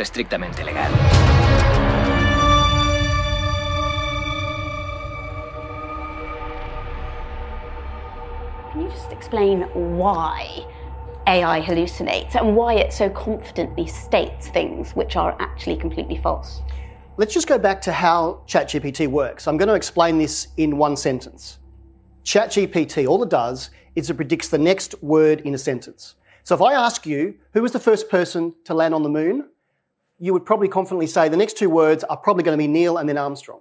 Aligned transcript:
es 0.00 0.10
estrictamente 0.10 0.64
legal. 0.64 0.90
Can 8.72 8.82
you 8.82 8.88
just 8.90 9.12
explain 9.12 9.62
why 9.96 10.66
AI 11.26 11.60
hallucinates 11.60 12.34
and 12.34 12.54
why 12.54 12.74
it 12.74 12.92
so 12.92 13.10
confidently 13.10 13.86
states 13.86 14.48
things 14.48 14.92
which 14.94 15.16
are 15.16 15.36
actually 15.40 15.76
completely 15.76 16.16
false? 16.16 16.62
Let's 17.16 17.34
just 17.34 17.48
go 17.48 17.58
back 17.58 17.80
to 17.82 17.92
how 17.92 18.42
ChatGPT 18.46 19.08
works. 19.08 19.48
I'm 19.48 19.56
going 19.56 19.68
to 19.68 19.74
explain 19.74 20.18
this 20.18 20.48
in 20.56 20.78
one 20.78 20.96
sentence. 20.96 21.58
ChatGPT, 22.22 23.08
all 23.08 23.22
it 23.24 23.30
does 23.30 23.70
is 23.96 24.08
it 24.08 24.14
predicts 24.14 24.48
the 24.48 24.58
next 24.58 25.02
word 25.02 25.40
in 25.40 25.54
a 25.54 25.58
sentence. 25.58 26.14
So 26.44 26.54
if 26.54 26.62
I 26.62 26.74
ask 26.74 27.04
you, 27.04 27.34
who 27.54 27.62
was 27.62 27.72
the 27.72 27.80
first 27.80 28.08
person 28.08 28.54
to 28.64 28.74
land 28.74 28.94
on 28.94 29.02
the 29.02 29.08
moon? 29.08 29.48
You 30.18 30.32
would 30.32 30.44
probably 30.44 30.68
confidently 30.68 31.06
say 31.06 31.28
the 31.28 31.36
next 31.36 31.56
two 31.56 31.70
words 31.70 32.04
are 32.04 32.16
probably 32.16 32.42
going 32.42 32.56
to 32.56 32.62
be 32.62 32.68
Neil 32.68 32.98
and 32.98 33.08
then 33.08 33.18
Armstrong. 33.18 33.60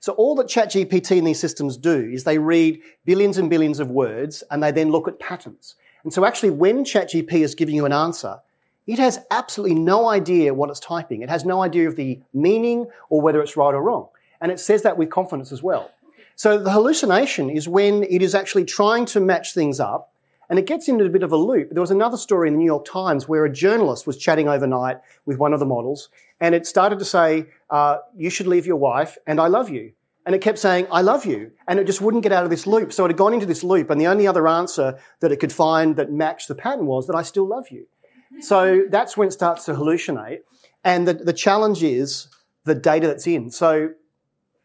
So 0.00 0.12
all 0.12 0.34
that 0.36 0.46
ChatGPT 0.46 1.18
and 1.18 1.26
these 1.26 1.40
systems 1.40 1.76
do 1.76 2.08
is 2.12 2.24
they 2.24 2.38
read 2.38 2.80
billions 3.04 3.36
and 3.36 3.50
billions 3.50 3.80
of 3.80 3.90
words 3.90 4.44
and 4.50 4.62
they 4.62 4.70
then 4.70 4.90
look 4.90 5.08
at 5.08 5.18
patterns. 5.18 5.74
And 6.04 6.12
so 6.12 6.24
actually 6.24 6.50
when 6.50 6.84
ChatGPT 6.84 7.32
is 7.40 7.54
giving 7.54 7.74
you 7.74 7.84
an 7.84 7.92
answer, 7.92 8.38
it 8.86 8.98
has 8.98 9.18
absolutely 9.30 9.76
no 9.76 10.08
idea 10.08 10.54
what 10.54 10.70
it's 10.70 10.80
typing. 10.80 11.22
It 11.22 11.28
has 11.28 11.44
no 11.44 11.62
idea 11.62 11.88
of 11.88 11.96
the 11.96 12.20
meaning 12.32 12.86
or 13.10 13.20
whether 13.20 13.42
it's 13.42 13.56
right 13.56 13.74
or 13.74 13.82
wrong. 13.82 14.08
And 14.40 14.52
it 14.52 14.60
says 14.60 14.82
that 14.82 14.96
with 14.96 15.10
confidence 15.10 15.52
as 15.52 15.62
well. 15.62 15.90
So 16.36 16.56
the 16.56 16.70
hallucination 16.70 17.50
is 17.50 17.68
when 17.68 18.04
it 18.04 18.22
is 18.22 18.34
actually 18.34 18.64
trying 18.64 19.04
to 19.06 19.20
match 19.20 19.52
things 19.52 19.80
up 19.80 20.12
and 20.48 20.58
it 20.58 20.66
gets 20.66 20.88
into 20.88 21.04
a 21.04 21.08
bit 21.08 21.22
of 21.22 21.32
a 21.32 21.36
loop. 21.36 21.70
There 21.70 21.80
was 21.80 21.90
another 21.90 22.16
story 22.16 22.48
in 22.48 22.54
the 22.54 22.58
New 22.58 22.64
York 22.64 22.84
Times 22.84 23.28
where 23.28 23.44
a 23.44 23.52
journalist 23.52 24.06
was 24.06 24.16
chatting 24.16 24.48
overnight 24.48 24.98
with 25.26 25.38
one 25.38 25.52
of 25.52 25.60
the 25.60 25.66
models 25.66 26.08
and 26.40 26.54
it 26.54 26.66
started 26.66 26.98
to 26.98 27.04
say, 27.04 27.46
uh, 27.70 27.98
you 28.16 28.30
should 28.30 28.46
leave 28.46 28.66
your 28.66 28.76
wife 28.76 29.18
and 29.26 29.40
I 29.40 29.48
love 29.48 29.68
you. 29.68 29.92
And 30.24 30.34
it 30.34 30.40
kept 30.40 30.58
saying, 30.58 30.86
I 30.90 31.00
love 31.00 31.24
you. 31.24 31.52
And 31.66 31.78
it 31.78 31.84
just 31.84 32.00
wouldn't 32.00 32.22
get 32.22 32.32
out 32.32 32.44
of 32.44 32.50
this 32.50 32.66
loop. 32.66 32.92
So 32.92 33.04
it 33.04 33.08
had 33.08 33.16
gone 33.16 33.32
into 33.32 33.46
this 33.46 33.64
loop 33.64 33.90
and 33.90 34.00
the 34.00 34.06
only 34.06 34.26
other 34.26 34.46
answer 34.46 34.98
that 35.20 35.32
it 35.32 35.36
could 35.36 35.52
find 35.52 35.96
that 35.96 36.12
matched 36.12 36.48
the 36.48 36.54
pattern 36.54 36.86
was 36.86 37.06
that 37.06 37.16
I 37.16 37.22
still 37.22 37.46
love 37.46 37.68
you. 37.70 37.86
So 38.40 38.84
that's 38.88 39.16
when 39.16 39.28
it 39.28 39.32
starts 39.32 39.64
to 39.64 39.72
hallucinate. 39.72 40.40
And 40.84 41.08
the, 41.08 41.14
the 41.14 41.32
challenge 41.32 41.82
is 41.82 42.28
the 42.64 42.74
data 42.74 43.06
that's 43.08 43.26
in. 43.26 43.50
So 43.50 43.94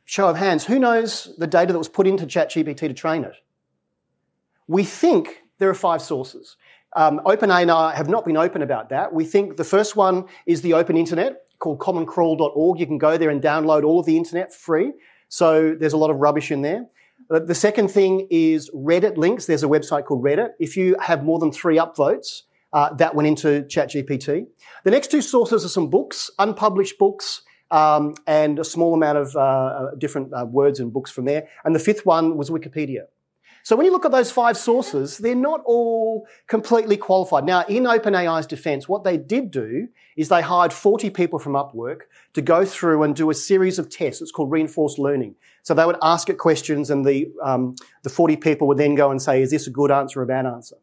show 0.05 0.27
of 0.27 0.37
hands, 0.37 0.65
who 0.65 0.77
knows 0.77 1.33
the 1.37 1.47
data 1.47 1.71
that 1.73 1.79
was 1.79 1.89
put 1.89 2.05
into 2.05 2.25
ChatGPT 2.25 2.77
to 2.77 2.93
train 2.93 3.23
it? 3.23 3.33
We 4.67 4.83
think 4.83 5.42
there 5.63 5.69
are 5.69 5.73
five 5.73 6.01
sources. 6.01 6.57
Um, 6.93 7.21
OpenAI 7.25 7.93
have 7.93 8.09
not 8.09 8.25
been 8.25 8.35
open 8.35 8.61
about 8.61 8.89
that. 8.89 9.13
We 9.13 9.23
think 9.23 9.55
the 9.55 9.63
first 9.63 9.95
one 9.95 10.25
is 10.45 10.61
the 10.61 10.73
open 10.73 10.97
internet 10.97 11.37
called 11.59 11.79
commoncrawl.org. 11.79 12.79
You 12.81 12.85
can 12.85 12.97
go 12.97 13.17
there 13.17 13.29
and 13.29 13.41
download 13.41 13.85
all 13.85 14.01
of 14.01 14.05
the 14.05 14.17
internet 14.17 14.53
free. 14.53 14.91
So 15.29 15.73
there's 15.79 15.93
a 15.93 15.97
lot 15.97 16.09
of 16.09 16.17
rubbish 16.17 16.51
in 16.51 16.63
there. 16.63 16.87
The 17.29 17.55
second 17.55 17.87
thing 17.91 18.27
is 18.29 18.69
Reddit 18.71 19.15
links. 19.15 19.45
There's 19.45 19.63
a 19.63 19.67
website 19.67 20.03
called 20.03 20.21
Reddit. 20.21 20.49
If 20.59 20.75
you 20.75 20.97
have 20.99 21.23
more 21.23 21.39
than 21.39 21.53
three 21.53 21.77
upvotes, 21.77 22.41
uh, 22.73 22.93
that 22.95 23.15
went 23.15 23.27
into 23.27 23.61
ChatGPT. 23.61 24.47
The 24.83 24.91
next 24.91 25.11
two 25.11 25.21
sources 25.21 25.63
are 25.63 25.69
some 25.69 25.89
books, 25.89 26.29
unpublished 26.39 26.97
books, 26.97 27.43
um, 27.71 28.15
and 28.27 28.59
a 28.59 28.65
small 28.65 28.93
amount 28.93 29.17
of 29.17 29.35
uh, 29.37 29.91
different 29.97 30.33
uh, 30.33 30.45
words 30.45 30.81
and 30.81 30.91
books 30.91 31.09
from 31.09 31.23
there. 31.23 31.47
And 31.63 31.73
the 31.73 31.79
fifth 31.79 32.05
one 32.05 32.35
was 32.35 32.49
Wikipedia. 32.49 33.05
So 33.63 33.77
when 33.77 33.85
you 33.85 33.93
look 33.93 34.03
at 34.03 34.11
those 34.11 34.29
five 34.29 34.57
sources, 34.57 35.17
they're 35.17 35.35
not 35.35 35.61
all 35.65 36.27
completely 36.47 36.97
qualified. 36.97 37.45
Now, 37.45 37.63
in 37.63 37.83
OpenAI's 37.83 38.45
defense, 38.45 38.89
what 38.89 39.05
they 39.05 39.15
did 39.15 39.51
do 39.51 39.87
is 40.17 40.27
they 40.27 40.41
hired 40.41 40.73
40 40.73 41.09
people 41.11 41.39
from 41.39 41.53
Upwork 41.53 42.01
to 42.33 42.41
go 42.41 42.65
through 42.65 43.03
and 43.03 43.15
do 43.15 43.29
a 43.29 43.33
series 43.33 43.79
of 43.79 43.89
tests. 43.89 44.21
It's 44.21 44.31
called 44.31 44.51
reinforced 44.51 44.99
learning. 44.99 45.35
So 45.63 45.73
they 45.73 45.85
would 45.85 45.95
ask 46.01 46.29
it 46.29 46.37
questions 46.37 46.89
and 46.89 47.05
the, 47.05 47.31
um, 47.41 47.75
the 48.03 48.09
40 48.09 48.35
people 48.35 48.67
would 48.67 48.77
then 48.77 48.95
go 48.95 49.09
and 49.09 49.21
say, 49.21 49.41
is 49.41 49.51
this 49.51 49.65
a 49.65 49.71
good 49.71 49.91
answer 49.91 50.19
or 50.19 50.23
a 50.23 50.27
bad 50.27 50.45
answer? 50.45 50.75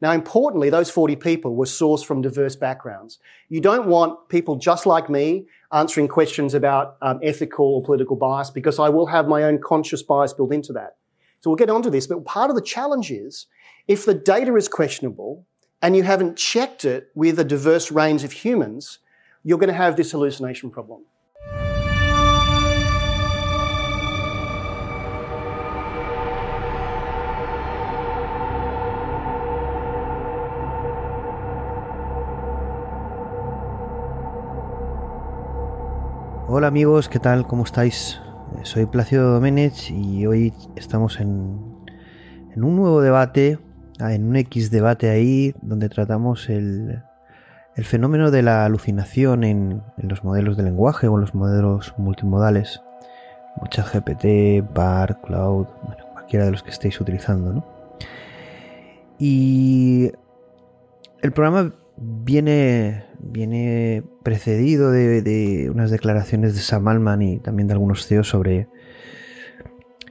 Now, 0.00 0.12
importantly, 0.12 0.70
those 0.70 0.90
40 0.90 1.16
people 1.16 1.54
were 1.54 1.66
sourced 1.66 2.04
from 2.04 2.22
diverse 2.22 2.56
backgrounds. 2.56 3.18
You 3.50 3.60
don't 3.60 3.86
want 3.86 4.30
people 4.30 4.56
just 4.56 4.86
like 4.86 5.10
me 5.10 5.46
answering 5.70 6.08
questions 6.08 6.54
about 6.54 6.96
um, 7.02 7.20
ethical 7.22 7.66
or 7.66 7.84
political 7.84 8.16
bias 8.16 8.50
because 8.50 8.78
I 8.78 8.88
will 8.88 9.06
have 9.06 9.28
my 9.28 9.44
own 9.44 9.60
conscious 9.60 10.02
bias 10.02 10.32
built 10.32 10.52
into 10.52 10.72
that. 10.72 10.96
So 11.42 11.50
we'll 11.50 11.56
get 11.56 11.70
onto 11.70 11.90
this, 11.90 12.06
but 12.06 12.24
part 12.24 12.50
of 12.50 12.56
the 12.56 12.62
challenge 12.62 13.10
is 13.10 13.46
if 13.88 14.04
the 14.04 14.14
data 14.14 14.54
is 14.54 14.68
questionable 14.68 15.44
and 15.82 15.96
you 15.96 16.04
haven't 16.04 16.36
checked 16.36 16.84
it 16.84 17.10
with 17.16 17.36
a 17.36 17.42
diverse 17.42 17.90
range 17.90 18.22
of 18.22 18.30
humans, 18.30 19.00
you're 19.42 19.58
going 19.58 19.66
to 19.66 19.74
have 19.74 19.96
this 19.96 20.12
hallucination 20.12 20.70
problem. 20.70 21.00
Hola 36.46 36.68
amigos, 36.68 37.08
¿qué 37.08 37.18
tal? 37.18 37.48
¿Cómo 37.48 37.64
estáis? 37.64 38.20
Soy 38.62 38.86
Plácido 38.86 39.32
Domenech 39.32 39.90
y 39.90 40.26
hoy 40.26 40.52
estamos 40.76 41.18
en, 41.18 41.28
un 41.28 42.76
nuevo 42.76 43.00
debate, 43.00 43.58
ah, 43.98 44.14
en 44.14 44.24
un 44.28 44.36
X 44.36 44.70
debate 44.70 45.10
ahí, 45.10 45.54
donde 45.62 45.88
tratamos 45.88 46.48
el, 46.48 47.02
fenómeno 47.82 48.30
de 48.30 48.42
la 48.42 48.64
alucinación 48.64 49.42
en, 49.42 49.82
los 49.96 50.22
modelos 50.22 50.56
de 50.56 50.62
lenguaje 50.62 51.08
o 51.08 51.14
en 51.16 51.22
los 51.22 51.34
modelos 51.34 51.94
multimodales. 51.98 52.82
Mucha 53.60 53.82
GPT, 53.82 54.72
Bar, 54.72 55.20
Cloud, 55.22 55.66
bueno, 55.82 56.04
cualquiera 56.12 56.44
de 56.44 56.52
los 56.52 56.62
que 56.62 56.70
estéis 56.70 57.00
utilizando, 57.00 57.52
¿no? 57.52 57.66
Y 59.18 60.12
el 61.20 61.32
programa 61.32 61.72
viene, 61.96 63.04
viene 63.32 64.04
precedido 64.22 64.90
de, 64.90 65.70
unas 65.72 65.90
declaraciones 65.90 66.54
de 66.54 66.60
Sam 66.60 66.86
Altman 66.86 67.22
y 67.22 67.38
también 67.38 67.66
de 67.66 67.72
algunos 67.72 68.06
CEOs 68.06 68.28
sobre 68.28 68.68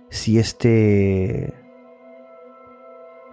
si 0.09 0.39
este 0.39 1.53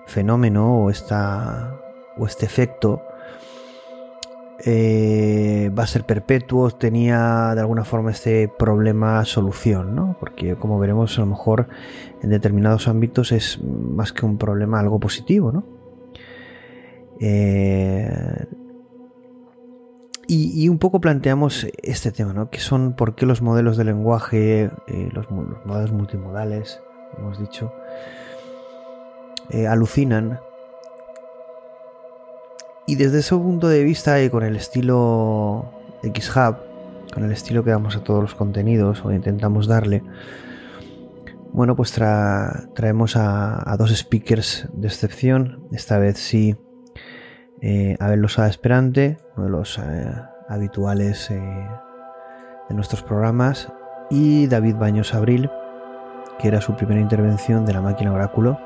fenómeno 0.06 0.84
o, 0.84 0.90
esta, 0.90 1.80
o 2.18 2.26
este 2.26 2.44
efecto 2.46 3.02
eh, 4.64 5.70
va 5.76 5.84
a 5.84 5.86
ser 5.86 6.04
perpetuo, 6.04 6.70
tenía 6.70 7.54
de 7.54 7.60
alguna 7.60 7.84
forma 7.84 8.10
este 8.10 8.48
problema 8.48 9.24
solución, 9.24 9.94
¿no? 9.94 10.16
Porque 10.20 10.56
como 10.56 10.78
veremos 10.78 11.16
a 11.16 11.22
lo 11.22 11.28
mejor 11.28 11.68
en 12.22 12.30
determinados 12.30 12.88
ámbitos 12.88 13.32
es 13.32 13.62
más 13.62 14.12
que 14.12 14.26
un 14.26 14.36
problema 14.36 14.80
algo 14.80 14.98
positivo, 14.98 15.52
¿no? 15.52 15.64
Eh, 17.20 18.46
y, 20.28 20.68
un 20.68 20.78
poco 20.78 21.00
planteamos 21.00 21.66
este 21.82 22.12
tema, 22.12 22.34
¿no? 22.34 22.50
Que 22.50 22.60
son 22.60 22.92
por 22.92 23.14
qué 23.14 23.24
los 23.24 23.40
modelos 23.40 23.78
de 23.78 23.84
lenguaje, 23.84 24.70
eh, 24.86 25.08
los, 25.12 25.26
los, 25.30 25.64
modelos 25.64 25.90
multimodales, 25.90 26.82
hemos 27.16 27.38
dicho, 27.38 27.72
eh, 29.50 29.66
alucinan. 29.66 30.40
Y 32.86 32.96
desde 32.96 33.20
ese 33.20 33.34
punto 33.36 33.68
de 33.68 33.82
vista 33.82 34.22
y 34.22 34.28
con 34.28 34.44
el 34.44 34.56
estilo 34.56 35.72
XHub, 36.02 36.56
con 37.12 37.24
el 37.24 37.32
estilo 37.32 37.64
que 37.64 37.70
damos 37.70 37.96
a 37.96 38.04
todos 38.04 38.20
los 38.20 38.34
contenidos 38.34 39.04
o 39.04 39.12
intentamos 39.12 39.66
darle, 39.66 40.02
bueno, 41.52 41.74
pues 41.74 41.92
traemos 41.92 43.16
a, 43.16 43.76
dos 43.78 43.96
speakers 43.96 44.68
de 44.74 44.88
excepción. 44.88 45.66
Esta 45.72 45.98
vez 45.98 46.18
sí, 46.18 46.56
eh, 47.60 47.96
Abel 47.98 48.20
Losada 48.20 48.48
Esperante, 48.48 49.18
uno 49.36 49.46
de 49.46 49.50
los 49.50 49.78
eh, 49.78 50.12
habituales 50.48 51.30
eh, 51.30 51.68
de 52.68 52.74
nuestros 52.74 53.02
programas, 53.02 53.72
y 54.10 54.46
David 54.46 54.76
Baños 54.76 55.14
Abril, 55.14 55.50
que 56.38 56.48
era 56.48 56.60
su 56.60 56.74
primera 56.76 57.00
intervención 57.00 57.66
de 57.66 57.72
la 57.72 57.80
máquina 57.80 58.12
Oráculo, 58.12 58.58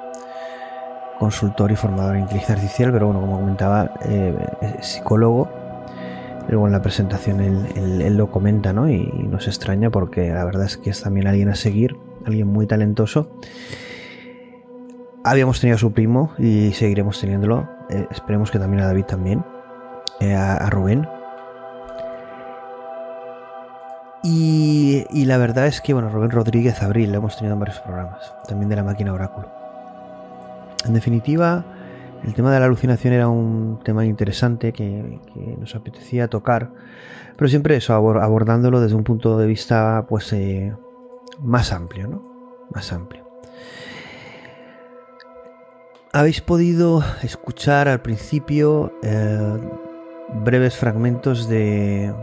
consultor 1.19 1.73
y 1.73 1.77
formador 1.77 2.17
en 2.17 2.23
inteligencia 2.23 2.55
artificial, 2.55 2.93
pero 2.93 3.07
bueno, 3.07 3.21
como 3.21 3.39
comentaba, 3.39 3.91
psicólogo. 4.81 5.49
Luego 6.49 6.67
en 6.67 6.73
la 6.73 6.83
presentación 6.83 7.41
él, 7.41 8.17
lo 8.17 8.31
comenta, 8.31 8.73
¿no? 8.73 8.91
Y, 8.91 9.07
nos 9.31 9.47
extraña 9.47 9.91
porque 9.91 10.31
la 10.31 10.45
verdad 10.45 10.67
es 10.67 10.77
que 10.77 10.91
es 10.91 11.03
también 11.03 11.29
alguien 11.29 11.49
a 11.49 11.55
seguir, 11.55 11.97
alguien 12.27 12.49
muy 12.49 12.67
talentoso. 12.67 13.31
Habíamos 15.25 15.61
tenido 15.61 15.77
a 15.77 15.79
su 15.79 15.93
primo 15.93 16.33
y 16.39 16.73
seguiremos 16.73 17.21
teniéndolo. 17.21 17.69
Eh, 17.91 18.07
esperemos 18.11 18.51
que 18.51 18.59
también 18.59 18.83
a 18.83 18.87
David 18.87 19.05
también. 19.05 19.45
Eh, 20.21 20.35
a, 20.35 20.69
Rubén. 20.71 21.09
Y, 24.25 25.25
la 25.25 25.37
verdad 25.37 25.67
es 25.67 25.81
que, 25.81 25.95
bueno, 25.95 26.11
Rubén 26.11 26.31
Rodríguez 26.31 26.83
Abril 26.83 27.11
lo 27.11 27.19
hemos 27.19 27.37
tenido 27.37 27.55
en 27.55 27.61
varios 27.61 27.81
programas, 27.81 28.33
también 28.47 28.69
de 28.69 28.77
la 28.77 28.85
máquina 28.85 29.13
Oráculo. 29.13 29.49
En 30.85 30.95
definitiva, 30.95 31.65
el 32.25 32.35
tema 32.35 32.53
de 32.53 32.61
la 32.61 32.67
alucinación 32.67 33.15
era 33.15 33.29
un 33.29 33.81
tema 33.83 34.05
interesante 34.05 34.73
que, 34.73 35.19
nos 35.59 35.75
apetecía 35.75 36.29
tocar, 36.29 36.71
pero 37.37 37.49
siempre 37.49 37.77
eso, 37.77 37.95
abordándolo 37.95 38.81
desde 38.81 38.95
un 38.95 39.05
punto 39.05 39.39
de 39.39 39.47
vista 39.47 40.07
pues 40.09 40.33
eh, 40.33 40.73
más 41.41 41.73
amplio, 41.73 42.07
¿no? 42.07 42.23
Más 42.73 42.93
amplio. 42.93 43.22
Habéis 46.15 46.43
podido 46.43 47.03
escuchar 47.23 47.89
al 47.89 48.03
principio 48.03 48.93
eh, 49.03 49.59
breves 50.45 50.77
fragmentos 50.77 51.49
de 51.49 52.15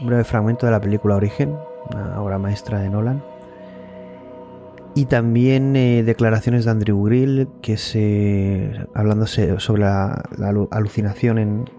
un 0.00 0.06
breve 0.08 0.24
fragmento 0.24 0.66
de 0.66 0.72
la 0.72 0.80
película 0.80 1.14
Origen, 1.14 1.56
una 1.92 2.20
obra 2.20 2.38
maestra 2.38 2.80
de 2.80 2.90
Nolan 2.90 3.22
y 4.96 5.06
también 5.06 5.76
eh, 5.76 6.02
declaraciones 6.02 6.64
de 6.64 6.72
Andrew 6.72 7.04
Grill, 7.04 7.48
que 7.62 7.76
se 7.76 8.84
hablándose 8.94 9.60
sobre 9.60 9.82
la, 9.82 10.24
alucinación 10.72 11.38
en 11.38 11.70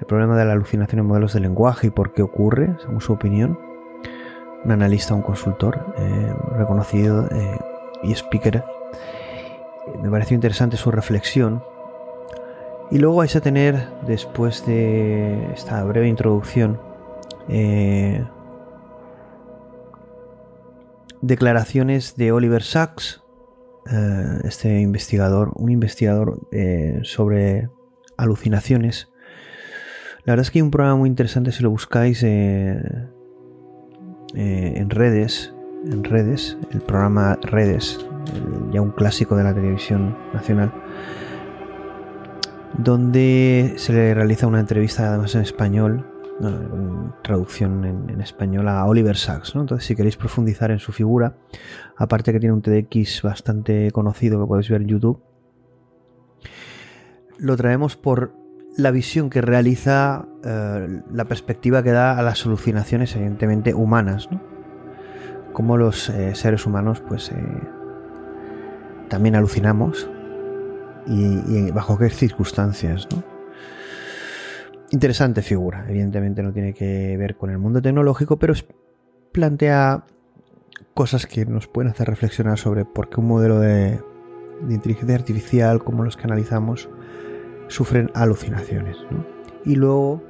el 0.00 0.06
problema 0.06 0.38
de 0.38 0.46
la 0.46 0.52
alucinación 0.52 1.00
en 1.00 1.06
modelos 1.06 1.34
de 1.34 1.40
lenguaje 1.40 1.88
y 1.88 1.90
por 1.90 2.14
qué 2.14 2.22
ocurre, 2.22 2.76
según 2.80 3.02
su 3.02 3.12
opinión. 3.12 3.58
Un 4.64 4.72
analista, 4.72 5.14
un 5.14 5.20
consultor 5.20 5.94
eh, 5.98 6.34
reconocido 6.56 7.28
eh, 7.30 7.58
y 8.02 8.12
speaker. 8.12 8.64
Me 10.02 10.10
pareció 10.10 10.34
interesante 10.34 10.76
su 10.76 10.90
reflexión. 10.90 11.62
Y 12.90 12.98
luego 12.98 13.16
vais 13.16 13.34
a 13.34 13.40
tener, 13.40 13.88
después 14.06 14.66
de 14.66 15.52
esta 15.52 15.82
breve 15.84 16.08
introducción, 16.08 16.78
declaraciones 21.26 22.16
de 22.16 22.32
Oliver 22.32 22.62
Sacks, 22.62 23.22
eh, 23.90 24.40
este 24.44 24.80
investigador, 24.80 25.52
un 25.54 25.70
investigador 25.70 26.40
eh, 26.52 27.00
sobre 27.02 27.70
alucinaciones. 28.16 29.08
La 30.24 30.32
verdad 30.32 30.42
es 30.42 30.50
que 30.50 30.58
hay 30.58 30.62
un 30.62 30.70
programa 30.70 30.96
muy 30.96 31.08
interesante 31.08 31.52
si 31.52 31.62
lo 31.62 31.70
buscáis 31.70 32.22
eh, 32.22 32.80
en 34.34 34.90
redes, 34.90 35.54
en 35.86 36.04
redes, 36.04 36.58
el 36.72 36.80
programa 36.80 37.38
Redes, 37.42 38.04
ya 38.72 38.80
un 38.80 38.90
clásico 38.90 39.36
de 39.36 39.44
la 39.44 39.54
televisión 39.54 40.16
nacional, 40.32 40.72
donde 42.78 43.74
se 43.76 43.92
le 43.92 44.14
realiza 44.14 44.46
una 44.46 44.60
entrevista 44.60 45.08
además 45.08 45.34
en 45.34 45.42
español 45.42 46.04
traducción 47.22 47.84
en, 47.84 48.20
español 48.20 48.68
a 48.68 48.84
Oliver 48.86 49.16
Sacks. 49.16 49.54
Entonces, 49.54 49.86
si 49.86 49.94
queréis 49.94 50.16
profundizar 50.16 50.70
en 50.70 50.78
su 50.78 50.92
figura, 50.92 51.36
aparte 51.96 52.32
que 52.32 52.40
tiene 52.40 52.52
un 52.52 52.62
TDX 52.62 53.22
bastante 53.22 53.90
conocido 53.92 54.40
que 54.40 54.46
podéis 54.46 54.68
ver 54.68 54.82
en 54.82 54.88
YouTube, 54.88 55.22
lo 57.38 57.56
traemos 57.56 57.96
por 57.96 58.32
la 58.76 58.90
visión 58.90 59.30
que 59.30 59.40
realiza, 59.40 60.26
eh, 60.44 61.02
la 61.12 61.24
perspectiva 61.26 61.82
que 61.82 61.92
da 61.92 62.18
a 62.18 62.22
las 62.22 62.44
alucinaciones, 62.44 63.14
evidentemente 63.14 63.74
humanas, 63.74 64.28
¿no? 64.30 64.40
Como 65.52 65.76
los 65.76 66.08
eh, 66.10 66.34
seres 66.34 66.66
humanos, 66.66 67.00
pues 67.06 67.30
eh, 67.30 67.34
también 69.08 69.36
alucinamos 69.36 70.08
y, 71.06 71.70
bajo 71.70 71.98
qué 71.98 72.10
circunstancias, 72.10 73.08
¿no? 73.10 73.22
interesante 74.90 75.42
figura. 75.42 75.84
Evidentemente 75.88 76.42
no 76.42 76.52
tiene 76.52 76.72
que 76.72 77.16
ver 77.16 77.36
con 77.36 77.50
el 77.50 77.58
mundo 77.58 77.82
tecnológico, 77.82 78.38
pero 78.38 78.54
plantea 79.32 80.04
cosas 80.94 81.26
que 81.26 81.44
nos 81.44 81.66
pueden 81.66 81.90
hacer 81.90 82.08
reflexionar 82.08 82.58
sobre 82.58 82.84
por 82.84 83.08
qué 83.08 83.20
un 83.20 83.28
modelo 83.28 83.58
de, 83.58 84.00
inteligencia 84.68 85.16
artificial 85.16 85.82
como 85.82 86.04
los 86.04 86.16
que 86.16 86.24
analizamos 86.24 86.88
sufren 87.68 88.10
alucinaciones. 88.14 88.96
Y 89.64 89.74
luego, 89.74 90.22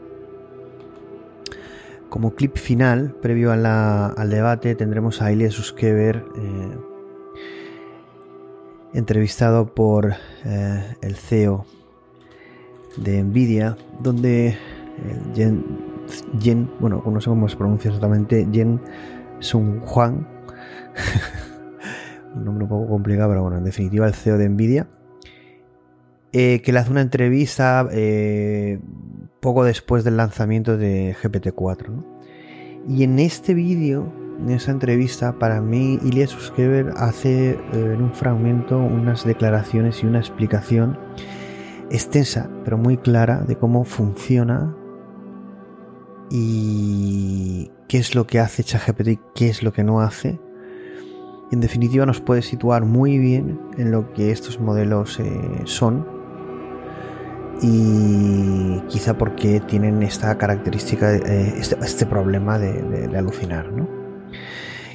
como 2.09 2.35
clip 2.35 2.57
final, 2.57 3.15
previo 3.21 3.53
al 3.53 4.31
debate, 4.31 4.75
tendremos 4.75 5.21
a 5.21 5.31
Ilya 5.31 5.51
Suskever 5.51 6.25
eh, 6.37 6.94
entrevistado 8.95 9.75
por 9.75 10.15
eh, 10.45 10.97
el 11.03 11.17
CEO 11.17 11.67
de 12.97 13.23
Nvidia, 13.23 13.77
donde 14.01 14.57
Jen, 15.35 15.65
Jen, 16.41 16.71
bueno, 16.81 17.03
no 17.05 17.21
sé 17.21 17.29
cómo 17.29 17.49
se 17.49 17.57
pronuncia 17.57 17.89
exactamente, 17.89 18.47
Jen 18.53 18.81
Sung 19.41 19.81
Juan, 19.81 20.27
un 22.35 22.45
nombre 22.45 22.65
un 22.65 22.69
poco 22.69 22.89
complicado, 22.89 23.31
pero 23.31 23.43
bueno, 23.43 23.59
en 23.59 23.65
definitiva 23.65 24.07
el 24.07 24.15
CEO 24.15 24.39
de 24.39 24.49
Nvidia, 24.49 24.89
eh, 26.33 26.63
que 26.63 26.73
le 26.73 26.81
hace 26.81 26.91
una 26.91 27.01
entrevista 27.01 27.87
eh, 27.93 28.81
poco 29.41 29.65
después 29.65 30.05
del 30.05 30.17
lanzamiento 30.17 30.77
de 30.77 31.15
GPT-4. 31.23 32.05
Y 32.89 33.05
en 33.05 33.19
este 33.19 33.55
vídeo, 33.55 34.13
en 34.39 34.51
esa 34.51 34.73
entrevista, 34.73 35.39
para 35.39 35.61
mí, 35.61 35.99
Ilya 36.03 36.27
Suskever 36.27 36.93
hace 36.97 37.51
eh, 37.51 37.59
en 37.73 38.03
un 38.03 38.13
fragmento 38.13 38.79
unas 38.79 39.25
declaraciones 39.25 40.03
y 40.03 40.07
una 40.07 40.19
explicación 40.19 40.99
extensa, 41.91 42.51
pero 42.65 42.79
muy 42.79 42.97
clara 42.97 43.43
de 43.47 43.57
cómo 43.57 43.85
funciona 43.85 44.75
y 46.31 47.71
qué 47.89 47.99
es 47.99 48.15
lo 48.15 48.27
que 48.27 48.41
hace 48.41 48.65
ChatGPT, 48.65 49.21
qué 49.35 49.49
es 49.49 49.63
lo 49.63 49.73
que 49.73 49.85
no 49.85 50.01
hace. 50.01 50.41
En 51.53 51.61
definitiva 51.61 52.07
nos 52.07 52.21
puede 52.21 52.43
situar 52.43 52.85
muy 52.85 53.19
bien 53.19 53.61
en 53.77 53.93
lo 53.93 54.13
que 54.13 54.31
estos 54.31 54.59
modelos 54.59 55.21
eh, 55.21 55.63
son 55.65 56.07
y 57.63 58.81
quizá 58.89 59.17
porque 59.17 59.61
tienen 59.61 60.03
esta 60.03 60.37
característica, 60.37 61.15
eh, 61.15 61.55
este, 61.57 61.77
este, 61.81 62.07
problema 62.07 62.59
de, 62.59 63.17
alucinar. 63.17 63.71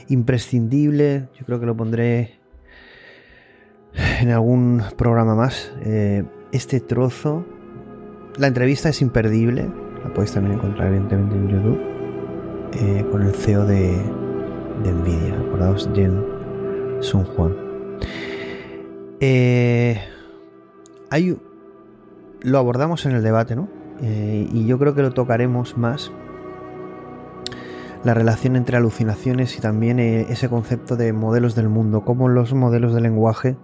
Imprescindible, 0.10 1.30
yo 1.38 1.46
creo 1.46 1.60
que 1.60 1.66
lo 1.66 1.78
pondré 1.78 2.40
en 4.22 4.30
algún 4.30 4.84
programa 4.98 5.36
más. 5.36 5.72
Eh, 5.82 6.24
este 6.52 6.80
trozo. 6.80 7.46
La 8.38 8.48
entrevista 8.48 8.90
es 8.90 9.02
imperdible. 9.02 9.70
La 10.04 10.14
podéis 10.14 10.34
también 10.34 10.56
encontrar 10.56 10.88
evidentemente 10.88 11.36
en 11.36 11.48
YouTube. 11.50 11.80
Eh, 12.74 13.06
con 13.12 13.24
el 13.24 13.34
CEO 13.34 13.66
de, 13.66 13.98
Nvidia. 14.84 15.36
Acordaos, 15.48 15.90
Jen 15.94 16.24
Sun 17.02 17.24
Juan. 17.24 17.56
Eh, 19.20 20.00
hay, 21.10 21.38
lo 22.42 22.58
abordamos 22.58 23.06
en 23.06 23.14
el 23.14 23.24
debate, 23.24 23.56
¿no? 23.56 23.68
Y 24.02 24.66
yo 24.66 24.80
creo 24.80 24.96
que 24.96 25.02
lo 25.02 25.12
tocaremos 25.12 25.78
más. 25.78 26.10
La 28.04 28.14
relación 28.14 28.56
entre 28.56 28.78
alucinaciones 28.78 29.58
y 29.58 29.62
también 29.62 30.00
ese 30.00 30.48
concepto 30.50 30.96
de 30.96 31.12
modelos 31.14 31.56
del 31.56 31.70
mundo, 31.70 32.06
como 32.06 32.30
los 32.30 32.54
modelos 32.54 32.94
de 32.94 33.02
lenguaje 33.02 33.58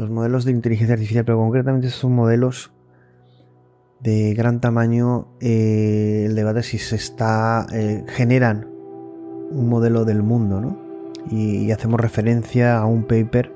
los 0.00 0.08
modelos 0.08 0.46
de 0.46 0.52
inteligencia 0.52 0.94
artificial, 0.94 1.26
pero 1.26 1.36
concretamente 1.36 1.90
son 1.90 2.14
modelos 2.14 2.72
de 4.00 4.32
gran 4.32 4.60
tamaño. 4.60 5.28
Eh, 5.40 6.24
el 6.26 6.34
debate 6.34 6.62
si 6.62 6.78
se 6.78 6.96
está 6.96 7.66
eh, 7.70 8.04
generan 8.08 8.66
un 9.50 9.68
modelo 9.68 10.06
del 10.06 10.22
mundo, 10.22 10.58
¿no? 10.58 10.78
Y, 11.30 11.70
hacemos 11.70 12.00
referencia 12.00 12.78
a 12.78 12.86
un 12.86 13.02
paper 13.02 13.52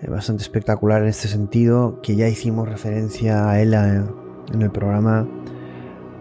eh, 0.00 0.08
bastante 0.08 0.42
espectacular 0.42 1.02
en 1.02 1.08
este 1.08 1.28
sentido, 1.28 2.00
que 2.00 2.16
ya 2.16 2.26
hicimos 2.26 2.66
referencia 2.66 3.50
a 3.50 3.60
él 3.60 3.74
en 3.74 4.62
el 4.62 4.70
programa 4.70 5.28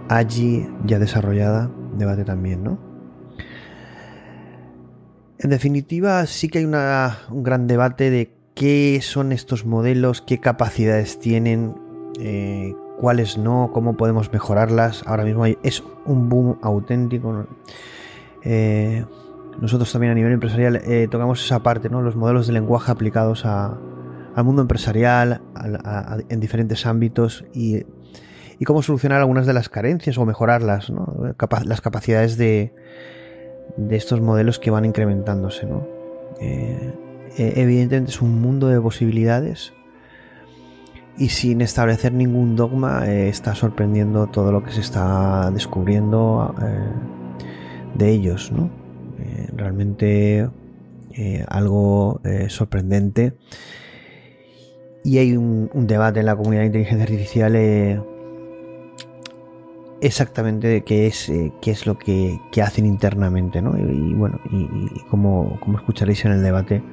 allí 0.10 0.68
ya 0.86 1.00
desarrollada, 1.00 1.72
debate 2.00 2.26
también, 2.26 2.64
¿no? 2.64 2.80
En 5.38 5.50
definitiva, 5.50 6.26
sí 6.26 6.50
que 6.50 6.60
hay 6.60 6.66
un 6.66 7.44
gran 7.44 7.68
debate 7.68 8.10
de 8.10 8.36
qué 8.56 9.00
son 9.02 9.32
estos 9.32 9.66
modelos, 9.66 10.22
qué 10.22 10.40
capacidades 10.40 11.18
tienen, 11.18 11.76
eh, 12.20 12.76
cuáles 12.98 13.38
no, 13.38 13.72
cómo 13.74 13.96
podemos 13.96 14.34
mejorarlas. 14.34 15.04
Ahora 15.06 15.24
mismo 15.24 15.46
es 15.46 15.82
un 16.06 16.28
boom 16.28 16.60
auténtico. 16.62 17.48
Eh, 18.44 19.06
nosotros 19.62 19.90
también 19.92 20.12
a 20.12 20.16
nivel 20.16 20.34
empresarial 20.34 20.76
eh, 20.76 21.08
tocamos 21.10 21.44
esa 21.44 21.64
parte, 21.64 21.90
¿no? 21.90 22.02
los 22.02 22.18
modelos 22.18 22.48
de 22.48 22.54
lenguaje 22.54 22.92
aplicados 22.92 23.46
al 23.46 24.44
mundo 24.44 24.62
empresarial, 24.62 25.42
en 26.28 26.40
diferentes 26.42 26.86
ámbitos 26.86 27.46
y, 27.54 27.86
cómo 28.66 28.82
solucionar 28.82 29.20
algunas 29.20 29.46
de 29.46 29.54
las 29.54 29.70
carencias 29.70 30.18
o 30.18 30.26
mejorarlas, 30.26 30.92
las 31.66 31.82
capacidades 31.82 32.38
de, 32.38 32.74
estos 33.90 34.22
modelos 34.22 34.60
que 34.60 34.72
van 34.72 34.86
incrementándose. 34.86 35.68
Eh, 36.42 36.94
evidentemente 37.38 38.12
es 38.12 38.22
un 38.22 38.42
mundo 38.42 38.68
de 38.68 38.82
posibilidades 38.82 39.74
y 41.18 41.30
sin 41.30 41.62
establecer 41.62 42.14
ningún 42.14 42.56
dogma 42.56 43.08
eh, 43.08 43.30
está 43.30 43.56
sorprendiendo 43.56 44.28
todo 44.28 44.52
lo 44.52 44.64
que 44.64 44.72
se 44.72 44.82
está 44.82 45.52
descubriendo 45.52 46.56
de 47.96 48.10
ellos. 48.10 48.52
¿no? 48.52 48.70
Eh, 49.20 49.48
realmente 49.54 50.50
eh, 51.12 51.46
algo 51.48 52.22
eh, 52.24 52.48
sorprendente. 52.50 53.34
Y 55.04 55.18
hay 55.18 55.36
un, 55.36 55.70
debate 55.88 56.22
en 56.22 56.26
la 56.26 56.36
comunidad 56.36 56.62
de 56.62 56.68
inteligencia 56.68 57.04
artificial 57.04 57.56
exactamente 60.02 60.84
qué 60.84 61.08
es, 61.08 61.32
qué 61.62 61.72
es 61.72 61.86
lo 61.86 61.98
que, 61.98 62.40
hacen 62.64 62.86
internamente, 62.86 63.60
Y, 63.60 64.14
bueno, 64.14 64.40
y, 64.52 65.00
como, 65.10 65.60
escucharéis 65.76 66.26
en 66.26 66.34
el 66.34 66.44
debate, 66.44 66.84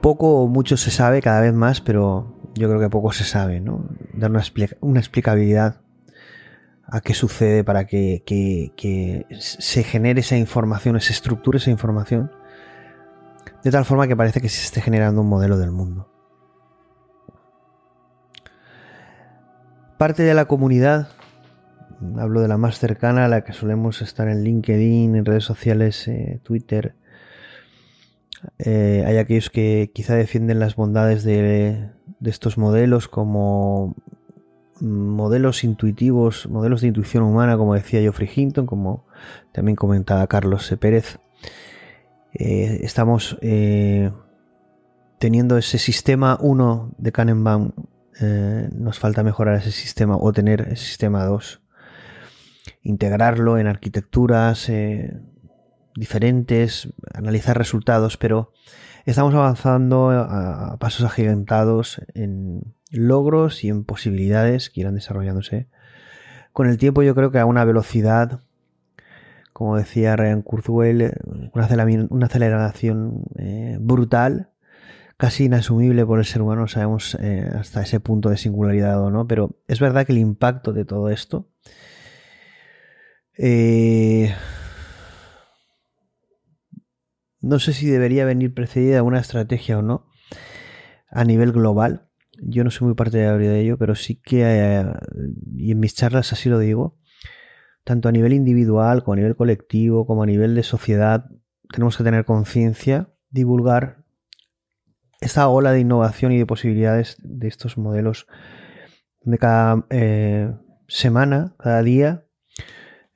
poco 0.00 0.42
o 0.42 0.46
mucho 0.48 0.76
se 0.76 0.90
sabe 0.90 1.22
cada 1.22 1.40
vez 1.40 1.54
más, 1.54 1.80
pero 1.80 2.34
yo 2.54 2.68
creo 2.68 2.80
que 2.80 2.88
poco 2.88 3.12
se 3.12 3.24
sabe, 3.24 3.60
¿no? 3.60 3.84
Dar 4.14 4.30
una, 4.30 4.42
una 4.80 5.00
explicabilidad 5.00 5.80
a 6.88 7.00
qué 7.00 7.14
sucede 7.14 7.64
para 7.64 7.86
que, 7.86 8.22
se 9.38 9.82
genere 9.82 10.20
esa 10.20 10.36
información, 10.36 11.00
se 11.00 11.12
estructure 11.12 11.58
esa 11.58 11.70
información, 11.70 12.30
de 13.62 13.70
tal 13.70 13.84
forma 13.84 14.06
que 14.06 14.16
parece 14.16 14.40
que 14.40 14.48
se 14.48 14.62
esté 14.62 14.80
generando 14.80 15.20
un 15.20 15.28
modelo 15.28 15.58
del 15.58 15.72
mundo. 15.72 16.08
Parte 19.98 20.22
de 20.22 20.34
la 20.34 20.44
comunidad, 20.44 21.08
hablo 22.18 22.40
de 22.40 22.48
la 22.48 22.56
más 22.56 22.78
cercana, 22.78 23.28
la 23.28 23.42
que 23.42 23.52
solemos 23.52 24.02
estar 24.02 24.28
en 24.28 24.44
LinkedIn, 24.44 25.16
en 25.16 25.24
redes 25.24 25.44
sociales, 25.44 26.06
eh, 26.08 26.40
Twitter, 26.42 26.94
eh, 28.58 29.04
hay 29.06 29.16
aquellos 29.16 29.50
que 29.50 29.90
quizá 29.94 30.14
defienden 30.14 30.60
las 30.60 30.76
bondades 30.76 31.24
de, 31.24 31.90
estos 32.24 32.58
modelos 32.58 33.08
como 33.08 33.96
modelos 34.80 35.64
intuitivos, 35.64 36.48
modelos 36.48 36.82
de 36.82 36.88
intuición 36.88 37.24
humana, 37.24 37.56
como 37.56 37.74
decía 37.74 38.00
Geoffrey 38.00 38.30
Hinton, 38.34 38.66
como 38.66 39.06
también 39.52 39.76
comentaba 39.76 40.26
Carlos 40.26 40.74
Pérez. 40.78 41.18
Eh, 42.34 42.80
estamos 42.82 43.38
teniendo 45.18 45.56
ese 45.56 45.78
sistema 45.78 46.38
1 46.40 46.94
de 46.98 47.12
Kahneman, 47.12 47.72
eh, 48.20 48.68
nos 48.72 48.98
falta 48.98 49.22
mejorar 49.22 49.56
ese 49.56 49.72
sistema 49.72 50.16
o 50.16 50.32
tener 50.32 50.62
ese 50.72 50.84
sistema 50.84 51.24
2, 51.24 51.60
integrarlo 52.82 53.58
en 53.58 53.66
arquitecturas 53.66 54.70
diferentes, 55.94 56.92
analizar 57.14 57.56
resultados, 57.56 58.16
pero 58.16 58.52
estamos 59.04 59.34
avanzando 59.34 60.10
a 60.10 60.76
pasos 60.78 61.06
agigantados 61.06 62.02
en 62.14 62.74
logros 62.90 63.64
y 63.64 63.68
en 63.68 63.84
posibilidades 63.84 64.70
que 64.70 64.80
irán 64.80 64.94
desarrollándose. 64.94 65.68
Con 66.52 66.68
el 66.68 66.78
tiempo 66.78 67.02
yo 67.02 67.14
creo 67.14 67.30
que 67.30 67.38
a 67.38 67.46
una 67.46 67.64
velocidad, 67.64 68.40
como 69.52 69.76
decía 69.76 70.16
Ryan 70.16 70.42
Kurzweil, 70.42 71.12
una 72.10 72.26
aceleración 72.26 73.24
eh, 73.36 73.76
brutal, 73.80 74.50
casi 75.16 75.44
inasumible 75.44 76.04
por 76.04 76.18
el 76.18 76.24
ser 76.24 76.42
humano, 76.42 76.62
no 76.62 76.68
sabemos 76.68 77.16
eh, 77.20 77.50
hasta 77.58 77.82
ese 77.82 78.00
punto 78.00 78.28
de 78.28 78.36
singularidad 78.36 79.02
o 79.02 79.10
no, 79.10 79.26
pero 79.26 79.56
es 79.66 79.80
verdad 79.80 80.06
que 80.06 80.12
el 80.12 80.18
impacto 80.18 80.72
de 80.72 80.84
todo 80.84 81.10
esto 81.10 81.48
eh, 83.38 84.34
no 87.40 87.58
sé 87.58 87.72
si 87.72 87.86
debería 87.86 88.24
venir 88.24 88.54
precedida 88.54 88.96
de 88.96 89.00
una 89.02 89.20
estrategia 89.20 89.78
o 89.78 89.82
no 89.82 90.06
a 91.10 91.24
nivel 91.24 91.52
global. 91.52 92.08
Yo 92.42 92.64
no 92.64 92.70
soy 92.70 92.86
muy 92.86 92.94
partidario 92.94 93.50
de 93.50 93.60
ello, 93.60 93.78
pero 93.78 93.94
sí 93.94 94.16
que, 94.16 94.42
eh, 94.44 94.84
y 95.56 95.72
en 95.72 95.80
mis 95.80 95.94
charlas 95.94 96.32
así 96.32 96.48
lo 96.48 96.58
digo, 96.58 96.98
tanto 97.84 98.08
a 98.08 98.12
nivel 98.12 98.32
individual 98.32 99.04
como 99.04 99.14
a 99.14 99.16
nivel 99.16 99.36
colectivo, 99.36 100.06
como 100.06 100.24
a 100.24 100.26
nivel 100.26 100.54
de 100.54 100.62
sociedad, 100.62 101.26
tenemos 101.70 101.96
que 101.96 102.04
tener 102.04 102.24
conciencia, 102.24 103.10
divulgar 103.30 104.04
esta 105.20 105.48
ola 105.48 105.72
de 105.72 105.80
innovación 105.80 106.32
y 106.32 106.38
de 106.38 106.46
posibilidades 106.46 107.16
de 107.20 107.48
estos 107.48 107.78
modelos 107.78 108.26
de 109.22 109.38
cada 109.38 109.86
eh, 109.90 110.52
semana, 110.88 111.54
cada 111.58 111.82
día, 111.82 112.25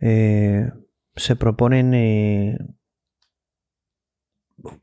eh, 0.00 0.71
se 1.16 1.37
proponen 1.37 1.95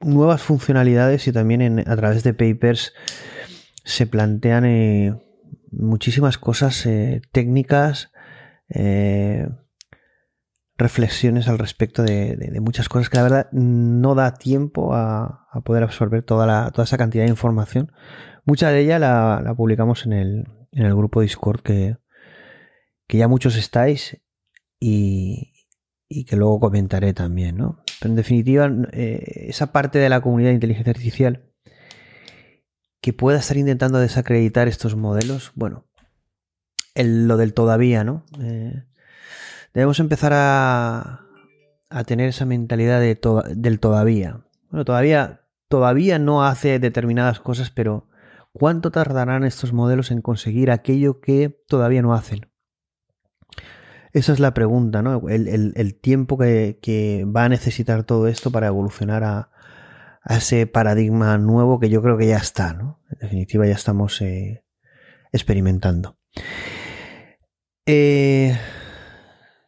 nuevas 0.02 0.42
funcionalidades 0.42 1.28
y 1.28 1.32
también 1.32 1.84
a 1.88 1.96
través 1.96 2.24
de 2.24 2.34
papers 2.34 2.94
se 3.84 4.08
plantean 4.08 4.66
eh, 4.66 5.16
muchísimas 5.72 6.38
cosas 6.38 6.86
eh, 6.86 7.22
técnicas, 7.32 8.12
eh, 8.70 9.48
reflexiones 10.78 11.48
al 11.48 11.58
respecto 11.58 12.04
de, 12.04 12.60
muchas 12.62 12.90
cosas 12.90 13.10
que 13.10 13.18
la 13.18 13.24
verdad 13.24 13.50
no 13.52 14.14
da 14.14 14.34
tiempo 14.34 14.94
a, 14.94 15.46
poder 15.64 15.84
absorber 15.84 16.22
toda, 16.22 16.70
toda 16.72 16.84
esa 16.84 16.98
cantidad 16.98 17.24
de 17.24 17.32
información. 17.32 17.92
Mucha 18.46 18.70
de 18.70 18.82
ella 18.82 19.00
la, 19.00 19.54
publicamos 19.56 20.06
en 20.06 20.14
el, 20.14 20.48
en 20.72 20.86
el, 20.86 20.96
grupo 20.96 21.22
Discord 21.22 21.62
que, 21.62 21.98
que 23.08 23.18
ya 23.18 23.28
muchos 23.28 23.56
estáis 23.56 24.22
y, 24.80 25.54
que 26.26 26.36
luego 26.36 26.60
comentaré 26.60 27.14
también, 27.14 27.58
¿no? 27.58 27.84
Pero 28.00 28.12
en 28.12 28.16
definitiva, 28.16 28.70
esa 28.92 29.72
parte 29.72 30.00
de 30.00 30.10
la 30.10 30.22
comunidad 30.22 30.50
de 30.50 30.56
inteligencia 30.56 30.92
artificial 30.92 31.48
que 33.02 33.14
pueda 33.14 33.40
estar 33.40 33.58
intentando 33.58 34.00
desacreditar 34.00 34.68
estos 34.68 34.96
modelos, 34.96 35.52
bueno, 35.56 35.88
lo 36.96 37.38
del 37.38 37.54
todavía, 37.54 38.04
¿no? 38.04 38.26
Eh, 38.42 38.84
debemos 39.74 40.00
empezar 40.00 40.34
a, 40.36 41.24
tener 42.06 42.30
esa 42.30 42.46
mentalidad 42.46 43.00
de 43.00 43.18
del 43.56 43.80
todavía. 43.80 44.42
Bueno, 44.70 44.84
todavía, 44.84 45.42
todavía 45.70 46.20
no 46.20 46.44
hace 46.44 46.80
determinadas 46.80 47.40
cosas, 47.40 47.70
pero 47.70 48.10
¿cuánto 48.52 48.92
tardarán 48.92 49.46
estos 49.46 49.72
modelos 49.72 50.12
en 50.12 50.22
conseguir 50.22 50.70
aquello 50.72 51.22
que 51.22 51.64
todavía 51.68 52.02
no 52.02 52.14
hacen? 52.14 52.47
Esa 54.14 54.34
es 54.34 54.40
la 54.40 54.54
pregunta, 54.54 55.02
¿no? 55.02 55.28
El, 55.30 55.96
tiempo 55.96 56.38
que, 56.38 56.80
que, 56.82 57.26
va 57.26 57.46
a 57.46 57.50
necesitar 57.50 58.04
todo 58.04 58.28
esto 58.28 58.52
para 58.52 58.68
evolucionar 58.68 59.24
a, 59.24 59.50
a 60.28 60.38
ese 60.38 60.68
paradigma 60.68 61.38
nuevo 61.38 61.80
que 61.80 61.90
yo 61.90 62.02
creo 62.02 62.18
que 62.18 62.28
ya 62.28 62.38
está, 62.38 62.74
¿no? 62.74 63.00
En 63.12 63.20
definitiva 63.20 63.66
ya 63.66 63.74
estamos 63.74 64.22
eh, 64.22 64.64
experimentando. 65.32 66.18
Eh, 67.86 68.58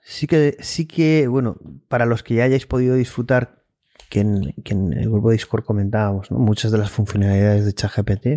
sí 0.01 0.27
que, 0.27 0.58
sí 0.60 0.86
que, 0.86 1.27
bueno, 1.29 1.58
para 1.88 2.05
los 2.05 2.24
que 2.24 2.36
ya 2.36 2.43
hayáis 2.43 2.65
podido 2.65 2.96
disfrutar, 2.96 3.63
que 4.10 4.19
en, 4.19 4.53
el 4.65 5.10
grupo 5.10 5.29
de 5.29 5.36
Discord 5.36 5.63
comentábamos, 5.63 6.29
muchas 6.31 6.72
de 6.72 6.77
las 6.77 6.91
funcionalidades 6.91 7.65
de 7.65 7.74
ChatGPT, 7.74 8.27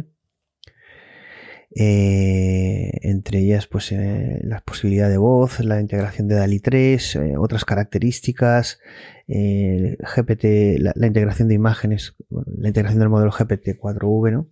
eh, 1.74 2.90
entre 3.00 3.38
ellas 3.38 3.66
pues 3.66 3.92
eh, 3.92 4.40
la 4.44 4.60
posibilidad 4.60 5.08
de 5.08 5.16
voz, 5.16 5.60
la 5.60 5.80
integración 5.80 6.28
de 6.28 6.34
DALI 6.34 6.60
3, 6.60 7.16
eh, 7.16 7.34
otras 7.38 7.64
características, 7.64 8.78
GPT, 9.26 10.78
la, 10.78 11.06
integración 11.06 11.48
de 11.48 11.54
imágenes, 11.54 12.14
la 12.28 12.68
integración 12.68 13.00
del 13.00 13.08
modelo 13.08 13.32
GPT-4V, 13.32 14.32
¿no? 14.32 14.50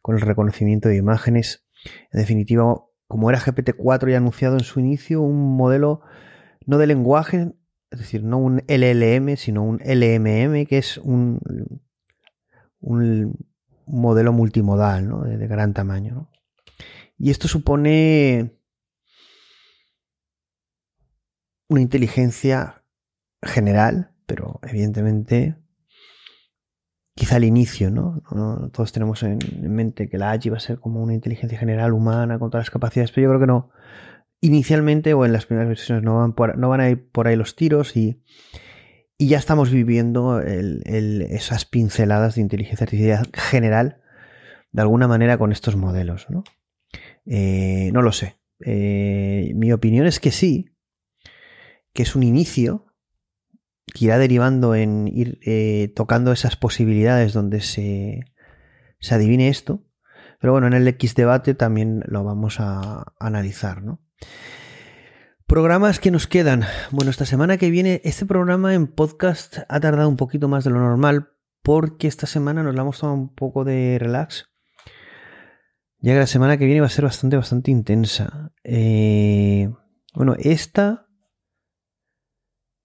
con 0.00 0.14
el 0.14 0.22
reconocimiento 0.22 0.88
de 0.88 0.96
imágenes. 0.96 1.66
En 2.10 2.20
definitiva, 2.20 2.82
como 3.06 3.28
era 3.28 3.38
GPT-4 3.38 4.10
ya 4.12 4.16
anunciado 4.16 4.54
en 4.56 4.64
su 4.64 4.80
inicio, 4.80 5.20
un 5.20 5.56
modelo 5.56 6.00
no 6.64 6.78
de 6.78 6.86
lenguaje, 6.86 7.52
es 7.90 7.98
decir, 7.98 8.24
no 8.24 8.38
un 8.38 8.62
LLM, 8.66 9.36
sino 9.36 9.62
un 9.62 9.80
LMM, 9.84 10.64
que 10.64 10.78
es 10.78 10.96
un, 10.96 11.38
un 12.80 13.36
modelo 13.86 14.32
multimodal 14.32 15.06
¿no? 15.06 15.24
de, 15.24 15.36
de 15.36 15.46
gran 15.46 15.74
tamaño. 15.74 16.14
¿no? 16.14 16.33
Y 17.18 17.30
esto 17.30 17.48
supone 17.48 18.58
una 21.68 21.80
inteligencia 21.80 22.84
general 23.42 24.14
pero 24.26 24.60
evidentemente 24.62 25.56
quizá 27.14 27.36
el 27.36 27.44
inicio, 27.44 27.90
¿no? 27.90 28.22
Todos 28.72 28.92
tenemos 28.92 29.22
en, 29.22 29.38
mente 29.62 30.08
que 30.08 30.18
la 30.18 30.32
AGI 30.32 30.50
va 30.50 30.56
a 30.56 30.60
ser 30.60 30.80
como 30.80 31.02
una 31.02 31.14
inteligencia 31.14 31.58
general 31.58 31.92
humana 31.92 32.38
con 32.38 32.50
todas 32.50 32.66
las 32.66 32.70
capacidades, 32.70 33.12
pero 33.12 33.24
yo 33.24 33.30
creo 33.30 33.40
que 33.40 33.46
no. 33.46 33.70
Inicialmente 34.40 35.14
o 35.14 35.24
en 35.24 35.32
las 35.32 35.46
primeras 35.46 35.68
versiones 35.68 36.02
no 36.04 36.34
van, 36.34 36.80
a 36.80 36.90
ir 36.90 37.08
por 37.10 37.28
ahí 37.28 37.36
los 37.36 37.56
tiros 37.56 37.96
y, 37.96 38.22
y 39.16 39.28
ya 39.28 39.38
estamos 39.38 39.70
viviendo 39.70 40.40
esas 40.40 41.64
pinceladas 41.64 42.34
de 42.34 42.42
inteligencia 42.42 42.84
artificial 42.84 43.28
general 43.32 44.02
de 44.72 44.82
alguna 44.82 45.06
manera 45.06 45.38
con 45.38 45.52
estos 45.52 45.76
modelos, 45.76 46.26
¿no? 46.28 46.42
Eh, 47.26 47.90
no 47.92 48.02
lo 48.02 48.12
sé. 48.12 48.38
Eh, 48.64 49.52
mi 49.54 49.72
opinión 49.72 50.06
es 50.06 50.20
que 50.20 50.30
sí, 50.30 50.76
que 51.92 52.02
es 52.02 52.14
un 52.16 52.22
inicio 52.22 52.86
que 53.92 54.06
irá 54.06 54.18
derivando 54.18 54.74
en 54.74 55.08
ir 55.08 55.38
eh, 55.42 55.92
tocando 55.94 56.32
esas 56.32 56.56
posibilidades 56.56 57.32
donde 57.32 57.60
se, 57.60 58.24
se 59.00 59.14
adivine 59.14 59.48
esto. 59.48 59.84
Pero 60.40 60.52
bueno, 60.52 60.66
en 60.66 60.74
el 60.74 60.88
X 60.88 61.14
debate 61.14 61.54
también 61.54 62.02
lo 62.06 62.24
vamos 62.24 62.60
a, 62.60 63.14
analizar, 63.18 63.82
¿no? 63.82 64.00
Programas 65.46 66.00
que 66.00 66.10
nos 66.10 66.26
quedan. 66.26 66.64
Bueno, 66.90 67.10
esta 67.10 67.26
semana 67.26 67.58
que 67.58 67.70
viene, 67.70 68.00
este 68.04 68.26
programa 68.26 68.74
en 68.74 68.86
podcast 68.86 69.58
ha 69.68 69.80
tardado 69.80 70.08
un 70.08 70.16
poquito 70.16 70.48
más 70.48 70.64
de 70.64 70.70
lo 70.70 70.80
normal 70.80 71.30
porque 71.62 72.08
esta 72.08 72.26
semana 72.26 72.62
nos 72.62 72.74
la 72.74 72.82
hemos 72.82 72.98
tomado 72.98 73.18
un 73.18 73.34
poco 73.34 73.64
de 73.64 73.98
relax. 74.00 74.53
Ya 76.04 76.12
que 76.12 76.18
la 76.18 76.26
semana 76.26 76.58
que 76.58 76.66
viene 76.66 76.82
va 76.82 76.86
a 76.86 76.90
ser 76.90 77.04
bastante, 77.04 77.34
bastante 77.34 77.70
intensa. 77.70 78.52
Eh, 78.62 79.70
bueno, 80.12 80.36
esta 80.38 81.08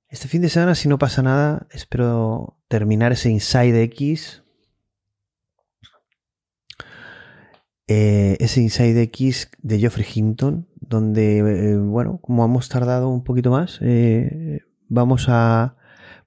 este 0.08 0.30
fin 0.30 0.42
de 0.42 0.48
semana, 0.48 0.74
si 0.74 0.88
no 0.88 0.98
pasa 0.98 1.22
nada, 1.22 1.68
espero 1.72 2.62
terminar 2.70 3.12
ese 3.12 3.30
Inside 3.30 3.84
X. 3.84 4.46
Eh, 7.88 8.38
ese 8.40 8.62
Inside 8.62 9.02
X 9.02 9.52
de 9.64 9.80
Geoffrey 9.80 10.08
Hinton, 10.16 10.70
donde, 10.80 11.40
eh, 11.40 11.78
bueno, 11.78 12.20
como 12.22 12.46
hemos 12.46 12.70
tardado 12.70 13.10
un 13.10 13.26
poquito 13.26 13.52
más, 13.52 13.82
vamos 14.88 15.26
a 15.28 15.76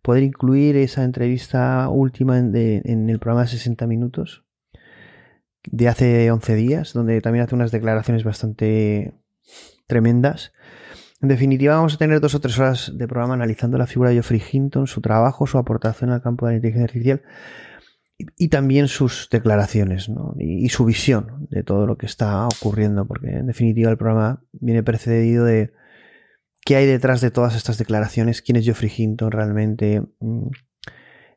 poder 0.03 0.25
incluir 0.25 0.77
esa 0.77 1.05
entrevista 1.05 1.89
última 1.89 2.39
en, 2.39 2.55
en, 2.55 3.09
el 3.09 3.19
programa 3.19 3.45
de 3.45 3.49
60 3.49 3.87
minutos 3.87 4.45
de 5.65 5.89
hace 5.89 6.31
11 6.31 6.55
días, 6.55 6.93
donde 6.93 7.21
también 7.21 7.45
hace 7.45 7.55
unas 7.55 7.71
declaraciones 7.71 8.25
bastante 8.25 9.15
tremendas 9.87 10.53
en 11.23 11.29
definitiva, 11.29 11.77
vamos 11.77 11.95
a 11.95 11.99
tener 11.99 12.21
dos 12.21 12.35
o 12.35 12.41
tres 12.41 12.59
horas 12.59 12.93
de 12.97 13.07
programa 13.07 13.35
analizando 13.35 13.79
la 13.79 13.87
figura 13.87 14.11
de 14.11 14.17
Geoffrey 14.17 14.43
Hinton, 14.53 14.89
su 14.89 15.01
trabajo, 15.01 15.47
su 15.47 15.57
aportación 15.57 16.11
al 16.11 16.21
campo 16.21 16.47
de 16.47 16.53
la 16.53 16.57
inteligencia 16.57 16.85
artificial 16.85 17.23
y, 18.37 18.49
también 18.49 18.89
sus 18.89 19.29
declaraciones 19.31 20.11
y, 20.41 20.69
su 20.71 20.85
visión 20.85 21.47
de 21.49 21.63
todo 21.63 21.87
lo 21.87 21.97
que 21.97 22.07
está 22.07 22.49
ocurriendo, 22.49 23.07
porque 23.07 23.29
en 23.29 23.47
definitiva 23.47 23.89
el 23.89 23.97
programa 23.97 24.43
viene 24.53 24.83
precedido 24.83 25.45
de 25.45 25.73
qué 26.65 26.75
hay 26.75 26.87
detrás 26.87 27.21
de 27.21 27.31
todas 27.31 27.55
estas 27.55 27.79
declaraciones, 27.79 28.43
quién 28.43 28.57
es 28.57 28.65
Geoffrey 28.65 28.91
Hinton 28.95 29.31
realmente. 29.31 30.03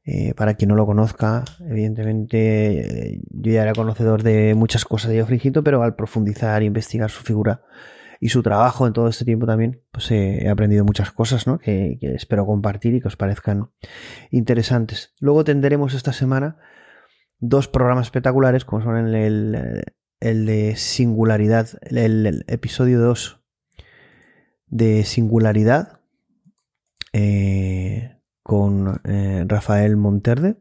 Eh, 0.08 0.36
para 0.36 0.54
quien 0.54 0.70
no 0.70 0.76
lo 0.76 0.86
conozca, 0.86 1.44
evidentemente 1.68 3.16
eh, 3.16 3.22
yo 3.32 3.52
ya 3.52 3.64
era 3.64 3.74
conocedor 3.74 4.22
de 4.22 4.54
muchas 4.54 4.86
cosas 4.86 5.10
de 5.12 5.40
Hinton, 5.42 5.64
pero 5.64 5.82
al 5.82 5.96
profundizar 5.96 6.62
e 6.62 6.66
investigar 6.66 7.10
su 7.10 7.24
figura, 7.24 7.64
y 8.20 8.30
su 8.30 8.44
trabajo 8.44 8.88
en 8.88 8.94
todo 8.94 9.08
este 9.08 9.26
tiempo 9.26 9.46
también, 9.46 9.82
pues 9.92 10.10
eh, 10.12 10.44
he 10.44 10.50
aprendido 10.50 10.86
muchas 10.86 11.12
cosas, 11.12 11.48
¿no? 11.48 11.60
Que, 11.60 11.98
espero 12.02 12.46
compartir 12.46 12.96
y 12.96 13.02
que 13.02 13.08
os 13.08 13.18
parezcan 13.18 13.70
interesantes. 14.32 15.14
Luego 15.20 15.44
tendremos 15.44 15.94
esta 15.94 16.14
semana 16.14 16.58
dos 17.40 17.68
programas 17.68 18.08
espectaculares, 18.08 18.66
como 18.66 18.84
son 18.84 18.98
el, 18.98 19.84
el, 20.20 20.46
de 20.46 20.76
Singularidad, 20.76 21.70
el, 21.84 22.46
episodio 22.48 23.00
2 23.00 23.42
de 24.68 25.04
Singularidad, 25.04 26.00
eh, 27.14 28.15
con 28.46 29.02
eh, 29.06 29.44
Rafael 29.48 29.98
Monterde 29.98 30.56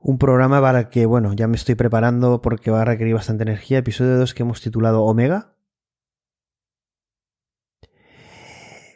un 0.00 0.18
programa 0.18 0.60
para 0.60 0.90
que, 0.90 1.06
bueno, 1.06 1.34
ya 1.34 1.46
me 1.46 1.54
estoy 1.54 1.76
preparando 1.76 2.42
porque 2.42 2.72
va 2.72 2.82
a 2.82 2.84
requerir 2.84 3.14
bastante 3.14 3.44
energía. 3.44 3.78
Episodio 3.78 4.18
2 4.18 4.34
que 4.34 4.42
hemos 4.42 4.60
titulado 4.60 5.04
Omega. 5.04 5.54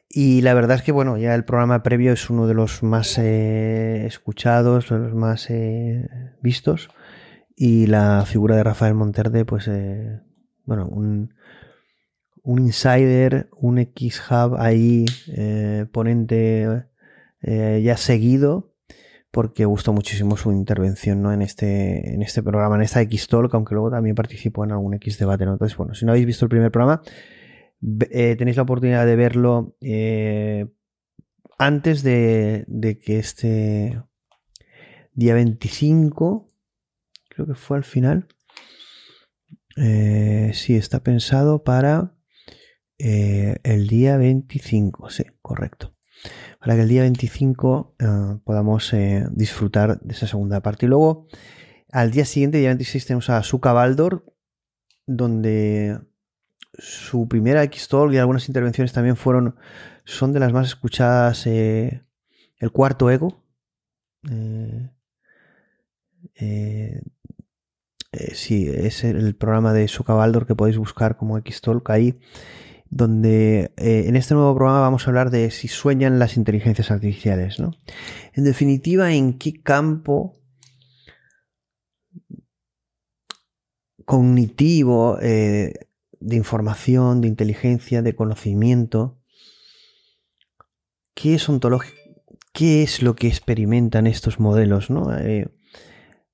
Y 0.08 0.42
la 0.42 0.54
verdad 0.54 0.78
es 0.78 0.82
que, 0.82 0.90
bueno, 0.90 1.16
ya 1.18 1.36
el 1.36 1.44
programa 1.44 1.84
previo 1.84 2.12
es 2.12 2.30
uno 2.30 2.48
de 2.48 2.54
los 2.54 2.82
más 2.82 3.16
eh, 3.18 4.06
escuchados, 4.06 4.88
de 4.88 4.98
los 4.98 5.14
más 5.14 5.50
eh, 5.50 6.08
vistos. 6.42 6.88
Y 7.54 7.86
la 7.86 8.24
figura 8.26 8.56
de 8.56 8.64
Rafael 8.64 8.94
Monterde, 8.94 9.44
pues, 9.44 9.70
bueno, 10.64 10.88
un, 10.88 11.34
un 12.44 12.60
insider, 12.60 13.48
un 13.56 13.78
X-Hub 13.78 14.56
ahí, 14.58 15.04
ponente 15.90 16.84
ya 17.42 17.96
seguido 17.96 18.74
porque 19.34 19.64
gustó 19.64 19.92
muchísimo 19.92 20.36
su 20.36 20.52
intervención 20.52 21.20
¿no? 21.20 21.32
en, 21.32 21.42
este, 21.42 22.14
en 22.14 22.22
este 22.22 22.40
programa, 22.40 22.76
en 22.76 22.82
esta 22.82 23.00
X-Talk, 23.02 23.52
aunque 23.52 23.74
luego 23.74 23.90
también 23.90 24.14
participó 24.14 24.64
en 24.64 24.70
algún 24.70 24.94
X-Debate. 24.94 25.42
Entonces, 25.42 25.76
bueno, 25.76 25.92
si 25.92 26.06
no 26.06 26.12
habéis 26.12 26.26
visto 26.26 26.44
el 26.44 26.50
primer 26.50 26.70
programa, 26.70 27.02
eh, 28.12 28.36
tenéis 28.38 28.56
la 28.56 28.62
oportunidad 28.62 29.04
de 29.04 29.16
verlo 29.16 29.76
eh, 29.80 30.66
antes 31.58 32.04
de, 32.04 32.64
que 33.04 33.18
este 33.18 34.00
día 35.14 35.34
25, 35.34 36.48
creo 37.28 37.46
que 37.46 37.54
fue 37.54 37.76
al 37.76 37.84
final, 37.84 38.28
eh, 39.76 40.52
sí, 40.54 40.76
está 40.76 41.02
pensado 41.02 41.64
para 41.64 42.13
el 42.98 43.86
día 43.88 44.16
25, 44.16 45.10
sí, 45.10 45.24
correcto 45.42 45.94
para 46.60 46.76
que 46.76 46.82
el 46.82 46.88
día 46.88 47.02
25 47.02 47.96
eh, 47.98 48.06
podamos 48.44 48.92
eh, 48.94 49.26
disfrutar 49.32 50.00
de 50.00 50.14
esa 50.14 50.26
segunda 50.26 50.60
parte. 50.60 50.86
Y 50.86 50.88
luego, 50.88 51.28
al 51.92 52.10
día 52.10 52.24
siguiente, 52.24 52.58
día 52.58 52.68
26, 52.68 53.06
tenemos 53.06 53.30
a 53.30 53.42
Suka 53.42 53.72
Baldor, 53.72 54.24
donde 55.06 56.00
su 56.78 57.28
primera 57.28 57.62
X-Talk 57.64 58.12
y 58.12 58.18
algunas 58.18 58.48
intervenciones 58.48 58.92
también 58.92 59.16
fueron, 59.16 59.56
son 60.04 60.32
de 60.32 60.40
las 60.40 60.52
más 60.52 60.68
escuchadas, 60.68 61.46
eh, 61.46 62.02
el 62.58 62.72
cuarto 62.72 63.10
ego. 63.10 63.44
sí, 68.32 68.68
es 68.68 69.04
el 69.04 69.36
programa 69.36 69.72
de 69.72 69.86
Suka 69.88 70.14
Baldor 70.14 70.46
que 70.46 70.54
podéis 70.54 70.78
buscar 70.78 71.16
como 71.16 71.36
X-Talk 71.38 71.90
ahí 71.90 72.18
donde 72.94 73.72
eh, 73.76 74.04
en 74.06 74.14
este 74.14 74.34
nuevo 74.34 74.54
programa 74.54 74.78
vamos 74.78 75.04
a 75.04 75.10
hablar 75.10 75.30
de 75.30 75.50
si 75.50 75.66
sueñan 75.66 76.20
las 76.20 76.36
inteligencias 76.36 76.92
artificiales. 76.92 77.58
¿no? 77.58 77.72
En 78.34 78.44
definitiva, 78.44 79.12
en 79.12 79.36
qué 79.36 79.60
campo 79.60 80.38
cognitivo, 84.04 85.18
eh, 85.20 85.72
de 86.20 86.36
información, 86.36 87.20
de 87.20 87.26
inteligencia, 87.26 88.00
de 88.00 88.14
conocimiento, 88.14 89.18
qué 91.14 91.34
es 91.34 91.48
ontológico, 91.48 91.98
qué 92.52 92.84
es 92.84 93.02
lo 93.02 93.16
que 93.16 93.26
experimentan 93.26 94.06
estos 94.06 94.38
modelos, 94.38 94.90
¿no? 94.90 95.12
Eh, 95.18 95.48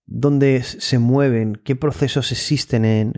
dónde 0.04 0.62
se 0.62 0.98
mueven, 0.98 1.58
qué 1.64 1.74
procesos 1.74 2.32
existen 2.32 2.84
en... 2.84 3.14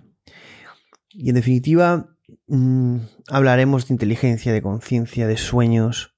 Y 1.11 1.31
en 1.31 1.35
definitiva, 1.35 2.12
Mm, 2.55 3.07
hablaremos 3.31 3.88
de 3.88 3.95
inteligencia, 3.95 4.53
de 4.53 4.61
conciencia, 4.61 5.27
de 5.27 5.38
sueños, 5.38 6.15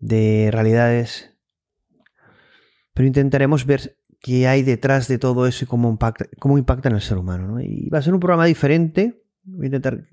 de 0.00 0.50
realidades, 0.50 1.38
pero 2.92 3.06
intentaremos 3.06 3.66
ver 3.66 3.98
qué 4.20 4.48
hay 4.48 4.64
detrás 4.64 5.06
de 5.06 5.18
todo 5.18 5.46
eso 5.46 5.64
y 5.64 5.68
cómo 5.68 5.88
impacta, 5.90 6.26
cómo 6.40 6.58
impacta 6.58 6.88
en 6.88 6.96
el 6.96 7.02
ser 7.02 7.18
humano. 7.18 7.60
Y 7.60 7.88
va 7.88 7.98
a 7.98 8.02
ser 8.02 8.14
un 8.14 8.20
programa 8.20 8.46
diferente. 8.46 9.22
Voy 9.44 9.66
a 9.66 9.68
intentar 9.68 10.08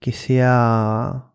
que 0.00 0.12
sea 0.12 1.34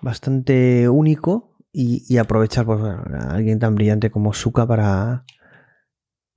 bastante 0.00 0.88
único 0.88 1.56
y, 1.72 2.18
aprovechar 2.18 2.66
pues, 2.66 2.80
a 2.80 3.32
alguien 3.32 3.58
tan 3.58 3.74
brillante 3.74 4.12
como 4.12 4.32
Suka 4.32 4.64
para, 4.64 5.24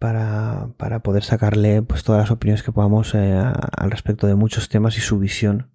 para, 0.02 0.74
para 0.78 1.04
poder 1.04 1.24
sacarle 1.24 1.84
pues, 1.84 2.04
todas 2.04 2.22
las 2.22 2.32
opiniones 2.32 2.64
que 2.64 2.72
podamos 2.72 3.14
eh, 3.14 3.34
al 3.36 3.92
respecto 3.92 4.26
de 4.26 4.34
muchos 4.34 4.68
temas 4.68 4.98
y 4.98 5.00
su 5.00 5.20
visión 5.20 5.70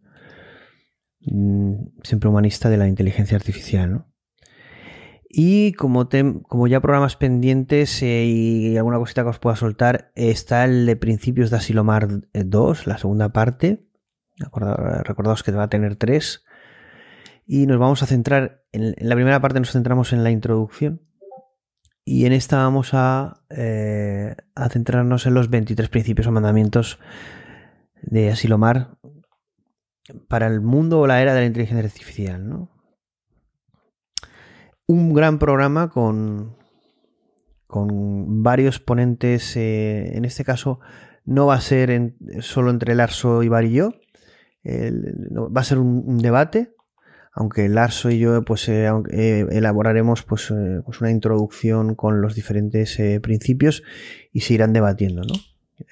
mm, 1.21 1.75
siempre 2.03 2.29
humanista 2.29 2.69
de 2.69 2.77
la 2.77 2.89
inteligencia 2.89 3.37
artificial. 3.37 4.05
Y 5.29 5.75
como, 5.75 6.09
como 6.43 6.67
ya 6.67 6.81
programas 6.81 7.15
pendientes 7.15 8.03
eh, 8.03 8.25
y 8.25 8.77
alguna 8.77 8.99
cosita 8.99 9.23
que 9.23 9.29
os 9.29 9.39
pueda 9.39 9.55
soltar, 9.55 10.11
está 10.17 10.65
el 10.65 10.87
de 10.87 10.97
Principios 10.97 11.51
de 11.51 11.59
Asilomar 11.59 12.09
2, 12.33 12.87
la 12.89 12.99
segunda 12.99 13.29
parte. 13.29 13.87
Recordaos 15.05 15.45
que 15.45 15.53
va 15.53 15.65
a 15.65 15.71
tener 15.71 15.95
tres. 15.95 16.43
Y 17.47 17.67
nos 17.67 17.79
vamos 17.79 18.03
a 18.03 18.07
centrar, 18.07 18.65
en, 18.73 18.97
la 18.99 19.15
primera 19.15 19.41
parte 19.41 19.61
nos 19.61 19.71
centramos 19.71 20.13
en 20.13 20.25
la 20.25 20.33
introducción 20.33 21.07
y 22.09 22.25
en 22.25 22.33
esta 22.33 22.59
vamos 22.59 22.91
a, 22.93 23.43
eh, 23.51 24.37
centrarnos 24.71 25.27
en 25.27 25.35
los 25.35 25.51
23 25.51 25.89
principios 25.89 26.29
o 26.29 26.31
mandamientos 26.31 27.01
de 28.01 28.31
Asilomar 28.31 28.97
para 30.29 30.47
el 30.47 30.61
mundo 30.61 31.01
o 31.01 31.09
la 31.09 31.21
era 31.21 31.35
de 31.35 31.41
la 31.41 31.47
inteligencia 31.47 31.85
artificial. 31.85 32.49
¿no? 32.49 32.71
Un 34.87 35.15
gran 35.15 35.41
programa 35.41 35.91
con, 35.91 36.57
con 37.67 38.45
varios 38.45 38.79
ponentes, 38.79 39.57
eh, 39.57 40.17
en 40.17 40.25
este 40.25 40.45
caso 40.45 40.79
no 41.25 41.47
va 41.47 41.57
a 41.57 41.61
ser 41.61 42.15
solo 42.39 42.71
entre 42.71 42.95
Larso 42.95 43.43
y 43.43 43.49
Bar 43.49 43.65
y 43.65 43.73
yo, 43.73 43.91
va 44.65 45.61
a 45.61 45.65
ser 45.65 45.79
un, 45.79 46.19
debate, 46.19 46.76
aunque 47.37 47.69
Larso 47.69 48.11
y 48.11 48.19
yo 48.19 48.43
pues 48.45 48.67
eh, 48.71 48.91
eh, 49.11 49.47
elaboraremos 49.51 50.23
pues, 50.23 50.53
pues, 50.85 51.01
una 51.03 51.11
introducción 51.11 51.95
con 51.95 52.23
los 52.23 52.35
diferentes 52.35 52.99
principios 53.21 53.83
y 54.33 54.41
se 54.41 54.55
irán 54.55 54.73
debatiendo, 54.73 55.23
¿no? 55.23 55.35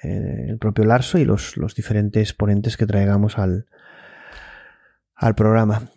el 0.01 0.57
propio 0.57 0.83
Larso 0.85 1.19
y 1.19 1.25
los, 1.25 1.57
los 1.57 1.75
diferentes 1.75 2.33
ponentes 2.33 2.75
que 2.75 2.87
traigamos 2.87 3.37
al, 3.37 3.67
al 5.15 5.35
programa. 5.35 5.91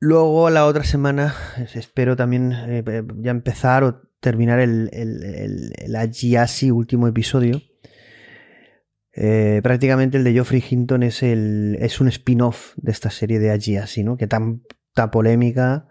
Luego 0.00 0.50
la 0.50 0.66
otra 0.66 0.82
semana 0.82 1.32
espero 1.74 2.16
también 2.16 2.84
ya 3.22 3.30
empezar 3.30 3.84
o 3.84 4.02
terminar 4.18 4.58
el, 4.58 4.90
el, 4.92 5.72
el, 5.78 6.72
último 6.72 7.06
episodio. 7.06 7.62
Eh, 9.20 9.60
prácticamente 9.62 10.16
el 10.16 10.24
de 10.24 10.32
Geoffrey 10.32 10.62
Hinton 10.68 11.02
es, 11.02 11.22
el, 11.22 11.76
es 11.80 12.00
un 12.00 12.08
spin-off 12.08 12.74
de 12.76 12.92
esta 12.92 13.10
serie 13.10 13.38
de 13.38 13.50
Agiasi, 13.50 14.04
¿no? 14.04 14.16
Que 14.16 14.28
tanta 14.98 15.12
polémica, 15.12 15.86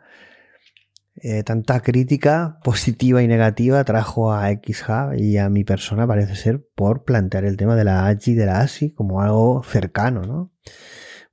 eh, 1.15 1.43
tanta 1.43 1.79
crítica 1.79 2.59
positiva 2.63 3.23
y 3.23 3.27
negativa 3.27 3.83
trajo 3.85 4.33
a 4.33 4.49
XHub 4.51 5.13
y 5.17 5.37
a 5.37 5.49
mi 5.49 5.63
persona, 5.63 6.05
parece 6.05 6.35
ser, 6.35 6.67
por 6.75 7.05
plantear 7.05 7.45
el 7.45 7.55
tema 7.55 7.75
de 7.75 7.85
la 7.85 8.07
Agi 8.07 8.35
de 8.35 8.45
la 8.45 8.59
ASI 8.59 8.91
como 8.91 9.21
algo 9.21 9.63
cercano, 9.63 10.23
¿no? 10.23 10.51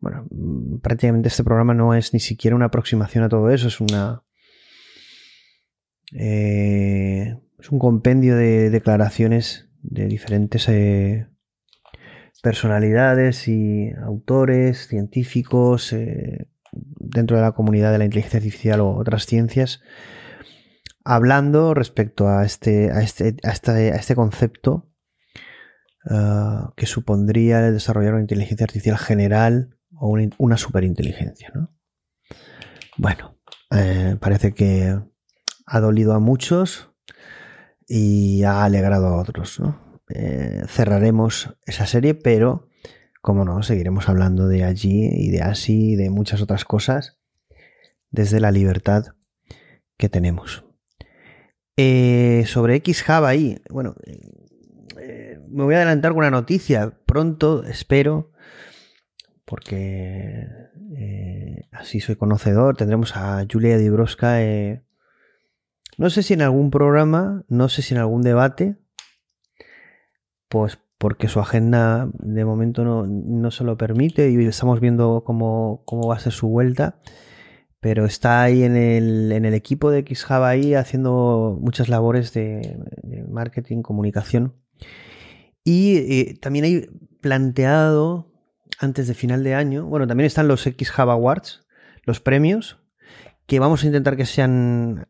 Bueno, 0.01 0.27
mm, 0.31 0.79
prácticamente 0.79 1.29
este 1.29 1.43
programa 1.43 1.75
no 1.75 1.95
es 1.95 2.15
ni 2.15 2.21
siquiera 2.21 2.55
una 2.55 2.67
aproximación 2.67 3.25
a 3.25 3.29
todo 3.29 3.51
eso, 3.51 3.67
es 3.67 3.81
una, 3.81 4.23
eh, 6.13 7.35
es 7.59 7.71
un 7.71 7.79
compendio 7.81 8.37
de 8.37 8.71
declaraciones 8.71 9.69
de 9.83 10.07
diferentes 10.07 10.69
eh, 10.69 11.27
personalidades 12.41 13.49
y 13.49 13.91
autores, 14.03 14.87
científicos, 14.87 15.93
dentro 16.75 17.37
de 17.37 17.43
la 17.43 17.53
comunidad 17.53 17.93
de 17.93 17.99
la 17.99 18.05
inteligencia 18.05 18.39
artificial 18.39 18.81
o 18.81 18.97
otras 18.97 19.27
ciencias, 19.27 19.81
hablando 21.05 21.75
respecto 21.75 22.29
a 22.29 22.45
este, 22.45 22.87
este, 22.99 23.37
este, 23.45 24.15
concepto 24.15 24.91
que 26.77 26.87
supondría 26.87 27.67
el 27.67 27.73
desarrollar 27.73 28.13
una 28.13 28.23
inteligencia 28.23 28.65
artificial 28.65 28.99
general 28.99 29.79
o 29.97 30.17
una, 30.39 30.57
superinteligencia. 30.59 31.51
Bueno, 32.99 33.39
parece 34.21 34.53
que 34.53 34.99
ha 35.67 35.81
dolido 35.81 36.13
a 36.13 36.21
muchos 36.21 36.91
y 37.87 38.43
ha 38.45 38.65
alegrado 38.65 39.09
a 39.09 39.21
otros. 39.21 39.61
Eh, 40.09 40.63
cerraremos 40.69 41.57
esa 41.67 41.87
serie, 41.87 42.15
pero, 42.15 42.69
como 43.25 43.47
no, 43.47 43.63
seguiremos 43.63 44.11
hablando 44.11 44.49
de 44.49 44.65
allí 44.65 45.09
y 45.11 45.31
de 45.31 45.41
así 45.41 45.93
y 45.93 45.97
de 45.97 46.11
muchas 46.11 46.43
otras 46.43 46.67
cosas 46.67 47.19
desde 48.11 48.39
la 48.39 48.53
libertad 48.53 49.15
que 49.97 50.11
tenemos. 50.11 50.67
Eh, 51.79 52.45
sobre 52.47 52.83
XHub 52.85 53.25
ahí, 53.25 53.63
bueno, 53.71 53.95
eh, 55.01 55.41
me 55.49 55.65
voy 55.65 55.73
a 55.73 55.79
adelantar 55.79 56.11
con 56.11 56.19
una 56.19 56.31
noticia. 56.31 56.99
Pronto, 57.07 57.65
espero, 57.65 58.31
porque 59.47 60.47
así 61.73 62.01
soy 62.01 62.17
conocedor, 62.17 62.77
tendremos 62.77 63.17
a 63.17 63.47
Julia 63.51 63.79
Dibroska 63.79 64.39
no 65.97 66.11
sé 66.11 66.23
si 66.23 66.35
en 66.35 66.43
algún 66.43 66.71
programa, 66.71 67.43
no 67.49 67.71
sé 67.71 67.81
si 67.81 67.95
en 67.95 68.01
algún 68.01 68.21
debate, 68.21 68.77
pues 70.51 70.79
porque 71.05 71.29
su 71.29 71.39
agenda 71.39 72.09
de 72.15 72.47
momento 72.47 72.83
no, 72.83 73.51
se 73.51 73.63
lo 73.63 73.77
permite 73.77 74.31
y 74.31 74.43
estamos 74.47 74.81
viendo 74.81 75.23
cómo, 75.23 75.85
va 76.09 76.17
a 76.17 76.19
ser 76.19 76.33
su 76.33 76.49
vuelta. 76.49 76.99
Pero 77.79 78.07
está 78.07 78.41
ahí 78.41 78.63
en 78.63 78.75
el, 78.75 79.31
en 79.31 79.45
el 79.45 79.53
equipo 79.53 79.91
de 79.91 80.01
XHub 80.01 80.43
ahí 80.43 80.73
haciendo 80.73 81.59
muchas 81.61 81.91
labores 81.91 82.33
de, 82.33 82.79
marketing, 83.29 83.83
comunicación. 83.83 84.55
Y 85.63 85.97
eh, 85.99 86.39
también 86.41 86.65
hay 86.65 86.89
planteado 87.21 88.33
antes 88.79 89.07
de 89.07 89.13
final 89.13 89.45
de 89.45 89.55
año, 89.55 89.85
bueno, 89.85 90.07
también 90.07 90.27
están 90.27 90.49
los 90.49 90.63
XHub 90.63 91.11
Awards, 91.11 91.67
los 92.05 92.21
premios, 92.21 92.79
que 93.45 93.59
vamos 93.59 93.85
a 93.85 93.89
intentar 93.89 94.17
que 94.17 94.25
sean 94.25 95.07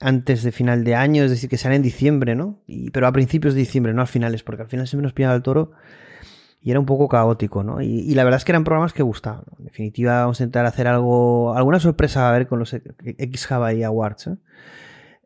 antes 0.00 0.42
de 0.42 0.52
final 0.52 0.84
de 0.84 0.94
año, 0.94 1.24
es 1.24 1.30
decir, 1.30 1.50
que 1.50 1.58
sean 1.58 1.74
en 1.74 1.82
diciembre, 1.82 2.34
¿no? 2.34 2.60
pero 2.92 3.06
a 3.06 3.12
principios 3.12 3.54
de 3.54 3.60
diciembre, 3.60 3.92
no 3.92 4.02
a 4.02 4.06
finales, 4.06 4.42
porque 4.42 4.62
al 4.62 4.68
final 4.68 4.86
siempre 4.86 5.04
nos 5.04 5.12
pillaba 5.12 5.34
el 5.34 5.42
toro 5.42 5.72
y 6.60 6.70
era 6.70 6.80
un 6.80 6.86
poco 6.86 7.08
caótico, 7.08 7.62
¿no? 7.62 7.80
Y, 7.80 8.14
la 8.14 8.24
verdad 8.24 8.38
es 8.38 8.44
que 8.44 8.52
eran 8.52 8.64
programas 8.64 8.92
que 8.92 9.02
gustaban. 9.02 9.44
En 9.58 9.66
definitiva, 9.66 10.22
vamos 10.22 10.40
a 10.40 10.42
intentar 10.42 10.66
hacer 10.66 10.88
algo, 10.88 11.54
alguna 11.54 11.78
sorpresa 11.78 12.28
a 12.28 12.32
ver 12.32 12.48
con 12.48 12.58
los 12.58 12.74
X 12.74 13.52
Hawaii 13.52 13.84
Awards, 13.84 14.26
¿eh? 14.26 14.36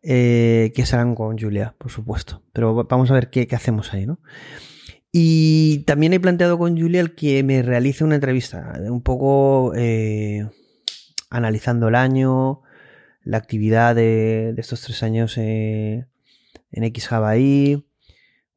Eh, 0.05 0.73
que 0.75 0.85
serán 0.85 1.15
con 1.15 1.39
Julia, 1.39 1.75
por 1.79 1.91
supuesto. 1.91 2.43
Pero 2.53 2.85
vamos 2.85 3.11
a 3.11 3.15
ver 3.15 3.31
qué, 3.31 3.49
hacemos 3.53 3.95
ahí, 3.95 4.05
¿no? 4.07 4.19
Y 5.11 5.85
también 5.87 6.13
he 6.13 6.21
planteado 6.21 6.59
con 6.59 6.79
Julia 6.79 7.01
el 7.01 7.15
que 7.15 7.43
me 7.43 7.63
realice 7.63 8.05
una 8.05 8.17
entrevista, 8.17 8.75
un 8.89 9.03
poco 9.03 9.73
eh, 9.77 10.49
analizando 11.31 11.89
el 11.89 11.95
año, 11.95 12.63
la 13.25 13.39
actividad 13.39 13.95
de, 13.95 14.55
estos 14.57 14.83
tres 14.83 15.03
años 15.03 15.37
eh, 15.39 16.07
en 16.71 16.85
X 16.85 17.11
un 17.13 17.85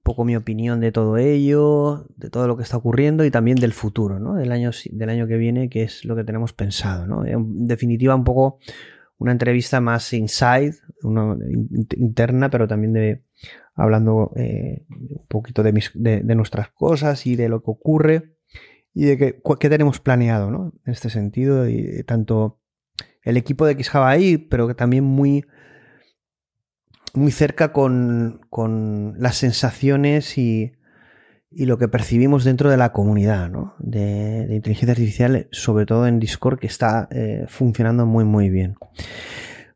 poco 0.03 0.23
mi 0.23 0.35
opinión 0.35 0.79
de 0.79 0.91
todo 0.91 1.17
ello, 1.17 2.07
de 2.15 2.29
todo 2.29 2.47
lo 2.47 2.57
que 2.57 2.63
está 2.63 2.77
ocurriendo 2.77 3.25
y 3.25 3.31
también 3.31 3.57
del 3.57 3.73
futuro, 3.73 4.19
¿no? 4.19 4.35
Del 4.35 4.51
año, 4.51 4.71
del 4.91 5.09
año 5.09 5.27
que 5.27 5.37
viene, 5.37 5.69
que 5.69 5.83
es 5.83 6.05
lo 6.05 6.15
que 6.15 6.23
tenemos 6.23 6.53
pensado, 6.53 7.07
¿no? 7.07 7.25
En 7.25 7.65
definitiva, 7.65 8.15
un 8.15 8.23
poco 8.23 8.59
una 9.17 9.31
entrevista 9.31 9.81
más 9.81 10.13
inside, 10.13 10.75
una 11.01 11.35
interna, 11.97 12.49
pero 12.49 12.67
también 12.67 12.93
de 12.93 13.23
hablando 13.73 14.31
eh, 14.35 14.85
un 14.89 15.25
poquito 15.27 15.63
de, 15.63 15.73
de, 15.93 16.35
nuestras 16.35 16.69
cosas 16.69 17.25
y 17.25 17.35
de 17.35 17.49
lo 17.49 17.61
que 17.61 17.71
ocurre 17.71 18.35
y 18.93 19.05
de 19.05 19.17
qué, 19.17 19.69
tenemos 19.69 19.99
planeado, 19.99 20.51
¿no? 20.51 20.73
En 20.85 20.93
este 20.93 21.09
sentido, 21.09 21.67
y 21.67 22.03
tanto 22.03 22.59
el 23.25 23.37
equipo 23.37 23.65
de 23.65 23.73
X 23.73 23.93
ahí, 23.95 24.37
pero 24.37 24.67
que 24.67 24.75
también 24.75 25.03
muy, 25.03 25.45
muy 27.13 27.31
cerca 27.31 27.73
con, 27.73 28.39
las 29.17 29.35
sensaciones 29.35 30.37
y, 30.37 30.73
lo 31.51 31.77
que 31.77 31.87
percibimos 31.87 32.43
dentro 32.43 32.69
de 32.69 32.77
la 32.77 32.91
comunidad 32.91 33.49
de, 33.79 34.47
inteligencia 34.51 34.91
artificial, 34.91 35.47
sobre 35.51 35.85
todo 35.85 36.07
en 36.07 36.19
Discord, 36.19 36.59
que 36.59 36.67
está 36.67 37.07
eh, 37.11 37.45
funcionando 37.47 38.05
muy, 38.05 38.25
muy 38.25 38.49
bien. 38.49 38.75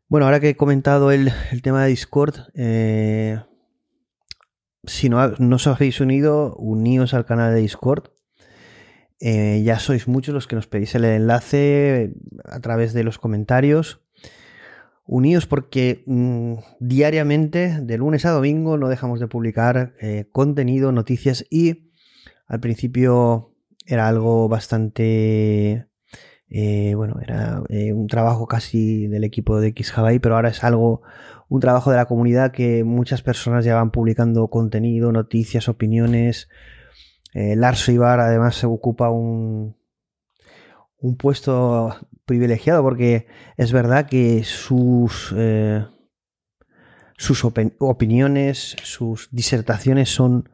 Bueno, 0.08 0.26
ahora 0.26 0.40
que 0.40 0.50
he 0.50 0.56
comentado 0.56 1.10
el, 1.10 1.32
tema 1.62 1.84
de 1.84 1.90
Discord, 1.90 2.34
eh, 2.54 3.40
si 4.84 5.08
no, 5.08 5.28
no 5.38 5.56
os 5.56 5.66
habéis 5.66 6.00
unido, 6.00 6.54
uníos 6.56 7.14
al 7.14 7.24
canal 7.24 7.54
de 7.54 7.60
Discord. 7.60 8.10
Eh, 9.20 9.62
ya 9.62 9.78
sois 9.78 10.08
muchos 10.08 10.34
los 10.34 10.46
que 10.46 10.56
nos 10.56 10.66
pedís 10.66 10.94
el 10.94 11.04
enlace 11.04 12.14
a 12.44 12.60
través 12.60 12.94
de 12.94 13.04
los 13.04 13.18
comentarios. 13.18 14.00
Unidos 15.04 15.46
porque 15.46 16.02
mm, 16.06 16.54
diariamente, 16.78 17.80
de 17.82 17.98
lunes 17.98 18.24
a 18.24 18.30
domingo, 18.30 18.78
no 18.78 18.88
dejamos 18.88 19.20
de 19.20 19.26
publicar 19.26 19.94
eh, 20.00 20.26
contenido, 20.32 20.92
noticias 20.92 21.44
y 21.50 21.90
al 22.46 22.60
principio 22.60 23.54
era 23.86 24.08
algo 24.08 24.48
bastante... 24.48 25.86
Eh, 26.52 26.94
bueno, 26.96 27.20
era 27.22 27.62
un 27.94 28.08
trabajo 28.08 28.48
casi 28.48 29.06
del 29.06 29.22
equipo 29.22 29.60
de 29.60 29.72
XHawaii, 29.72 30.18
pero 30.18 30.34
ahora 30.34 30.48
es 30.48 30.64
algo, 30.64 31.02
un 31.48 31.60
trabajo 31.60 31.92
de 31.92 31.96
la 31.96 32.06
comunidad 32.06 32.50
que 32.50 32.82
muchas 32.82 33.22
personas 33.22 33.64
ya 33.64 33.76
van 33.76 33.92
publicando 33.92 34.48
contenido, 34.48 35.12
noticias, 35.12 35.68
opiniones, 35.68 36.48
eh, 37.34 37.56
Larso 37.56 37.92
Ibar 37.92 38.20
además 38.20 38.56
se 38.56 38.66
ocupa 38.66 39.10
un, 39.10 39.76
un 40.98 41.16
puesto 41.16 41.96
privilegiado 42.24 42.82
porque 42.82 43.26
es 43.56 43.72
verdad 43.72 44.06
que 44.06 44.44
sus, 44.44 45.34
eh, 45.36 45.84
sus 47.16 47.44
opiniones, 47.44 48.76
sus 48.82 49.28
disertaciones 49.30 50.08
son 50.10 50.48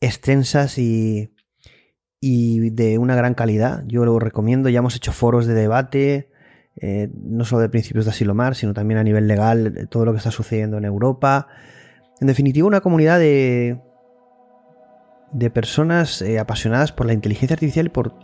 extensas 0.00 0.78
y, 0.78 1.34
y, 2.20 2.70
de 2.70 2.98
una 2.98 3.16
gran 3.16 3.34
calidad. 3.34 3.84
Yo 3.86 4.04
lo 4.04 4.18
recomiendo, 4.18 4.68
ya 4.68 4.78
hemos 4.78 4.96
hecho 4.96 5.12
foros 5.12 5.46
de 5.46 5.54
debate 5.54 6.30
eh, 6.80 7.08
no 7.14 7.44
solo 7.44 7.62
de 7.62 7.68
principios 7.68 8.04
de 8.04 8.10
Asilomar, 8.10 8.56
sino 8.56 8.74
también 8.74 8.98
a 8.98 9.04
nivel 9.04 9.28
legal, 9.28 9.88
todo 9.90 10.04
lo 10.04 10.12
que 10.12 10.18
está 10.18 10.30
sucediendo 10.30 10.76
en 10.76 10.84
Europa. 10.84 11.46
En 12.20 12.26
definitiva, 12.26 12.66
una 12.66 12.80
comunidad 12.80 13.18
de, 13.18 13.80
de 15.34 15.50
personas 15.50 16.22
eh, 16.22 16.38
apasionadas 16.38 16.92
por 16.92 17.06
la 17.06 17.12
inteligencia 17.12 17.54
artificial 17.54 17.86
y 17.86 17.90
por 17.90 18.14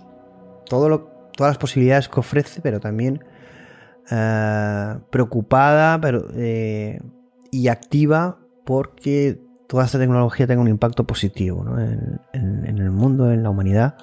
todas 0.64 1.00
las 1.38 1.58
posibilidades 1.58 2.08
que 2.08 2.20
ofrece, 2.20 2.62
pero 2.62 2.80
también 2.80 3.22
eh, 4.10 4.98
preocupada 5.10 6.00
pero, 6.00 6.26
y 7.50 7.68
activa 7.68 8.38
porque 8.64 9.42
toda 9.68 9.84
esta 9.84 9.98
tecnología 9.98 10.46
tenga 10.46 10.62
un 10.62 10.68
impacto 10.68 11.04
positivo 11.04 11.64
en, 12.32 12.64
el 12.66 12.90
mundo, 12.90 13.30
en 13.30 13.42
la 13.42 13.50
humanidad. 13.50 13.96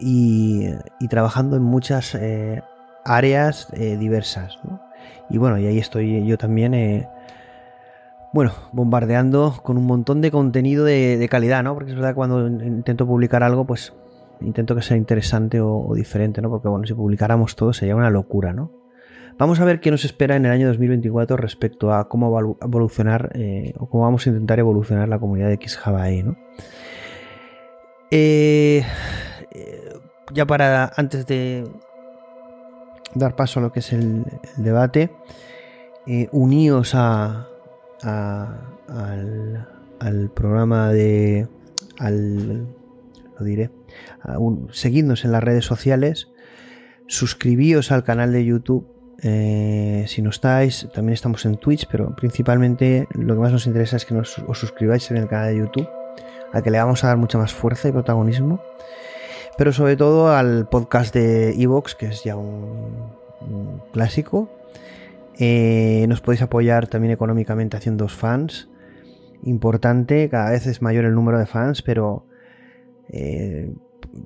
Y, 0.00 0.70
trabajando 1.08 1.56
en 1.56 1.62
muchas 1.62 2.14
áreas 3.08 3.68
eh, 3.72 3.96
diversas. 3.96 4.58
Y 5.30 5.38
bueno, 5.38 5.58
y 5.58 5.66
ahí 5.66 5.78
estoy 5.78 6.26
yo 6.26 6.38
también, 6.38 6.74
eh, 6.74 7.08
bueno, 8.32 8.52
bombardeando 8.72 9.60
con 9.62 9.78
un 9.78 9.86
montón 9.86 10.20
de 10.20 10.30
contenido 10.30 10.84
de, 10.84 11.26
calidad, 11.30 11.62
¿no? 11.62 11.74
Porque 11.74 11.90
es 11.90 11.96
verdad 11.96 12.10
que 12.10 12.16
cuando 12.16 12.46
intento 12.46 13.06
publicar 13.06 13.42
algo, 13.42 13.66
pues 13.66 13.94
intento 14.40 14.74
que 14.74 14.82
sea 14.82 14.96
interesante 14.96 15.60
o, 15.60 15.92
diferente, 15.94 16.42
¿no? 16.42 16.50
Porque 16.50 16.68
bueno, 16.68 16.86
si 16.86 16.94
publicáramos 16.94 17.56
todo 17.56 17.72
sería 17.72 17.96
una 17.96 18.10
locura, 18.10 18.52
¿no? 18.52 18.72
Vamos 19.38 19.60
a 19.60 19.64
ver 19.64 19.80
qué 19.80 19.90
nos 19.90 20.04
espera 20.04 20.34
en 20.34 20.46
el 20.46 20.52
año 20.52 20.66
2024 20.66 21.36
respecto 21.36 21.92
a 21.92 22.08
cómo 22.08 22.30
va 22.32 22.40
a 22.40 22.64
evolucionar 22.64 23.30
eh, 23.34 23.72
o 23.78 23.88
cómo 23.88 24.02
vamos 24.02 24.26
a 24.26 24.30
intentar 24.30 24.58
evolucionar 24.58 25.08
la 25.08 25.18
comunidad 25.18 25.48
de 25.48 25.58
XJavaE, 25.60 26.22
¿no? 26.24 26.36
ya 30.32 30.46
para 30.46 30.92
antes 30.96 31.26
de, 31.26 31.68
dar 33.14 33.36
paso 33.36 33.60
a 33.60 33.62
lo 33.62 33.72
que 33.72 33.80
es 33.80 33.92
el, 33.92 34.24
debate, 34.56 35.10
eh, 36.06 36.28
uníos 36.32 36.94
a, 36.94 37.48
al, 38.02 39.66
programa 40.34 40.92
de. 40.92 41.48
Al, 41.98 42.66
lo 43.38 43.44
diré. 43.44 43.70
seguidnos 44.70 45.24
en 45.24 45.32
las 45.32 45.42
redes 45.42 45.64
sociales. 45.64 46.28
Suscribíos 47.06 47.90
al 47.92 48.04
canal 48.04 48.32
de 48.32 48.44
YouTube. 48.44 48.86
Eh, 49.22 50.04
si 50.06 50.22
no 50.22 50.30
estáis, 50.30 50.88
también 50.94 51.14
estamos 51.14 51.44
en 51.44 51.56
Twitch, 51.56 51.88
pero 51.90 52.14
principalmente 52.14 53.08
lo 53.12 53.34
que 53.34 53.40
más 53.40 53.52
nos 53.52 53.66
interesa 53.66 53.96
es 53.96 54.04
que 54.04 54.14
nos, 54.14 54.38
os 54.38 54.58
suscribáis 54.58 55.10
en 55.10 55.16
el 55.16 55.26
canal 55.26 55.52
de 55.52 55.58
YouTube, 55.58 55.88
al 56.52 56.62
que 56.62 56.70
le 56.70 56.78
vamos 56.78 57.02
a 57.02 57.08
dar 57.08 57.16
mucha 57.16 57.36
más 57.36 57.52
fuerza 57.52 57.88
y 57.88 57.92
protagonismo 57.92 58.62
pero 59.58 59.72
sobre 59.72 59.96
todo 59.96 60.32
al 60.32 60.68
podcast 60.68 61.12
de 61.12 61.50
Evox, 61.60 61.96
que 61.96 62.06
es 62.06 62.22
ya 62.22 62.36
un, 62.36 63.12
clásico. 63.92 64.48
Eh, 65.38 66.04
nos 66.08 66.20
podéis 66.20 66.42
apoyar 66.42 66.88
también 66.88 67.12
económicamente 67.12 67.76
haciendo 67.76 68.08
fans. 68.08 68.68
Importante, 69.44 70.28
cada 70.28 70.50
vez 70.50 70.66
es 70.66 70.82
mayor 70.82 71.04
el 71.04 71.14
número 71.14 71.38
de 71.38 71.46
fans, 71.46 71.82
pero 71.82 72.26
eh, 73.08 73.72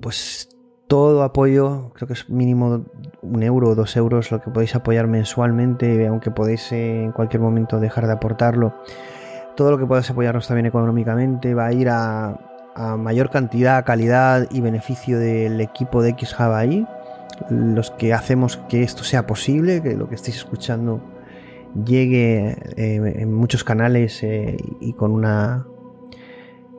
pues 0.01 0.49
todo 0.87 1.23
apoyo, 1.23 1.91
creo 1.93 2.07
que 2.07 2.13
es 2.13 2.29
mínimo 2.29 2.85
un 3.21 3.43
euro 3.43 3.69
o 3.69 3.75
dos 3.75 3.95
euros 3.95 4.31
lo 4.31 4.41
que 4.41 4.49
podéis 4.49 4.75
apoyar 4.75 5.07
mensualmente, 5.07 6.07
aunque 6.07 6.31
podéis 6.31 6.71
en 6.71 7.11
cualquier 7.11 7.41
momento 7.41 7.79
dejar 7.79 8.07
de 8.07 8.13
aportarlo. 8.13 8.73
Todo 9.55 9.69
lo 9.69 9.77
que 9.77 9.85
podáis 9.85 10.09
apoyarnos 10.09 10.47
también 10.47 10.65
económicamente 10.65 11.53
va 11.53 11.67
a 11.67 11.73
ir 11.73 11.89
a 11.89 12.37
mayor 12.97 13.29
cantidad, 13.29 13.85
calidad 13.85 14.47
y 14.49 14.61
beneficio 14.61 15.19
del 15.19 15.61
equipo 15.61 16.01
de 16.01 16.15
XJava 16.17 16.57
ahí, 16.57 16.87
los 17.49 17.91
que 17.91 18.13
hacemos 18.13 18.57
que 18.69 18.83
esto 18.83 19.03
sea 19.03 19.27
posible, 19.27 19.81
que 19.81 19.95
lo 19.95 20.09
que 20.09 20.15
estéis 20.15 20.37
escuchando 20.37 21.01
llegue 21.85 22.55
eh, 22.77 23.15
en 23.19 23.33
muchos 23.33 23.63
canales 23.63 24.21
eh, 24.23 24.57
y 24.79 24.93
con 24.93 25.11
una 25.11 25.65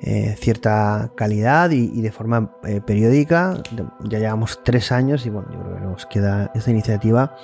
eh, 0.00 0.36
cierta 0.38 1.12
calidad 1.16 1.70
y, 1.70 2.00
de 2.00 2.12
forma 2.12 2.52
periódica. 2.86 3.62
Ya 4.04 4.18
llevamos 4.18 4.60
tres 4.62 4.92
años 4.92 5.26
y 5.26 5.30
bueno, 5.30 5.48
yo 5.52 5.60
creo 5.60 5.76
que 5.76 5.82
nos 5.82 6.06
queda 6.06 6.50
esta 6.54 6.70
iniciativa 6.70 7.36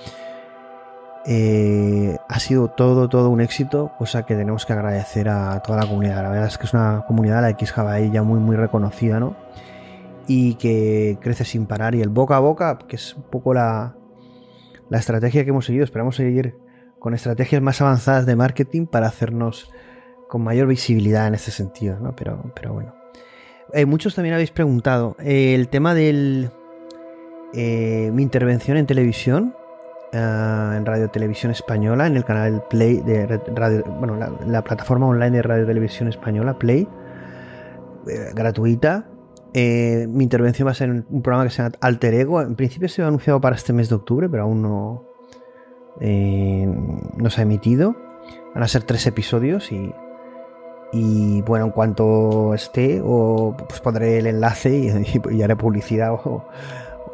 ha 1.23 2.41
sido 2.41 2.69
todo, 2.69 3.09
todo 3.09 3.29
un 3.29 3.43
éxito, 3.43 3.93
cosa 3.99 4.25
que 4.25 4.35
tenemos 4.35 4.65
que 4.65 4.73
agradecer 4.73 5.29
a 5.29 5.61
toda 5.61 5.81
la 5.81 5.87
comunidad. 5.87 6.23
La 6.23 6.31
verdad 6.31 6.47
es 6.47 6.57
que 6.57 6.65
es 6.65 6.73
una 6.73 7.05
comunidad, 7.07 7.43
la 7.43 7.51
X 7.51 7.75
ya 8.11 8.23
muy, 8.23 8.41
muy 8.41 8.57
reconocida, 8.57 9.21
¿no? 9.21 9.37
Y 10.27 10.55
que 10.55 11.19
crece 11.21 11.45
sin 11.45 11.67
parar. 11.67 11.95
Y 11.95 12.03
el 12.03 12.09
boca 12.09 12.37
a 12.37 12.41
boca, 12.41 12.79
que 12.89 12.97
es 12.97 13.15
un 13.15 13.25
poco 13.25 13.55
la, 13.55 13.97
la 14.89 14.99
estrategia 14.99 15.45
que 15.45 15.51
hemos 15.51 15.65
seguido. 15.65 15.85
Esperamos 15.85 16.17
seguir 16.17 16.57
con 16.99 17.15
estrategias 17.15 17.63
más 17.63 17.81
avanzadas 17.81 18.27
de 18.27 18.37
marketing 18.37 18.87
para 18.87 19.07
hacernos 19.07 19.71
con 20.29 20.43
mayor 20.43 20.69
visibilidad 20.69 21.27
en 21.27 21.35
este 21.35 21.51
sentido, 21.51 21.99
¿no? 21.99 22.15
Pero, 22.15 22.53
pero 22.55 22.73
bueno. 22.73 22.95
Eh, 23.73 23.87
muchos 23.87 24.15
también 24.15 24.35
habéis 24.35 24.51
preguntado 24.51 25.17
eh, 25.21 25.55
el 25.55 25.69
tema 25.69 25.95
de 25.95 26.51
mi 27.53 28.23
intervención 28.23 28.77
en 28.77 28.87
televisión 28.87 29.55
en 30.13 30.87
Radio 30.87 31.09
Televisión 31.09 31.53
Española, 31.53 32.07
en 32.07 32.17
el 32.17 32.25
canal 32.25 32.65
Play 32.69 33.01
de 33.01 33.27
Radio, 33.55 33.85
bueno, 33.85 34.17
la, 34.47 34.63
plataforma 34.63 35.07
online 35.07 35.31
de 35.31 35.43
Radio 35.43 35.67
Televisión 35.67 36.09
Española, 36.09 36.59
Play, 36.59 36.89
eh, 38.09 38.31
gratuita. 38.35 39.07
Eh, 39.53 40.07
mi 40.09 40.25
intervención 40.25 40.67
va 40.67 40.73
a 40.73 40.75
ser 40.75 40.91
un 40.91 41.23
programa 41.23 41.45
que 41.45 41.51
se 41.51 41.63
llama 41.63 41.75
Alter 41.81 42.15
Ego. 42.15 42.41
En 42.41 42.55
principio 42.55 42.89
se 42.89 43.03
ha 43.03 43.07
anunciado 43.07 43.41
para 43.41 43.57
este 43.57 43.73
mes 43.73 43.89
de 43.89 43.97
octubre, 43.97 44.29
pero 44.29 44.45
aún 44.45 44.63
no, 44.63 45.05
eh, 46.01 46.67
no 47.17 47.31
se 47.31 47.41
ha 47.41 47.43
emitido. 47.43 47.97
Van 48.55 48.63
a 48.63 48.69
ser 48.69 48.83
tres 48.85 49.07
episodios 49.07 49.71
y, 49.73 49.93
y 50.93 51.43
bueno, 51.43 51.67
en 51.67 51.71
cuanto 51.73 52.55
esté, 52.55 53.01
o, 53.05 53.57
pues 53.69 53.81
pondré 53.81 54.19
el 54.19 54.27
enlace 54.27 54.77
y, 55.31 55.43
haré 55.43 55.57
publicidad 55.57 56.13
o, 56.13 56.45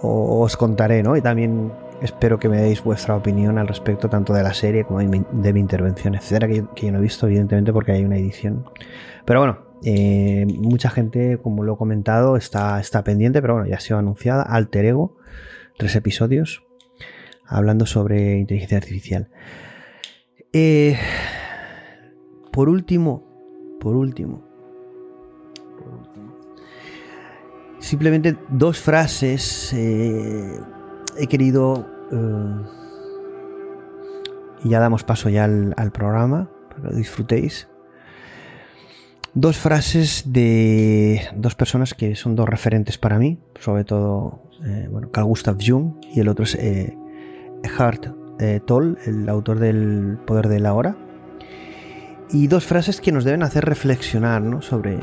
o, 0.03 0.41
os 0.41 0.57
contaré, 0.57 1.03
¿no? 1.03 1.17
Y 1.17 1.23
también 1.23 1.73
Espero 2.01 2.39
que 2.39 2.49
me 2.49 2.61
deis 2.61 2.85
vuestra 2.85 3.17
opinión 3.17 3.57
al 3.57 3.69
respecto 3.69 4.11
tanto 4.11 4.35
de 4.35 4.43
la 4.43 4.53
serie 4.53 4.85
como 4.85 4.99
de 4.99 5.53
mi, 5.53 5.61
intervención, 5.61 6.15
etcétera, 6.15 6.47
que, 6.47 6.87
yo 6.87 6.93
no 6.93 6.99
he 6.99 7.01
visto, 7.01 7.27
evidentemente, 7.27 7.73
porque 7.73 7.93
hay 7.93 8.05
una 8.05 8.17
edición. 8.17 8.69
Pero 9.25 9.41
bueno, 9.41 9.59
eh, 9.89 10.47
mucha 10.49 10.91
gente, 10.91 11.39
como 11.39 11.63
lo 11.63 11.75
he 11.75 11.77
comentado, 11.77 12.37
está, 12.37 12.81
está 12.81 13.05
pendiente, 13.05 13.41
pero 13.41 13.55
bueno, 13.55 13.69
ya 13.69 13.77
ha 13.77 13.81
sido 13.81 14.01
anunciada. 14.01 14.43
Alter 14.43 14.85
Ego, 14.85 15.17
tres 15.79 15.95
episodios, 15.95 16.65
hablando 17.47 17.87
sobre 17.87 18.37
inteligencia 18.39 18.79
artificial. 18.79 19.29
Eh, 20.53 20.99
por 22.51 22.69
último, 22.69 23.79
por 23.79 23.95
último, 23.95 24.43
simplemente 27.79 28.37
dos 28.49 28.81
frases. 28.81 29.73
Eh, 29.73 30.61
he 31.17 31.27
querido... 31.29 31.87
Y 34.65 34.71
ya 34.71 34.81
damos 34.81 35.05
paso 35.05 35.29
ya 35.29 35.45
al, 35.45 35.93
programa, 35.93 36.51
para 36.71 36.89
que 36.91 36.97
disfrutéis. 36.97 37.69
Dos 39.37 39.59
frases 39.59 40.33
de 40.33 41.21
dos 41.37 41.55
personas 41.55 41.93
que 41.93 42.15
son 42.15 42.37
dos 42.37 42.49
referentes 42.49 42.97
para 42.97 43.19
mí, 43.19 43.39
sobre 43.61 43.85
todo 43.85 44.41
eh, 44.65 44.89
bueno, 44.91 45.11
Carl 45.11 45.27
Gustav 45.27 45.59
Jung 45.61 45.97
y 46.11 46.21
el 46.21 46.29
otro 46.29 46.45
es 46.45 46.55
eh, 46.55 46.97
Eckhart 47.63 48.07
Tolle, 48.65 48.97
el 49.05 49.29
autor 49.29 49.59
del 49.59 50.17
Poder 50.27 50.49
de 50.49 50.59
la 50.59 50.73
Hora. 50.73 50.97
Y 52.31 52.47
dos 52.47 52.65
frases 52.65 53.03
que 53.03 53.13
nos 53.13 53.25
deben 53.25 53.43
hacer 53.43 53.67
reflexionar 53.67 54.43
sobre 54.63 55.01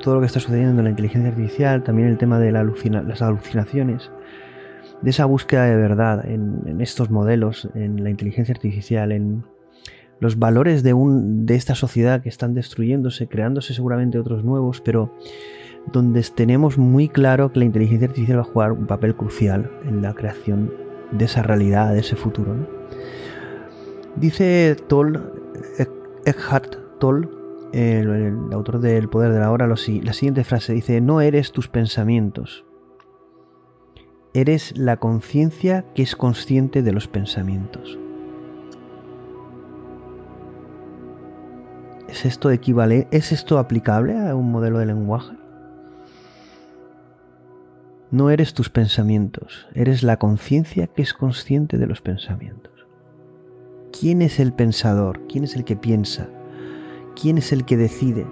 todo 0.00 0.14
lo 0.14 0.20
que 0.20 0.28
está 0.28 0.40
sucediendo 0.40 0.80
en 0.80 0.84
la 0.84 0.90
inteligencia 0.90 1.28
artificial, 1.28 1.82
también 1.82 2.08
el 2.08 2.16
tema 2.16 2.38
de 2.38 2.50
las 2.50 3.20
alucinaciones 3.20 4.10
de 5.02 5.10
esa 5.10 5.26
búsqueda 5.26 5.66
de 5.66 5.76
verdad 5.76 6.24
en, 6.26 6.80
estos 6.80 7.10
modelos, 7.10 7.68
en 7.74 8.02
la 8.02 8.08
inteligencia 8.08 8.54
artificial, 8.54 9.12
en 9.12 9.44
los 10.20 10.38
valores 10.38 10.82
de, 10.82 10.94
un, 10.94 11.46
de 11.46 11.54
esta 11.54 11.74
sociedad 11.74 12.22
que 12.22 12.28
están 12.28 12.54
destruyéndose, 12.54 13.28
creándose 13.28 13.74
seguramente 13.74 14.18
otros 14.18 14.44
nuevos, 14.44 14.80
pero 14.80 15.12
donde 15.92 16.22
tenemos 16.34 16.76
muy 16.76 17.08
claro 17.08 17.52
que 17.52 17.60
la 17.60 17.64
inteligencia 17.64 18.08
artificial 18.08 18.38
va 18.38 18.42
a 18.42 18.52
jugar 18.52 18.72
un 18.72 18.86
papel 18.86 19.14
crucial 19.14 19.70
en 19.86 20.02
la 20.02 20.14
creación 20.14 20.72
de 21.12 21.24
esa 21.24 21.42
realidad, 21.42 21.92
de 21.92 22.00
ese 22.00 22.16
futuro. 22.16 22.54
Dice 24.16 24.76
Toll, 24.88 25.32
Eckhart 26.26 26.76
Toll, 26.98 27.30
el, 27.72 28.52
autor 28.52 28.80
del 28.80 29.08
Poder 29.08 29.32
de 29.32 29.40
la 29.40 29.50
Hora, 29.50 29.66
la 29.66 29.76
siguiente 29.76 30.44
frase 30.44 30.72
dice, 30.72 31.00
no 31.00 31.20
eres 31.20 31.52
tus 31.52 31.68
pensamientos, 31.68 32.64
Eres 34.34 34.76
la 34.76 34.98
conciencia 34.98 35.86
que 35.94 36.02
es 36.02 36.14
consciente 36.14 36.82
de 36.82 36.92
los 36.92 37.08
pensamientos. 37.08 37.98
¿Es 42.08 42.24
esto 42.24 42.50
equivalente? 42.50 43.14
¿Es 43.16 43.32
esto 43.32 43.58
aplicable 43.58 44.18
a 44.18 44.34
un 44.34 44.50
modelo 44.50 44.78
de 44.78 44.86
lenguaje? 44.86 45.36
No 48.10 48.30
eres 48.30 48.54
tus 48.54 48.70
pensamientos, 48.70 49.68
eres 49.74 50.02
la 50.02 50.16
conciencia 50.18 50.86
que 50.86 51.02
es 51.02 51.12
consciente 51.12 51.76
de 51.76 51.86
los 51.86 52.00
pensamientos. 52.00 52.72
¿Quién 53.92 54.22
es 54.22 54.40
el 54.40 54.54
pensador? 54.54 55.20
¿Quién 55.28 55.44
es 55.44 55.54
el 55.54 55.64
que 55.64 55.76
piensa? 55.76 56.28
¿Quién 57.20 57.36
es 57.36 57.52
el 57.52 57.66
que 57.66 57.76
decide? 57.76 58.26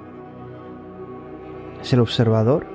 ¿Es 1.83 1.93
el 1.93 2.01
observador? 2.01 2.67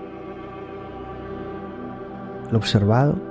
¿El 2.50 2.56
observado? 2.56 3.31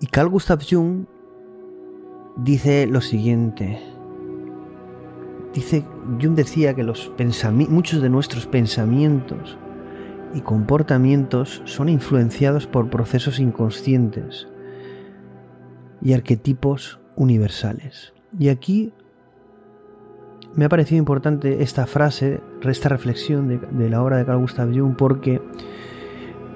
Y 0.00 0.06
Carl 0.06 0.30
Gustav 0.30 0.60
Jung 0.68 1.04
dice 2.36 2.86
lo 2.86 3.02
siguiente. 3.02 3.78
Dice, 5.52 5.84
Jung 6.20 6.34
decía 6.34 6.74
que 6.74 6.82
los 6.82 7.12
muchos 7.68 8.00
de 8.00 8.08
nuestros 8.08 8.46
pensamientos 8.46 9.58
y 10.32 10.40
comportamientos 10.40 11.60
son 11.66 11.88
influenciados 11.88 12.66
por 12.66 12.88
procesos 12.88 13.40
inconscientes 13.40 14.48
y 16.00 16.14
arquetipos 16.14 16.98
universales. 17.16 18.14
Y 18.38 18.48
aquí 18.48 18.94
me 20.54 20.64
ha 20.64 20.68
parecido 20.70 20.98
importante 20.98 21.62
esta 21.62 21.86
frase, 21.86 22.40
esta 22.62 22.88
reflexión 22.88 23.48
de, 23.48 23.90
la 23.90 24.02
obra 24.02 24.16
de 24.16 24.24
Carl 24.24 24.40
Gustav 24.40 24.72
Jung, 24.72 24.96
porque 24.96 25.42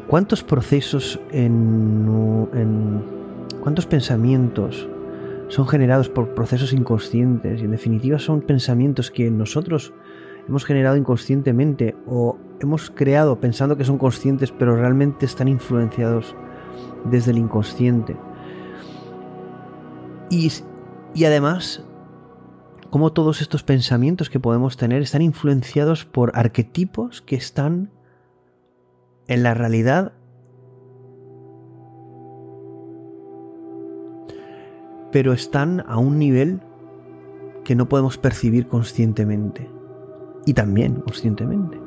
¿cuántos 0.08 0.42
procesos 0.42 1.20
en, 1.30 2.48
en 2.54 3.23
cuántos 3.64 3.86
pensamientos 3.86 4.86
son 5.48 5.66
generados 5.66 6.10
por 6.10 6.34
procesos 6.34 6.74
inconscientes 6.74 7.60
y 7.60 7.64
en 7.64 7.70
definitiva 7.70 8.18
son 8.18 8.42
pensamientos 8.42 9.10
que 9.10 9.30
nosotros 9.30 9.94
hemos 10.46 10.66
generado 10.66 10.98
inconscientemente 10.98 11.96
o 12.06 12.38
hemos 12.60 12.90
creado 12.90 13.40
pensando 13.40 13.78
que 13.78 13.86
son 13.86 13.96
conscientes 13.96 14.52
pero 14.52 14.76
realmente 14.76 15.24
están 15.24 15.48
influenciados 15.48 16.36
desde 17.06 17.30
el 17.30 17.38
inconsciente. 17.38 18.16
Y, 20.28 20.52
y 21.14 21.24
además, 21.24 21.86
como 22.90 23.12
todos 23.12 23.40
estos 23.40 23.62
pensamientos 23.62 24.28
que 24.28 24.40
podemos 24.40 24.76
tener 24.76 25.00
están 25.00 25.22
influenciados 25.22 26.04
por 26.04 26.32
arquetipos 26.34 27.22
que 27.22 27.36
están 27.36 27.90
en 29.26 29.42
la 29.42 29.54
realidad 29.54 30.12
pero 35.14 35.32
están 35.32 35.84
a 35.86 35.96
un 35.96 36.18
nivel 36.18 36.60
que 37.62 37.76
no 37.76 37.88
podemos 37.88 38.18
percibir 38.18 38.66
conscientemente. 38.66 39.70
Y 40.44 40.54
también 40.54 40.94
conscientemente. 41.02 41.80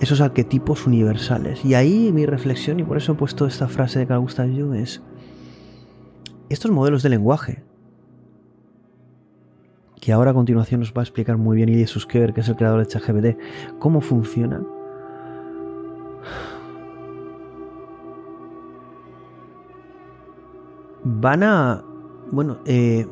Esos 0.00 0.20
arquetipos 0.20 0.86
universales. 0.86 1.64
Y 1.64 1.72
ahí 1.72 2.12
mi 2.12 2.26
reflexión, 2.26 2.78
y 2.78 2.82
por 2.82 2.98
eso 2.98 3.12
he 3.12 3.14
puesto 3.14 3.46
esta 3.46 3.68
frase 3.68 4.00
de 4.00 4.06
Carl 4.06 4.20
Gustav 4.20 4.50
Jung, 4.50 4.74
es 4.74 5.00
estos 6.50 6.70
modelos 6.70 7.02
de 7.02 7.08
lenguaje, 7.08 7.64
que 9.98 10.12
ahora 10.12 10.32
a 10.32 10.34
continuación 10.34 10.80
nos 10.80 10.92
va 10.92 11.00
a 11.00 11.04
explicar 11.04 11.38
muy 11.38 11.56
bien 11.56 11.70
Ilya 11.70 11.86
Suskever, 11.86 12.34
que 12.34 12.42
es 12.42 12.48
el 12.50 12.56
creador 12.56 12.80
de 12.80 12.86
ChatGPT, 12.86 13.78
cómo 13.78 14.02
funcionan. 14.02 14.66
Van 21.02 21.42
a 21.42 21.82
bueno, 22.34 22.58
eh, 22.66 23.06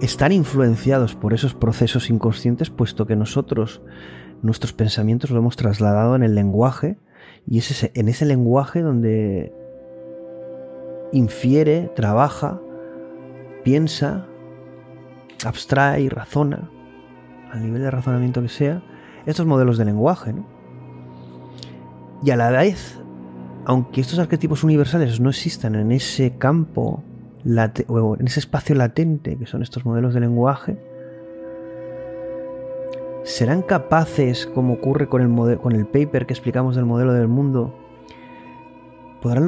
están 0.00 0.32
influenciados 0.32 1.14
por 1.14 1.32
esos 1.32 1.54
procesos 1.54 2.10
inconscientes, 2.10 2.70
puesto 2.70 3.06
que 3.06 3.16
nosotros, 3.16 3.80
nuestros 4.42 4.72
pensamientos 4.72 5.30
lo 5.30 5.38
hemos 5.38 5.56
trasladado 5.56 6.16
en 6.16 6.22
el 6.22 6.34
lenguaje, 6.34 6.98
y 7.46 7.58
es 7.58 7.90
en 7.94 8.08
ese 8.08 8.26
lenguaje 8.26 8.82
donde 8.82 9.52
infiere, 11.12 11.90
trabaja, 11.94 12.60
piensa, 13.64 14.26
abstrae, 15.44 16.08
razona, 16.10 16.70
al 17.50 17.62
nivel 17.62 17.82
de 17.82 17.90
razonamiento 17.90 18.42
que 18.42 18.48
sea, 18.48 18.82
estos 19.26 19.46
modelos 19.46 19.78
de 19.78 19.84
lenguaje. 19.84 20.34
Y 22.22 22.30
a 22.30 22.36
la 22.36 22.50
vez 22.50 23.00
aunque 23.68 24.00
estos 24.00 24.18
arquetipos 24.18 24.64
universales 24.64 25.20
no 25.20 25.28
existan 25.28 25.74
en 25.74 25.92
ese 25.92 26.38
campo 26.38 27.04
o 27.86 28.16
en 28.18 28.26
ese 28.26 28.40
espacio 28.40 28.74
latente 28.74 29.36
que 29.36 29.44
son 29.44 29.62
estos 29.62 29.84
modelos 29.84 30.14
de 30.14 30.20
lenguaje, 30.20 30.78
¿serán 33.24 33.60
capaces, 33.60 34.46
como 34.46 34.72
ocurre 34.72 35.10
con 35.10 35.20
el, 35.20 35.86
paper 35.86 36.24
que 36.24 36.32
explicamos 36.32 36.76
del 36.76 36.86
modelo 36.86 37.12
del 37.12 37.28
mundo, 37.28 37.74
podrán 39.20 39.46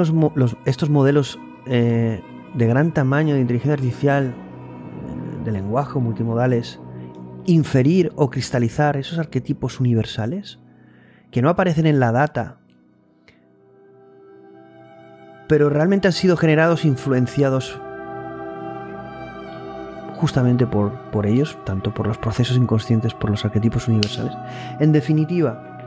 estos 0.67 0.91
modelos 0.91 1.41
eh, 1.65 2.21
de 2.53 2.67
gran 2.67 2.93
tamaño 2.93 3.35
de 3.35 3.41
inteligencia 3.41 3.73
artificial, 3.73 4.35
de 5.47 5.51
lenguaje 5.51 5.99
multimodales, 5.99 6.79
inferir 7.47 8.13
o 8.17 8.29
cristalizar 8.29 8.99
esos 8.99 9.19
arquetipos 9.19 9.81
universales 9.81 10.59
que 11.31 11.41
no 11.41 11.49
aparecen 11.49 11.87
en 11.87 12.01
la 12.01 12.13
data 12.13 12.60
pero 15.51 15.69
realmente 15.69 16.07
han 16.07 16.13
sido 16.13 16.37
generados, 16.37 16.85
influenciados 16.85 17.81
justamente 20.15 20.65
por, 20.65 20.93
por 21.11 21.27
ellos, 21.27 21.59
tanto 21.65 21.93
por 21.93 22.07
los 22.07 22.19
procesos 22.19 22.57
inconscientes, 22.57 23.15
por 23.15 23.31
los 23.31 23.45
arquetipos 23.45 23.89
universales. 23.89 24.33
En 24.79 24.93
definitiva, 24.93 25.81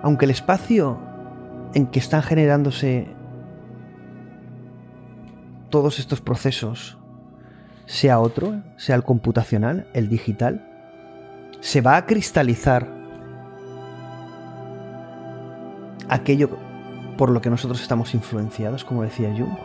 aunque 0.00 0.26
el 0.26 0.30
espacio 0.30 0.96
en 1.74 1.88
que 1.88 1.98
están 1.98 2.22
generándose 2.22 3.08
todos 5.68 5.98
estos 5.98 6.20
procesos 6.20 6.98
sea 7.86 8.20
otro, 8.20 8.62
sea 8.76 8.94
el 8.94 9.02
computacional, 9.02 9.88
el 9.92 10.08
digital, 10.08 10.70
se 11.58 11.80
va 11.80 11.96
a 11.96 12.06
cristalizar 12.06 12.86
aquello 16.08 16.64
por 17.16 17.30
lo 17.30 17.40
que 17.40 17.50
nosotros 17.50 17.80
estamos 17.80 18.14
influenciados, 18.14 18.84
como 18.84 19.02
decía 19.02 19.34
Jung. 19.36 19.56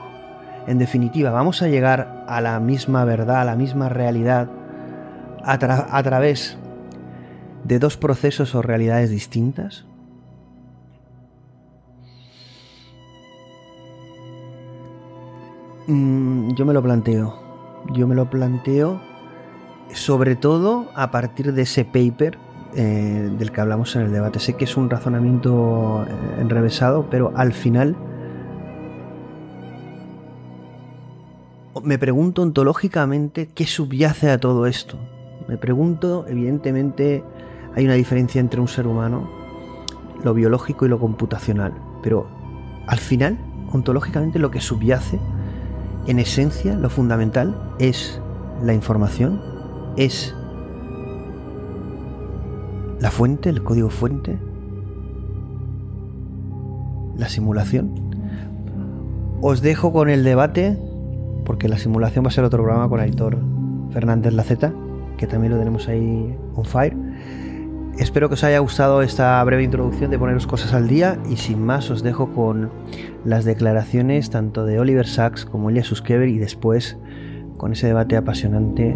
En 0.68 0.78
definitiva, 0.78 1.32
vamos 1.32 1.62
a 1.62 1.68
llegar 1.68 2.26
a 2.28 2.42
la 2.42 2.60
misma 2.60 3.04
verdad, 3.06 3.42
a 3.42 3.46
la 3.46 3.56
misma 3.56 3.90
realidad, 3.90 4.50
a, 5.44 5.58
través 6.04 6.58
de 7.64 7.80
dos 7.80 7.98
procesos 7.98 8.54
o 8.54 8.62
realidades 8.62 9.10
distintas. 9.10 9.86
Mm, 15.88 16.54
yo 16.54 16.66
me 16.66 16.74
lo 16.74 16.84
planteo. 16.84 17.40
Yo 17.94 18.08
me 18.08 18.14
lo 18.14 18.30
planteo 18.30 19.02
sobre 19.94 20.36
todo 20.36 20.90
a 20.96 21.12
partir 21.12 21.54
de 21.54 21.64
ese 21.64 21.86
paper 21.86 22.38
eh, 22.76 23.30
del 23.38 23.52
que 23.52 23.62
hablamos 23.62 23.96
en 23.96 24.04
el 24.04 24.12
debate. 24.12 24.40
Sé 24.40 24.56
que 24.56 24.66
es 24.66 24.78
un 24.78 24.90
razonamiento 24.90 26.06
eh, 26.08 26.42
enrevesado, 26.42 27.08
pero 27.10 27.34
al 27.36 27.54
final 27.54 27.96
me 31.84 31.98
pregunto 31.98 32.42
ontológicamente 32.42 33.50
qué 33.54 33.66
subyace 33.66 34.30
a 34.30 34.40
todo 34.40 34.66
esto. 34.66 34.98
Me 35.48 35.58
pregunto, 35.58 36.26
evidentemente, 36.28 37.24
hay 37.76 37.86
una 37.86 37.96
diferencia 37.96 38.40
entre 38.40 38.62
un 38.62 38.68
ser 38.68 38.88
humano, 38.88 39.30
lo 40.24 40.34
biológico 40.34 40.86
y 40.86 40.90
lo 40.90 41.00
computacional, 41.00 41.74
pero 42.04 42.28
al 42.88 43.00
final, 43.00 43.38
ontológicamente, 43.72 44.40
lo 44.40 44.52
que 44.52 44.62
subyace, 44.62 45.20
en 46.08 46.20
esencia, 46.20 46.76
lo 46.76 46.90
fundamental, 46.90 47.76
es 47.80 48.22
la 48.64 48.74
información, 48.74 49.42
es 49.98 50.36
la 53.02 53.10
fuente, 53.10 53.50
el 53.50 53.64
código 53.64 53.90
fuente, 53.90 54.38
la 57.18 57.28
simulación. 57.30 57.92
Os 59.42 59.64
dejo 59.64 59.92
con 59.92 60.08
el 60.08 60.24
debate, 60.24 60.78
porque 61.44 61.68
la 61.68 61.80
simulación 61.80 62.24
va 62.24 62.28
a 62.28 62.32
ser 62.32 62.44
otro 62.44 62.62
programa 62.62 62.88
con 62.88 63.00
Aitor 63.00 63.40
Fernández 63.90 64.34
Laceta, 64.34 64.72
que 65.18 65.26
también 65.26 65.52
lo 65.52 65.58
tenemos 65.58 65.88
ahí 65.88 66.38
on 66.54 66.64
fire. 66.64 66.96
Espero 67.98 68.30
que 68.30 68.36
os 68.36 68.44
haya 68.44 68.60
gustado 68.60 69.02
esta 69.02 69.44
breve 69.44 69.64
introducción 69.64 70.12
de 70.12 70.20
poneros 70.20 70.46
cosas 70.46 70.74
al 70.74 70.88
día 70.88 71.18
y 71.28 71.38
sin 71.38 71.62
más 71.66 71.90
os 71.90 72.04
dejo 72.04 72.32
con 72.34 72.70
las 73.26 73.46
declaraciones 73.46 74.30
tanto 74.30 74.64
de 74.64 74.80
Oliver 74.80 75.08
Sacks 75.08 75.46
como 75.46 75.72
Elia 75.72 75.84
Suskever 75.84 76.30
y 76.30 76.38
después 76.38 76.98
con 77.58 77.74
ese 77.74 77.88
debate 77.88 78.16
apasionante 78.16 78.96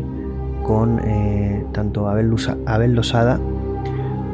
con 0.64 1.00
eh, 1.04 1.66
tanto 1.74 2.08
Abel, 2.08 2.34
Abel 2.66 2.94
Losada 2.94 3.40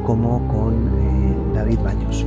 como 0.02 0.46
con 0.48 0.88
eh, 0.98 1.36
David 1.54 1.78
Baños. 1.80 2.26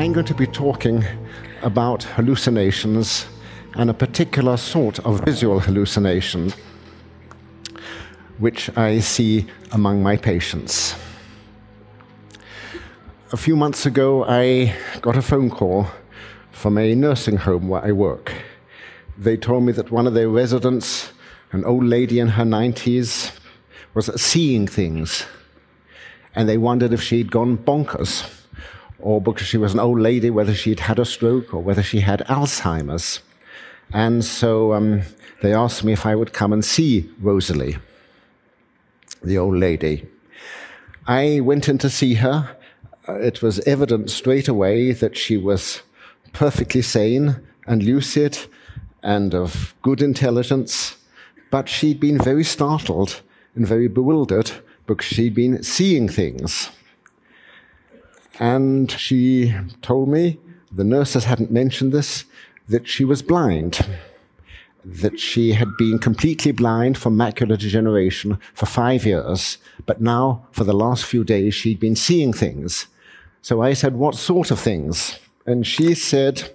I'm 0.00 0.14
going 0.14 0.24
to 0.24 0.34
be 0.34 0.46
talking 0.46 1.04
about 1.60 2.04
hallucinations 2.04 3.26
and 3.74 3.90
a 3.90 3.92
particular 3.92 4.56
sort 4.56 4.98
of 5.00 5.20
visual 5.26 5.60
hallucination 5.60 6.54
which 8.38 8.74
I 8.78 9.00
see 9.00 9.44
among 9.72 10.02
my 10.02 10.16
patients. 10.16 10.94
A 13.30 13.36
few 13.36 13.56
months 13.56 13.84
ago, 13.84 14.24
I 14.24 14.74
got 15.02 15.18
a 15.18 15.22
phone 15.22 15.50
call 15.50 15.88
from 16.50 16.78
a 16.78 16.94
nursing 16.94 17.36
home 17.36 17.68
where 17.68 17.84
I 17.84 17.92
work. 17.92 18.32
They 19.18 19.36
told 19.36 19.64
me 19.64 19.72
that 19.72 19.90
one 19.90 20.06
of 20.06 20.14
their 20.14 20.30
residents, 20.30 21.12
an 21.52 21.62
old 21.66 21.84
lady 21.84 22.20
in 22.20 22.28
her 22.28 22.44
90s, 22.44 23.38
was 23.92 24.06
seeing 24.18 24.66
things. 24.66 25.26
And 26.34 26.48
they 26.48 26.56
wondered 26.56 26.94
if 26.94 27.02
she'd 27.02 27.30
gone 27.30 27.58
bonkers, 27.58 28.39
or 29.02 29.20
because 29.20 29.46
she 29.46 29.56
was 29.56 29.74
an 29.74 29.80
old 29.80 30.00
lady, 30.00 30.30
whether 30.30 30.54
she'd 30.54 30.80
had 30.80 30.98
a 30.98 31.04
stroke 31.04 31.52
or 31.54 31.62
whether 31.62 31.82
she 31.82 32.00
had 32.00 32.20
Alzheimer's. 32.28 33.20
And 33.92 34.24
so 34.24 34.72
um, 34.72 35.02
they 35.42 35.52
asked 35.52 35.84
me 35.84 35.92
if 35.92 36.06
I 36.06 36.14
would 36.14 36.32
come 36.32 36.52
and 36.52 36.64
see 36.64 37.10
Rosalie, 37.20 37.78
the 39.22 39.38
old 39.38 39.56
lady. 39.56 40.06
I 41.06 41.40
went 41.40 41.68
in 41.68 41.78
to 41.78 41.90
see 41.90 42.14
her 42.14 42.56
uh, 43.08 43.14
it 43.14 43.42
was 43.42 43.60
evident 43.60 44.10
straight 44.10 44.46
away 44.46 44.92
that 44.92 45.16
she 45.16 45.36
was 45.36 45.82
perfectly 46.32 46.82
sane 46.82 47.40
and 47.66 47.82
lucid 47.82 48.38
and 49.02 49.34
of 49.34 49.74
good 49.82 50.02
intelligence, 50.02 50.96
but 51.50 51.68
she'd 51.68 51.98
been 51.98 52.18
very 52.18 52.44
startled 52.44 53.22
and 53.54 53.66
very 53.66 53.88
bewildered 53.88 54.50
because 54.86 55.06
she'd 55.06 55.34
been 55.34 55.62
seeing 55.62 56.08
things. 56.08 56.70
And 58.40 58.90
she 58.90 59.54
told 59.82 60.08
me, 60.08 60.38
the 60.72 60.82
nurses 60.82 61.24
hadn't 61.24 61.50
mentioned 61.50 61.92
this, 61.92 62.24
that 62.68 62.88
she 62.88 63.04
was 63.04 63.20
blind, 63.20 63.86
that 64.82 65.20
she 65.20 65.52
had 65.52 65.76
been 65.76 65.98
completely 65.98 66.50
blind 66.50 66.96
from 66.96 67.18
macular 67.18 67.58
degeneration 67.58 68.38
for 68.54 68.64
five 68.64 69.04
years, 69.04 69.58
but 69.84 70.00
now, 70.00 70.46
for 70.52 70.64
the 70.64 70.72
last 70.72 71.04
few 71.04 71.22
days, 71.22 71.54
she'd 71.54 71.78
been 71.78 71.96
seeing 71.96 72.32
things. 72.32 72.86
So 73.42 73.60
I 73.60 73.74
said, 73.74 73.96
What 73.96 74.14
sort 74.14 74.50
of 74.50 74.58
things? 74.58 75.18
And 75.44 75.66
she 75.66 75.94
said, 75.94 76.50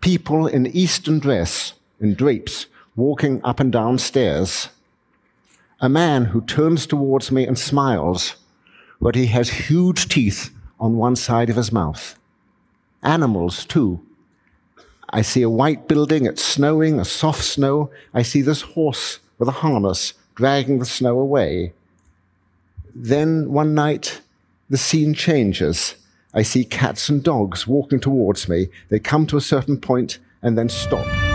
People 0.00 0.46
in 0.46 0.68
Eastern 0.68 1.18
dress, 1.18 1.74
in 2.00 2.14
drapes, 2.14 2.64
walking 2.96 3.42
up 3.44 3.60
and 3.60 3.70
down 3.70 3.98
stairs. 3.98 4.70
A 5.80 5.88
man 5.90 6.26
who 6.26 6.40
turns 6.40 6.86
towards 6.86 7.30
me 7.30 7.46
and 7.46 7.58
smiles, 7.58 8.36
but 9.02 9.14
he 9.14 9.26
has 9.26 9.50
huge 9.68 10.08
teeth 10.08 10.50
on 10.80 10.96
one 10.96 11.14
side 11.14 11.50
of 11.50 11.56
his 11.56 11.70
mouth. 11.70 12.18
Animals, 13.02 13.64
too. 13.64 14.00
I 15.10 15.22
see 15.22 15.42
a 15.42 15.50
white 15.50 15.88
building, 15.88 16.24
it's 16.24 16.44
snowing, 16.44 16.98
a 16.98 17.04
soft 17.04 17.44
snow. 17.44 17.90
I 18.14 18.22
see 18.22 18.42
this 18.42 18.62
horse 18.62 19.18
with 19.38 19.48
a 19.48 19.52
harness 19.52 20.14
dragging 20.34 20.78
the 20.78 20.84
snow 20.86 21.18
away. 21.18 21.72
Then 22.94 23.52
one 23.52 23.74
night, 23.74 24.20
the 24.68 24.78
scene 24.78 25.14
changes. 25.14 25.96
I 26.32 26.42
see 26.42 26.64
cats 26.64 27.08
and 27.08 27.22
dogs 27.22 27.66
walking 27.66 28.00
towards 28.00 28.48
me. 28.48 28.68
They 28.88 29.00
come 29.00 29.26
to 29.26 29.36
a 29.36 29.40
certain 29.40 29.80
point 29.80 30.18
and 30.42 30.56
then 30.56 30.68
stop. 30.68 31.29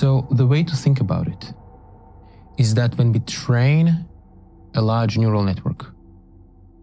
So, 0.00 0.28
the 0.30 0.46
way 0.46 0.62
to 0.62 0.76
think 0.76 1.00
about 1.00 1.26
it 1.26 1.54
is 2.58 2.74
that 2.74 2.98
when 2.98 3.12
we 3.12 3.20
train 3.20 4.06
a 4.74 4.82
large 4.82 5.16
neural 5.16 5.42
network 5.42 5.86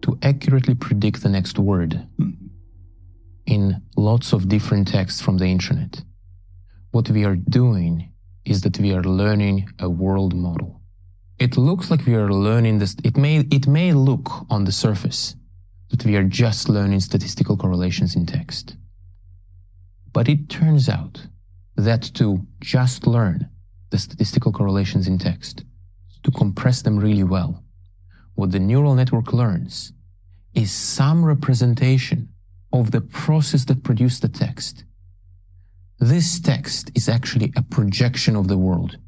to 0.02 0.18
accurately 0.20 0.74
predict 0.74 1.22
the 1.22 1.28
next 1.28 1.56
word, 1.56 1.92
mm-hmm. 2.18 2.46
in 3.46 3.80
lots 3.96 4.32
of 4.32 4.48
different 4.48 4.88
texts 4.88 5.20
from 5.20 5.38
the 5.38 5.46
internet. 5.46 6.02
What 6.90 7.08
we 7.08 7.24
are 7.24 7.36
doing 7.36 8.12
is 8.44 8.62
that 8.62 8.80
we 8.80 8.92
are 8.92 9.04
learning 9.04 9.68
a 9.78 9.88
world 9.88 10.34
model. 10.34 10.80
It 11.38 11.56
looks 11.56 11.92
like 11.92 12.06
we 12.06 12.16
are 12.16 12.32
learning 12.32 12.80
this. 12.80 12.96
It 13.04 13.16
may, 13.16 13.36
it 13.58 13.68
may 13.68 13.92
look 13.92 14.28
on 14.50 14.64
the 14.64 14.72
surface 14.72 15.36
that 15.90 16.04
we 16.04 16.16
are 16.16 16.24
just 16.24 16.68
learning 16.68 16.98
statistical 16.98 17.56
correlations 17.56 18.16
in 18.16 18.26
text. 18.26 18.76
But 20.12 20.28
it 20.28 20.48
turns 20.48 20.88
out 20.88 21.28
that 21.76 22.02
to 22.14 22.46
just 22.60 23.06
learn 23.06 23.48
the 23.90 23.98
statistical 23.98 24.52
correlations 24.52 25.06
in 25.06 25.18
text, 25.18 25.64
to 26.22 26.30
compress 26.30 26.82
them 26.82 26.98
really 26.98 27.24
well, 27.24 27.62
what 28.34 28.50
the 28.50 28.58
neural 28.58 28.94
network 28.94 29.32
learns 29.32 29.92
is 30.54 30.70
some 30.70 31.24
representation 31.24 32.28
of 32.72 32.90
the 32.90 33.00
process 33.00 33.64
that 33.66 33.84
produced 33.84 34.22
the 34.22 34.28
text. 34.28 34.84
This 36.00 36.40
text 36.40 36.90
is 36.94 37.08
actually 37.08 37.52
a 37.56 37.62
projection 37.62 38.36
of 38.36 38.48
the 38.48 38.58
world. 38.58 38.98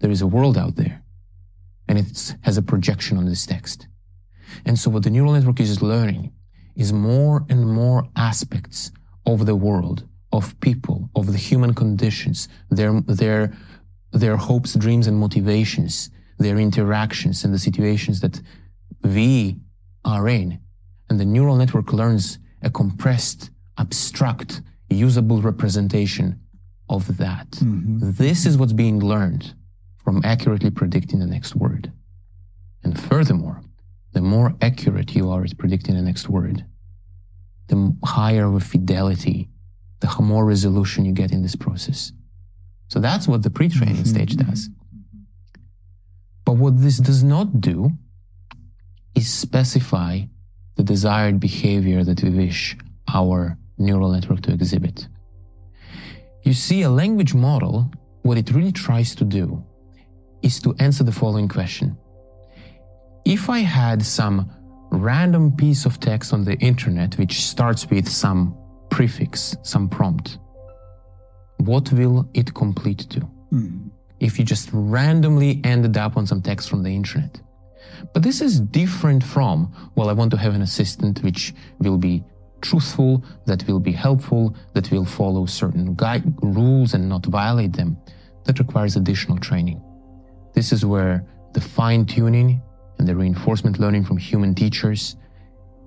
There 0.00 0.10
is 0.10 0.22
a 0.22 0.26
world 0.26 0.58
out 0.58 0.76
there, 0.76 1.02
and 1.88 1.98
it 1.98 2.34
has 2.42 2.58
a 2.58 2.62
projection 2.62 3.18
on 3.18 3.26
this 3.26 3.46
text. 3.46 3.86
And 4.66 4.78
so 4.78 4.90
what 4.90 5.04
the 5.04 5.10
neural 5.10 5.32
network 5.32 5.60
is 5.60 5.80
learning 5.80 6.32
is 6.74 6.92
more 6.92 7.44
and 7.48 7.70
more 7.70 8.08
aspects 8.16 8.90
of 9.26 9.46
the 9.46 9.54
world, 9.54 10.08
of 10.32 10.58
people, 10.60 11.10
of 11.14 11.30
the 11.30 11.38
human 11.38 11.74
conditions, 11.74 12.48
their, 12.70 13.00
their, 13.02 13.52
their 14.12 14.36
hopes, 14.36 14.74
dreams, 14.74 15.06
and 15.06 15.18
motivations, 15.18 16.10
their 16.38 16.58
interactions 16.58 17.44
and 17.44 17.52
the 17.52 17.58
situations 17.58 18.20
that 18.20 18.40
we 19.02 19.56
are 20.04 20.28
in. 20.28 20.58
And 21.08 21.20
the 21.20 21.24
neural 21.24 21.56
network 21.56 21.92
learns 21.92 22.38
a 22.62 22.70
compressed, 22.70 23.50
abstract, 23.78 24.62
usable 24.88 25.42
representation 25.42 26.40
of 26.88 27.16
that. 27.18 27.50
Mm-hmm. 27.52 28.12
This 28.12 28.46
is 28.46 28.56
what's 28.56 28.72
being 28.72 29.00
learned 29.00 29.54
from 30.04 30.20
accurately 30.24 30.70
predicting 30.70 31.20
the 31.20 31.26
next 31.26 31.54
word. 31.54 31.92
And 32.82 32.98
furthermore, 32.98 33.60
the 34.12 34.20
more 34.20 34.54
accurate 34.60 35.14
you 35.14 35.30
are 35.30 35.44
at 35.44 35.56
predicting 35.56 35.96
the 35.96 36.02
next 36.02 36.28
word, 36.28 36.64
the 37.68 37.96
higher 38.04 38.46
of 38.46 38.62
fidelity, 38.62 39.48
the 40.02 40.22
more 40.22 40.44
resolution 40.44 41.04
you 41.04 41.12
get 41.12 41.32
in 41.32 41.42
this 41.42 41.56
process. 41.56 42.12
So 42.88 43.00
that's 43.00 43.26
what 43.26 43.42
the 43.42 43.50
pre-training 43.50 44.04
mm-hmm. 44.04 44.16
stage 44.16 44.36
does. 44.36 44.68
But 46.44 46.54
what 46.56 46.80
this 46.80 46.98
does 46.98 47.22
not 47.22 47.60
do 47.60 47.90
is 49.14 49.32
specify 49.32 50.20
the 50.76 50.82
desired 50.82 51.38
behavior 51.40 52.04
that 52.04 52.22
we 52.22 52.30
wish 52.30 52.76
our 53.08 53.56
neural 53.78 54.10
network 54.10 54.42
to 54.42 54.52
exhibit. 54.52 55.06
You 56.42 56.52
see, 56.52 56.82
a 56.82 56.90
language 56.90 57.34
model, 57.34 57.90
what 58.22 58.36
it 58.36 58.50
really 58.50 58.72
tries 58.72 59.14
to 59.14 59.24
do 59.24 59.64
is 60.42 60.60
to 60.60 60.74
answer 60.78 61.04
the 61.04 61.12
following 61.12 61.48
question. 61.48 61.96
If 63.24 63.48
I 63.48 63.60
had 63.60 64.02
some 64.02 64.50
random 64.90 65.56
piece 65.56 65.86
of 65.86 66.00
text 66.00 66.32
on 66.32 66.44
the 66.44 66.56
internet 66.56 67.16
which 67.16 67.42
starts 67.42 67.88
with 67.88 68.08
some 68.08 68.54
prefix, 68.92 69.56
some 69.62 69.88
prompt, 69.88 70.38
what 71.56 71.90
will 71.92 72.28
it 72.34 72.52
complete 72.54 73.00
to? 73.10 73.20
Mm. 73.50 73.90
If 74.20 74.38
you 74.38 74.44
just 74.44 74.68
randomly 74.72 75.60
ended 75.64 75.96
up 75.96 76.16
on 76.18 76.26
some 76.26 76.42
text 76.42 76.68
from 76.68 76.82
the 76.82 76.94
internet. 76.94 77.40
But 78.12 78.22
this 78.22 78.40
is 78.40 78.60
different 78.60 79.24
from, 79.24 79.74
well, 79.94 80.10
I 80.10 80.12
want 80.12 80.30
to 80.32 80.36
have 80.36 80.54
an 80.54 80.62
assistant 80.62 81.22
which 81.22 81.54
will 81.78 81.96
be 81.96 82.22
truthful, 82.60 83.24
that 83.46 83.66
will 83.66 83.80
be 83.80 83.92
helpful, 83.92 84.54
that 84.74 84.90
will 84.90 85.06
follow 85.06 85.46
certain 85.46 85.94
guide, 85.94 86.24
rules 86.42 86.94
and 86.94 87.08
not 87.08 87.24
violate 87.26 87.72
them. 87.72 87.96
That 88.44 88.58
requires 88.58 88.96
additional 88.96 89.38
training. 89.38 89.80
This 90.52 90.70
is 90.70 90.84
where 90.84 91.24
the 91.54 91.60
fine 91.60 92.04
tuning 92.04 92.60
and 92.98 93.08
the 93.08 93.16
reinforcement 93.16 93.78
learning 93.78 94.04
from 94.04 94.18
human 94.18 94.54
teachers 94.54 95.16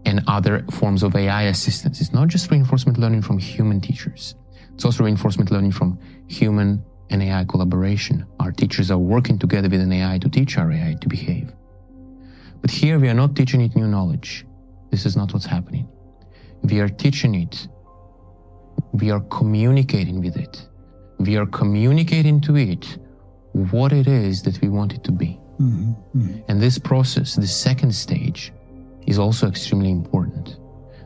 and 0.06 0.22
other 0.28 0.66
forms 0.72 1.03
of 1.03 1.16
AI 1.16 1.43
assistance. 1.43 2.01
It's 2.01 2.14
not 2.14 2.28
just 2.28 2.49
reinforcement 2.51 2.97
learning 2.97 3.24
from 3.24 3.38
human 3.38 3.82
teachers. 3.82 4.36
It's 4.74 4.86
also 4.86 5.03
reinforcement 5.03 5.51
learning 5.51 5.72
from 5.72 5.99
human 6.28 6.84
and 7.10 7.24
AI 7.24 7.45
collaboration. 7.45 8.26
Our 8.39 8.51
teachers 8.51 8.91
are 8.91 8.97
working 8.97 9.39
together 9.39 9.70
with 9.70 9.82
an 9.82 9.91
AI 9.91 10.18
to 10.20 10.30
teach 10.30 10.58
our 10.58 10.72
AI 10.72 10.95
to 11.01 11.08
behave. 11.08 11.51
But 12.62 12.72
here 12.72 12.99
we 12.99 13.10
are 13.10 13.14
not 13.14 13.36
teaching 13.36 13.62
it 13.62 13.76
new 13.76 13.88
knowledge. 13.88 14.45
This 14.91 15.06
is 15.06 15.16
not 15.16 15.34
what's 15.34 15.45
happening. 15.45 15.88
We 16.64 16.80
are 16.80 16.89
teaching 16.89 17.36
it. 17.36 17.68
We 18.91 19.12
are 19.12 19.22
communicating 19.22 20.22
with 20.22 20.36
it. 20.36 20.68
We 21.20 21.38
are 21.38 21.45
communicating 21.45 22.41
to 22.41 22.56
it 22.58 22.97
what 23.53 23.93
it 23.93 24.08
is 24.08 24.43
that 24.43 24.62
we 24.62 24.70
want 24.70 24.93
it 24.93 25.03
to 25.06 25.12
be. 25.12 25.39
Mm-hmm. 25.60 25.91
Mm-hmm. 26.20 26.39
And 26.49 26.62
this 26.62 26.78
process, 26.78 27.36
the 27.36 27.47
second 27.47 27.93
stage, 27.93 28.51
is 29.06 29.20
also 29.20 29.47
extremely 29.47 29.91
important. 29.91 30.58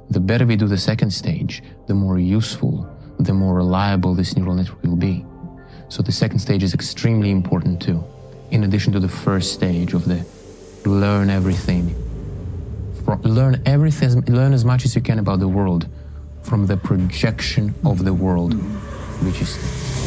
The 0.09 0.19
better 0.19 0.45
we 0.45 0.55
do 0.55 0.67
the 0.67 0.77
second 0.77 1.11
stage, 1.11 1.61
the 1.87 1.93
more 1.93 2.17
useful, 2.19 2.87
the 3.19 3.33
more 3.33 3.55
reliable 3.55 4.15
this 4.15 4.35
neural 4.35 4.55
network 4.55 4.81
will 4.83 4.95
be. 4.95 5.25
So 5.89 6.01
the 6.01 6.11
second 6.11 6.39
stage 6.39 6.63
is 6.63 6.73
extremely 6.73 7.31
important 7.31 7.81
too, 7.81 8.03
in 8.51 8.63
addition 8.63 8.93
to 8.93 8.99
the 8.99 9.09
first 9.09 9.53
stage 9.53 9.93
of 9.93 10.05
the 10.05 10.25
learn 10.85 11.29
everything. 11.29 11.93
learn 13.23 13.61
everything, 13.65 14.21
learn 14.25 14.53
as 14.53 14.63
much 14.63 14.85
as 14.85 14.95
you 14.95 15.01
can 15.01 15.19
about 15.19 15.39
the 15.39 15.47
world 15.47 15.87
from 16.43 16.65
the 16.65 16.77
projection 16.77 17.73
of 17.85 18.03
the 18.05 18.13
world, 18.13 18.53
which 19.23 19.41
is 19.41 19.98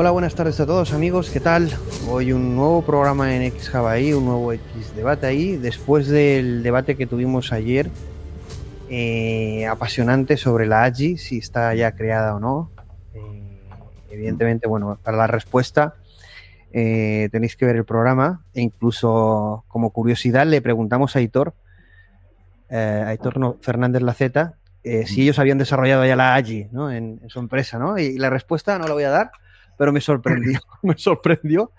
Hola, 0.00 0.12
buenas 0.12 0.34
tardes 0.34 0.58
a 0.60 0.64
todos 0.64 0.94
amigos, 0.94 1.28
¿qué 1.28 1.40
tal? 1.40 1.68
Hoy 2.08 2.32
un 2.32 2.56
nuevo 2.56 2.80
programa 2.80 3.36
en 3.36 3.42
X 3.42 3.74
ahí, 3.74 4.14
un 4.14 4.24
nuevo 4.24 4.50
X 4.50 4.96
debate 4.96 5.26
ahí, 5.26 5.58
después 5.58 6.08
del 6.08 6.62
debate 6.62 6.96
que 6.96 7.06
tuvimos 7.06 7.52
ayer, 7.52 7.90
eh, 8.88 9.66
apasionante 9.66 10.38
sobre 10.38 10.66
la 10.66 10.84
AGI, 10.84 11.18
si 11.18 11.36
está 11.36 11.74
ya 11.74 11.92
creada 11.92 12.34
o 12.34 12.40
no. 12.40 12.70
Eh, 13.12 13.60
evidentemente, 14.08 14.66
bueno, 14.66 14.98
para 15.02 15.18
la 15.18 15.26
respuesta 15.26 15.96
eh, 16.72 17.28
tenéis 17.30 17.54
que 17.54 17.66
ver 17.66 17.76
el 17.76 17.84
programa 17.84 18.42
e 18.54 18.62
incluso 18.62 19.64
como 19.68 19.90
curiosidad 19.90 20.46
le 20.46 20.62
preguntamos 20.62 21.14
a 21.14 21.18
Aitor, 21.18 21.52
a 22.70 23.08
Aitor 23.08 23.58
Fernández 23.60 24.00
Laceta, 24.00 24.54
si 24.82 25.20
ellos 25.20 25.38
habían 25.38 25.58
desarrollado 25.58 26.06
ya 26.06 26.16
la 26.16 26.36
AGI 26.36 26.68
¿no? 26.72 26.90
en, 26.90 27.20
su 27.28 27.38
empresa, 27.38 27.78
¿no? 27.78 27.98
Y 27.98 28.16
la 28.16 28.30
respuesta 28.30 28.78
no 28.78 28.86
la 28.86 28.94
voy 28.94 29.04
a 29.04 29.10
dar 29.10 29.30
pero 29.80 29.94
me 29.94 30.02
sorprendió, 30.02 30.60
me 30.82 30.98
sorprendió 30.98 31.72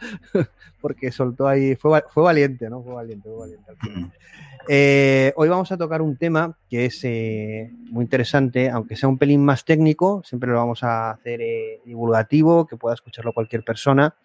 porque 0.82 1.12
soltó 1.12 1.48
ahí, 1.48 1.76
fue, 1.76 2.04
fue 2.10 2.24
valiente, 2.24 2.68
¿no? 2.68 2.82
Fue 2.82 2.96
valiente, 2.96 3.30
fue 3.30 3.38
valiente. 3.38 3.72
Eh, 4.68 5.32
hoy 5.36 5.50
vamos 5.50 5.72
a 5.72 5.78
tocar 5.78 6.02
un 6.02 6.18
tema 6.18 6.58
que 6.68 6.86
es 6.86 7.00
eh, 7.04 7.70
muy 7.92 8.02
interesante, 8.02 8.72
aunque 8.72 8.96
sea 8.96 9.08
un 9.08 9.20
pelín 9.20 9.46
más 9.46 9.66
técnico, 9.66 10.24
siempre 10.26 10.50
lo 10.50 10.58
vamos 10.58 10.84
a 10.84 11.12
hacer 11.12 11.42
eh, 11.42 11.82
divulgativo, 11.86 12.66
que 12.66 12.76
pueda 12.76 12.96
escucharlo 12.96 13.34
cualquier 13.34 13.64
persona 13.64 14.16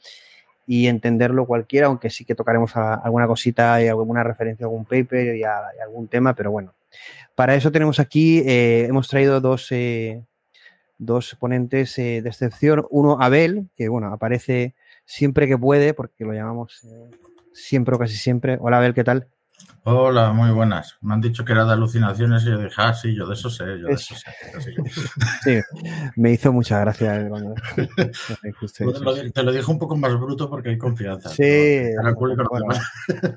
y 0.66 0.86
entenderlo 0.86 1.44
cualquiera, 1.44 1.88
aunque 1.88 2.08
sí 2.08 2.24
que 2.24 2.34
tocaremos 2.34 2.74
alguna 2.76 3.26
cosita 3.26 3.82
y 3.82 3.88
alguna 3.88 4.24
referencia 4.24 4.64
a 4.64 4.68
algún 4.70 4.86
paper 4.86 5.36
y 5.36 5.44
a, 5.44 5.54
algún 5.84 6.08
tema, 6.08 6.34
pero 6.34 6.50
bueno. 6.50 6.72
Para 7.34 7.54
eso 7.54 7.70
tenemos 7.70 8.00
aquí, 8.00 8.42
hemos 8.46 9.06
traído 9.08 9.38
dos, 9.42 9.70
dos 10.98 11.36
ponentes 11.38 11.98
eh, 11.98 12.22
de 12.22 12.28
excepción. 12.28 12.86
Uno, 12.90 13.18
Abel, 13.20 13.68
que 13.76 13.88
bueno, 13.88 14.12
aparece 14.12 14.74
siempre 15.04 15.46
que 15.46 15.58
puede, 15.58 15.94
porque 15.94 16.24
lo 16.24 16.32
llamamos 16.32 16.84
eh, 16.84 17.10
siempre 17.52 17.96
o 17.96 17.98
casi 17.98 18.16
siempre. 18.16 18.58
Hola 18.60 18.78
Abel, 18.78 18.94
¿qué 18.94 19.04
tal? 19.04 19.28
Hola, 19.84 20.32
muy 20.32 20.50
buenas. 20.50 20.98
Me 21.00 21.14
han 21.14 21.20
dicho 21.20 21.44
que 21.44 21.52
era 21.52 21.64
de 21.64 21.72
alucinaciones 21.72 22.42
y 22.42 22.46
yo 22.46 22.58
dije, 22.58 22.74
ah, 22.76 22.92
sí, 22.92 23.14
yo 23.14 23.26
de 23.26 23.34
eso 23.34 23.48
sé, 23.48 23.64
yo 23.78 23.86
de 23.86 23.94
eso 23.94 24.14
sé. 24.14 24.30
Sí, 25.44 25.60
me 26.16 26.32
hizo 26.32 26.52
mucha 26.52 26.80
gracia. 26.80 27.16
te 29.34 29.42
lo 29.42 29.52
dije 29.52 29.70
un 29.70 29.78
poco 29.78 29.96
más 29.96 30.18
bruto 30.18 30.50
porque 30.50 30.70
hay 30.70 30.78
confianza. 30.78 31.28
Sí, 31.28 31.82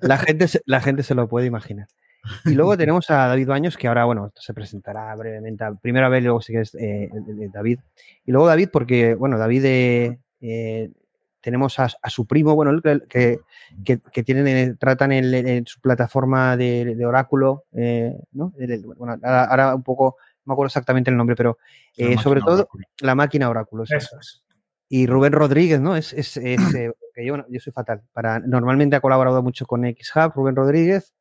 la, 0.01 0.17
gente, 0.17 0.47
la 0.65 0.81
gente 0.81 1.03
se 1.03 1.13
lo 1.13 1.27
puede 1.27 1.45
imaginar. 1.45 1.87
Y 2.45 2.53
luego 2.53 2.77
tenemos 2.77 3.09
a 3.09 3.27
David 3.27 3.47
Baños, 3.47 3.77
que 3.77 3.87
ahora, 3.87 4.05
bueno, 4.05 4.31
se 4.35 4.53
presentará 4.53 5.15
brevemente. 5.15 5.65
Primero 5.81 6.05
a 6.05 6.09
ver, 6.09 6.23
luego 6.23 6.41
sí 6.41 6.53
que 6.53 6.61
es 6.61 6.75
eh, 6.75 7.09
David. 7.53 7.79
Y 8.25 8.31
luego 8.31 8.47
David, 8.47 8.69
porque, 8.71 9.15
bueno, 9.15 9.37
David 9.37 9.65
eh, 9.65 10.19
eh, 10.41 10.91
tenemos 11.41 11.79
a, 11.79 11.89
su 12.09 12.25
primo, 12.25 12.55
bueno, 12.55 12.79
que, 13.09 13.39
que, 13.83 14.23
tienen, 14.23 14.77
tratan 14.77 15.11
en, 15.11 15.65
su 15.65 15.79
plataforma 15.79 16.57
de, 16.57 17.05
oráculo, 17.05 17.65
¿no? 18.31 18.53
bueno, 18.97 19.17
ahora, 19.23 19.75
un 19.75 19.83
poco, 19.83 20.17
no 20.45 20.51
me 20.51 20.53
acuerdo 20.53 20.67
exactamente 20.67 21.09
el 21.09 21.17
nombre, 21.17 21.35
pero 21.35 21.57
sobre 22.21 22.41
todo 22.41 22.67
la 22.99 23.15
máquina 23.15 23.49
oráculo. 23.49 23.83
Eso 23.83 24.19
es. 24.19 24.43
Y 24.91 25.05
Rubén 25.05 25.33
Rodríguez, 25.33 25.79
¿no? 25.79 25.95
Es, 25.95 26.13
es, 26.13 26.39
que 26.39 27.25
yo, 27.25 27.37
yo 27.47 27.59
soy 27.59 27.71
fatal. 27.71 28.01
Para, 28.11 28.39
normalmente 28.39 28.95
ha 28.95 29.01
colaborado 29.01 29.43
mucho 29.43 29.65
con 29.65 29.83
XHub, 29.83 30.33
Rubén 30.33 30.55
Rodríguez. 30.55 31.13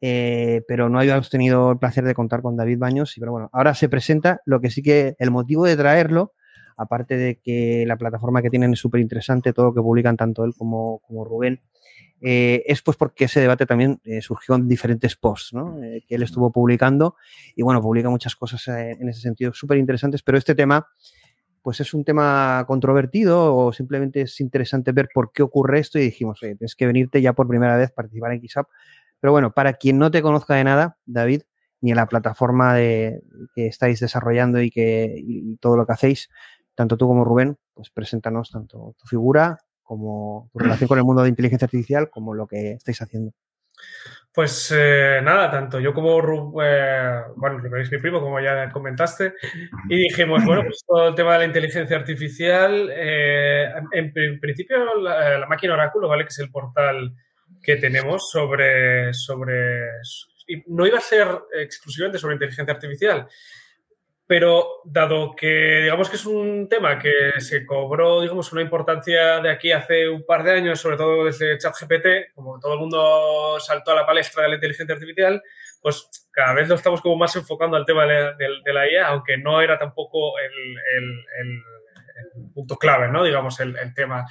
Eh, 0.00 0.62
pero 0.68 0.88
no 0.88 0.98
habíamos 0.98 1.30
tenido 1.30 1.72
el 1.72 1.78
placer 1.78 2.04
de 2.04 2.14
contar 2.14 2.42
con 2.42 2.56
David 2.56 2.78
Baños. 2.78 3.14
Pero 3.18 3.32
bueno, 3.32 3.50
ahora 3.52 3.74
se 3.74 3.88
presenta. 3.88 4.40
Lo 4.44 4.60
que 4.60 4.70
sí 4.70 4.82
que 4.82 5.14
el 5.18 5.30
motivo 5.30 5.64
de 5.64 5.76
traerlo, 5.76 6.32
aparte 6.76 7.16
de 7.16 7.36
que 7.36 7.84
la 7.86 7.96
plataforma 7.96 8.42
que 8.42 8.50
tienen 8.50 8.72
es 8.72 8.78
súper 8.78 9.00
interesante, 9.00 9.52
todo 9.52 9.66
lo 9.66 9.74
que 9.74 9.80
publican 9.80 10.16
tanto 10.16 10.44
él 10.44 10.52
como, 10.56 11.00
como 11.00 11.24
Rubén, 11.24 11.60
eh, 12.20 12.62
es 12.66 12.82
pues 12.82 12.96
porque 12.96 13.24
ese 13.24 13.40
debate 13.40 13.66
también 13.66 14.00
eh, 14.04 14.22
surgió 14.22 14.54
en 14.54 14.68
diferentes 14.68 15.16
posts 15.16 15.54
¿no? 15.54 15.76
que 16.06 16.14
él 16.14 16.22
estuvo 16.22 16.52
publicando. 16.52 17.16
Y 17.56 17.62
bueno, 17.62 17.82
publica 17.82 18.10
muchas 18.10 18.36
cosas 18.36 18.66
en 18.68 19.08
ese 19.08 19.20
sentido 19.20 19.52
súper 19.52 19.78
interesantes, 19.78 20.22
pero 20.22 20.38
este 20.38 20.54
tema 20.54 20.86
pues 21.62 21.80
es 21.80 21.94
un 21.94 22.04
tema 22.04 22.64
controvertido 22.66 23.54
o 23.54 23.72
simplemente 23.72 24.22
es 24.22 24.40
interesante 24.40 24.90
ver 24.90 25.08
por 25.14 25.32
qué 25.32 25.44
ocurre 25.44 25.78
esto 25.78 25.98
y 25.98 26.02
dijimos, 26.02 26.40
tienes 26.40 26.74
que 26.74 26.86
venirte 26.86 27.22
ya 27.22 27.32
por 27.34 27.46
primera 27.46 27.76
vez, 27.76 27.92
participar 27.92 28.32
en 28.32 28.46
XAP 28.46 28.66
pero 29.22 29.30
bueno, 29.30 29.52
para 29.52 29.74
quien 29.74 29.98
no 29.98 30.10
te 30.10 30.20
conozca 30.20 30.56
de 30.56 30.64
nada, 30.64 30.98
David, 31.06 31.42
ni 31.80 31.92
en 31.92 31.96
la 31.96 32.08
plataforma 32.08 32.74
de, 32.74 33.22
que 33.54 33.68
estáis 33.68 34.00
desarrollando 34.00 34.60
y, 34.60 34.68
que, 34.68 35.22
todo 35.60 35.76
lo 35.76 35.86
que 35.86 35.92
hacéis, 35.92 36.28
tanto 36.74 36.96
tú 36.96 37.06
como 37.06 37.24
Rubén, 37.24 37.56
pues 37.72 37.88
preséntanos 37.90 38.50
tanto 38.50 38.96
tu 38.98 39.06
figura 39.06 39.58
como 39.84 40.50
tu 40.52 40.58
relación 40.58 40.88
con 40.88 40.98
el 40.98 41.04
mundo 41.04 41.22
de 41.22 41.28
inteligencia 41.28 41.66
artificial, 41.66 42.10
como 42.10 42.34
lo 42.34 42.48
que 42.48 42.72
estáis 42.72 43.00
haciendo. 43.00 43.30
Pues 44.34 44.74
eh, 44.76 45.20
nada, 45.22 45.48
tanto 45.52 45.78
yo 45.78 45.94
como 45.94 46.20
Rubén, 46.20 46.68
eh, 46.68 47.20
bueno, 47.36 47.58
Rubén 47.58 47.82
es 47.82 47.92
mi 47.92 47.98
primo, 47.98 48.20
como 48.20 48.40
ya 48.40 48.72
comentaste, 48.72 49.34
y 49.88 49.98
dijimos, 49.98 50.44
bueno, 50.44 50.62
pues 50.64 50.82
todo 50.84 51.10
el 51.10 51.14
tema 51.14 51.34
de 51.34 51.38
la 51.38 51.44
inteligencia 51.44 51.96
artificial, 51.96 52.90
eh, 52.92 53.72
en, 53.92 54.40
principio 54.40 54.96
la, 54.96 55.38
la, 55.38 55.46
máquina 55.46 55.74
Oráculo, 55.74 56.08
¿vale? 56.08 56.24
Que 56.24 56.30
es 56.30 56.38
el 56.40 56.50
portal 56.50 57.14
que 57.62 57.76
tenemos 57.76 58.30
sobre, 58.30 59.14
sobre... 59.14 59.88
no 60.66 60.86
iba 60.86 60.98
a 60.98 61.02
ser 61.02 61.28
exclusivamente 61.54 62.18
sobre 62.18 62.34
inteligencia 62.34 62.74
artificial, 62.74 63.28
pero 64.26 64.80
dado 64.84 65.34
que 65.36 65.80
digamos 65.82 66.08
que 66.08 66.16
es 66.16 66.24
un 66.24 66.68
tema 66.68 66.98
que 66.98 67.38
se 67.38 67.66
cobró 67.66 68.22
digamos 68.22 68.50
una 68.52 68.62
importancia 68.62 69.40
de 69.40 69.50
aquí 69.50 69.72
hace 69.72 70.08
un 70.08 70.24
par 70.24 70.42
de 70.42 70.52
años, 70.52 70.80
sobre 70.80 70.96
todo 70.96 71.26
desde 71.26 71.58
ChatGPT, 71.58 72.34
como 72.34 72.58
todo 72.58 72.74
el 72.74 72.80
mundo 72.80 73.60
saltó 73.60 73.92
a 73.92 73.96
la 73.96 74.06
palestra 74.06 74.44
de 74.44 74.48
la 74.50 74.54
inteligencia 74.54 74.94
artificial, 74.94 75.42
pues 75.82 76.28
cada 76.30 76.54
vez 76.54 76.68
lo 76.68 76.76
estamos 76.76 77.00
como 77.00 77.16
más 77.16 77.34
enfocando 77.36 77.76
al 77.76 77.84
tema 77.84 78.06
de, 78.06 78.72
la 78.72 78.90
IA, 78.90 79.08
aunque 79.08 79.36
no 79.36 79.60
era 79.60 79.76
tampoco 79.76 80.38
el, 80.38 80.52
punto 82.54 82.76
clave, 82.76 83.08
¿no? 83.08 83.24
Digamos, 83.24 83.58
el, 83.60 83.76
tema. 83.94 84.24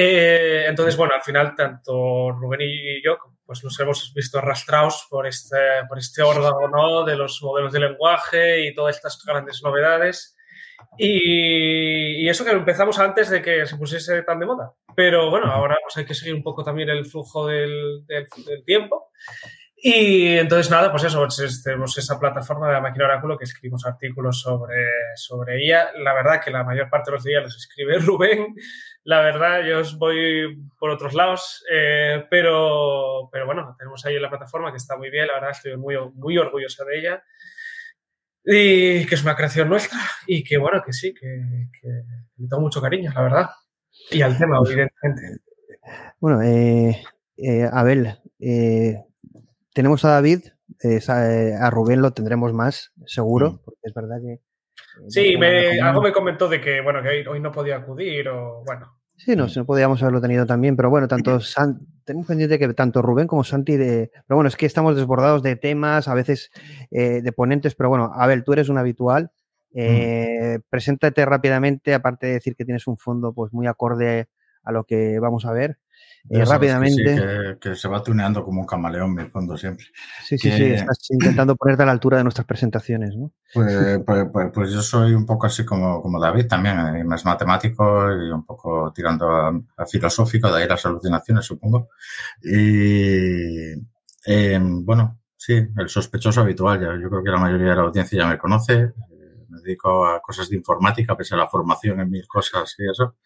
Eh, 0.00 0.66
entonces, 0.68 0.96
bueno, 0.96 1.14
al 1.14 1.22
final, 1.22 1.56
tanto 1.56 2.30
Rubén 2.30 2.60
y 2.62 3.02
yo, 3.02 3.18
pues 3.44 3.64
nos 3.64 3.80
hemos 3.80 4.14
visto 4.14 4.38
arrastrados 4.38 5.08
por 5.10 5.26
este, 5.26 5.56
por 5.88 5.98
este 5.98 6.22
órgano 6.22 6.68
¿no? 6.68 7.04
de 7.04 7.16
los 7.16 7.42
modelos 7.42 7.72
de 7.72 7.80
lenguaje 7.80 8.64
y 8.64 8.74
todas 8.76 8.94
estas 8.94 9.20
grandes 9.26 9.60
novedades. 9.60 10.36
Y, 10.96 12.28
eso 12.28 12.44
que 12.44 12.52
empezamos 12.52 13.00
antes 13.00 13.28
de 13.28 13.42
que 13.42 13.66
se 13.66 13.76
pusiese 13.76 14.22
tan 14.22 14.38
de 14.38 14.46
moda. 14.46 14.72
Pero 14.94 15.30
bueno, 15.30 15.50
ahora 15.50 15.76
pues 15.82 15.96
hay 15.96 16.04
que 16.04 16.14
seguir 16.14 16.34
un 16.34 16.44
poco 16.44 16.62
también 16.62 16.90
el 16.90 17.04
flujo 17.04 17.48
del, 17.48 18.06
del 18.06 18.28
tiempo. 18.64 19.10
Y 19.80 20.36
entonces, 20.36 20.70
nada, 20.70 20.90
pues 20.90 21.04
eso, 21.04 21.20
pues 21.20 21.62
tenemos 21.62 21.96
esa 21.96 22.18
plataforma 22.18 22.66
de 22.66 22.72
la 22.72 22.80
máquina 22.80 23.04
oráculo 23.04 23.38
que 23.38 23.44
escribimos 23.44 23.86
artículos 23.86 24.40
sobre, 24.40 24.86
sobre 25.14 25.64
ella. 25.64 25.90
La 25.98 26.14
verdad 26.14 26.40
que 26.44 26.50
la 26.50 26.64
mayor 26.64 26.90
parte 26.90 27.10
de 27.10 27.16
los 27.16 27.24
días 27.24 27.44
los 27.44 27.56
escribe 27.56 27.98
Rubén. 28.00 28.56
La 29.04 29.20
verdad, 29.22 29.64
yo 29.64 29.80
os 29.80 29.96
voy 29.96 30.62
por 30.78 30.90
otros 30.90 31.14
lados, 31.14 31.64
eh, 31.72 32.26
pero, 32.30 33.28
pero 33.32 33.46
bueno, 33.46 33.74
tenemos 33.78 34.04
ahí 34.04 34.18
la 34.18 34.28
plataforma 34.28 34.70
que 34.70 34.76
está 34.76 34.96
muy 34.96 35.10
bien, 35.10 35.26
la 35.26 35.34
verdad 35.34 35.50
estoy 35.50 35.76
muy, 35.76 35.96
muy 36.14 36.36
orgullosa 36.36 36.84
de 36.84 36.98
ella. 36.98 37.22
Y 38.44 39.06
que 39.06 39.14
es 39.14 39.22
una 39.22 39.36
creación 39.36 39.68
nuestra 39.68 39.98
y 40.26 40.42
que 40.42 40.58
bueno, 40.58 40.82
que 40.84 40.92
sí, 40.92 41.12
que, 41.12 41.68
que 41.80 41.88
le 41.88 42.48
tengo 42.48 42.60
mucho 42.60 42.80
cariño, 42.80 43.12
la 43.14 43.22
verdad. 43.22 43.50
Y 44.10 44.22
al 44.22 44.38
tema, 44.38 44.58
evidentemente. 44.64 45.42
Bueno, 46.20 46.42
eh, 46.42 47.02
eh, 47.36 47.68
Abel, 47.70 48.18
eh, 48.40 49.04
tenemos 49.72 50.04
a 50.04 50.10
David, 50.10 50.40
eh, 50.82 51.00
a 51.58 51.70
Rubén 51.70 52.02
lo 52.02 52.12
tendremos 52.12 52.52
más, 52.52 52.92
seguro, 53.06 53.52
mm. 53.52 53.58
porque 53.64 53.80
es 53.82 53.94
verdad 53.94 54.16
que... 54.20 54.40
Sí, 55.06 55.36
algo 55.80 56.02
me 56.02 56.12
comentó 56.12 56.48
de 56.48 56.60
que, 56.60 56.80
bueno, 56.80 57.02
que 57.02 57.26
hoy 57.28 57.40
no 57.40 57.52
podía 57.52 57.76
acudir 57.76 58.28
o, 58.28 58.62
bueno, 58.64 58.98
Sí, 59.18 59.34
no, 59.34 59.48
no 59.48 59.66
podíamos 59.66 60.00
haberlo 60.00 60.20
tenido 60.20 60.46
también, 60.46 60.76
pero 60.76 60.90
bueno, 60.90 61.08
tanto 61.08 61.40
San, 61.40 61.80
tenemos 62.04 62.28
pendiente 62.28 62.58
que 62.58 62.72
tanto 62.72 63.02
Rubén 63.02 63.26
como 63.26 63.42
Santi 63.42 63.76
de. 63.76 64.10
Pero 64.26 64.36
bueno, 64.36 64.48
es 64.48 64.56
que 64.56 64.64
estamos 64.64 64.94
desbordados 64.96 65.42
de 65.42 65.56
temas, 65.56 66.06
a 66.06 66.14
veces 66.14 66.50
eh, 66.92 67.20
de 67.20 67.32
ponentes, 67.32 67.74
pero 67.74 67.88
bueno, 67.88 68.12
Abel, 68.14 68.44
tú 68.44 68.52
eres 68.52 68.68
un 68.68 68.78
habitual. 68.78 69.32
Eh, 69.74 70.60
Preséntate 70.70 71.26
rápidamente, 71.26 71.94
aparte 71.94 72.28
de 72.28 72.32
decir 72.34 72.54
que 72.54 72.64
tienes 72.64 72.86
un 72.86 72.96
fondo 72.96 73.34
pues 73.34 73.52
muy 73.52 73.66
acorde 73.66 74.28
a 74.62 74.72
lo 74.72 74.84
que 74.84 75.18
vamos 75.18 75.44
a 75.44 75.52
ver. 75.52 75.78
Eh, 76.30 76.44
rápidamente. 76.44 77.58
Que, 77.58 77.74
se 77.74 77.88
va 77.88 78.02
tuneando 78.02 78.42
como 78.42 78.60
un 78.60 78.66
camaleón, 78.66 79.14
mi 79.14 79.24
fondo 79.26 79.56
siempre. 79.56 79.86
Sí, 80.24 80.36
sí, 80.36 80.50
sí, 80.50 80.64
estás 80.64 81.10
intentando 81.10 81.56
ponerte 81.56 81.84
a 81.84 81.86
la 81.86 81.92
altura 81.92 82.18
de 82.18 82.24
nuestras 82.24 82.46
presentaciones, 82.46 83.16
¿no? 83.16 83.32
Pues, 83.54 84.00
pues, 84.04 84.26
pues, 84.30 84.50
pues, 84.52 84.70
yo 84.70 84.82
soy 84.82 85.14
un 85.14 85.24
poco 85.24 85.46
así 85.46 85.64
como, 85.64 86.02
como 86.02 86.20
David 86.20 86.46
también, 86.46 86.78
eh, 86.96 87.04
más 87.04 87.24
matemático 87.24 88.12
y 88.12 88.30
un 88.30 88.44
poco 88.44 88.92
tirando 88.94 89.26
a, 89.30 89.86
filosófico, 89.86 90.52
de 90.52 90.62
ahí 90.62 90.68
las 90.68 90.84
alucinaciones, 90.84 91.46
supongo. 91.46 91.88
Y 92.42 93.72
em, 94.26 94.84
bueno, 94.84 95.20
sí, 95.34 95.54
el 95.54 95.88
sospechoso 95.88 96.42
habitual, 96.42 96.78
ya, 96.78 97.00
yo 97.00 97.08
creo 97.08 97.24
que 97.24 97.30
la 97.30 97.38
mayoría 97.38 97.70
de 97.70 97.76
la 97.76 97.82
audiencia 97.82 98.18
ya 98.18 98.28
me 98.28 98.38
conoce. 98.38 98.74
Eh, 98.74 98.92
me 99.48 99.60
dedico 99.62 100.06
a 100.06 100.20
cosas 100.20 100.50
de 100.50 100.56
informática, 100.56 101.16
pese 101.16 101.34
a 101.34 101.38
la 101.38 101.46
formación 101.46 102.00
en 102.00 102.10
mil 102.10 102.28
cosas 102.28 102.74
y 102.78 102.90
eso. 102.90 103.16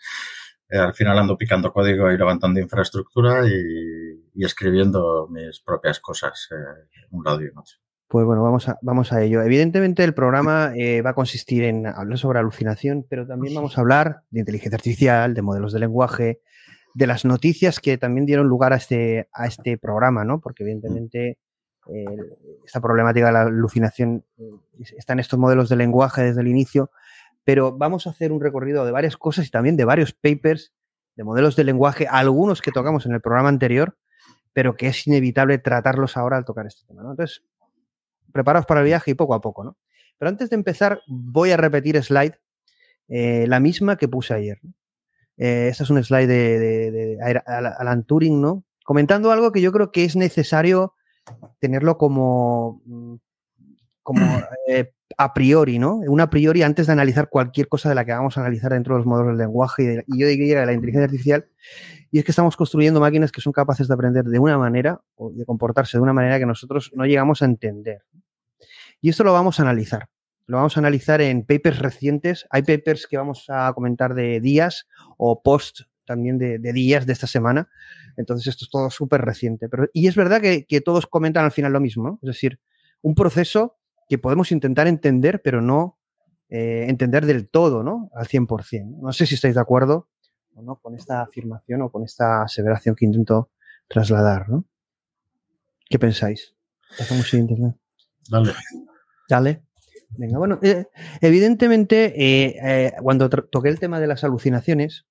Eh, 0.73 0.79
al 0.79 0.95
final 0.95 1.19
ando 1.19 1.37
picando 1.37 1.71
código 1.71 2.11
y 2.11 2.17
levantando 2.17 2.59
infraestructura 2.59 3.47
y, 3.47 4.43
escribiendo 4.43 5.29
mis 5.29 5.61
propias 5.61 6.01
cosas 6.01 6.49
eh, 6.51 6.89
un 7.11 7.23
lado 7.23 7.43
y 7.43 7.49
otro. 7.49 7.77
Pues 8.09 8.25
bueno, 8.25 8.43
vamos 8.43 8.71
a, 8.71 8.79
vamos 8.81 9.13
a 9.13 9.23
ello. 9.23 9.43
Evidentemente 9.43 10.03
el 10.03 10.15
programa 10.15 10.73
eh, 10.75 11.03
va 11.03 11.11
a 11.11 11.15
consistir 11.15 11.65
en 11.65 11.87
hablar 11.87 12.17
sobre 12.17 12.39
alucinación, 12.39 13.07
pero 13.09 13.27
también 13.27 13.55
vamos 13.55 13.77
a 13.77 13.83
hablar 13.83 14.23
de 14.31 14.41
inteligencia 14.41 14.77
artificial, 14.77 15.35
de 15.35 15.43
modelos 15.43 15.75
de 15.75 15.81
lenguaje, 15.81 16.41
de 16.95 17.07
las 17.07 17.27
noticias 17.27 17.79
que 17.79 17.99
también 17.99 18.25
dieron 18.25 18.49
lugar 18.49 18.73
a 18.73 18.77
este, 18.77 19.29
a 19.35 19.47
este 19.47 19.77
programa, 19.77 20.25
¿no? 20.25 20.41
Porque 20.41 20.63
evidentemente 20.63 21.39
esta 22.65 22.81
problemática 22.81 23.27
de 23.27 23.33
la 23.33 23.43
alucinación 23.43 24.25
está 24.97 25.15
en 25.15 25.19
estos 25.19 25.39
modelos 25.39 25.69
de 25.69 25.77
lenguaje 25.77 26.23
desde 26.23 26.41
el 26.41 26.49
inicio, 26.49 26.91
pero 27.45 27.77
vamos 27.77 28.07
a 28.07 28.11
hacer 28.11 28.33
un 28.33 28.41
recorrido 28.41 28.85
de 28.85 28.93
varias 28.93 29.17
cosas 29.17 29.47
y 29.47 29.51
también 29.51 29.77
de 29.77 29.85
varios 29.85 30.13
papers, 30.13 30.73
de 31.17 31.25
modelos 31.25 31.57
de 31.57 31.65
lenguaje, 31.65 32.07
algunos 32.09 32.63
que 32.63 32.71
tocamos 32.71 33.07
en 33.07 33.13
el 33.13 33.21
programa 33.21 33.49
anterior, 33.49 33.97
pero 34.53 34.77
que 34.77 34.89
es 34.89 35.07
inevitable 35.07 35.59
tratarlos 35.59 36.17
ahora 36.17 36.37
al 36.37 36.45
tocar 36.45 36.67
este 36.67 36.87
tema. 36.87 37.03
¿no? 37.03 37.11
Entonces, 37.11 37.43
preparaos 38.33 38.67
para 38.67 38.81
el 38.81 38.87
viaje 38.87 39.11
y 39.11 39.15
poco 39.15 39.35
a 39.35 39.41
poco. 39.41 39.65
¿no? 39.65 39.77
Pero 40.19 40.29
antes 40.29 40.51
de 40.51 40.57
empezar, 40.57 41.01
voy 41.07 41.51
a 41.51 41.57
repetir 41.57 42.03
slide, 42.03 42.39
eh, 43.09 43.47
la 43.49 43.61
misma 43.61 43.97
que 43.97 44.09
puse 44.09 44.35
ayer. 44.35 44.61
Eh, 45.37 45.69
esta 45.71 45.85
es 45.85 45.91
un 45.91 46.03
slide 46.03 46.29
de, 46.29 47.19
Alan 47.47 48.05
Turing, 48.05 48.41
¿no? 48.41 48.65
Comentando 48.85 49.31
algo 49.31 49.53
que 49.53 49.61
yo 49.61 49.73
creo 49.73 49.91
que 49.91 50.05
es 50.05 50.17
necesario 50.17 50.95
tenerlo 51.59 51.99
como, 51.99 52.83
mm, 52.85 53.15
como 54.03 54.21
eh, 54.69 54.93
a 55.17 55.35
priori, 55.35 55.79
¿no? 55.79 55.97
Un 55.97 56.21
a 56.21 56.31
priori 56.31 56.63
antes 56.63 56.87
de 56.87 56.93
analizar 56.93 57.29
cualquier 57.29 57.69
cosa 57.69 57.89
de 57.89 57.95
la 57.95 58.05
que 58.05 58.13
vamos 58.13 58.37
a 58.37 58.41
analizar 58.41 58.73
dentro 58.73 58.95
de 58.95 59.01
los 59.01 59.07
modelos 59.07 59.33
del 59.33 59.39
lenguaje 59.39 60.05
y, 60.07 60.19
yo 60.21 60.27
diría 60.27 60.61
de 60.61 60.67
la 60.67 60.73
inteligencia 60.73 61.05
artificial. 61.05 61.47
Y 62.11 62.19
es 62.19 62.25
que 62.25 62.33
estamos 62.33 62.57
construyendo 62.57 63.01
máquinas 63.01 63.33
que 63.33 63.41
son 63.41 63.53
capaces 63.53 63.89
de 63.89 63.95
aprender 63.95 64.25
de 64.25 64.39
una 64.39 64.59
manera 64.59 65.01
o 65.17 65.31
de 65.31 65.45
comportarse 65.45 65.97
de 65.97 66.03
una 66.03 66.13
manera 66.13 66.39
que 66.39 66.47
nosotros 66.47 66.91
no 66.95 67.05
llegamos 67.05 67.43
a 67.43 67.47
entender. 67.47 68.03
Y 69.01 69.09
esto 69.09 69.25
lo 69.25 69.33
vamos 69.33 69.59
a 69.59 69.63
analizar. 69.63 70.09
Lo 70.47 70.59
vamos 70.59 70.77
a 70.77 70.81
analizar 70.81 71.21
en 71.21 71.45
papers 71.45 71.79
recientes. 71.79 72.47
Hay 72.51 72.63
papers 72.63 73.07
que 73.07 73.17
vamos 73.17 73.47
a 73.49 73.73
comentar 73.73 74.15
de 74.15 74.41
días 74.41 74.87
o 75.17 75.43
post 75.43 75.83
también 76.05 76.39
de, 76.39 76.59
días 76.59 77.07
de 77.07 77.13
esta 77.13 77.27
semana. 77.27 77.71
Entonces 78.17 78.49
esto 78.49 78.65
es 78.65 78.71
todo 78.71 78.91
súper 78.91 79.23
reciente. 79.23 79.69
Pero, 79.69 79.89
y 79.93 80.09
es 80.09 80.17
verdad 80.17 80.41
que, 80.41 80.67
que 80.67 80.81
todos 80.81 81.07
comentan 81.07 81.45
al 81.45 81.53
final 81.53 81.73
lo 81.73 81.81
mismo, 81.81 82.05
¿no? 82.05 82.19
Es 82.23 82.27
decir, 82.27 82.61
un 83.01 83.15
proceso 83.15 83.79
que 84.09 84.19
podemos 84.19 84.53
intentar 84.53 84.87
entender, 84.87 85.41
pero 85.43 85.61
no 85.61 85.99
eh, 86.49 86.87
entender 86.89 87.25
del 87.27 87.49
todo, 87.49 87.83
¿no? 87.83 88.11
Al 88.15 88.27
100%. 88.27 88.99
No 89.01 89.13
sé 89.13 89.27
si 89.27 89.35
estáis 89.35 89.55
de 89.55 89.61
acuerdo 89.61 90.09
o 90.55 90.63
no 90.63 90.77
con 90.77 90.95
esta 90.95 91.23
afirmación 91.23 91.83
o 91.83 91.91
con 91.91 92.05
esta 92.05 92.43
aseveración 92.43 92.95
que 92.95 93.07
intento 93.07 93.51
trasladar, 93.89 94.49
¿no? 94.49 94.67
¿Qué 95.89 95.99
pensáis? 95.99 96.55
Hacemos 96.99 97.33
internet. 97.33 97.75
Dale. 98.29 98.53
Dale. 99.29 99.63
Venga, 100.11 100.39
bueno, 100.39 100.59
eh, 100.63 100.89
evidentemente, 101.23 102.13
eh, 102.17 102.93
cuando 103.03 103.31
toqué 103.31 103.71
el 103.71 103.81
tema 103.81 103.99
de 103.99 104.07
las 104.07 104.25
alucinaciones, 104.25 105.07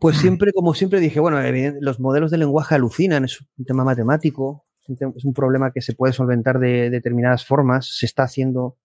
pues 0.00 0.16
siempre, 0.16 0.52
como 0.52 0.72
siempre 0.72 0.98
dije, 0.98 1.20
bueno, 1.20 1.38
los 1.80 2.00
modelos 2.00 2.30
de 2.30 2.38
lenguaje 2.38 2.74
alucinan, 2.74 3.26
es 3.26 3.42
un 3.58 3.66
tema 3.66 3.84
matemático, 3.84 4.64
es 4.88 5.24
un 5.24 5.34
problema 5.34 5.72
que 5.72 5.80
se 5.80 5.94
puede 5.94 6.12
solventar 6.12 6.58
de 6.58 6.90
determinadas 6.90 7.44
formas, 7.44 7.86
se 7.96 8.06
está 8.06 8.24
haciendo 8.24 8.76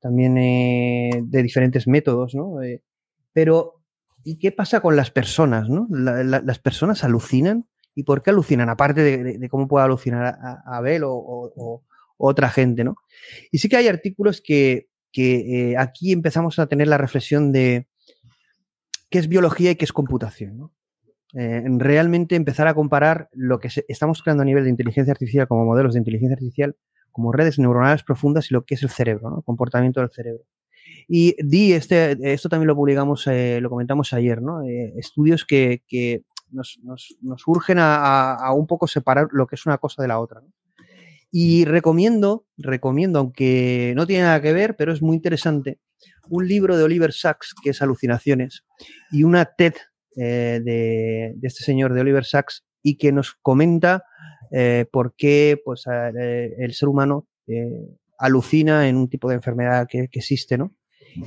también 0.00 0.36
eh, 0.36 1.22
de 1.22 1.42
diferentes 1.42 1.86
métodos, 1.86 2.34
¿no? 2.34 2.62
Eh, 2.62 2.82
pero, 3.32 3.82
¿y 4.22 4.38
qué 4.38 4.52
pasa 4.52 4.80
con 4.80 4.96
las 4.96 5.10
personas, 5.10 5.68
no? 5.70 5.88
las 5.90 6.58
personas 6.58 7.04
alucinan. 7.04 7.66
¿Y 7.94 8.02
por 8.02 8.22
qué 8.22 8.30
alucinan? 8.30 8.68
Aparte 8.68 9.00
de, 9.02 9.48
cómo 9.48 9.68
puede 9.68 9.84
alucinar 9.84 10.26
a, 10.26 10.76
Abel 10.76 11.04
o, 11.06 11.82
otra 12.16 12.50
gente, 12.50 12.84
¿no? 12.84 12.96
Y 13.50 13.58
sí 13.58 13.68
que 13.68 13.76
hay 13.76 13.88
artículos 13.88 14.42
que, 14.42 14.88
eh, 15.16 15.74
aquí 15.78 16.12
empezamos 16.12 16.58
a 16.58 16.66
tener 16.66 16.88
la 16.88 16.98
reflexión 16.98 17.50
de 17.52 17.86
qué 19.10 19.20
es 19.20 19.28
biología 19.28 19.70
y 19.70 19.76
qué 19.76 19.84
es 19.84 19.92
computación, 19.92 20.58
¿no? 20.58 20.72
Eh, 21.36 21.64
realmente 21.78 22.36
empezar 22.36 22.68
a 22.68 22.74
comparar 22.74 23.28
lo 23.32 23.58
que 23.58 23.68
estamos 23.88 24.22
creando 24.22 24.42
a 24.42 24.46
nivel 24.46 24.64
de 24.64 24.70
inteligencia 24.70 25.12
artificial 25.12 25.48
como 25.48 25.64
modelos 25.64 25.94
de 25.94 25.98
inteligencia 25.98 26.34
artificial, 26.34 26.76
como 27.10 27.32
redes 27.32 27.58
neuronales 27.58 28.04
profundas 28.04 28.50
y 28.50 28.54
lo 28.54 28.64
que 28.64 28.74
es 28.74 28.82
el 28.82 28.90
cerebro, 28.90 29.38
el 29.38 29.44
comportamiento 29.44 30.00
del 30.00 30.10
cerebro. 30.10 30.44
Y 31.08 31.34
di, 31.44 31.72
este, 31.72 32.16
esto 32.32 32.48
también 32.48 32.68
lo 32.68 32.76
publicamos, 32.76 33.26
eh, 33.26 33.58
lo 33.60 33.68
comentamos 33.68 34.12
ayer, 34.12 34.40
¿no? 34.40 34.62
Eh, 34.62 34.94
estudios 34.96 35.44
que, 35.44 35.82
nos, 36.50 36.78
urgen 37.46 37.78
a, 37.80 38.52
un 38.54 38.66
poco 38.66 38.86
separar 38.86 39.28
lo 39.32 39.46
que 39.46 39.56
es 39.56 39.66
una 39.66 39.78
cosa 39.78 40.02
de 40.02 40.08
la 40.08 40.20
otra. 40.20 40.40
Y 41.32 41.64
recomiendo, 41.64 42.46
recomiendo, 42.56 43.18
aunque 43.18 43.92
no 43.96 44.06
tiene 44.06 44.22
nada 44.22 44.40
que 44.40 44.52
ver, 44.52 44.76
pero 44.76 44.92
es 44.92 45.02
muy 45.02 45.16
interesante, 45.16 45.80
un 46.30 46.46
libro 46.46 46.76
de 46.76 46.84
Oliver 46.84 47.12
Sacks, 47.12 47.54
que 47.60 47.70
es 47.70 47.82
Alucinaciones, 47.82 48.64
y 49.10 49.24
una 49.24 49.44
TED 49.44 49.74
eh, 50.16 50.60
de, 50.62 51.36
este 51.42 51.64
señor 51.64 51.92
de 51.92 52.00
Oliver 52.00 52.24
Sacks 52.24 52.64
y 52.82 52.96
que 52.96 53.12
nos 53.12 53.34
comenta 53.34 54.04
eh, 54.50 54.86
por 54.92 55.14
qué 55.16 55.60
pues, 55.64 55.84
eh, 55.86 56.54
el 56.58 56.72
ser 56.74 56.88
humano 56.88 57.26
alucina 58.18 58.88
en 58.88 58.96
un 58.96 59.08
tipo 59.08 59.28
de 59.28 59.34
enfermedad 59.34 59.86
que, 59.88 60.08
existe, 60.12 60.56
¿no? 60.56 60.72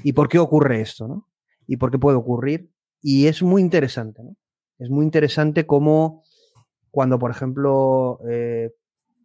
Y 0.04 0.14
por 0.14 0.30
qué 0.30 0.40
ocurre 0.40 0.82
esto, 0.82 1.08
¿no? 1.08 1.28
Y 1.68 1.78
por 1.78 1.92
qué 1.92 2.00
puede 2.00 2.18
ocurrir. 2.18 2.72
Y 3.02 3.28
es 3.28 3.44
muy 3.44 3.62
interesante, 3.62 4.24
¿no? 4.24 4.36
Es 4.80 4.90
muy 4.90 5.06
interesante 5.06 5.66
cómo 5.66 6.24
cuando, 6.90 7.20
por 7.20 7.30
ejemplo, 7.30 8.20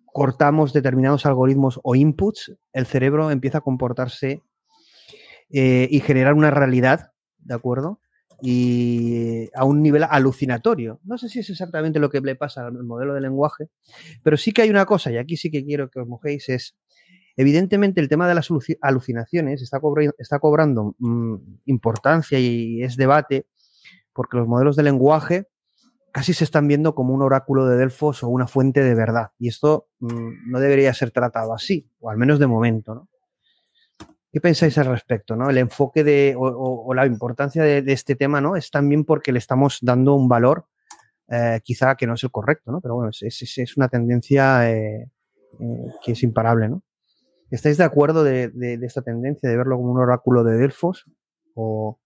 cortamos 0.07 0.73
determinados 0.73 1.25
algoritmos 1.25 1.81
o 1.83 1.95
inputs, 1.95 2.53
el 2.73 2.87
cerebro 2.87 3.31
empieza 3.31 3.59
a 3.59 3.63
comportarse 3.63 4.43
y 5.49 6.01
generar 6.01 6.35
una 6.35 6.51
realidad, 6.51 7.13
¿de 7.39 7.55
acuerdo? 7.55 8.01
Y 8.45 9.49
a 9.55 9.65
un 9.65 9.83
nivel 9.83 10.03
alucinatorio. 10.03 11.01
No 11.05 11.17
sé 11.17 11.29
si 11.29 11.39
es 11.39 11.49
exactamente 11.49 12.01
lo 12.01 12.11
que 12.11 12.21
le 12.21 12.35
pasa 12.35 12.67
al 12.67 12.83
modelo 12.83 13.15
de 13.15 13.21
lenguaje, 13.21 13.69
pero 14.25 14.37
sí 14.37 14.53
que 14.53 14.63
hay 14.63 14.71
una 14.71 14.85
cosa, 14.85 15.13
y 15.13 15.17
aquí 15.17 15.37
sí 15.37 15.49
que 15.51 15.65
quiero 15.65 15.89
que 15.89 16.01
os 16.01 16.09
mojéis, 16.09 16.49
es, 16.49 16.77
evidentemente 17.37 18.01
el 18.01 18.09
tema 18.09 18.29
de 18.29 18.35
las 18.35 18.49
alucinaciones 18.81 19.63
está, 19.63 19.79
cobrando 20.41 20.97
mm, 20.99 21.37
importancia 21.67 22.41
y 22.41 22.83
es 22.83 22.97
debate, 22.97 23.47
porque 24.13 24.39
los 24.39 24.49
modelos 24.49 24.75
de 24.75 24.83
lenguaje 24.83 25.47
casi 26.11 26.35
se 26.35 26.43
están 26.43 26.67
viendo 26.67 26.97
como 26.97 27.15
un 27.15 27.23
oráculo 27.23 27.67
de 27.67 27.77
Delfos 27.77 28.25
o 28.25 28.29
una 28.29 28.49
fuente 28.49 28.83
de 28.83 28.97
verdad, 28.97 29.31
y 29.39 29.49
esto 29.49 29.89
mm, 30.01 30.51
no 30.51 30.59
debería 30.59 30.93
ser 30.95 31.13
tratado 31.13 31.55
así, 31.55 31.89
o 32.01 32.11
al 32.11 32.19
menos 32.19 32.41
de 32.41 32.49
momento, 32.49 32.95
¿no? 32.97 33.09
¿Qué 34.33 34.41
pensáis 34.41 34.79
al 34.79 34.87
respecto? 34.87 35.37
¿no? 35.37 35.51
El 35.51 35.59
enfoque 35.59 36.03
de, 36.03 36.35
o, 36.39 36.95
la 36.95 37.05
importancia 37.05 37.63
de, 37.63 37.85
este 37.93 38.17
tema 38.17 38.41
¿no? 38.41 38.57
es 38.57 38.71
también 38.71 39.05
porque 39.05 39.31
le 39.31 39.39
estamos 39.39 39.79
dando 39.83 40.15
un 40.15 40.27
valor 40.27 40.67
eh, 41.29 41.61
quizá 41.63 41.95
que 41.97 42.07
no 42.07 42.15
es 42.15 42.25
el 42.25 42.31
correcto, 42.31 42.73
¿no? 42.73 42.81
pero 42.81 42.95
bueno, 42.95 43.11
es, 43.13 43.77
una 43.77 43.89
tendencia 43.89 44.71
eh, 44.71 45.11
eh, 45.61 45.87
que 46.03 46.13
es 46.13 46.23
imparable. 46.23 46.71
¿no? 46.71 46.83
¿Estáis 47.51 47.77
de 47.77 47.85
acuerdo 47.85 48.25
de, 48.25 48.51
esta 48.83 49.03
tendencia 49.03 49.51
de 49.51 49.57
verlo 49.57 49.77
como 49.77 49.93
un 49.93 50.01
oráculo 50.01 50.45
de 50.45 50.57
Delfos? 50.57 51.05
¿O 51.55 52.01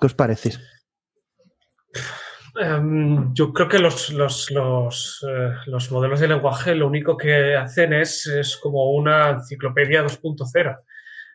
qué 0.00 0.06
os 0.06 0.14
parece? 0.14 0.52
Em, 2.56 3.34
yo 3.34 3.52
creo 3.52 3.68
que 3.68 3.80
los, 3.80 4.10
los, 4.10 4.50
los, 4.52 5.26
los, 5.66 5.90
modelos 5.90 6.20
de 6.20 6.28
lenguaje 6.28 6.74
lo 6.74 6.86
único 6.86 7.16
que 7.16 7.56
hacen 7.56 7.92
es, 7.92 8.26
es 8.28 8.56
como 8.56 8.92
una 8.92 9.30
enciclopedia 9.30 10.04
2.0. 10.04 10.78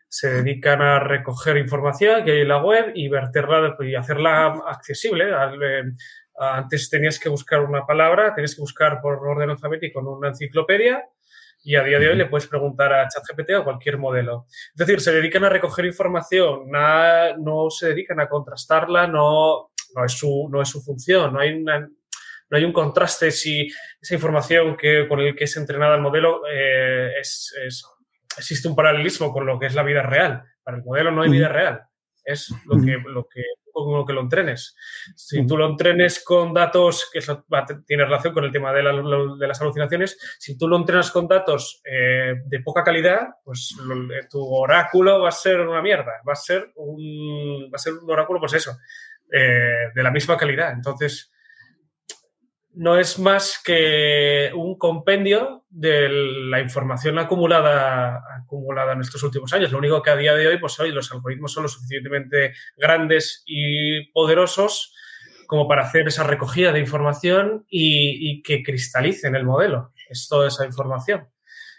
se 0.08 0.30
dedican 0.30 0.80
a 0.80 0.98
recoger 0.98 1.58
información 1.58 2.24
que 2.24 2.32
hay 2.32 2.40
en 2.40 2.48
la 2.48 2.62
web 2.62 2.92
y 2.94 3.08
verterla 3.08 3.76
y 3.80 3.94
hacerla 3.94 4.46
accesible. 4.66 5.26
Eh, 5.28 5.92
antes 6.38 6.88
tenías 6.88 7.18
que 7.18 7.28
buscar 7.28 7.60
una 7.60 7.86
palabra, 7.86 8.34
tenías 8.34 8.54
que 8.54 8.62
buscar 8.62 9.00
por 9.02 9.18
orden 9.18 9.50
alfabético 9.50 10.00
en 10.00 10.06
una 10.06 10.28
enciclopedia 10.28 11.04
y 11.62 11.76
a 11.76 11.82
día 11.82 11.98
de 11.98 12.08
hoy 12.08 12.16
le 12.16 12.26
puedes 12.26 12.46
preguntar 12.46 12.92
a 12.92 13.08
ChatGPT 13.08 13.50
o 13.58 13.64
cualquier 13.64 13.98
modelo. 13.98 14.46
Es 14.48 14.76
decir, 14.76 15.00
se 15.00 15.12
dedican 15.12 15.44
a 15.44 15.50
recoger 15.50 15.84
información, 15.84 16.70
no 16.70 17.70
se 17.70 17.88
dedican 17.88 18.20
a 18.20 18.28
contrastarla, 18.28 19.06
no, 19.06 19.69
no, 19.94 20.04
es, 20.04 20.12
su, 20.12 20.48
no 20.50 20.62
es 20.62 20.68
su 20.68 20.82
función, 20.82 21.32
no 21.32 21.40
hay, 21.40 21.62
no 21.62 21.88
hay 22.50 22.64
un 22.64 22.72
contraste 22.72 23.30
si 23.30 23.68
esa 24.00 24.14
información 24.14 24.76
que, 24.76 25.06
con 25.08 25.20
el 25.20 25.34
que 25.34 25.44
es 25.44 25.56
entrenada 25.56 25.96
el 25.96 26.02
modelo 26.02 26.42
eh, 26.50 27.12
es, 27.20 27.52
existe 28.36 28.68
un 28.68 28.76
paralelismo 28.76 29.32
con 29.32 29.46
lo 29.46 29.58
que 29.58 29.66
es 29.66 29.74
la 29.74 29.82
vida 29.82 30.02
real. 30.02 30.42
Para 30.62 30.76
el 30.76 30.84
modelo 30.84 31.10
no 31.10 31.22
hay 31.22 31.30
vida 31.30 31.48
real, 31.48 31.82
es 32.24 32.52
lo 32.66 32.80
que, 32.80 32.96
lo 33.06 33.26
que 33.26 33.42
con 33.72 33.98
lo 33.98 34.04
que 34.04 34.12
lo 34.12 34.20
entrenes. 34.20 34.76
Si 35.14 35.46
tú 35.46 35.56
lo 35.56 35.68
entrenes 35.68 36.22
con 36.24 36.52
datos, 36.52 37.08
que 37.12 37.20
eso 37.20 37.44
tiene 37.86 38.04
relación 38.04 38.34
con 38.34 38.44
el 38.44 38.52
tema 38.52 38.72
de, 38.72 38.82
las 38.82 39.60
alucinaciones, 39.60 40.18
si 40.38 40.56
tú 40.58 40.68
lo 40.68 40.76
entrenas 40.76 41.10
con 41.10 41.28
datos 41.28 41.80
eh, 41.84 42.34
de 42.44 42.60
poca 42.60 42.84
calidad, 42.84 43.28
pues 43.44 43.76
eh, 43.78 44.26
tu 44.30 44.42
oráculo 44.42 45.20
va 45.20 45.28
a 45.28 45.32
ser 45.32 45.60
una 45.60 45.82
mierda, 45.82 46.20
va 46.26 46.32
a 46.32 46.36
ser 46.36 46.72
un, 46.76 47.70
va 47.72 47.76
a 47.76 47.78
ser 47.78 47.94
un 47.94 48.10
oráculo, 48.10 48.40
pues 48.40 48.54
eso, 48.54 48.76
eh, 49.32 49.90
de 49.94 50.02
la 50.02 50.10
misma 50.10 50.36
calidad. 50.36 50.72
Entonces, 50.72 51.32
no 52.72 52.98
es 52.98 53.18
más 53.18 53.60
que 53.64 54.50
un 54.54 54.78
compendio 54.78 55.64
de 55.68 56.08
la 56.08 56.60
información 56.60 57.18
acumulada, 57.18 58.22
acumulada 58.38 58.92
en 58.92 59.00
estos 59.00 59.22
últimos 59.22 59.52
años. 59.52 59.72
Lo 59.72 59.78
único 59.78 60.02
que 60.02 60.10
a 60.10 60.16
día 60.16 60.34
de 60.34 60.46
hoy, 60.46 60.58
pues 60.58 60.78
hoy 60.78 60.92
los 60.92 61.10
algoritmos 61.12 61.52
son 61.52 61.64
lo 61.64 61.68
suficientemente 61.68 62.54
grandes 62.76 63.42
y 63.46 64.10
poderosos 64.12 64.94
como 65.46 65.66
para 65.66 65.82
hacer 65.82 66.06
esa 66.06 66.22
recogida 66.22 66.72
de 66.72 66.78
información 66.78 67.66
y, 67.68 68.30
y 68.30 68.42
que 68.42 68.62
cristalicen 68.62 69.34
el 69.34 69.44
modelo. 69.44 69.92
Es 70.08 70.28
toda 70.28 70.46
esa 70.46 70.64
información. 70.64 71.28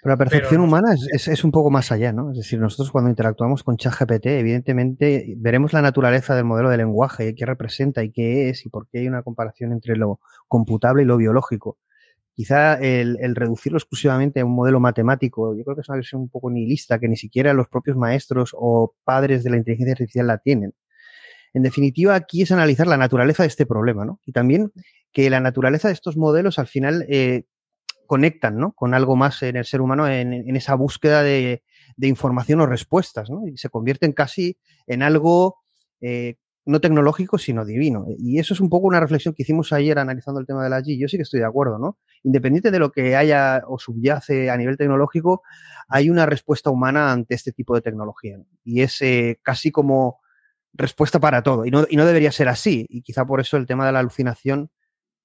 Pero 0.01 0.13
la 0.13 0.17
percepción 0.17 0.61
humana 0.61 0.93
es, 0.93 1.27
es, 1.27 1.43
un 1.43 1.51
poco 1.51 1.69
más 1.69 1.91
allá, 1.91 2.11
¿no? 2.11 2.31
Es 2.31 2.37
decir, 2.37 2.59
nosotros 2.59 2.91
cuando 2.91 3.11
interactuamos 3.11 3.63
con 3.63 3.77
ChatGPT, 3.77 4.25
evidentemente 4.27 5.35
veremos 5.37 5.73
la 5.73 5.83
naturaleza 5.83 6.35
del 6.35 6.45
modelo 6.45 6.69
de 6.69 6.77
lenguaje, 6.77 7.29
y 7.29 7.35
qué 7.35 7.45
representa 7.45 8.03
y 8.03 8.11
qué 8.11 8.49
es 8.49 8.65
y 8.65 8.69
por 8.69 8.87
qué 8.87 8.99
hay 8.99 9.07
una 9.07 9.21
comparación 9.21 9.71
entre 9.71 9.95
lo 9.95 10.19
computable 10.47 11.03
y 11.03 11.05
lo 11.05 11.17
biológico. 11.17 11.77
Quizá 12.33 12.75
el, 12.75 13.17
el, 13.21 13.35
reducirlo 13.35 13.77
exclusivamente 13.77 14.39
a 14.39 14.45
un 14.45 14.55
modelo 14.55 14.79
matemático, 14.79 15.55
yo 15.55 15.63
creo 15.63 15.75
que 15.75 15.81
es 15.81 15.89
una 15.89 15.97
versión 15.97 16.21
un 16.21 16.29
poco 16.29 16.49
nihilista 16.49 16.97
que 16.97 17.07
ni 17.07 17.17
siquiera 17.17 17.53
los 17.53 17.67
propios 17.67 17.95
maestros 17.95 18.55
o 18.57 18.95
padres 19.03 19.43
de 19.43 19.51
la 19.51 19.57
inteligencia 19.57 19.91
artificial 19.91 20.25
la 20.25 20.39
tienen. 20.39 20.73
En 21.53 21.61
definitiva, 21.61 22.15
aquí 22.15 22.41
es 22.41 22.51
analizar 22.51 22.87
la 22.87 22.97
naturaleza 22.97 23.43
de 23.43 23.47
este 23.47 23.65
problema, 23.65 24.05
¿no? 24.05 24.19
Y 24.25 24.31
también 24.31 24.71
que 25.11 25.29
la 25.29 25.41
naturaleza 25.41 25.89
de 25.89 25.93
estos 25.93 26.17
modelos 26.17 26.57
al 26.57 26.67
final 26.67 27.05
eh, 27.09 27.43
conectan 28.11 28.57
¿no? 28.57 28.73
con 28.73 28.93
algo 28.93 29.15
más 29.15 29.41
en 29.41 29.55
el 29.55 29.63
ser 29.63 29.79
humano 29.79 30.05
en, 30.05 30.53
esa 30.57 30.75
búsqueda 30.75 31.23
de, 31.23 31.63
información 32.01 32.59
o 32.59 32.65
respuestas, 32.65 33.29
¿no? 33.29 33.47
Y 33.47 33.55
se 33.55 33.69
convierten 33.69 34.11
casi 34.11 34.57
en 34.85 35.01
algo 35.01 35.61
eh, 36.01 36.35
no 36.65 36.81
tecnológico, 36.81 37.37
sino 37.37 37.63
divino. 37.63 38.07
Y 38.17 38.37
eso 38.39 38.53
es 38.53 38.59
un 38.59 38.67
poco 38.67 38.87
una 38.87 38.99
reflexión 38.99 39.33
que 39.33 39.43
hicimos 39.43 39.71
ayer 39.71 39.97
analizando 39.97 40.41
el 40.41 40.45
tema 40.45 40.61
de 40.61 40.69
la 40.69 40.81
G. 40.81 40.99
Yo 40.99 41.07
sí 41.07 41.15
que 41.15 41.23
estoy 41.23 41.39
de 41.39 41.45
acuerdo, 41.45 41.79
¿no? 41.79 41.99
Independiente 42.23 42.69
de 42.69 42.79
lo 42.79 42.91
que 42.91 43.15
haya 43.15 43.63
o 43.65 43.79
subyace 43.79 44.49
a 44.49 44.57
nivel 44.57 44.75
tecnológico, 44.75 45.43
hay 45.87 46.09
una 46.09 46.25
respuesta 46.25 46.69
humana 46.69 47.13
ante 47.13 47.33
este 47.35 47.53
tipo 47.53 47.75
de 47.75 47.81
tecnología. 47.81 48.39
Y 48.65 48.81
es 48.81 49.01
eh, 49.01 49.39
casi 49.41 49.71
como 49.71 50.19
respuesta 50.73 51.21
para 51.21 51.43
todo. 51.43 51.65
Y 51.65 51.71
no, 51.71 51.85
y 51.89 51.95
no 51.95 52.05
debería 52.05 52.33
ser 52.33 52.49
así. 52.49 52.85
Y 52.89 53.03
quizá 53.03 53.23
por 53.23 53.39
eso 53.39 53.55
el 53.55 53.67
tema 53.67 53.85
de 53.85 53.93
la 53.93 53.99
alucinación 53.99 54.69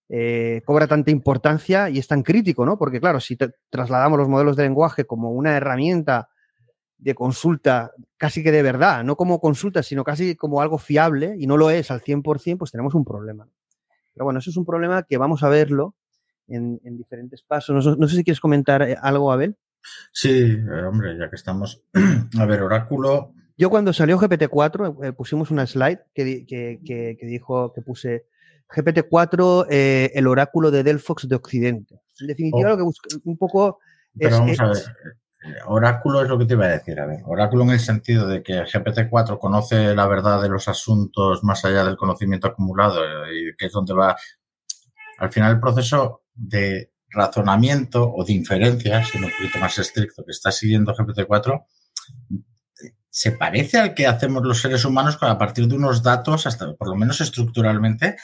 eh, 0.08 0.62
cobra 0.64 0.86
tanta 0.86 1.10
importancia 1.10 1.90
y 1.90 1.98
es 1.98 2.06
tan 2.06 2.22
crítico, 2.22 2.64
¿no? 2.64 2.78
Porque 2.78 3.00
claro, 3.00 3.18
si 3.18 3.36
trasladamos 3.70 4.18
los 4.18 4.28
modelos 4.28 4.56
de 4.56 4.62
lenguaje 4.62 5.04
como 5.04 5.32
una 5.32 5.56
herramienta 5.56 6.28
de 6.98 7.14
consulta 7.14 7.92
casi 8.16 8.42
que 8.42 8.52
de 8.52 8.62
verdad, 8.62 9.02
no 9.04 9.16
como 9.16 9.40
consulta, 9.40 9.82
sino 9.82 10.04
casi 10.04 10.36
como 10.36 10.60
algo 10.60 10.78
fiable 10.78 11.34
y 11.38 11.46
no 11.46 11.56
lo 11.56 11.70
es 11.70 11.90
al 11.90 12.02
100%, 12.02 12.56
pues 12.56 12.70
tenemos 12.70 12.94
un 12.94 13.04
problema. 13.04 13.48
Pero 14.14 14.24
bueno, 14.24 14.38
eso 14.38 14.50
es 14.50 14.56
un 14.56 14.64
problema 14.64 15.02
que 15.02 15.18
vamos 15.18 15.42
a 15.42 15.48
verlo 15.48 15.94
en, 16.46 16.78
diferentes 16.96 17.42
pasos. 17.42 17.98
No, 17.98 18.08
sé 18.08 18.16
si 18.16 18.24
quieres 18.24 18.40
comentar 18.40 18.82
eh, 18.82 18.96
algo, 19.00 19.32
Abel. 19.32 19.56
Sí, 20.12 20.30
eh, 20.30 20.82
hombre, 20.84 21.18
ya 21.18 21.28
que 21.28 21.36
estamos. 21.36 21.82
a 22.38 22.46
ver, 22.46 22.62
Oráculo. 22.62 23.32
Yo 23.58 23.70
cuando 23.70 23.92
salió 23.92 24.18
GPT-4 24.18 25.16
pusimos 25.16 25.50
una 25.50 25.66
slide 25.66 26.00
que, 26.14 26.46
que 26.46 27.16
dijo, 27.22 27.72
que 27.72 27.80
puse 27.80 28.26
GPT-4, 28.68 29.66
eh, 29.70 30.10
el 30.14 30.26
oráculo 30.26 30.70
de 30.70 30.82
Delphox 30.82 31.28
de 31.28 31.36
Occidente. 31.36 32.00
En 32.20 32.26
definitiva, 32.26 32.68
oh. 32.68 32.72
lo 32.72 32.76
que 32.76 32.82
busca 32.82 33.08
un 33.24 33.36
poco 33.36 33.78
Pero 34.18 34.40
vamos 34.40 34.60
a 34.60 34.66
ver. 34.66 34.76
Eh, 35.46 35.54
oráculo 35.66 36.22
es 36.22 36.28
lo 36.28 36.38
que 36.38 36.46
te 36.46 36.54
iba 36.54 36.66
a 36.66 36.70
decir. 36.70 36.98
A 36.98 37.06
ver, 37.06 37.20
oráculo 37.24 37.64
en 37.64 37.70
el 37.70 37.80
sentido 37.80 38.26
de 38.26 38.42
que 38.42 38.64
GPT-4 38.64 39.38
conoce 39.38 39.94
la 39.94 40.06
verdad 40.06 40.42
de 40.42 40.48
los 40.48 40.66
asuntos 40.68 41.44
más 41.44 41.64
allá 41.64 41.84
del 41.84 41.96
conocimiento 41.96 42.48
acumulado 42.48 43.04
eh, 43.04 43.50
y 43.50 43.56
que 43.56 43.66
es 43.66 43.72
donde 43.72 43.94
va. 43.94 44.16
Al 45.18 45.32
final, 45.32 45.52
el 45.52 45.60
proceso 45.60 46.22
de 46.34 46.92
razonamiento 47.08 48.12
o 48.12 48.24
de 48.24 48.32
inferencia, 48.32 49.02
siendo 49.04 49.28
un 49.28 49.34
poquito 49.38 49.58
más 49.58 49.78
estricto, 49.78 50.24
que 50.24 50.32
está 50.32 50.50
siguiendo 50.50 50.94
GPT-4, 50.94 51.64
se 53.08 53.32
parece 53.32 53.78
al 53.78 53.94
que 53.94 54.06
hacemos 54.06 54.44
los 54.44 54.60
seres 54.60 54.84
humanos 54.84 55.16
a 55.22 55.38
partir 55.38 55.66
de 55.66 55.76
unos 55.76 56.02
datos, 56.02 56.46
hasta 56.46 56.74
por 56.74 56.88
lo 56.88 56.96
menos 56.96 57.22
estructuralmente, 57.22 58.16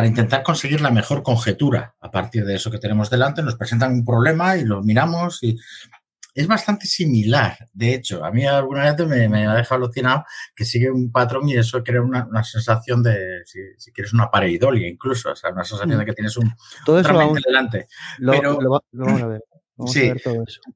para 0.00 0.08
intentar 0.08 0.42
conseguir 0.42 0.80
la 0.80 0.90
mejor 0.90 1.22
conjetura 1.22 1.94
a 2.00 2.10
partir 2.10 2.46
de 2.46 2.54
eso 2.54 2.70
que 2.70 2.78
tenemos 2.78 3.10
delante. 3.10 3.42
Nos 3.42 3.56
presentan 3.56 3.92
un 3.92 4.02
problema 4.02 4.56
y 4.56 4.64
lo 4.64 4.80
miramos 4.80 5.42
y 5.42 5.58
es 6.34 6.46
bastante 6.46 6.86
similar. 6.86 7.68
De 7.74 7.92
hecho, 7.92 8.24
a 8.24 8.30
mí 8.30 8.46
alguna 8.46 8.90
vez 8.94 9.06
me, 9.06 9.46
ha 9.46 9.54
dejado 9.54 9.84
alucinado 9.84 10.24
que 10.56 10.64
sigue 10.64 10.90
un 10.90 11.12
patrón 11.12 11.50
y 11.50 11.58
eso 11.58 11.84
crea 11.84 12.00
una, 12.00 12.42
sensación 12.44 13.02
de, 13.02 13.42
si, 13.44 13.92
quieres, 13.92 14.14
una 14.14 14.30
pareidolia 14.30 14.88
incluso, 14.88 15.32
o 15.32 15.36
sea, 15.36 15.50
una 15.50 15.64
sensación 15.64 15.98
de 15.98 16.02
mm. 16.02 16.06
que 16.06 16.14
tienes 16.14 16.34
un, 16.38 16.50
Todo 16.86 17.00
eso 17.00 17.34
delante. 17.44 17.86
Pero, 18.18 18.58
vamos 18.92 19.22
a 19.22 19.26
ver 19.26 19.42
sí, 19.86 20.12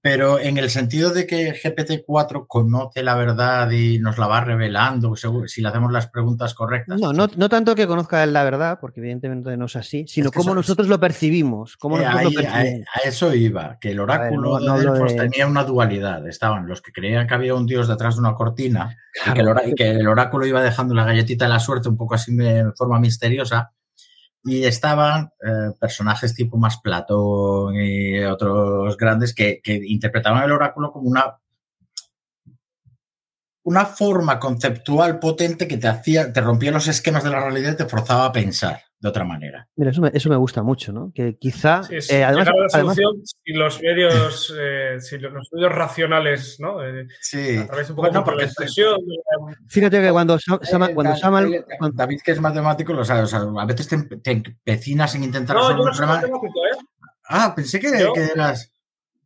pero 0.00 0.38
en 0.38 0.58
el 0.58 0.70
sentido 0.70 1.10
de 1.10 1.26
que 1.26 1.52
GPT-4 1.54 2.46
conoce 2.46 3.02
la 3.02 3.14
verdad 3.14 3.70
y 3.70 3.98
nos 3.98 4.18
la 4.18 4.26
va 4.26 4.40
revelando, 4.40 5.14
si 5.16 5.62
le 5.62 5.68
hacemos 5.68 5.92
las 5.92 6.08
preguntas 6.08 6.54
correctas. 6.54 7.00
No, 7.00 7.12
no, 7.12 7.28
no 7.36 7.48
tanto 7.48 7.74
que 7.74 7.86
conozca 7.86 8.24
la 8.26 8.44
verdad, 8.44 8.78
porque 8.80 9.00
evidentemente 9.00 9.56
no 9.56 9.66
es 9.66 9.76
así, 9.76 10.06
sino 10.08 10.30
cómo 10.30 10.54
nosotros 10.54 10.88
lo 10.88 10.98
percibimos. 11.00 11.76
Cómo 11.76 11.98
eh, 11.98 12.06
A, 12.06 13.08
eso 13.08 13.34
iba, 13.34 13.78
que 13.80 13.92
el 13.92 14.00
oráculo 14.00 14.58
de 14.58 15.14
tenía 15.14 15.46
una 15.46 15.64
dualidad. 15.64 16.26
Estaban 16.28 16.66
los 16.66 16.82
que 16.82 16.92
creían 16.92 17.26
que 17.26 17.34
había 17.34 17.54
un 17.54 17.66
dios 17.66 17.88
detrás 17.88 18.14
de 18.16 18.20
una 18.20 18.34
cortina 18.34 18.96
y, 19.26 19.74
que 19.74 19.90
el 19.90 20.08
oráculo 20.08 20.46
iba 20.46 20.62
dejando 20.62 20.94
la 20.94 21.04
galletita 21.04 21.46
de 21.46 21.50
la 21.50 21.60
suerte 21.60 21.88
un 21.88 21.96
poco 21.96 22.14
así 22.14 22.34
de 22.34 22.72
forma 22.76 22.98
misteriosa 22.98 23.72
y 24.44 24.64
estaban 24.64 25.30
eh, 25.42 25.72
personajes 25.80 26.34
tipo 26.34 26.58
más 26.58 26.78
Platón 26.80 27.74
y 27.76 28.22
otros 28.24 28.96
grandes 28.96 29.34
que, 29.34 29.60
que, 29.62 29.74
interpretaban 29.74 30.44
el 30.44 30.52
oráculo 30.52 30.92
como 30.92 31.08
una, 31.08 31.38
una 33.62 33.86
forma 33.86 34.38
conceptual 34.38 35.18
potente 35.18 35.66
que 35.66 35.78
te 35.78 35.88
hacía, 35.88 36.32
te 36.32 36.42
rompía 36.42 36.72
los 36.72 36.88
esquemas 36.88 37.24
de 37.24 37.30
la 37.30 37.40
realidad 37.40 37.72
y 37.72 37.76
te 37.76 37.86
forzaba 37.86 38.26
a 38.26 38.32
pensar 38.32 38.82
de 39.04 39.10
otra 39.10 39.24
manera. 39.24 39.68
Mira, 39.76 39.90
eso 39.90 40.00
me, 40.00 40.10
eso 40.14 40.30
me 40.30 40.36
gusta 40.36 40.62
mucho, 40.62 40.90
¿no? 40.90 41.12
Que 41.14 41.36
quizá. 41.36 41.82
eh, 41.90 42.24
además, 42.24 42.48
la 42.56 42.68
solución 42.70 43.20
si 43.22 43.52
los 43.52 43.82
medios, 43.82 44.56
eh, 44.58 44.96
si 44.98 45.18
los 45.18 45.52
medios 45.52 45.72
racionales, 45.72 46.58
¿no? 46.58 46.82
Eh, 46.82 47.06
sí. 47.20 47.58
A 47.58 47.66
través 47.66 47.90
un 47.90 47.96
poco 47.96 48.08
bueno, 48.08 48.24
porque 48.24 48.44
expresión. 48.44 48.98
Fíjate 49.68 50.00
que 50.00 50.10
cuando, 50.10 50.38
cuando 50.94 51.16
Samal. 51.16 51.66
David, 51.92 52.20
que 52.24 52.30
es 52.30 52.40
matemático, 52.40 52.94
lo 52.94 53.04
sabe. 53.04 53.20
O 53.20 53.26
sea, 53.26 53.40
a 53.40 53.66
veces 53.66 53.88
te, 53.88 53.98
te 54.20 54.30
empecinas 54.30 55.14
en 55.16 55.24
intentar 55.24 55.54
no, 55.54 55.70
yo 55.76 55.84
no 55.84 55.92
soy 55.92 56.06
matemático, 56.06 56.46
¿eh? 56.46 56.78
Ah, 57.28 57.52
pensé 57.54 57.78
que, 57.78 57.90
que 57.90 58.24
eras. 58.24 58.72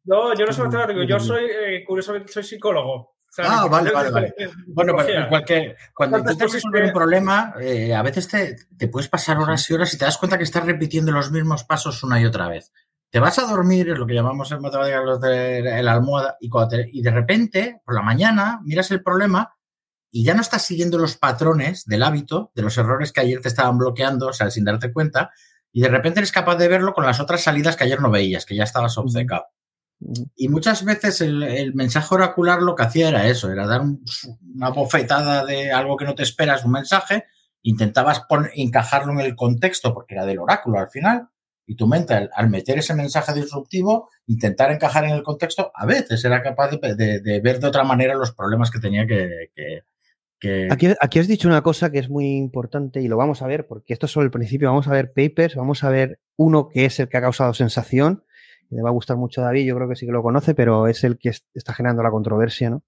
No, 0.02 0.34
yo 0.34 0.44
no 0.44 0.52
soy 0.52 0.64
matemático, 0.64 1.04
yo 1.04 1.20
soy, 1.20 1.44
eh, 1.44 1.84
curiosamente, 1.86 2.32
soy 2.32 2.42
psicólogo 2.42 3.17
ah, 3.38 3.66
vale, 3.70 3.90
vale, 3.90 4.10
vale. 4.10 4.34
Bueno, 4.66 4.94
pues, 4.94 5.08
cualquier, 5.28 5.76
cuando 5.94 6.18
intentas 6.18 6.52
resolver 6.52 6.84
un 6.84 6.92
problema, 6.92 7.54
eh, 7.60 7.94
a 7.94 8.02
veces 8.02 8.28
te, 8.28 8.56
te, 8.76 8.88
puedes 8.88 9.08
pasar 9.08 9.38
horas 9.38 9.68
y 9.70 9.74
horas 9.74 9.92
y 9.94 9.98
te 9.98 10.04
das 10.04 10.18
cuenta 10.18 10.38
que 10.38 10.44
estás 10.44 10.64
repitiendo 10.64 11.12
los 11.12 11.30
mismos 11.30 11.64
pasos 11.64 12.02
una 12.02 12.20
y 12.20 12.24
otra 12.24 12.48
vez. 12.48 12.72
Te 13.10 13.20
vas 13.20 13.38
a 13.38 13.46
dormir, 13.46 13.88
es 13.88 13.98
lo 13.98 14.06
que 14.06 14.14
llamamos 14.14 14.52
en 14.52 14.60
matemáticas 14.60 15.04
los 15.04 15.20
de 15.20 15.82
la 15.82 15.92
almohada, 15.92 16.36
y, 16.40 16.50
y 16.92 17.02
de 17.02 17.10
repente, 17.10 17.80
por 17.84 17.94
la 17.94 18.02
mañana, 18.02 18.60
miras 18.64 18.90
el 18.90 19.02
problema 19.02 19.54
y 20.10 20.24
ya 20.24 20.34
no 20.34 20.40
estás 20.40 20.62
siguiendo 20.62 20.98
los 20.98 21.16
patrones 21.16 21.84
del 21.84 22.02
hábito, 22.02 22.50
de 22.54 22.62
los 22.62 22.76
errores 22.78 23.12
que 23.12 23.20
ayer 23.20 23.40
te 23.40 23.48
estaban 23.48 23.78
bloqueando, 23.78 24.28
o 24.28 24.32
sea, 24.32 24.50
sin 24.50 24.64
darte 24.64 24.92
cuenta, 24.92 25.30
y 25.72 25.82
de 25.82 25.88
repente 25.88 26.20
eres 26.20 26.32
capaz 26.32 26.56
de 26.56 26.68
verlo 26.68 26.94
con 26.94 27.04
las 27.04 27.20
otras 27.20 27.42
salidas 27.42 27.76
que 27.76 27.84
ayer 27.84 28.00
no 28.00 28.10
veías, 28.10 28.46
que 28.46 28.56
ya 28.56 28.64
estabas 28.64 28.96
obcecado. 28.96 29.46
Y 30.36 30.48
muchas 30.48 30.84
veces 30.84 31.20
el, 31.20 31.74
mensaje 31.74 32.14
oracular 32.14 32.62
lo 32.62 32.74
que 32.76 32.84
hacía 32.84 33.08
era 33.08 33.26
eso, 33.26 33.50
era 33.50 33.66
dar 33.66 33.80
un, 33.80 34.04
una 34.54 34.70
bofetada 34.70 35.44
de 35.44 35.72
algo 35.72 35.96
que 35.96 36.04
no 36.04 36.14
te 36.14 36.22
esperas, 36.22 36.64
un 36.64 36.72
mensaje, 36.72 37.24
intentabas 37.62 38.20
poner, 38.20 38.52
encajarlo 38.54 39.12
en 39.12 39.20
el 39.20 39.34
contexto, 39.34 39.92
porque 39.92 40.14
era 40.14 40.24
del 40.24 40.38
oráculo 40.38 40.78
al 40.78 40.88
final, 40.88 41.28
y 41.66 41.74
tu 41.74 41.86
mente, 41.86 42.14
al, 42.14 42.48
meter 42.48 42.78
ese 42.78 42.94
mensaje 42.94 43.34
disruptivo, 43.34 44.08
intentar 44.26 44.70
encajar 44.70 45.04
en 45.04 45.10
el 45.10 45.22
contexto, 45.22 45.70
a 45.74 45.84
veces 45.84 46.24
era 46.24 46.42
capaz 46.42 46.70
de 46.70 47.40
ver 47.42 47.58
de 47.58 47.66
otra 47.66 47.84
manera 47.84 48.14
los 48.14 48.32
problemas 48.32 48.70
que 48.70 48.78
tenía 48.78 49.06
que... 49.06 49.50
que, 49.54 49.82
que... 50.38 50.68
Aquí, 50.70 50.88
aquí, 50.98 51.18
has 51.18 51.28
dicho 51.28 51.48
una 51.48 51.62
cosa 51.62 51.90
que 51.90 51.98
es 51.98 52.08
muy 52.08 52.36
importante 52.36 53.02
y 53.02 53.08
lo 53.08 53.16
vamos 53.16 53.42
a 53.42 53.46
ver, 53.48 53.66
porque 53.66 53.92
esto 53.92 54.06
es 54.06 54.12
solo 54.12 54.24
el 54.24 54.30
principio, 54.30 54.68
vamos 54.68 54.88
a 54.88 54.92
ver 54.92 55.12
papers, 55.12 55.56
vamos 55.56 55.84
a 55.84 55.90
ver 55.90 56.20
uno 56.36 56.68
que 56.68 56.86
es 56.86 57.00
el 57.00 57.08
que 57.08 57.18
ha 57.18 57.20
causado 57.20 57.52
sensación, 57.52 58.24
le 58.70 58.82
va 58.82 58.90
a 58.90 58.92
gustar 58.92 59.16
mucho 59.16 59.40
a 59.40 59.44
David, 59.44 59.66
yo 59.66 59.74
creo 59.76 59.88
que 59.88 59.96
sí 59.96 60.06
que 60.06 60.12
lo 60.12 60.22
conoce, 60.22 60.54
pero 60.54 60.88
es 60.88 61.02
el 61.04 61.18
que 61.18 61.30
está 61.54 61.72
generando 61.72 62.02
la 62.02 62.10
controversia, 62.10 62.70
¿no? 62.70 62.82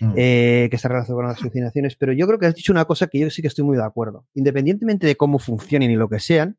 Mm. 0.00 0.12
Eh, 0.16 0.68
que 0.70 0.76
está 0.76 0.88
relacionado 0.88 1.16
con 1.16 1.28
las 1.28 1.38
alucinaciones. 1.40 1.96
Pero 1.96 2.12
yo 2.12 2.26
creo 2.26 2.38
que 2.38 2.46
has 2.46 2.54
dicho 2.54 2.72
una 2.72 2.84
cosa 2.84 3.08
que 3.08 3.18
yo 3.18 3.30
sí 3.30 3.42
que 3.42 3.48
estoy 3.48 3.64
muy 3.64 3.76
de 3.76 3.84
acuerdo. 3.84 4.26
Independientemente 4.34 5.06
de 5.06 5.16
cómo 5.16 5.38
funcionen 5.38 5.90
y 5.90 5.96
lo 5.96 6.08
que 6.08 6.20
sean, 6.20 6.58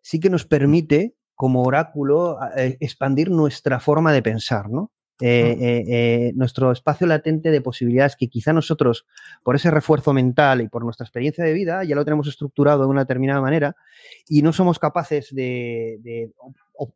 sí 0.00 0.20
que 0.20 0.30
nos 0.30 0.46
permite, 0.46 1.14
como 1.34 1.62
oráculo, 1.62 2.38
eh, 2.56 2.76
expandir 2.80 3.30
nuestra 3.30 3.80
forma 3.80 4.12
de 4.12 4.22
pensar, 4.22 4.70
¿no? 4.70 4.92
Eh, 5.24 5.56
eh, 5.60 5.84
eh, 5.86 6.32
nuestro 6.34 6.72
espacio 6.72 7.06
latente 7.06 7.52
de 7.52 7.60
posibilidades 7.60 8.16
que 8.16 8.26
quizá 8.26 8.52
nosotros, 8.52 9.06
por 9.44 9.54
ese 9.54 9.70
refuerzo 9.70 10.12
mental 10.12 10.62
y 10.62 10.68
por 10.68 10.82
nuestra 10.82 11.04
experiencia 11.04 11.44
de 11.44 11.52
vida, 11.52 11.84
ya 11.84 11.94
lo 11.94 12.04
tenemos 12.04 12.26
estructurado 12.26 12.82
de 12.82 12.88
una 12.88 13.02
determinada 13.02 13.40
manera 13.40 13.76
y 14.28 14.42
no 14.42 14.52
somos 14.52 14.80
capaces 14.80 15.32
de, 15.32 16.32
o, 16.76 16.92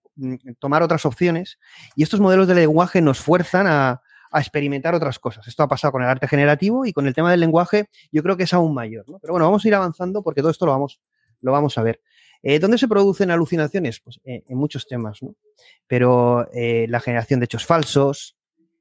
tomar 0.59 0.83
otras 0.83 1.07
opciones. 1.07 1.61
Y 1.95 2.03
estos 2.03 2.19
modelos 2.19 2.49
de 2.49 2.57
lenguaje 2.57 3.01
nos 3.01 3.21
fuerzan 3.21 3.69
a, 3.69 4.03
a, 4.33 4.41
experimentar 4.41 4.97
otras 4.97 5.21
cosas. 5.21 5.47
Esto 5.47 5.63
ha 5.63 5.69
pasado 5.69 5.93
con 5.93 6.03
el 6.03 6.09
arte 6.09 6.27
generativo 6.27 6.85
y 6.85 6.93
con 6.93 7.07
el 7.07 7.15
tema 7.15 7.31
del 7.31 7.39
lenguaje 7.39 7.89
yo 8.11 8.25
creo 8.25 8.37
que 8.37 8.43
es 8.43 8.53
aún 8.53 8.75
mayor. 8.75 9.09
¿no? 9.09 9.21
Pero 9.21 9.35
bueno, 9.35 9.47
vamos 9.47 9.65
a 9.65 9.69
ir 9.69 9.75
avanzando 9.77 10.25
porque 10.25 10.41
todo 10.41 10.51
esto 10.51 10.67
lo 10.67 10.73
vamos, 10.73 11.01
lo 11.43 11.53
vamos 11.53 11.79
a 11.79 11.83
ver. 11.85 12.01
Eh, 12.43 12.59
¿Dónde 12.59 12.79
se 12.79 12.89
producen 12.89 13.31
alucinaciones? 13.31 14.01
Pues 14.01 14.21
eh, 14.25 14.43
en 14.47 14.59
muchos 14.59 14.87
temas, 14.87 15.23
¿no? 15.23 15.35
Pero 15.87 16.49
eh, 16.53 16.87
la 16.89 17.01
generación 17.01 17.41
de 17.41 17.45
hechos 17.45 17.67
falsos, 17.67 18.37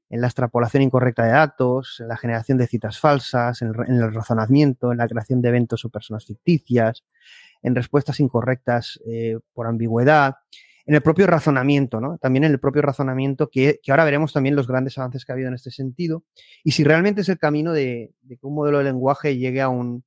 en 0.08 0.20
la 0.20 0.28
extrapolación 0.28 0.82
incorrecta 0.82 1.24
de 1.24 1.32
datos, 1.32 1.98
en 2.00 2.08
la 2.08 2.16
generación 2.16 2.58
de 2.58 2.66
citas 2.66 2.98
falsas, 2.98 3.60
en 3.62 3.68
el, 3.68 3.74
en 3.88 3.96
el 3.96 4.14
razonamiento, 4.14 4.92
en 4.92 4.98
la 4.98 5.08
creación 5.08 5.42
de 5.42 5.48
eventos 5.48 5.84
o 5.84 5.88
personas 5.88 6.24
ficticias, 6.26 7.04
en 7.62 7.74
respuestas 7.74 8.20
incorrectas 8.20 9.00
eh, 9.06 9.38
por 9.52 9.66
ambigüedad, 9.66 10.36
en 10.84 10.94
el 10.94 11.02
propio 11.02 11.26
razonamiento, 11.26 12.00
¿no? 12.00 12.16
También 12.18 12.44
en 12.44 12.52
el 12.52 12.60
propio 12.60 12.82
razonamiento, 12.82 13.48
que, 13.50 13.80
que, 13.82 13.90
ahora 13.90 14.04
veremos 14.04 14.32
también 14.32 14.54
los 14.54 14.68
grandes 14.68 14.96
avances 14.98 15.24
que 15.24 15.32
ha 15.32 15.34
habido 15.34 15.48
en 15.48 15.54
este 15.54 15.72
sentido, 15.72 16.22
y 16.62 16.72
si 16.72 16.84
realmente 16.84 17.22
es 17.22 17.28
el 17.28 17.38
camino 17.38 17.72
de, 17.72 18.12
de 18.22 18.36
que 18.36 18.46
un 18.46 18.54
modelo 18.54 18.78
de 18.78 18.84
lenguaje 18.84 19.36
llegue 19.36 19.60
a 19.60 19.68
un, 19.68 20.04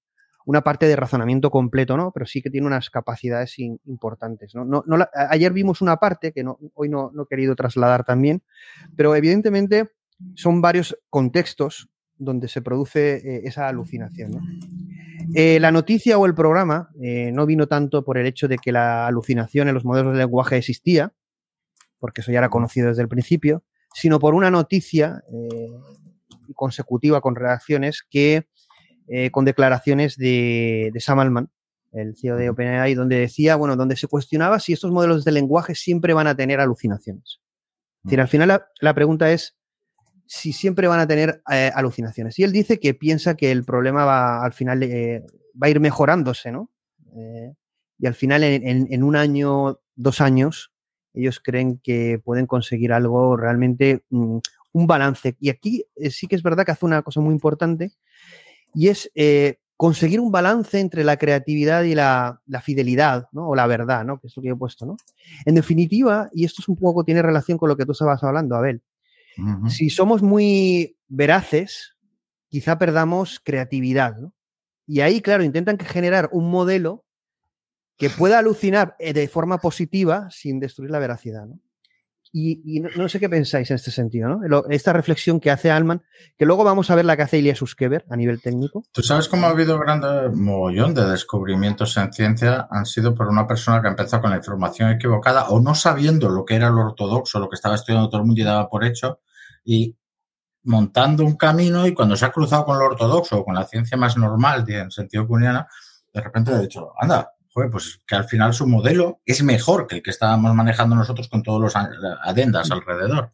una 0.50 0.64
parte 0.64 0.88
de 0.88 0.96
razonamiento 0.96 1.52
completo, 1.52 1.96
¿no? 1.96 2.12
Pero 2.12 2.26
sí 2.26 2.42
que 2.42 2.50
tiene 2.50 2.66
unas 2.66 2.90
capacidades 2.90 3.60
in, 3.60 3.80
importantes, 3.86 4.56
¿no? 4.56 4.66
no, 4.66 4.84
no 4.88 4.98
la, 4.98 5.08
ayer 5.14 5.54
vimos 5.54 5.80
una 5.80 5.98
parte 5.98 6.32
que 6.32 6.44
no, 6.44 6.58
hoy 6.74 6.90
no, 6.90 7.12
no, 7.14 7.22
he 7.22 7.28
querido 7.28 7.56
trasladar 7.56 8.04
también, 8.04 8.42
pero 8.96 9.16
evidentemente 9.16 9.90
son 10.34 10.60
varios 10.60 10.98
contextos 11.12 11.92
donde 12.18 12.48
se 12.48 12.64
produce 12.64 13.18
eh, 13.18 13.42
esa 13.44 13.68
alucinación, 13.68 14.32
¿no? 14.32 14.42
eh, 15.36 15.60
la 15.60 15.72
noticia 15.72 16.18
o 16.18 16.26
el 16.26 16.34
programa 16.34 16.90
eh, 17.00 17.32
no 17.32 17.46
vino 17.46 17.68
tanto 17.68 18.04
por 18.04 18.18
el 18.18 18.26
hecho 18.26 18.48
de 18.48 18.58
que 18.58 18.72
la 18.72 19.06
alucinación 19.06 19.68
en 19.68 19.76
los 19.76 19.86
modelos 19.86 20.14
de 20.14 20.18
lenguaje 20.18 20.58
existía, 20.58 21.14
porque 22.00 22.22
eso 22.22 22.32
ya 22.32 22.40
era 22.40 22.50
conocido 22.50 22.88
desde 22.88 23.04
el 23.04 23.08
principio, 23.08 23.64
sino 23.94 24.18
por 24.18 24.34
una 24.34 24.50
noticia 24.50 25.22
consecutiva 26.56 27.22
con 27.22 27.36
reacciones 27.36 28.04
que 28.10 28.48
eh, 29.10 29.32
con 29.32 29.46
declaraciones 29.46 30.18
de, 30.18 30.92
de, 30.94 31.00
Sam 31.00 31.20
Altman, 31.20 31.50
el 31.92 32.16
CEO 32.16 32.38
de 32.38 32.50
OpenAI, 32.50 32.94
donde 32.94 33.20
decía, 33.20 33.56
bueno, 33.56 33.76
donde 33.76 33.96
se 33.96 34.08
cuestionaba 34.08 34.60
si 34.60 34.74
estos 34.74 34.92
modelos 34.92 35.26
de 35.26 35.32
lenguaje 35.32 35.76
siempre 35.76 36.14
van 36.14 36.28
a 36.28 36.36
tener 36.36 36.60
alucinaciones. 36.60 37.40
Es 37.98 38.04
decir, 38.04 38.22
al 38.22 38.28
final 38.28 38.48
la, 38.48 38.68
la 38.80 38.94
pregunta 38.94 39.32
es 39.32 39.60
si 40.30 40.54
siempre 40.54 40.88
van 40.88 41.00
a 41.00 41.08
tener 41.08 41.42
eh, 41.52 41.72
alucinaciones. 41.74 42.38
Y 42.38 42.44
él 42.44 42.52
dice 42.52 42.80
que 42.80 42.94
piensa 42.94 43.36
que 43.36 43.52
el 43.52 43.66
problema 43.66 44.06
va 44.06 44.46
al 44.46 44.54
final 44.54 44.84
eh, 44.84 45.26
va 45.62 45.66
a 45.66 45.70
ir 45.72 45.80
mejorándose, 45.80 46.52
¿no? 46.52 46.70
Eh, 47.16 47.56
y 47.98 48.06
al 48.06 48.14
final 48.14 48.44
en, 48.44 48.66
en, 48.66 48.88
en, 48.92 49.04
un 49.04 49.16
año, 49.16 49.80
dos 49.96 50.22
años, 50.22 50.72
ellos 51.16 51.42
creen 51.44 51.80
que 51.84 52.22
pueden 52.24 52.46
conseguir 52.46 52.94
algo 52.94 53.38
realmente, 53.38 54.04
mm, 54.12 54.38
un 54.74 54.88
balance. 54.88 55.36
Y 55.40 55.50
aquí 55.50 55.86
sí 56.12 56.28
que 56.28 56.36
es 56.36 56.44
verdad 56.44 56.64
que 56.64 56.74
hace 56.74 56.86
una 56.86 57.02
cosa 57.02 57.22
muy 57.22 57.34
importante, 57.34 57.94
y 58.74 58.88
es 58.88 59.12
eh, 59.16 59.58
conseguir 59.78 60.20
un 60.20 60.32
balance 60.32 60.80
entre 60.80 61.04
la 61.04 61.18
creatividad 61.18 61.84
y 61.84 61.96
la, 61.96 62.42
la, 62.48 62.62
fidelidad, 62.62 63.28
¿no? 63.32 63.48
O 63.48 63.56
la 63.56 63.66
verdad, 63.68 64.04
¿no? 64.04 64.20
Que 64.20 64.28
es 64.28 64.36
lo 64.36 64.44
que 64.44 64.50
he 64.50 64.56
puesto, 64.56 64.86
¿no? 64.86 64.98
En 65.46 65.56
definitiva, 65.56 66.30
y 66.34 66.46
esto 66.46 66.62
es 66.62 66.68
un 66.68 66.76
poco, 66.76 67.04
tiene 67.04 67.22
relación 67.22 67.58
con 67.58 67.70
lo 67.70 67.78
que 67.78 67.86
tú 67.86 67.94
estabas 67.94 68.24
hablando, 68.24 68.56
Abel, 68.56 68.82
uh 69.38 69.42
-huh. 69.42 69.70
si 69.70 69.90
somos 69.90 70.22
muy 70.22 70.98
veraces, 71.08 71.96
quizá 72.50 72.78
perdamos 72.78 73.40
creatividad, 73.44 74.18
¿no? 74.18 74.34
Y 74.86 75.02
ahí, 75.02 75.22
claro, 75.22 75.44
intentan 75.44 75.78
generar 75.78 76.30
un 76.32 76.50
modelo 76.50 77.06
que 77.96 78.10
pueda 78.10 78.40
alucinar 78.40 78.96
eh, 78.98 79.14
de 79.14 79.28
forma 79.28 79.60
positiva 79.60 80.30
sin 80.32 80.60
destruir 80.60 80.90
la 80.90 81.00
veracidad, 81.00 81.46
¿no? 81.46 81.60
Y, 82.32 82.62
y 82.64 82.80
no, 82.80 82.90
no, 82.96 83.10
sé 83.10 83.20
qué 83.20 83.28
pensáis 83.28 83.72
en 83.72 83.76
este 83.76 83.90
sentido, 83.90 84.30
¿no? 84.30 84.64
Esta 84.70 84.94
reflexión 84.94 85.40
que 85.40 85.50
hace 85.50 85.72
Alman, 85.72 86.04
que 86.38 86.46
luego 86.46 86.64
vamos 86.64 86.92
a 86.92 86.96
ver 86.96 87.06
la 87.06 87.18
que 87.18 87.24
hace 87.24 87.40
Ilya 87.40 87.56
Suskever 87.56 88.06
a 88.08 88.16
nivel 88.16 88.40
técnico. 88.40 88.84
Tú 88.92 89.02
sabes 89.02 89.28
cómo 89.28 89.48
ha 89.48 89.50
habido 89.50 89.76
un 89.76 89.82
gran 89.82 90.02
mogollón 90.36 90.94
de 90.94 91.10
descubrimientos 91.10 91.98
en 91.98 92.14
ciencia, 92.14 92.68
han 92.70 92.86
sido 92.86 93.16
por 93.16 93.28
una 93.30 93.48
persona 93.48 93.82
que 93.82 93.88
ha 93.88 93.92
empezado 93.92 94.22
con 94.22 94.32
la 94.32 94.38
información 94.38 94.92
equivocada 94.92 95.50
o 95.50 95.60
no 95.60 95.74
sabiendo 95.74 96.30
lo 96.30 96.46
que 96.46 96.56
era 96.56 96.70
lo 96.70 96.82
ortodoxo, 96.82 97.40
lo 97.40 97.50
que 97.50 97.56
estaba 97.56 97.76
estudiando 97.76 98.10
todo 98.10 98.22
el 98.22 98.28
mundo 98.28 98.42
y 98.42 98.46
daba 98.46 98.70
por 98.70 98.86
hecho, 98.86 99.22
y 99.66 99.98
montando 100.64 101.26
un 101.26 101.36
camino 101.36 101.88
y 101.88 101.94
cuando 101.94 102.16
se 102.16 102.26
ha 102.26 102.32
cruzado 102.32 102.66
con 102.66 102.78
lo 102.78 102.86
ortodoxo 102.86 103.40
o 103.40 103.46
con 103.46 103.56
la 103.56 103.66
ciencia 103.66 103.98
más 103.98 104.18
normal, 104.18 104.66
en 104.68 104.92
sentido 104.92 105.28
cuniana, 105.28 105.68
de 106.14 106.22
repente 106.22 106.52
ha 106.52 106.60
dicho, 106.60 106.94
anda, 107.00 107.32
pues 107.68 108.00
que 108.08 108.16
al 108.16 108.26
final 108.26 108.54
su 108.54 108.68
modelo 108.68 109.22
es 109.26 109.44
mejor 109.44 109.88
que 109.88 109.98
el 109.98 110.04
que 110.04 110.12
estábamos 110.12 110.54
manejando 110.54 110.96
nosotros 110.96 111.28
con 111.28 111.44
todos 111.44 111.62
los 111.62 111.74
adendas 111.76 112.72
alrededor. 112.72 113.32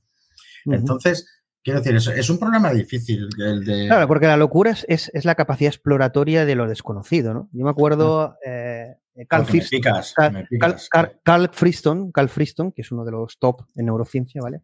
Uh 0.65 0.71
-huh. 0.71 0.75
Entonces, 0.77 1.27
quiero 1.63 1.79
decir, 1.81 1.95
es, 1.95 2.07
es, 2.07 2.29
un 2.29 2.39
problema 2.39 2.71
difícil 2.71 3.29
el 3.37 3.65
de... 3.65 3.87
Claro, 3.87 4.07
porque 4.07 4.27
la 4.27 4.37
locura 4.37 4.71
es, 4.71 4.85
es, 4.87 5.11
es 5.13 5.25
la 5.25 5.35
capacidad 5.35 5.69
exploratoria 5.69 6.45
de 6.45 6.55
lo 6.55 6.67
desconocido, 6.67 7.33
¿no? 7.33 7.49
Yo 7.51 7.65
me 7.65 7.71
acuerdo... 7.71 8.37
Eh, 8.45 8.95
Carl, 9.29 9.45
Friston, 9.45 9.79
Carl, 9.79 10.03
Carl, 10.89 11.19
Carl, 11.23 11.49
Friston, 11.53 12.11
Carl 12.11 12.27
Friston, 12.27 12.73
que 12.73 12.81
es 12.81 12.91
uno 12.91 13.05
de 13.05 13.11
los 13.11 13.39
top 13.39 13.61
en 13.73 13.85
neurociencia, 13.85 14.41
¿vale? 14.41 14.59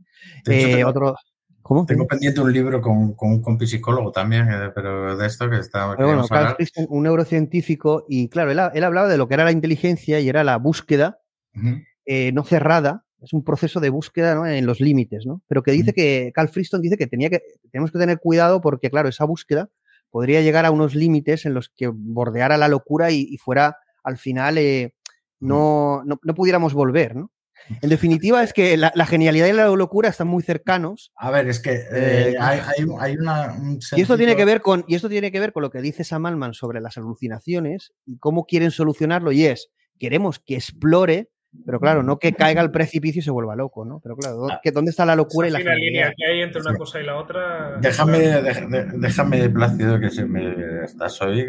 Eh, 0.46 0.84
otro, 0.84 1.16
¿Cómo? 1.62 1.86
Tengo 1.86 2.08
pendiente 2.08 2.42
un 2.42 2.52
libro 2.52 2.82
con, 2.82 3.14
con 3.14 3.32
un 3.32 3.42
compsicólogo 3.42 4.12
también, 4.12 4.48
eh, 4.52 4.72
pero 4.74 5.16
de 5.16 5.28
esto 5.28 5.50
que 5.50 5.58
está. 5.58 5.96
Pero 5.96 6.08
bueno, 6.08 6.28
Carl 6.28 6.56
Friston, 6.56 6.88
un 6.90 7.04
neurocientífico, 7.04 8.06
y 8.10 8.30
claro, 8.30 8.52
él, 8.52 8.60
él, 8.74 8.84
hablaba 8.84 9.08
de 9.08 9.18
lo 9.18 9.28
que 9.28 9.36
era 9.36 9.46
la 9.46 9.52
inteligencia 9.52 10.20
y 10.20 10.30
era 10.30 10.44
la 10.44 10.58
búsqueda 10.58 11.20
uh 11.56 11.60
-huh. 11.60 11.86
eh, 12.06 12.32
no 12.32 12.44
cerrada, 12.44 13.06
es 13.22 13.34
un 13.34 13.44
proceso 13.44 13.80
de 13.80 13.90
búsqueda 13.90 14.36
¿no? 14.36 14.48
en 14.48 14.66
los 14.66 14.80
límites, 14.80 15.26
¿no? 15.26 15.42
Pero 15.48 15.62
que 15.62 15.72
dice 15.72 15.92
uh 15.92 15.94
-huh. 15.94 15.96
que 15.96 16.32
Carl 16.34 16.50
Friston 16.50 16.82
dice 16.82 16.98
que 16.98 17.08
tenía 17.08 17.30
que 17.30 17.42
tenemos 17.72 17.92
que 17.92 18.00
tener 18.00 18.20
cuidado 18.20 18.62
porque, 18.62 18.90
claro, 18.90 19.10
esa 19.10 19.26
búsqueda 19.26 19.70
podría 20.10 20.42
llegar 20.42 20.66
a 20.66 20.72
unos 20.72 20.96
límites 20.96 21.46
en 21.46 21.54
los 21.54 21.70
que 21.70 21.88
bordeara 21.88 22.58
la 22.58 22.68
locura 22.68 23.12
y, 23.12 23.28
y 23.30 23.38
fuera 23.38 23.78
al 24.04 24.18
final 24.18 24.58
eh, 24.58 24.94
no, 25.40 26.04
no, 26.06 26.20
no, 26.22 26.36
pudiéramos 26.36 26.74
volver, 26.74 27.16
¿no? 27.16 27.32
En 27.82 27.90
definitiva, 27.90 28.44
es 28.44 28.54
que 28.54 28.78
la, 28.78 28.92
la, 28.96 29.06
genialidad 29.06 29.48
y 29.48 29.54
la 29.54 29.68
locura 29.68 30.10
están 30.10 30.28
muy 30.28 30.44
cercanos. 30.44 31.12
A 31.16 31.32
ver, 31.32 31.48
es 31.48 31.60
que 31.60 31.84
eh, 31.92 32.36
hay, 32.40 32.60
hay, 32.60 32.86
hay, 33.00 33.16
una. 33.16 33.54
Un 33.54 33.80
y, 33.96 34.02
esto 34.02 34.18
tiene 34.18 34.36
que 34.36 34.46
ver 34.46 34.62
con, 34.62 34.84
y 34.88 34.96
esto 34.96 35.10
tiene 35.10 35.32
que 35.32 35.40
ver 35.40 35.54
con 35.54 35.64
lo 35.64 35.70
que 35.70 35.82
dice 35.82 36.04
Sam 36.04 36.26
Altman 36.26 36.54
sobre 36.54 36.82
las 36.82 36.98
alucinaciones 36.98 37.94
y 38.06 38.18
cómo 38.18 38.46
quieren 38.46 38.72
solucionarlo. 38.72 39.32
Y 39.32 39.46
es, 39.46 39.70
queremos 40.00 40.40
que 40.40 40.56
explore, 40.56 41.30
pero 41.66 41.80
claro, 41.80 42.02
no 42.02 42.18
que 42.18 42.34
caiga 42.34 42.62
al 42.62 42.72
precipicio 42.72 43.20
y 43.20 43.24
se 43.24 43.32
vuelva 43.32 43.56
loco, 43.56 43.84
¿no? 43.86 44.00
Pero 44.02 44.16
claro, 44.16 44.48
ah. 44.50 44.62
¿dónde 44.74 44.92
está 44.92 45.06
la 45.06 45.16
locura 45.16 45.48
y 45.48 45.52
la 45.52 45.60
genialidad? 45.60 45.86
línea 45.86 46.14
que 46.16 46.26
hay 46.26 46.42
entre 46.42 46.62
una 46.62 46.76
cosa 46.76 47.00
y 47.00 47.06
la 47.06 47.18
otra. 47.18 47.78
Déjame, 47.80 48.20
déjame, 48.20 48.86
déjame 48.94 49.50
Plácido, 49.50 50.00
que 50.00 50.10
se 50.10 50.26
me 50.26 50.86
estás 50.86 51.22
hoy 51.22 51.46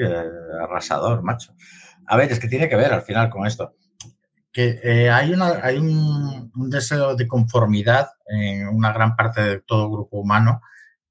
arrasador, 0.60 1.22
macho. 1.22 1.54
A 2.06 2.16
ver, 2.16 2.32
es 2.32 2.40
que 2.40 2.48
tiene 2.48 2.68
que 2.68 2.76
ver 2.76 2.92
al 2.92 3.02
final 3.02 3.30
con 3.30 3.46
esto. 3.46 3.74
Que 4.52 4.80
eh, 4.82 5.10
hay, 5.10 5.32
una, 5.32 5.60
hay 5.62 5.78
un, 5.78 6.50
deseo 6.68 7.16
de 7.16 7.26
conformidad 7.26 8.10
en 8.26 8.68
una 8.68 8.92
gran 8.92 9.16
parte 9.16 9.42
de 9.42 9.60
todo 9.60 9.90
grupo 9.90 10.18
humano 10.18 10.60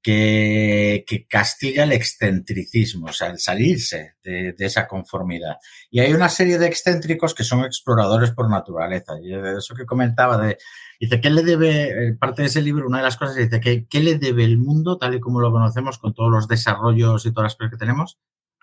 que, 0.00 1.04
que, 1.06 1.26
castiga 1.26 1.84
el 1.84 1.92
excentricismo, 1.92 3.06
o 3.06 3.12
sea, 3.12 3.28
el 3.28 3.38
salirse 3.38 4.14
de, 4.22 4.52
de, 4.52 4.66
esa 4.66 4.88
conformidad. 4.88 5.56
Y 5.90 6.00
hay 6.00 6.12
una 6.12 6.28
serie 6.28 6.58
de 6.58 6.66
excéntricos 6.66 7.34
que 7.34 7.44
son 7.44 7.64
exploradores 7.64 8.32
por 8.32 8.50
naturaleza. 8.50 9.14
Y 9.22 9.32
eso 9.32 9.74
que 9.74 9.86
comentaba 9.86 10.38
de, 10.38 10.58
dice, 11.02 11.20
¿qué 11.20 11.30
le 11.30 11.42
debe, 11.42 12.08
eh, 12.08 12.14
parte 12.14 12.42
de 12.42 12.48
ese 12.48 12.62
libro, 12.62 12.86
una 12.86 12.98
de 12.98 13.04
las 13.04 13.16
cosas 13.16 13.34
dice, 13.34 13.60
que, 13.60 13.86
¿qué 13.86 14.00
le 14.00 14.18
debe 14.18 14.44
el 14.44 14.56
mundo, 14.56 14.98
tal 14.98 15.14
y 15.14 15.20
como 15.20 15.40
lo 15.40 15.50
conocemos, 15.50 15.98
con 15.98 16.14
todos 16.14 16.30
los 16.30 16.46
desarrollos 16.46 17.26
y 17.26 17.32
todas 17.32 17.46
las 17.46 17.56
cosas 17.56 17.72
que 17.72 17.76
tenemos? 17.76 18.18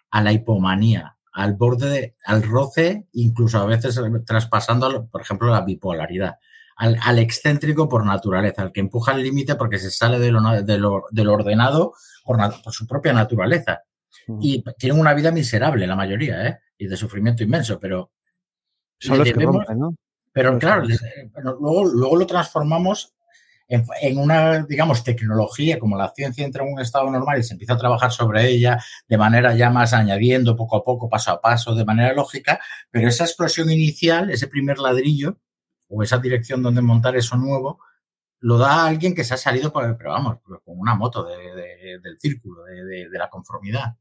A 0.10 0.24
la 0.24 0.32
hipomanía, 0.32 1.18
al 1.32 1.56
borde, 1.56 2.16
al 2.26 2.44
roce, 2.44 3.08
incluso 3.14 3.60
a 3.60 3.66
veces 3.66 4.00
traspasando, 4.26 5.08
por 5.08 5.22
ejemplo, 5.22 5.50
la 5.50 5.62
bipolaridad 5.62 6.38
al, 6.80 7.20
excéntrico 7.20 7.90
por 7.90 8.06
naturaleza, 8.06 8.62
al 8.62 8.72
que 8.72 8.80
empuja 8.80 9.12
al 9.12 9.22
límite 9.22 9.56
porque 9.56 9.78
se 9.78 9.92
sale 9.92 10.18
de 10.18 10.32
lo, 10.32 10.42
de 10.62 10.78
lo, 11.24 11.34
ordenado 11.34 11.94
por, 12.24 12.40
su 12.72 12.88
propia 12.88 13.12
naturaleza. 13.12 13.84
Y 14.40 14.64
tienen 14.78 15.00
una 15.00 15.14
vida 15.14 15.32
miserable, 15.32 15.86
la 15.86 15.96
mayoría, 15.96 16.48
¿eh? 16.48 16.60
Y 16.78 16.88
de 16.88 16.96
sufrimiento 16.96 17.44
inmenso, 17.44 17.80
pero. 17.80 18.12
Son 18.98 19.18
los 19.18 19.32
que 19.32 19.40
rompen, 19.40 19.80
¿no? 19.80 19.96
Pero 20.32 20.58
claro, 20.58 20.84
luego, 21.60 21.86
luego 21.86 22.16
lo 22.16 22.28
transformamos 22.28 23.14
en, 23.70 24.18
una, 24.18 24.64
digamos, 24.64 25.04
tecnología, 25.04 25.78
como 25.78 25.96
la 25.96 26.10
ciencia 26.10 26.44
entra 26.44 26.64
en 26.66 26.74
un 26.74 26.80
estado 26.80 27.10
normal 27.12 27.40
y 27.40 27.44
se 27.44 27.54
empieza 27.54 27.74
a 27.74 27.78
trabajar 27.78 28.12
sobre 28.12 28.50
ella 28.50 28.84
de 29.08 29.18
manera 29.18 29.56
ya 29.56 29.70
más 29.70 29.94
añadiendo 29.94 30.56
poco 30.56 30.78
a 30.78 30.84
poco, 30.84 31.08
paso 31.08 31.32
a 31.32 31.40
paso, 31.40 31.76
de 31.76 31.86
manera 31.86 32.14
lógica, 32.14 32.60
pero 32.90 33.08
esa 33.08 33.26
explosión 33.26 33.70
inicial, 33.70 34.32
ese 34.32 34.48
primer 34.48 34.80
ladrillo, 34.80 35.38
o 35.88 36.04
esa 36.04 36.18
dirección 36.18 36.64
donde 36.64 36.82
montar 36.82 37.16
eso 37.16 37.36
nuevo, 37.36 37.80
lo 38.40 38.58
da 38.58 38.84
a 38.84 38.88
alguien 38.88 39.14
que 39.14 39.24
se 39.24 39.34
ha 39.34 39.38
salido, 39.38 39.72
por, 39.72 39.98
pero 39.98 40.12
vamos, 40.12 40.38
con 40.44 40.80
una 40.80 40.96
moto 40.96 41.26
del 41.26 42.20
círculo, 42.20 42.64
de, 42.64 43.08
la 43.12 43.30
conformidad. 43.30 43.98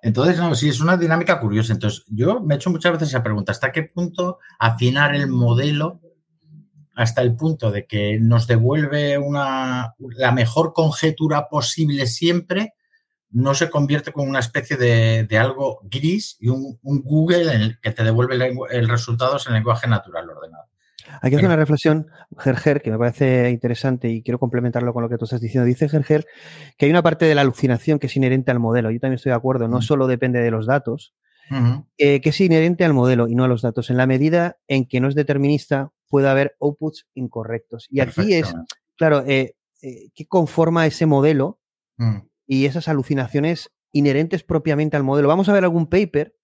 Entonces, 0.00 0.58
sí, 0.58 0.68
es 0.68 0.80
una 0.80 0.96
dinámica 0.96 1.40
curiosa. 1.40 1.72
Entonces, 1.72 2.04
yo 2.08 2.40
me 2.40 2.54
he 2.54 2.56
hecho 2.56 2.70
muchas 2.70 2.92
veces 2.92 3.08
esa 3.08 3.22
pregunta, 3.22 3.52
¿hasta 3.52 3.72
qué 3.72 3.82
punto 3.82 4.38
afinar 4.58 5.14
el 5.14 5.26
modelo 5.26 6.00
hasta 6.98 7.22
el 7.22 7.36
punto 7.36 7.70
de 7.70 7.86
que 7.86 8.18
nos 8.20 8.48
devuelve 8.48 9.18
una, 9.18 9.94
la 9.98 10.32
mejor 10.32 10.72
conjetura 10.72 11.48
posible 11.48 12.08
siempre 12.08 12.74
no 13.30 13.54
se 13.54 13.70
convierte 13.70 14.10
como 14.10 14.28
una 14.28 14.40
especie 14.40 14.76
de, 14.76 15.38
algo 15.38 15.78
gris 15.84 16.36
y 16.40 16.48
un, 16.48 16.76
Google 16.82 17.54
en 17.54 17.62
el 17.62 17.80
que 17.80 17.92
te 17.92 18.02
devuelve 18.02 18.34
el, 18.70 18.88
resultado 18.88 19.36
en 19.46 19.54
lenguaje 19.54 19.86
natural 19.86 20.28
ordenado. 20.28 20.64
Aquí 21.22 21.36
hace 21.36 21.46
una 21.46 21.54
reflexión, 21.54 22.08
Gerger, 22.36 22.82
que 22.82 22.90
me 22.90 22.98
parece 22.98 23.48
interesante 23.50 24.08
y 24.08 24.20
quiero 24.24 24.40
complementarlo 24.40 24.92
con 24.92 25.04
lo 25.04 25.08
que 25.08 25.18
tú 25.18 25.26
estás 25.26 25.40
diciendo. 25.40 25.66
Dice 25.66 25.88
Gerger 25.88 26.26
que 26.76 26.86
hay 26.86 26.90
una 26.90 27.04
parte 27.04 27.26
de 27.26 27.36
la 27.36 27.42
alucinación 27.42 28.00
que 28.00 28.08
es 28.08 28.16
inherente 28.16 28.50
al 28.50 28.58
modelo. 28.58 28.90
Yo 28.90 28.98
también 28.98 29.18
estoy 29.18 29.30
de 29.30 29.36
acuerdo, 29.36 29.68
no 29.68 29.78
mm. 29.78 29.82
solo 29.82 30.08
depende 30.08 30.40
de 30.40 30.50
los 30.50 30.66
datos, 30.66 31.14
eh, 31.96 32.20
que 32.20 32.28
es 32.30 32.40
inherente 32.40 32.84
al 32.84 32.92
modelo 32.92 33.28
y 33.28 33.36
no 33.36 33.44
a 33.44 33.48
los 33.48 33.62
datos. 33.62 33.88
En 33.88 33.98
la 33.98 34.08
medida 34.08 34.56
en 34.66 34.84
que 34.84 35.00
no 35.00 35.06
es 35.06 35.14
determinista, 35.14 35.92
puede 36.08 36.28
haber 36.28 36.56
outputs 36.60 37.06
incorrectos. 37.14 37.86
Y 37.90 38.00
aquí 38.00 38.34
es, 38.34 38.52
claro, 38.96 39.24
eh, 39.26 39.54
eh, 39.82 40.08
¿qué 40.14 40.26
conforma 40.26 40.86
ese 40.86 41.06
modelo? 41.06 41.60
Mm 41.96 42.18
y 42.48 42.64
esas 42.64 42.88
alucinaciones 42.88 43.70
inherentes 43.92 44.42
propiamente 44.42 44.96
al 44.96 45.04
modelo. 45.04 45.28
Vamos 45.28 45.48
a 45.48 45.52
ver 45.52 45.64
algún 45.64 45.86
paper 45.86 46.34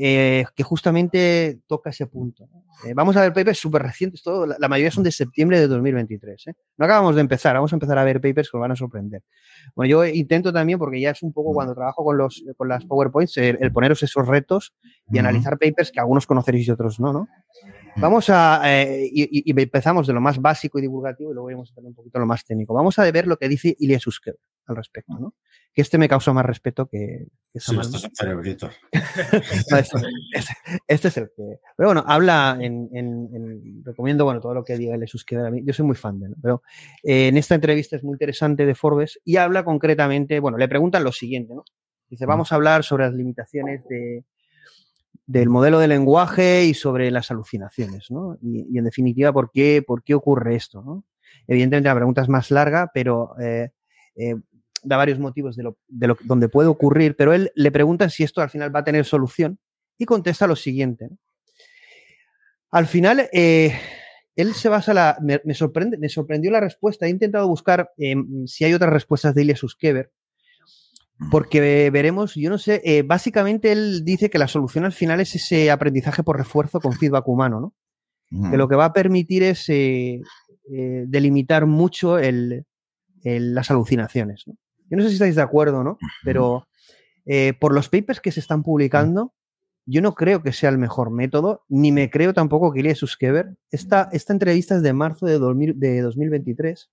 eh, 0.00 0.44
que 0.54 0.62
justamente 0.62 1.58
toca 1.66 1.90
ese 1.90 2.06
punto. 2.06 2.48
Eh, 2.86 2.92
vamos 2.94 3.16
a 3.16 3.22
ver 3.22 3.32
papers 3.32 3.58
súper 3.58 3.82
recientes, 3.82 4.22
todo, 4.22 4.46
la, 4.46 4.68
mayoría 4.68 4.92
son 4.92 5.02
de 5.02 5.10
septiembre 5.10 5.58
de 5.58 5.66
2023. 5.66 6.46
¿eh? 6.46 6.54
No 6.76 6.84
acabamos 6.84 7.16
de 7.16 7.20
empezar, 7.20 7.56
vamos 7.56 7.72
a 7.72 7.76
empezar 7.76 7.98
a 7.98 8.04
ver 8.04 8.20
papers 8.20 8.48
que 8.48 8.56
nos 8.56 8.60
van 8.60 8.70
a 8.70 8.76
sorprender. 8.76 9.24
Bueno, 9.74 9.90
yo 9.90 10.06
intento 10.06 10.52
también, 10.52 10.78
porque 10.78 11.00
ya 11.00 11.10
es 11.10 11.22
un 11.24 11.32
poco 11.32 11.52
cuando 11.52 11.74
trabajo 11.74 12.04
con, 12.04 12.16
los, 12.16 12.44
con 12.56 12.68
las 12.68 12.84
PowerPoints, 12.84 13.38
el, 13.38 13.72
poneros 13.72 14.00
esos 14.04 14.24
retos 14.24 14.72
y 15.10 15.18
analizar 15.18 15.58
papers 15.58 15.90
que 15.90 15.98
algunos 15.98 16.28
conoceréis 16.28 16.68
y 16.68 16.70
otros 16.70 17.00
no, 17.00 17.12
¿no? 17.12 17.28
Vamos 17.96 18.30
a, 18.30 18.62
y, 18.72 19.50
empezamos 19.60 20.06
de 20.06 20.12
lo 20.12 20.20
más 20.20 20.40
básico 20.40 20.78
y 20.78 20.82
divulgativo 20.82 21.32
y 21.32 21.34
luego 21.34 21.48
vamos 21.48 21.72
a 21.72 21.74
tener 21.74 21.88
un 21.88 21.96
poquito 21.96 22.20
lo 22.20 22.26
más 22.26 22.44
técnico. 22.44 22.72
Vamos 22.72 23.00
a 23.00 23.10
ver 23.10 23.26
lo 23.26 23.36
que 23.36 23.48
dice 23.48 23.74
Ilya 23.76 23.98
Suskever 23.98 24.38
al 24.68 24.76
respecto, 24.76 25.18
¿no? 25.18 25.34
Que 25.72 25.82
este 25.82 25.98
me 25.98 26.08
causa 26.08 26.32
más 26.32 26.44
respeto 26.44 26.86
que, 26.86 27.26
que 27.52 27.60
sí, 27.60 27.76
estos 27.78 28.00
son 28.00 28.10
cerebritos. 28.14 28.72
este, 30.86 31.08
es 31.08 31.16
el 31.16 31.30
que. 31.36 31.60
Pero 31.76 31.88
bueno, 31.88 32.04
habla 32.06 32.58
en, 32.60 33.82
recomiendo 33.84 34.24
bueno 34.24 34.40
todo 34.40 34.54
lo 34.54 34.64
que 34.64 34.76
diga 34.76 34.98
Jesús 34.98 35.24
que 35.24 35.36
a 35.36 35.50
mí. 35.50 35.62
Yo 35.64 35.72
soy 35.72 35.86
muy 35.86 35.96
fan 35.96 36.20
de 36.20 36.26
él, 36.26 36.34
pero 36.40 36.62
eh, 37.02 37.28
en 37.28 37.36
esta 37.36 37.54
entrevista 37.54 37.96
es 37.96 38.04
muy 38.04 38.12
interesante 38.14 38.66
de 38.66 38.74
Forbes 38.74 39.20
y 39.24 39.36
habla 39.36 39.64
concretamente, 39.64 40.40
bueno, 40.40 40.58
le 40.58 40.68
preguntan 40.68 41.04
lo 41.04 41.12
siguiente, 41.12 41.54
¿no? 41.54 41.64
Dice, 42.08 42.24
vamos 42.26 42.52
a 42.52 42.54
hablar 42.54 42.84
sobre 42.84 43.04
las 43.04 43.14
limitaciones 43.14 43.84
de, 43.88 44.24
del 45.28 45.50
modelo 45.50 45.78
de 45.78 45.88
lenguaje 45.88 46.64
y 46.64 46.72
sobre 46.72 47.10
las 47.10 47.30
alucinaciones, 47.30 48.10
¿no? 48.10 48.38
Y, 48.40 48.78
en 48.78 48.84
definitiva, 48.84 49.30
¿por 49.30 49.50
qué, 49.50 49.84
¿por 49.86 50.02
qué 50.02 50.14
ocurre 50.14 50.56
esto, 50.56 50.82
¿no? 50.82 51.04
Evidentemente 51.46 51.88
la 51.88 51.94
pregunta 51.94 52.22
es 52.22 52.30
más 52.30 52.50
larga, 52.50 52.90
pero 52.94 53.38
eh, 53.38 53.70
eh, 54.16 54.36
da 54.82 54.96
varios 54.96 55.18
motivos 55.18 55.56
de, 55.56 55.62
lo, 55.62 55.78
de 55.88 56.08
lo, 56.08 56.18
donde 56.24 56.48
puede 56.48 56.68
ocurrir, 56.68 57.16
pero 57.16 57.32
él 57.32 57.50
le 57.54 57.70
pregunta 57.70 58.08
si 58.08 58.24
esto 58.24 58.40
al 58.40 58.50
final 58.50 58.74
va 58.74 58.80
a 58.80 58.84
tener 58.84 59.04
solución 59.04 59.58
y 59.98 60.06
contesta 60.06 60.46
lo 60.46 60.56
siguiente. 60.56 61.10
Al 62.70 62.86
final, 62.86 63.28
eh, 63.32 63.78
él 64.36 64.54
se 64.54 64.68
basa 64.68 64.94
la. 64.94 65.18
Me, 65.20 65.54
sorprende, 65.54 65.98
me 65.98 66.08
sorprendió 66.08 66.50
la 66.50 66.60
respuesta. 66.60 67.06
He 67.06 67.10
intentado 67.10 67.48
buscar 67.48 67.90
eh, 67.98 68.14
si 68.46 68.64
hay 68.64 68.74
otras 68.74 68.92
respuestas 68.92 69.34
de 69.34 69.42
Ilya 69.42 69.56
Suskever, 69.56 70.12
porque 71.30 71.90
veremos, 71.90 72.34
yo 72.34 72.50
no 72.50 72.58
sé, 72.58 72.80
eh, 72.84 73.02
básicamente 73.02 73.72
él 73.72 74.04
dice 74.04 74.30
que 74.30 74.38
la 74.38 74.48
solución 74.48 74.84
al 74.84 74.92
final 74.92 75.20
es 75.20 75.34
ese 75.34 75.70
aprendizaje 75.70 76.22
por 76.22 76.36
refuerzo 76.36 76.80
con 76.80 76.92
feedback 76.92 77.26
humano, 77.26 77.60
¿no? 77.60 77.74
Que 78.50 78.58
lo 78.58 78.68
que 78.68 78.76
va 78.76 78.84
a 78.84 78.92
permitir 78.92 79.42
es 79.42 79.66
delimitar 80.66 81.64
mucho 81.64 82.18
el, 82.18 82.66
las 83.24 83.70
alucinaciones. 83.70 84.42
¿no? 84.46 84.54
Yo 84.90 84.96
no 84.96 85.02
sé 85.02 85.08
si 85.08 85.14
estáis 85.14 85.36
de 85.36 85.42
acuerdo, 85.42 85.84
¿no? 85.84 85.98
Pero 86.24 86.66
eh, 87.26 87.54
por 87.58 87.74
los 87.74 87.88
papers 87.88 88.20
que 88.20 88.32
se 88.32 88.40
están 88.40 88.62
publicando, 88.62 89.34
yo 89.90 90.02
no 90.02 90.14
creo 90.14 90.42
que 90.42 90.52
sea 90.52 90.70
el 90.70 90.78
mejor 90.78 91.10
método, 91.10 91.64
ni 91.68 91.92
me 91.92 92.10
creo 92.10 92.34
tampoco 92.34 92.72
que 92.72 92.80
Ilya 92.80 92.94
Suskever. 92.94 93.56
Esta, 93.70 94.08
esta 94.12 94.32
entrevista 94.32 94.76
es 94.76 94.82
de 94.82 94.92
marzo 94.92 95.26
de, 95.26 95.38
2023. 95.38 96.90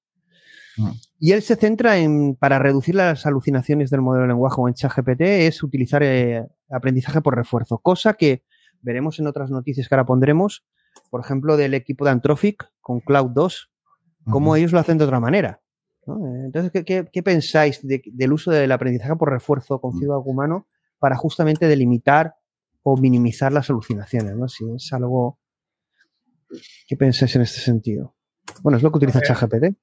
Mm. 0.78 0.90
Y 1.20 1.32
él 1.34 1.42
se 1.42 1.56
centra 1.58 1.98
en, 1.98 2.36
para 2.36 2.60
reducir 2.60 2.96
las 2.96 3.26
alucinaciones 3.26 3.90
del 3.90 4.02
modelo 4.02 4.24
de 4.24 4.30
lenguaje 4.30 4.56
o 4.60 4.68
en 4.68 4.74
ChatGPT, 4.76 5.22
es 5.22 5.64
utilizar 5.64 6.04
eh, 6.04 6.46
aprendizaje 6.70 7.22
por 7.22 7.36
refuerzo, 7.36 7.80
cosa 7.80 8.14
que 8.14 8.44
veremos 8.82 9.20
en 9.20 9.28
otras 9.28 9.50
noticias 9.50 9.90
que 9.90 9.96
ahora 9.96 10.06
pondremos, 10.06 10.66
por 11.10 11.22
ejemplo, 11.22 11.58
del 11.58 11.74
equipo 11.74 12.06
de 12.06 12.12
Anthropic 12.12 12.70
con 12.80 13.00
Cloud 13.02 13.32
2, 13.32 13.72
cómo 14.30 14.56
ellos 14.56 14.72
lo 14.72 14.80
hacen 14.80 14.98
de 14.98 15.04
otra 15.04 15.20
manera. 15.20 15.62
Entonces, 16.46 16.84
¿qué, 16.86 17.24
pensáis 17.24 17.80
del 17.84 18.34
uso 18.34 18.52
del 18.52 18.72
aprendizaje 18.72 19.16
por 19.16 19.30
refuerzo 19.32 19.80
con 19.80 19.96
mm. 19.96 20.00
feedback 20.00 20.26
humano 20.26 20.68
para 21.00 21.16
justamente 21.16 21.68
delimitar 21.68 22.36
o 22.84 22.98
minimizar 22.98 23.52
las 23.52 23.70
alucinaciones? 23.70 24.36
¿no? 24.36 24.48
Si 24.48 24.64
es 24.76 24.94
algo... 24.94 25.40
¿Qué 26.88 26.96
pensáis 26.96 27.36
en 27.36 27.42
este 27.42 27.60
sentido? 27.60 28.16
Bueno, 28.62 28.78
es 28.78 28.84
lo 28.84 28.92
que 28.92 28.98
utiliza 28.98 29.22
ChatGPT. 29.22 29.76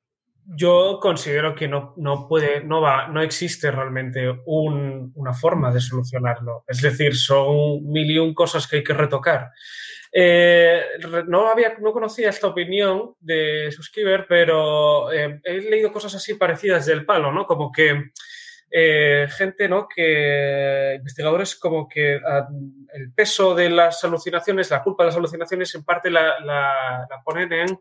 Yo 0.45 0.99
considero 1.01 1.55
que 1.55 1.68
no, 1.68 1.95
no, 1.97 2.26
puede, 2.26 2.62
no 2.64 2.80
va, 2.80 3.09
no 3.09 3.22
existe 3.22 3.70
realmente 3.70 4.28
una 4.47 5.32
forma 5.34 5.72
de 5.72 5.80
solucionarlo. 5.80 6.64
Es 6.66 6.82
decir, 6.82 7.14
son 7.14 7.84
mil 7.84 8.11
y 8.11 8.18
un 8.18 8.34
cosas 8.34 8.66
que 8.66 8.76
hay 8.76 8.84
que 8.84 8.95
retocar. 8.95 9.51
Eh, 10.14 10.82
no, 11.26 11.49
había, 11.49 11.74
no 11.80 11.93
conocía 11.93 12.28
esta 12.28 12.49
opinión 12.49 13.14
de 13.20 13.70
Suscriber, 13.72 14.26
pero 14.28 15.11
eh, 15.11 15.40
he 15.43 15.61
leído 15.62 15.90
cosas 15.90 16.14
así 16.14 16.34
parecidas 16.34 16.84
del 16.84 17.07
palo, 17.07 17.32
¿no? 17.32 17.47
Como 17.47 17.72
que 17.72 18.11
eh, 18.74 19.28
gente, 19.28 19.68
¿no? 19.68 19.86
Que 19.86 20.94
investigadores 20.96 21.56
como 21.56 21.86
que 21.86 22.18
ah, 22.26 22.48
el 22.94 23.12
peso 23.12 23.54
de 23.54 23.68
las 23.68 24.02
alucinaciones, 24.02 24.70
la 24.70 24.82
culpa 24.82 25.02
de 25.02 25.08
las 25.08 25.16
alucinaciones, 25.16 25.74
en 25.74 25.84
parte 25.84 26.10
la, 26.10 26.40
la, 26.40 27.06
ponen 27.22 27.52
en, 27.52 27.78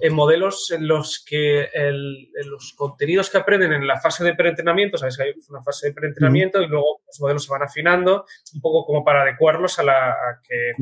en, 0.00 0.12
modelos 0.12 0.72
en 0.72 0.88
los 0.88 1.24
que 1.24 1.68
el, 1.72 2.30
los 2.46 2.74
contenidos 2.76 3.30
que 3.30 3.38
aprenden 3.38 3.74
en 3.74 3.86
la 3.86 4.00
fase 4.00 4.24
de 4.24 4.34
preentrenamiento, 4.34 4.98
sabes 4.98 5.20
hay 5.20 5.34
una 5.48 5.62
fase 5.62 5.88
de 5.88 5.94
preentrenamiento 5.94 6.60
y 6.60 6.66
luego 6.66 7.02
los 7.06 7.20
modelos 7.20 7.44
se 7.44 7.52
van 7.52 7.62
afinando 7.62 8.24
un 8.54 8.60
poco 8.60 8.84
como 8.86 9.04
para 9.04 9.22
adecuarlos 9.22 9.78
a 9.78 9.84
la 9.84 10.10
a 10.10 10.40
que 10.42 10.72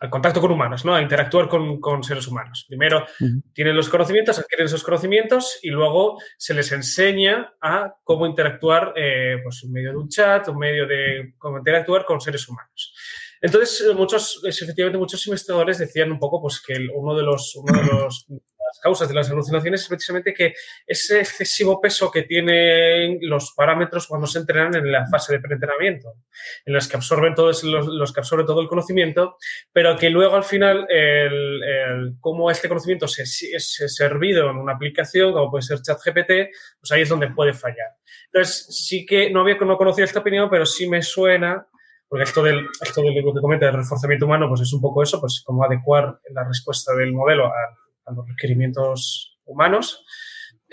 al 0.00 0.10
contacto 0.10 0.40
con 0.40 0.50
humanos, 0.50 0.84
¿no? 0.84 0.94
a 0.94 1.00
interactuar 1.00 1.48
con, 1.48 2.02
seres 2.02 2.26
humanos. 2.26 2.64
Primero 2.68 3.06
tienen 3.52 3.76
los 3.76 3.88
conocimientos, 3.88 4.38
adquieren 4.38 4.66
esos 4.66 4.82
conocimientos 4.82 5.58
y 5.62 5.70
luego 5.70 6.18
se 6.36 6.54
les 6.54 6.72
enseña 6.72 7.54
a 7.60 7.94
cómo 8.02 8.26
interactuar, 8.26 8.92
eh, 8.96 9.36
pues 9.42 9.62
en 9.64 9.72
medio 9.72 9.90
de 9.92 9.96
un 9.96 10.08
chat, 10.08 10.48
un 10.48 10.58
medio 10.58 10.86
de 10.86 11.34
cómo 11.38 11.58
interactuar 11.58 12.04
con 12.04 12.20
seres 12.20 12.48
humanos. 12.48 12.94
Entonces, 13.40 13.92
muchos, 13.96 14.40
efectivamente, 14.44 14.98
muchos 14.98 15.26
investigadores 15.26 15.78
decían 15.78 16.12
un 16.12 16.18
poco 16.20 16.40
pues, 16.40 16.62
que 16.64 16.86
uno 16.94 17.16
de 17.16 17.24
los, 17.24 17.56
uno 17.56 17.76
de 17.76 17.86
los 17.86 18.26
las 18.72 18.80
causas 18.80 19.08
de 19.08 19.14
las 19.14 19.30
alucinaciones 19.30 19.82
es 19.82 19.88
precisamente 19.88 20.32
que 20.32 20.54
ese 20.86 21.20
excesivo 21.20 21.78
peso 21.80 22.10
que 22.10 22.22
tienen 22.22 23.18
los 23.20 23.52
parámetros 23.54 24.06
cuando 24.06 24.26
se 24.26 24.38
entrenan 24.38 24.74
en 24.76 24.90
la 24.90 25.06
fase 25.06 25.34
de 25.34 25.40
preentrenamiento, 25.40 26.14
en 26.64 26.72
las 26.72 26.88
que 26.88 26.96
absorben 26.96 27.34
todo, 27.34 27.52
los, 27.64 28.12
que 28.12 28.20
absorben 28.20 28.46
todo 28.46 28.62
el 28.62 28.68
conocimiento, 28.68 29.36
pero 29.72 29.96
que 29.98 30.08
luego 30.08 30.36
al 30.36 30.44
final, 30.44 30.86
el, 30.88 31.62
el, 31.62 32.12
como 32.18 32.50
este 32.50 32.68
conocimiento 32.68 33.06
se, 33.06 33.24
es 33.24 33.94
servido 33.94 34.50
en 34.50 34.56
una 34.56 34.72
aplicación, 34.72 35.32
como 35.32 35.50
puede 35.50 35.62
ser 35.62 35.82
ChatGPT, 35.82 36.50
pues 36.80 36.92
ahí 36.92 37.02
es 37.02 37.08
donde 37.10 37.28
puede 37.28 37.52
fallar. 37.52 37.90
Entonces, 38.32 38.66
sí 38.70 39.04
que 39.04 39.30
no 39.30 39.42
había 39.42 39.56
no 39.56 39.76
conocía 39.76 40.04
esta 40.04 40.20
opinión, 40.20 40.48
pero 40.50 40.64
sí 40.64 40.88
me 40.88 41.02
suena 41.02 41.66
porque 42.08 42.24
esto 42.24 42.42
del, 42.42 42.66
esto 42.82 43.00
del 43.00 43.24
lo 43.24 43.32
que 43.32 43.40
comenta 43.40 43.64
del 43.64 43.76
reforzamiento 43.76 44.26
humano, 44.26 44.46
pues 44.46 44.60
es 44.60 44.72
un 44.74 44.82
poco 44.82 45.02
eso, 45.02 45.18
pues 45.18 45.42
cómo 45.46 45.64
adecuar 45.64 46.20
la 46.30 46.44
respuesta 46.44 46.94
del 46.94 47.10
modelo 47.14 47.46
a, 47.46 47.54
los 48.10 48.28
requerimientos 48.28 49.38
humanos. 49.44 50.04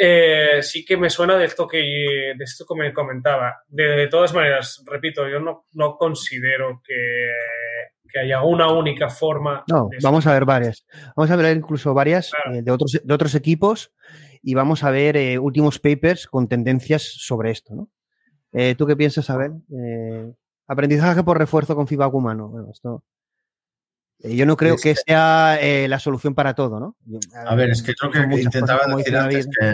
Eh, 0.01 0.63
sí 0.63 0.85
que 0.85 0.95
me 0.95 1.09
suena 1.09 1.37
de 1.37 1.43
esto 1.43 1.67
que, 1.67 1.77
de 1.77 2.43
esto 2.43 2.65
que 2.65 2.79
me 2.79 2.93
comentaba. 2.93 3.57
De, 3.67 4.07
todas 4.07 4.33
maneras, 4.33 4.81
repito, 4.85 5.27
yo 5.27 5.41
no, 5.41 5.65
no 5.73 5.97
considero 5.97 6.81
que, 6.85 7.33
que, 8.09 8.19
haya 8.21 8.41
una 8.41 8.71
única 8.71 9.09
forma. 9.09 9.65
No, 9.67 9.89
vamos 10.01 10.25
a 10.25 10.33
ver 10.33 10.45
varias. 10.45 10.85
Vamos 11.17 11.29
a 11.29 11.35
ver 11.35 11.57
incluso 11.57 11.93
varias 11.93 12.31
eh, 12.53 12.61
de, 12.61 12.71
otros, 12.71 13.01
de 13.03 13.13
otros 13.13 13.35
equipos 13.35 13.91
y 14.41 14.53
vamos 14.53 14.85
a 14.85 14.91
ver 14.91 15.17
eh, 15.17 15.37
últimos 15.37 15.79
papers 15.79 16.27
con 16.27 16.47
tendencias 16.47 17.03
sobre 17.03 17.51
esto. 17.51 17.75
¿no? 17.75 17.89
¿Tú 18.77 18.87
qué 18.87 18.95
piensas, 18.95 19.29
Abel? 19.29 19.61
Aprendizaje 20.65 21.23
por 21.23 21.37
refuerzo 21.37 21.75
con 21.75 21.87
feedback 21.87 22.13
humano. 22.13 22.47
Bueno, 22.47 22.69
esto. 22.71 23.03
Eh, 24.21 24.35
yo 24.35 24.45
no 24.45 24.57
creo 24.57 24.75
que 24.77 24.95
sea 24.95 25.57
eh, 25.61 25.87
la 25.87 25.99
solución 25.99 26.35
para 26.35 26.53
todo, 26.53 26.79
¿no? 26.79 26.95
a 27.45 27.55
ver, 27.55 27.69
es 27.69 27.81
que 27.81 27.93
creo 27.93 28.11
que 28.11 28.41
intentaba 28.41 28.93
decir 28.95 29.15
antes 29.15 29.47
que, 29.47 29.73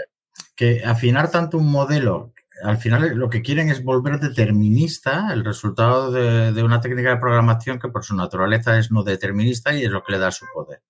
que 0.56 0.86
afinar 0.86 1.32
tanto 1.32 1.58
un 1.58 1.70
modelo 1.72 2.34
al 2.64 2.78
final 2.78 3.16
lo 3.16 3.30
que 3.30 3.42
quieren 3.42 3.70
es 3.70 3.84
volver 3.84 4.18
determinista 4.18 5.34
el 5.34 5.44
resultado 5.44 6.10
de, 6.10 6.54
de, 6.54 6.64
una 6.64 6.80
técnica 6.80 7.10
de 7.10 7.18
programación 7.18 7.80
que 7.80 7.90
por 7.90 8.06
su 8.06 8.16
naturaleza 8.16 8.80
es 8.80 8.92
no 8.92 9.04
determinista 9.04 9.74
y 9.74 9.84
es 9.84 9.92
lo 9.92 10.04
que 10.04 10.14
le 10.14 10.20
da 10.20 10.32
su 10.32 10.46
poder 10.54 10.82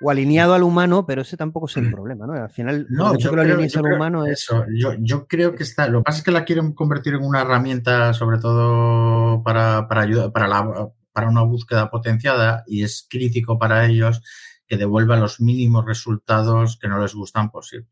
o 0.00 0.10
alineado 0.10 0.54
al 0.54 0.62
humano, 0.62 1.04
pero 1.06 1.22
ese 1.22 1.36
tampoco 1.36 1.66
es 1.66 1.76
el 1.76 1.88
mm. 1.88 1.92
problema, 1.92 2.26
¿no? 2.26 2.32
Al 2.32 2.50
final, 2.50 2.86
no, 2.88 3.16
yo 3.18 3.30
que 3.30 3.36
lo 3.36 3.42
al 3.42 3.94
humano 3.94 4.24
es. 4.24 4.46
Yo, 4.74 4.94
yo, 4.98 5.26
creo 5.26 5.54
que 5.54 5.62
está. 5.62 5.88
Lo 5.88 6.00
que 6.00 6.04
pasa 6.04 6.18
es 6.18 6.24
que 6.24 6.30
la 6.30 6.44
quieren 6.44 6.72
convertir 6.72 7.14
en 7.14 7.22
una 7.22 7.42
herramienta, 7.42 8.14
sobre 8.14 8.38
todo 8.38 9.42
para, 9.42 9.86
para 9.88 10.00
ayudar, 10.02 10.32
para, 10.32 10.48
la, 10.48 10.88
para 11.12 11.28
una 11.28 11.42
búsqueda 11.42 11.90
potenciada, 11.90 12.64
y 12.66 12.82
es 12.84 13.06
crítico 13.08 13.58
para 13.58 13.86
ellos 13.86 14.22
que 14.66 14.76
devuelva 14.76 15.16
los 15.16 15.40
mínimos 15.40 15.84
resultados 15.84 16.78
que 16.78 16.88
no 16.88 17.00
les 17.00 17.14
gustan 17.14 17.50
posibles. 17.50 17.88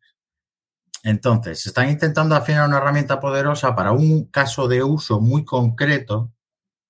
Entonces, 1.03 1.67
están 1.67 1.91
intentando 1.91 2.35
afinar 2.35 2.69
una 2.69 2.79
herramienta 2.79 3.21
poderosa 3.21 3.75
para 3.75 3.93
un 3.93 4.27
caso 4.27 4.69
de 4.69 4.83
uso 4.83 5.21
muy 5.21 5.45
concreto, 5.45 6.33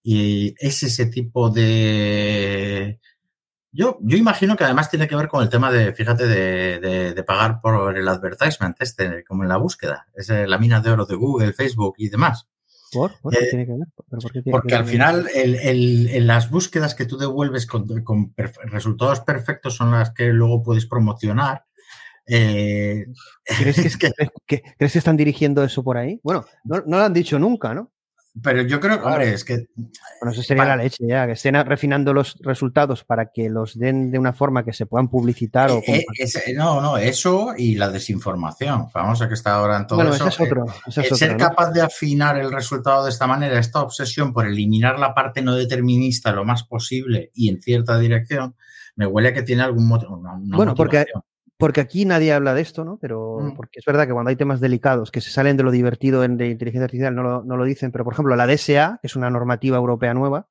y 0.02 0.54
es 0.58 0.82
ese 0.82 1.06
tipo 1.06 1.50
de 1.50 3.00
yo, 3.70 3.98
yo 4.00 4.16
imagino 4.16 4.56
que 4.56 4.64
además 4.64 4.90
tiene 4.90 5.06
que 5.06 5.16
ver 5.16 5.28
con 5.28 5.42
el 5.42 5.50
tema 5.50 5.70
de, 5.70 5.92
fíjate, 5.92 6.26
de, 6.26 7.12
de, 7.14 7.24
pagar 7.24 7.60
por 7.60 7.96
el 7.96 8.08
advertisement, 8.08 8.76
este, 8.80 9.24
como 9.24 9.42
en 9.42 9.50
la 9.50 9.58
búsqueda. 9.58 10.06
Es 10.14 10.30
la 10.30 10.58
mina 10.58 10.80
de 10.80 10.90
oro 10.90 11.04
de 11.06 11.14
Google, 11.16 11.52
Facebook 11.52 11.94
y 11.98 12.08
demás. 12.08 12.48
¿Por? 12.92 13.12
qué 13.30 13.44
eh, 13.44 13.46
tiene 13.50 13.66
que 13.66 13.72
ver? 13.72 13.88
porque 14.50 14.74
al 14.74 14.86
final 14.86 15.28
el, 15.34 15.54
el, 15.56 16.08
en 16.08 16.26
las 16.26 16.50
búsquedas 16.50 16.94
que 16.94 17.04
tú 17.04 17.18
devuelves 17.18 17.66
con, 17.66 17.86
con 18.02 18.34
resultados 18.36 19.20
perfectos 19.20 19.74
son 19.74 19.90
las 19.90 20.12
que 20.12 20.32
luego 20.32 20.62
puedes 20.62 20.86
promocionar. 20.86 21.64
Eh, 22.26 23.06
¿Crees, 23.44 23.96
que, 23.96 24.10
que, 24.46 24.62
¿Crees 24.76 24.92
que 24.92 24.98
están 24.98 25.16
dirigiendo 25.16 25.64
eso 25.64 25.82
por 25.82 25.96
ahí? 25.96 26.20
Bueno, 26.22 26.44
no, 26.64 26.82
no 26.86 26.98
lo 26.98 27.04
han 27.04 27.12
dicho 27.12 27.38
nunca, 27.38 27.74
¿no? 27.74 27.90
Pero 28.42 28.62
yo 28.62 28.80
creo, 28.80 29.02
hombre, 29.04 29.32
es 29.32 29.44
que. 29.44 29.66
Bueno, 30.20 30.32
eso 30.32 30.42
sería 30.42 30.64
la 30.64 30.76
leche, 30.76 31.04
ya, 31.06 31.26
que 31.26 31.32
estén 31.32 31.54
refinando 31.64 32.12
los 32.12 32.36
resultados 32.40 33.04
para 33.04 33.30
que 33.32 33.48
los 33.48 33.78
den 33.78 34.10
de 34.10 34.18
una 34.18 34.32
forma 34.32 34.64
que 34.64 34.72
se 34.72 34.86
puedan 34.86 35.08
publicitar. 35.08 35.70
o 35.70 35.78
eh, 35.86 36.04
eh, 36.18 36.54
no, 36.54 36.80
no, 36.80 36.98
eso 36.98 37.54
y 37.56 37.74
la 37.74 37.90
desinformación. 37.90 38.90
Famosa 38.90 39.28
que 39.28 39.34
está 39.34 39.54
ahora 39.54 39.76
en 39.76 39.86
todo 39.86 39.98
bueno, 39.98 40.14
eso. 40.14 40.28
es 40.28 40.40
otro. 40.40 40.66
ser 40.90 41.36
capaz 41.36 41.70
de 41.70 41.82
afinar 41.82 42.38
el 42.38 42.52
resultado 42.52 43.04
de 43.04 43.10
esta 43.10 43.26
manera, 43.26 43.58
esta 43.58 43.80
obsesión 43.80 44.32
por 44.32 44.46
eliminar 44.46 44.98
la 44.98 45.14
parte 45.14 45.42
no 45.42 45.54
determinista 45.54 46.32
lo 46.32 46.44
más 46.44 46.64
posible 46.64 47.30
y 47.34 47.48
en 47.48 47.60
cierta 47.60 47.98
dirección, 47.98 48.54
me 48.96 49.06
huele 49.06 49.28
a 49.28 49.32
que 49.32 49.42
tiene 49.42 49.62
algún 49.62 49.86
motivo. 49.86 50.20
Bueno, 50.42 50.74
porque 50.74 51.06
porque 51.58 51.80
aquí 51.80 52.04
nadie 52.04 52.32
habla 52.32 52.54
de 52.54 52.62
esto, 52.62 52.84
¿no? 52.84 52.98
Pero 52.98 53.38
mm. 53.40 53.56
porque 53.56 53.80
es 53.80 53.84
verdad 53.84 54.06
que 54.06 54.12
cuando 54.12 54.30
hay 54.30 54.36
temas 54.36 54.60
delicados 54.60 55.10
que 55.10 55.20
se 55.20 55.30
salen 55.30 55.56
de 55.56 55.64
lo 55.64 55.72
divertido 55.72 56.22
en, 56.22 56.36
de 56.36 56.48
inteligencia 56.48 56.84
artificial 56.84 57.14
no 57.14 57.22
lo, 57.24 57.42
no 57.42 57.56
lo, 57.56 57.64
dicen, 57.64 57.90
pero 57.90 58.04
por 58.04 58.14
ejemplo 58.14 58.36
la 58.36 58.46
DSA, 58.46 58.98
que 59.02 59.08
es 59.08 59.16
una 59.16 59.28
normativa 59.28 59.76
europea 59.76 60.14
nueva, 60.14 60.46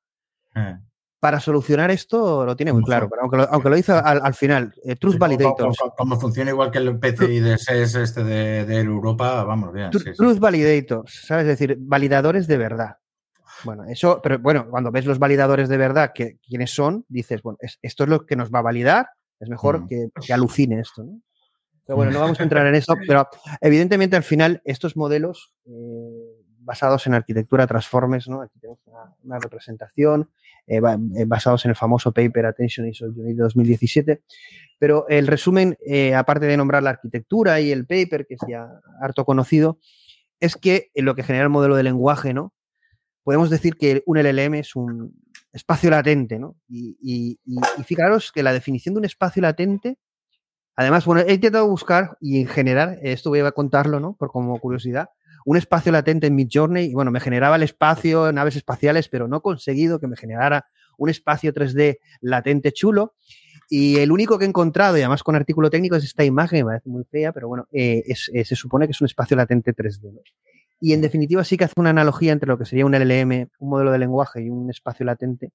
eh. 0.54 0.76
para 1.18 1.40
solucionar 1.40 1.90
esto 1.90 2.44
lo 2.44 2.54
tiene 2.56 2.74
muy 2.74 2.82
claro, 2.82 3.08
pero 3.08 3.22
aunque 3.22 3.38
lo, 3.38 3.48
aunque 3.50 3.70
lo 3.70 3.76
dice 3.76 3.92
al, 3.92 4.34
final, 4.34 4.74
eh, 4.84 4.96
Truth 4.96 5.16
Validator. 5.16 5.72
Como, 5.96 6.20
funciona 6.20 6.50
igual 6.50 6.70
que 6.70 6.78
el 6.78 6.98
PCI 6.98 7.40
de 7.40 7.56
SES 7.56 7.94
este 7.94 8.22
de, 8.22 8.66
de, 8.66 8.78
Europa, 8.78 9.44
vamos 9.44 9.72
bien. 9.72 9.90
Truth 9.90 10.38
Validators, 10.38 11.22
¿sabes? 11.26 11.44
Es 11.44 11.58
decir, 11.58 11.78
validadores 11.80 12.46
de 12.46 12.58
verdad. 12.58 12.96
Bueno, 13.64 13.84
eso, 13.84 14.20
pero 14.22 14.38
bueno, 14.38 14.68
cuando 14.68 14.92
ves 14.92 15.06
los 15.06 15.18
validadores 15.18 15.70
de 15.70 15.78
verdad, 15.78 16.12
que, 16.14 16.38
quiénes 16.46 16.70
son, 16.70 17.06
dices, 17.08 17.42
bueno, 17.42 17.58
esto 17.82 18.04
es 18.04 18.08
lo 18.10 18.26
que 18.26 18.36
nos 18.36 18.50
va 18.50 18.60
a 18.60 18.62
validar 18.62 19.08
es 19.40 19.48
mejor 19.48 19.82
mm. 19.82 19.88
que, 19.88 20.32
alucine 20.32 20.80
esto, 20.80 21.04
¿no? 21.04 21.20
Pero 21.84 21.96
bueno, 21.96 22.12
no 22.12 22.20
vamos 22.20 22.38
a 22.38 22.42
entrar 22.42 22.66
en 22.66 22.74
eso, 22.74 22.94
pero 23.06 23.28
evidentemente 23.60 24.16
al 24.16 24.22
final 24.22 24.60
estos 24.64 24.96
modelos 24.96 25.54
eh, 25.64 26.42
basados 26.60 27.06
en 27.06 27.14
arquitectura 27.14 27.66
transformes, 27.66 28.28
¿no? 28.28 28.42
Aquí 28.42 28.58
tenemos 28.58 28.80
una, 29.22 29.38
representación 29.38 30.28
eh, 30.66 30.82
eh, 31.16 31.24
basados 31.26 31.64
en 31.64 31.70
el 31.70 31.76
famoso 31.76 32.12
paper 32.12 32.44
Attention 32.44 32.86
ISO 32.88 33.10
de 33.10 33.34
2017, 33.34 34.22
pero 34.78 35.08
el 35.08 35.26
resumen, 35.26 35.78
aparte 36.14 36.46
de 36.46 36.56
nombrar 36.56 36.82
la 36.82 36.90
arquitectura 36.90 37.60
y 37.60 37.72
el 37.72 37.86
paper, 37.86 38.26
que 38.26 38.34
es 38.34 38.40
ya 38.46 38.68
harto 39.00 39.24
conocido, 39.24 39.78
es 40.40 40.56
que 40.56 40.90
en 40.94 41.04
lo 41.04 41.14
que 41.14 41.22
genera 41.22 41.44
el 41.44 41.50
modelo 41.50 41.74
de 41.74 41.82
lenguaje, 41.82 42.34
¿no? 42.34 42.52
Podemos 43.24 43.50
decir 43.50 43.76
que 43.76 44.02
un 44.06 44.18
LLM 44.18 44.54
es 44.54 44.76
un, 44.76 45.14
espacio 45.58 45.90
latente, 45.90 46.38
¿no? 46.38 46.56
Y, 46.68 47.38
fijaros 47.84 48.32
que 48.32 48.42
la 48.42 48.52
definición 48.52 48.94
de 48.94 49.00
un 49.00 49.04
espacio 49.04 49.42
latente, 49.42 49.98
además, 50.76 51.04
bueno, 51.04 51.22
he 51.26 51.34
intentado 51.34 51.68
buscar 51.68 52.16
y 52.20 52.40
en 52.40 52.46
general, 52.46 52.98
esto 53.02 53.30
voy 53.30 53.40
a 53.40 53.52
contarlo, 53.52 54.00
¿no? 54.00 54.14
Por 54.14 54.30
como 54.30 54.58
curiosidad, 54.58 55.10
un 55.44 55.56
espacio 55.56 55.92
latente 55.92 56.26
en 56.26 56.34
Midjourney, 56.34 56.86
y 56.86 56.94
bueno, 56.94 57.10
me 57.10 57.20
generaba 57.20 57.56
el 57.56 57.62
espacio, 57.62 58.32
naves 58.32 58.56
espaciales, 58.56 59.08
pero 59.08 59.28
no 59.28 59.38
he 59.38 59.40
conseguido 59.40 60.00
que 60.00 60.06
me 60.06 60.16
generara 60.16 60.66
un 60.96 61.10
espacio 61.10 61.52
3D 61.52 61.98
latente 62.20 62.72
chulo. 62.72 63.14
Y 63.70 63.98
el 63.98 64.12
único 64.12 64.38
que 64.38 64.44
he 64.44 64.48
encontrado, 64.48 64.96
y 64.96 65.00
además 65.00 65.22
con 65.22 65.36
artículo 65.36 65.68
técnico, 65.68 65.96
es 65.96 66.04
esta 66.04 66.24
imagen, 66.24 66.60
me 66.60 66.72
parece 66.72 66.88
muy 66.88 67.04
fea, 67.04 67.32
pero 67.32 67.48
bueno, 67.48 67.66
eh, 67.70 68.02
se 68.14 68.56
supone 68.56 68.86
que 68.86 68.92
es 68.92 69.00
un 69.00 69.06
espacio 69.06 69.36
latente 69.36 69.74
3D. 69.74 70.12
¿no? 70.12 70.20
Y 70.80 70.92
en 70.92 71.00
definitiva 71.00 71.42
sí 71.44 71.56
que 71.56 71.64
hace 71.64 71.74
una 71.76 71.90
analogía 71.90 72.32
entre 72.32 72.48
lo 72.48 72.56
que 72.56 72.64
sería 72.64 72.86
un 72.86 72.94
LLM, 72.94 73.48
un 73.58 73.70
modelo 73.70 73.90
de 73.90 73.98
lenguaje 73.98 74.42
y 74.42 74.48
un 74.48 74.70
espacio 74.70 75.04
latente. 75.04 75.50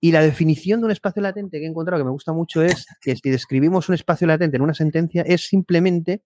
Y 0.00 0.10
la 0.10 0.20
definición 0.20 0.80
de 0.80 0.86
un 0.86 0.92
espacio 0.92 1.22
latente 1.22 1.58
que 1.58 1.64
he 1.64 1.68
encontrado 1.68 2.00
que 2.00 2.04
me 2.04 2.10
gusta 2.10 2.32
mucho 2.32 2.62
es 2.62 2.86
que 3.00 3.14
si 3.14 3.30
describimos 3.30 3.88
un 3.88 3.94
espacio 3.94 4.26
latente 4.26 4.56
en 4.56 4.62
una 4.62 4.74
sentencia 4.74 5.22
es 5.22 5.46
simplemente 5.46 6.22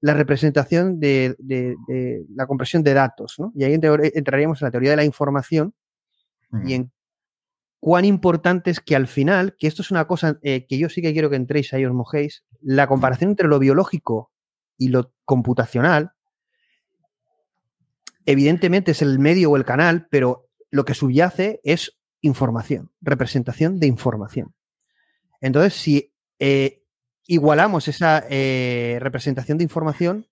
la 0.00 0.14
representación 0.14 0.98
de, 1.00 1.36
la 2.34 2.46
compresión 2.46 2.82
de 2.82 2.94
datos. 2.94 3.36
¿no? 3.38 3.52
Y 3.54 3.64
ahí 3.64 3.74
entraríamos 3.74 4.60
en 4.60 4.66
la 4.66 4.70
teoría 4.70 4.90
de 4.90 4.96
la 4.96 5.04
información 5.04 5.74
y 6.64 6.74
en 6.74 6.92
cuán 7.80 8.04
importante 8.04 8.70
es 8.70 8.80
que 8.80 8.96
al 8.96 9.06
final, 9.06 9.56
que 9.58 9.66
esto 9.66 9.82
es 9.82 9.90
una 9.90 10.06
cosa 10.06 10.38
eh, 10.42 10.66
que 10.66 10.78
yo 10.78 10.88
sí 10.88 11.02
que 11.02 11.12
quiero 11.12 11.30
que 11.30 11.36
entréis 11.36 11.72
ahí 11.72 11.84
os 11.84 11.92
mojéis, 11.92 12.44
la 12.60 12.86
comparación 12.86 13.30
entre 13.30 13.48
lo 13.48 13.58
biológico 13.58 14.32
y 14.78 14.88
lo 14.88 15.12
computacional 15.24 16.12
evidentemente 18.26 18.90
es 18.90 19.02
el 19.02 19.18
medio 19.18 19.50
o 19.50 19.56
el 19.56 19.64
canal, 19.64 20.08
pero 20.10 20.48
lo 20.70 20.84
que 20.84 20.94
subyace 20.94 21.60
es 21.64 21.96
información, 22.20 22.90
representación 23.00 23.78
de 23.78 23.86
información. 23.86 24.54
Entonces, 25.40 25.74
si 25.74 26.12
eh, 26.38 26.82
igualamos 27.26 27.88
esa 27.88 28.24
eh, 28.28 28.98
representación 29.00 29.58
de 29.58 29.64
información, 29.64 30.26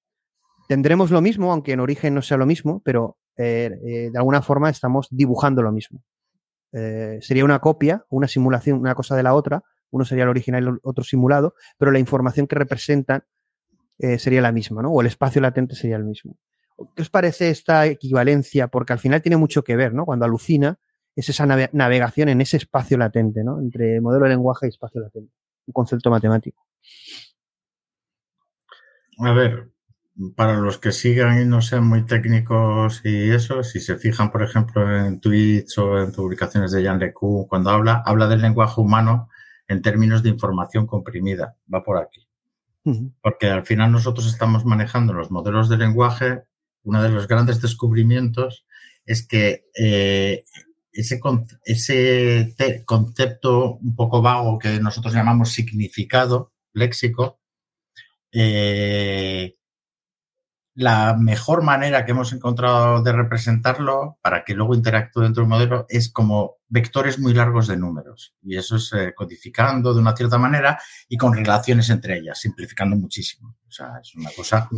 tendremos 0.68 1.10
lo 1.10 1.20
mismo, 1.20 1.52
aunque 1.52 1.72
en 1.72 1.80
origen 1.80 2.14
no 2.14 2.22
sea 2.22 2.36
lo 2.36 2.46
mismo, 2.46 2.82
pero 2.84 3.18
eh, 3.36 4.10
de 4.12 4.18
alguna 4.18 4.42
forma 4.42 4.70
estamos 4.70 5.08
dibujando 5.10 5.62
lo 5.62 5.72
mismo. 5.72 6.02
sería 7.20 7.44
una 7.44 7.60
copia, 7.60 8.04
una 8.10 8.26
simulación, 8.26 8.80
una 8.80 8.96
cosa 8.96 9.14
de 9.14 9.22
la 9.22 9.34
otra, 9.34 9.62
uno 9.90 10.04
sería 10.04 10.24
el 10.24 10.30
original 10.30 10.64
y 10.64 10.66
el 10.66 10.78
otro 10.82 11.04
simulado, 11.04 11.54
pero 11.78 11.92
la 11.92 12.00
información 12.00 12.48
que 12.48 12.56
representan 12.56 13.22
sería 14.18 14.42
la 14.42 14.50
misma, 14.50 14.82
¿no? 14.82 14.90
O 14.90 15.00
el 15.00 15.06
espacio 15.06 15.40
latente 15.40 15.76
sería 15.76 15.96
el 15.96 16.04
mismo. 16.04 16.36
¿Qué 16.94 17.02
os 17.02 17.10
parece 17.10 17.50
esta 17.50 17.86
equivalencia? 17.86 18.68
Porque 18.68 18.92
al 18.92 18.98
final 18.98 19.22
tiene 19.22 19.36
mucho 19.36 19.62
que 19.62 19.76
ver, 19.76 19.94
¿no? 19.94 20.04
Cuando 20.04 20.24
alucina, 20.24 20.78
es 21.14 21.28
esa 21.28 21.46
navegación 21.46 22.28
en 22.28 22.40
ese 22.40 22.56
espacio 22.56 22.98
latente, 22.98 23.44
¿no? 23.44 23.60
Entre 23.60 24.00
modelo 24.00 24.24
de 24.24 24.30
lenguaje 24.30 24.66
y 24.66 24.70
espacio 24.70 25.00
latente. 25.00 25.32
Un 25.66 25.72
concepto 25.72 26.10
matemático. 26.10 26.66
A 29.18 29.32
ver, 29.32 29.70
para 30.36 30.54
los 30.54 30.78
que 30.78 30.92
sigan 30.92 31.40
y 31.40 31.44
no 31.44 31.60
sean 31.60 31.86
muy 31.86 32.04
técnicos 32.04 33.00
y 33.04 33.30
eso, 33.30 33.62
si 33.62 33.80
se 33.80 33.96
fijan, 33.96 34.30
por 34.30 34.42
ejemplo, 34.42 34.96
en 34.96 35.20
tweets 35.20 35.78
o 35.78 36.00
en 36.00 36.12
publicaciones 36.12 36.72
de 36.72 36.84
Jan 36.84 36.98
LeCun, 36.98 37.46
cuando 37.46 37.70
habla, 37.70 38.02
habla 38.04 38.28
del 38.28 38.42
lenguaje 38.42 38.80
humano 38.80 39.28
en 39.66 39.82
términos 39.82 40.22
de 40.22 40.28
información 40.30 40.86
comprimida. 40.86 41.56
Va 41.72 41.82
por 41.82 41.98
aquí. 41.98 42.26
Porque 43.22 43.48
al 43.48 43.64
final 43.64 43.90
nosotros 43.92 44.26
estamos 44.26 44.66
manejando 44.66 45.14
los 45.14 45.30
modelos 45.30 45.70
de 45.70 45.78
lenguaje. 45.78 46.42
Uno 46.84 47.02
de 47.02 47.10
los 47.10 47.26
grandes 47.26 47.60
descubrimientos 47.60 48.64
es 49.04 49.26
que 49.26 49.66
eh, 49.78 50.44
ese, 50.92 51.20
ese 51.64 52.84
concepto 52.84 53.74
un 53.76 53.96
poco 53.96 54.22
vago 54.22 54.58
que 54.58 54.78
nosotros 54.78 55.12
llamamos 55.12 55.50
significado 55.50 56.52
léxico, 56.72 57.40
eh, 58.32 59.56
la 60.76 61.14
mejor 61.14 61.62
manera 61.62 62.04
que 62.04 62.10
hemos 62.10 62.32
encontrado 62.32 63.00
de 63.02 63.12
representarlo 63.12 64.18
para 64.20 64.44
que 64.44 64.54
luego 64.54 64.74
interactúe 64.74 65.22
dentro 65.22 65.42
del 65.42 65.50
modelo 65.50 65.86
es 65.88 66.12
como 66.12 66.56
vectores 66.68 67.18
muy 67.20 67.32
largos 67.32 67.68
de 67.68 67.76
números. 67.76 68.34
Y 68.42 68.56
eso 68.56 68.76
es 68.76 68.92
eh, 68.92 69.12
codificando 69.14 69.94
de 69.94 70.00
una 70.00 70.16
cierta 70.16 70.36
manera 70.36 70.80
y 71.08 71.16
con 71.16 71.32
relaciones 71.32 71.90
entre 71.90 72.18
ellas, 72.18 72.40
simplificando 72.40 72.96
muchísimo. 72.96 73.56
O 73.68 73.70
sea, 73.70 74.00
es 74.02 74.14
una 74.16 74.30
cosa. 74.36 74.68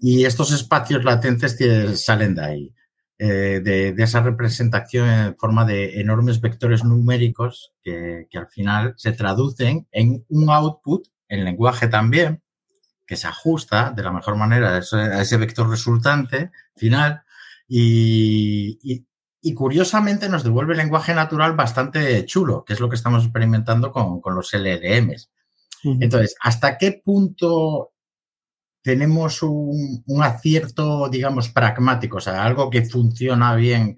Y 0.00 0.24
estos 0.24 0.52
espacios 0.52 1.04
latentes 1.04 1.56
salen 2.02 2.34
de 2.34 2.44
ahí, 2.44 2.74
eh, 3.18 3.60
de, 3.64 3.94
esa 4.02 4.20
representación 4.20 5.08
en 5.08 5.36
forma 5.36 5.64
de 5.64 6.00
enormes 6.00 6.40
vectores 6.40 6.84
numéricos 6.84 7.72
que, 7.82 8.26
que 8.30 8.38
al 8.38 8.48
final 8.48 8.94
se 8.96 9.12
traducen 9.12 9.86
en 9.90 10.24
un 10.28 10.50
output, 10.50 11.06
en 11.28 11.44
lenguaje 11.44 11.88
también, 11.88 12.42
que 13.06 13.16
se 13.16 13.28
ajusta 13.28 13.92
de 13.92 14.02
la 14.02 14.12
mejor 14.12 14.36
manera 14.36 14.76
a 14.76 15.22
ese, 15.22 15.36
vector 15.36 15.70
resultante 15.70 16.50
final 16.74 17.22
y, 17.68 19.06
curiosamente 19.54 20.28
nos 20.28 20.42
devuelve 20.42 20.72
el 20.72 20.78
lenguaje 20.78 21.14
natural 21.14 21.54
bastante 21.54 22.24
chulo, 22.26 22.64
que 22.64 22.72
es 22.72 22.80
lo 22.80 22.88
que 22.88 22.96
estamos 22.96 23.22
experimentando 23.22 23.92
con, 23.92 24.20
los 24.34 24.52
LLMs. 24.52 25.30
Entonces, 25.84 26.34
¿hasta 26.40 26.76
qué 26.76 27.00
punto 27.04 27.92
tenemos 28.86 29.42
un, 29.42 30.22
acierto, 30.22 31.08
digamos, 31.08 31.48
pragmático, 31.48 32.18
o 32.18 32.20
sea, 32.20 32.44
algo 32.44 32.70
que 32.70 32.84
funciona 32.84 33.56
bien, 33.56 33.96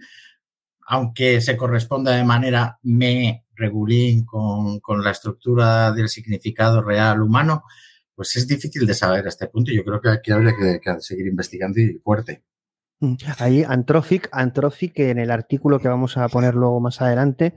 aunque 0.86 1.42
se 1.42 1.58
corresponda 1.58 2.16
de 2.16 2.24
manera 2.24 2.78
me 2.84 3.44
regulín 3.54 4.24
con, 4.24 4.80
con 4.80 5.04
la 5.04 5.10
estructura 5.10 5.92
del 5.92 6.08
significado 6.08 6.80
real 6.80 7.20
humano? 7.20 7.64
pues 8.18 8.34
es 8.34 8.48
difícil 8.48 8.84
de 8.84 8.94
saber 8.94 9.26
a 9.26 9.28
este 9.28 9.46
punto. 9.46 9.70
Yo 9.70 9.84
creo 9.84 10.00
que 10.00 10.08
aquí 10.08 10.32
habría 10.32 10.52
que, 10.52 10.80
seguir 10.98 11.28
investigando 11.28 11.78
y 11.78 12.00
fuerte. 12.02 12.42
Mm, 12.98 13.14
ahí 13.38 13.62
Anthropic, 13.62 14.28
Anthropic, 14.32 14.98
en 14.98 15.20
el 15.20 15.30
artículo 15.30 15.78
que 15.78 15.86
vamos 15.86 16.16
a 16.16 16.28
poner 16.28 16.56
luego 16.56 16.80
más 16.80 17.00
adelante, 17.00 17.54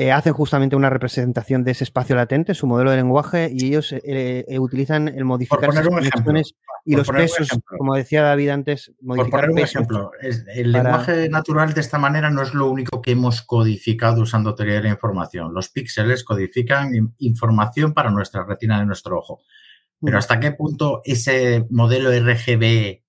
eh, 0.00 0.12
hacen 0.12 0.32
justamente 0.32 0.76
una 0.76 0.90
representación 0.90 1.64
de 1.64 1.72
ese 1.72 1.82
espacio 1.82 2.14
latente, 2.14 2.54
su 2.54 2.68
modelo 2.68 2.92
de 2.92 2.98
lenguaje, 2.98 3.50
y 3.52 3.66
ellos 3.66 3.92
eh, 3.92 4.44
eh, 4.46 4.58
utilizan 4.60 5.08
el 5.08 5.24
modificar 5.24 5.74
las 5.74 6.54
y 6.84 6.94
los 6.94 7.08
pesos, 7.08 7.48
como 7.64 7.96
decía 7.96 8.22
David 8.22 8.50
antes, 8.50 8.92
modificar 9.00 9.40
Por 9.40 9.40
poner 9.40 9.50
un 9.50 9.58
ejemplo, 9.58 10.12
el 10.20 10.70
lenguaje 10.70 11.28
natural 11.28 11.74
de 11.74 11.80
esta 11.80 11.98
manera 11.98 12.30
no 12.30 12.42
es 12.42 12.54
lo 12.54 12.70
único 12.70 13.02
que 13.02 13.10
hemos 13.10 13.42
codificado 13.42 14.22
usando 14.22 14.54
teoría 14.54 14.76
de 14.76 14.82
la 14.84 14.90
información. 14.90 15.52
Los 15.52 15.70
píxeles 15.70 16.22
codifican 16.22 17.14
información 17.18 17.92
para 17.92 18.10
nuestra 18.10 18.44
retina 18.44 18.78
de 18.78 18.86
nuestro 18.86 19.18
ojo. 19.18 19.40
Pero 20.00 20.16
¿hasta 20.16 20.38
qué 20.38 20.52
punto 20.52 21.00
ese 21.04 21.66
modelo 21.70 22.10
RGB 22.12 23.02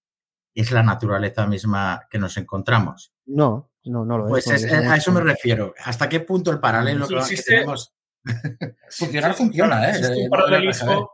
es 0.55 0.71
la 0.71 0.81
naturaleza 0.81 1.45
misma 1.45 2.07
que 2.09 2.17
nos 2.17 2.35
encontramos? 2.37 3.13
No, 3.27 3.68
no, 3.85 4.05
no 4.05 4.17
lo 4.17 4.37
es. 4.37 4.45
Pues 4.45 4.65
a 4.71 4.95
eso 4.95 5.11
me 5.11 5.21
refiero. 5.21 5.73
¿Hasta 5.83 6.09
qué 6.09 6.19
punto 6.21 6.51
el 6.51 6.59
paralelo 6.59 7.07
que, 7.07 7.41
tenemos... 7.41 7.93
Funcionar 8.89 9.33
funciona, 9.33 9.89
¿eh? 9.89 10.23
un 10.23 10.29
paralelismo 10.29 11.09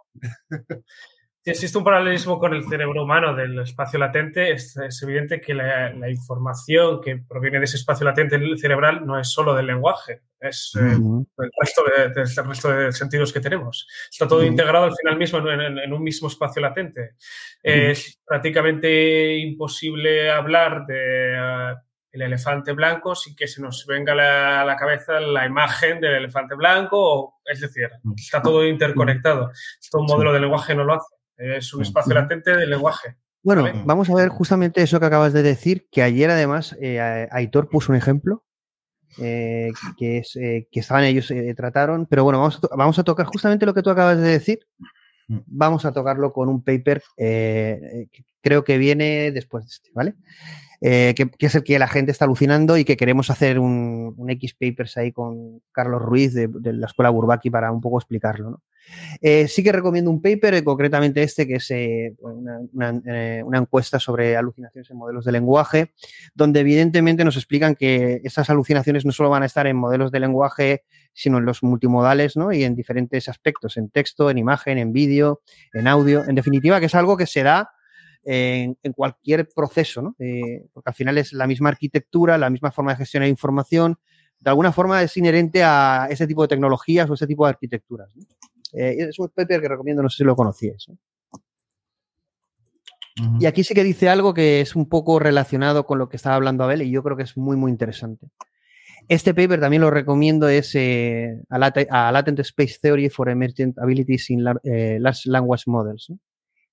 si 1.46 1.52
existe 1.52 1.78
un 1.78 1.84
paralelismo 1.84 2.40
con 2.40 2.56
el 2.56 2.64
cerebro 2.68 3.04
humano 3.04 3.36
del 3.36 3.60
espacio 3.60 4.00
latente, 4.00 4.52
es, 4.52 4.76
evidente 5.04 5.40
que 5.40 5.54
la, 5.54 5.94
información 6.10 7.00
que 7.00 7.18
proviene 7.18 7.60
de 7.60 7.66
ese 7.66 7.78
espacio 7.78 8.04
latente 8.04 8.40
cerebral 8.58 9.06
no 9.06 9.20
es 9.20 9.30
solo 9.30 9.54
del 9.54 9.68
lenguaje, 9.68 10.24
es 10.40 10.72
eh, 10.76 10.80
el, 10.82 11.52
resto 11.62 11.84
de, 11.96 12.44
resto 12.44 12.72
de 12.72 12.92
sentidos 12.92 13.32
que 13.32 13.42
tenemos. 13.42 13.88
Está 14.10 14.28
todo 14.28 14.44
integrado 14.44 14.86
al 14.86 14.96
final 14.96 15.20
mismo 15.20 15.38
en, 15.48 15.94
un 15.94 16.02
mismo 16.02 16.30
espacio 16.30 16.64
latente. 16.64 17.12
Es 17.62 18.20
prácticamente 18.26 19.38
imposible 19.38 20.32
hablar 20.32 20.88
de 20.88 21.36
eh, 21.36 21.76
el 22.16 22.22
elefante 22.22 22.72
blanco 22.72 23.14
sin 23.14 23.36
que 23.36 23.46
se 23.46 23.62
nos 23.62 23.86
venga 23.86 24.14
a 24.14 24.66
la, 24.66 24.78
cabeza 24.78 25.20
la 25.20 25.46
imagen 25.46 26.00
del 26.00 26.16
elefante 26.16 26.56
blanco, 26.56 27.36
es 27.44 27.60
decir, 27.60 27.90
está 28.16 28.42
todo 28.42 28.66
interconectado. 28.66 29.52
Esto 29.82 30.00
un 30.00 30.06
modelo 30.06 30.32
de 30.32 30.40
lenguaje 30.40 30.74
no 30.74 30.86
lo 30.86 30.94
hace. 30.94 31.16
Es 31.38 31.74
un 31.74 31.82
espacio 31.82 32.14
latente 32.14 32.56
del 32.56 32.70
lenguaje. 32.70 33.18
Bueno, 33.44 33.66
vamos 33.86 34.10
a 34.10 34.16
ver 34.16 34.30
justamente 34.30 34.82
eso 34.82 35.00
que 35.00 35.06
acabas 35.06 35.34
de 35.34 35.44
decir, 35.44 35.88
que 35.92 36.02
ayer 36.02 36.32
además 36.32 36.76
eh, 36.80 37.28
Aitor 37.32 37.70
puso 37.70 37.92
un 37.92 37.98
ejemplo, 37.98 38.46
eh, 39.20 39.72
que, 39.98 40.20
es, 40.20 40.38
eh, 40.38 40.68
que 40.72 40.80
estaban 40.80 41.04
ellos, 41.04 41.32
trataron, 41.56 42.08
pero 42.08 42.24
bueno, 42.24 42.40
vamos 42.40 42.60
a, 42.64 42.76
vamos 42.76 42.98
a 42.98 43.04
tocar 43.04 43.26
justamente 43.26 43.66
lo 43.66 43.74
que 43.74 43.84
tú 43.84 43.90
acabas 43.90 44.18
de 44.18 44.30
decir, 44.30 44.60
mm. 45.28 45.40
vamos 45.48 45.84
a 45.84 45.92
tocarlo 45.92 46.32
con 46.32 46.48
un 46.48 46.64
paper 46.64 47.04
que 47.18 48.08
creo 48.42 48.64
que 48.64 48.78
viene 48.78 49.32
después 49.32 49.66
de 49.66 49.70
este, 49.70 49.90
¿vale? 49.94 50.16
Que, 50.86 51.32
es 51.40 51.56
el 51.56 51.64
que 51.64 51.80
la 51.80 51.88
gente 51.88 52.12
está 52.12 52.26
alucinando 52.26 52.78
y 52.78 52.86
que 52.86 52.96
queremos 52.96 53.32
hacer 53.32 53.60
un, 53.60 54.14
un 54.18 54.30
X 54.30 54.54
Papers 54.54 54.98
ahí 54.98 55.12
con 55.12 55.62
Carlos 55.72 56.02
Ruiz 56.02 56.34
de, 56.34 56.50
la 56.74 56.86
Escuela 56.86 57.10
Burbaki 57.10 57.50
para 57.50 57.72
un 57.72 57.82
poco 57.82 57.98
explicarlo. 57.98 58.62
Eh, 59.22 59.48
sí 59.48 59.64
que 59.64 59.72
recomiendo 59.72 60.12
un 60.12 60.22
paper, 60.22 60.56
eh, 60.56 60.64
concretamente 60.64 61.24
este, 61.24 61.48
que 61.48 61.56
es 61.56 61.72
eh, 61.72 62.16
una, 62.22 63.58
encuesta 63.58 64.00
sobre 64.00 64.38
alucinaciones 64.38 64.90
en 64.92 64.98
modelos 64.98 65.26
de 65.26 65.32
lenguaje, 65.32 65.94
donde 66.34 66.60
evidentemente 66.60 67.24
nos 67.24 67.38
explican 67.38 67.76
que 67.76 68.22
esas 68.24 68.50
alucinaciones 68.50 69.06
no 69.06 69.12
solo 69.12 69.30
van 69.30 69.44
a 69.44 69.48
estar 69.48 69.66
en 69.68 69.78
modelos 69.78 70.12
de 70.12 70.20
lenguaje, 70.20 70.84
sino 71.14 71.38
en 71.38 71.46
los 71.46 71.64
multimodales 71.64 72.36
¿no? 72.36 72.52
y 72.52 72.64
en 72.64 72.76
diferentes 72.76 73.28
aspectos, 73.30 73.78
en 73.78 73.90
texto, 73.90 74.30
en 74.30 74.38
imagen, 74.38 74.78
en 74.78 74.92
vídeo, 74.92 75.42
en 75.74 75.88
audio. 75.88 76.24
En 76.28 76.36
definitiva, 76.36 76.80
que 76.80 76.88
es 76.88 76.96
algo 76.96 77.18
que 77.18 77.26
se 77.26 77.44
da 77.44 77.72
en, 78.26 78.76
cualquier 78.94 79.48
proceso, 79.48 80.02
¿no? 80.02 80.16
porque 80.74 80.90
al 80.90 80.94
final 80.94 81.18
es 81.18 81.32
la 81.34 81.48
misma 81.48 81.70
arquitectura, 81.70 82.38
la 82.38 82.50
misma 82.50 82.72
forma 82.72 82.92
de 82.92 82.98
gestionar 82.98 83.30
información, 83.30 83.98
de 84.40 84.50
alguna 84.50 84.72
forma 84.72 85.02
es 85.02 85.16
inherente 85.18 85.64
a 85.64 86.08
ese 86.10 86.28
tipo 86.28 86.44
de 86.44 86.50
tecnologías 86.50 87.10
o 87.10 87.14
ese 87.14 87.28
tipo 87.28 87.46
de 87.46 87.50
arquitecturas. 87.50 88.14
Eh, 88.74 88.96
es 89.10 89.18
un 89.20 89.30
paper 89.30 89.62
que 89.62 89.70
recomiendo, 89.70 90.04
no 90.04 90.10
sé 90.10 90.18
si 90.18 90.24
lo 90.24 90.36
conocías. 90.36 90.88
Y 93.40 93.46
aquí 93.46 93.64
sí 93.64 93.74
que 93.74 93.84
dice 93.84 94.10
algo 94.10 94.34
que 94.34 94.60
es 94.60 94.76
un 94.76 94.90
poco 94.90 95.20
relacionado 95.20 95.86
con 95.86 95.98
lo 95.98 96.10
que 96.10 96.18
estaba 96.18 96.36
hablando 96.36 96.66
Abel 96.66 96.82
y 96.82 96.92
yo 96.92 97.02
creo 97.02 97.16
que 97.16 97.24
es 97.24 97.38
muy, 97.38 97.56
muy 97.56 97.72
interesante. 97.72 98.28
Este 99.08 99.34
paper 99.34 99.62
también 99.62 99.82
lo 99.82 99.90
recomiendo, 99.90 100.50
es 100.50 100.76
eh, 100.76 101.40
a, 101.50 102.12
Latent 102.12 102.40
Space 102.40 102.78
Theory 102.82 103.10
for 103.10 103.30
Emergent 103.30 103.78
Abilities 103.80 104.30
in 104.32 104.44
eh, 104.64 104.98
Large 105.00 105.30
Language 105.30 105.64
Models. 105.68 106.12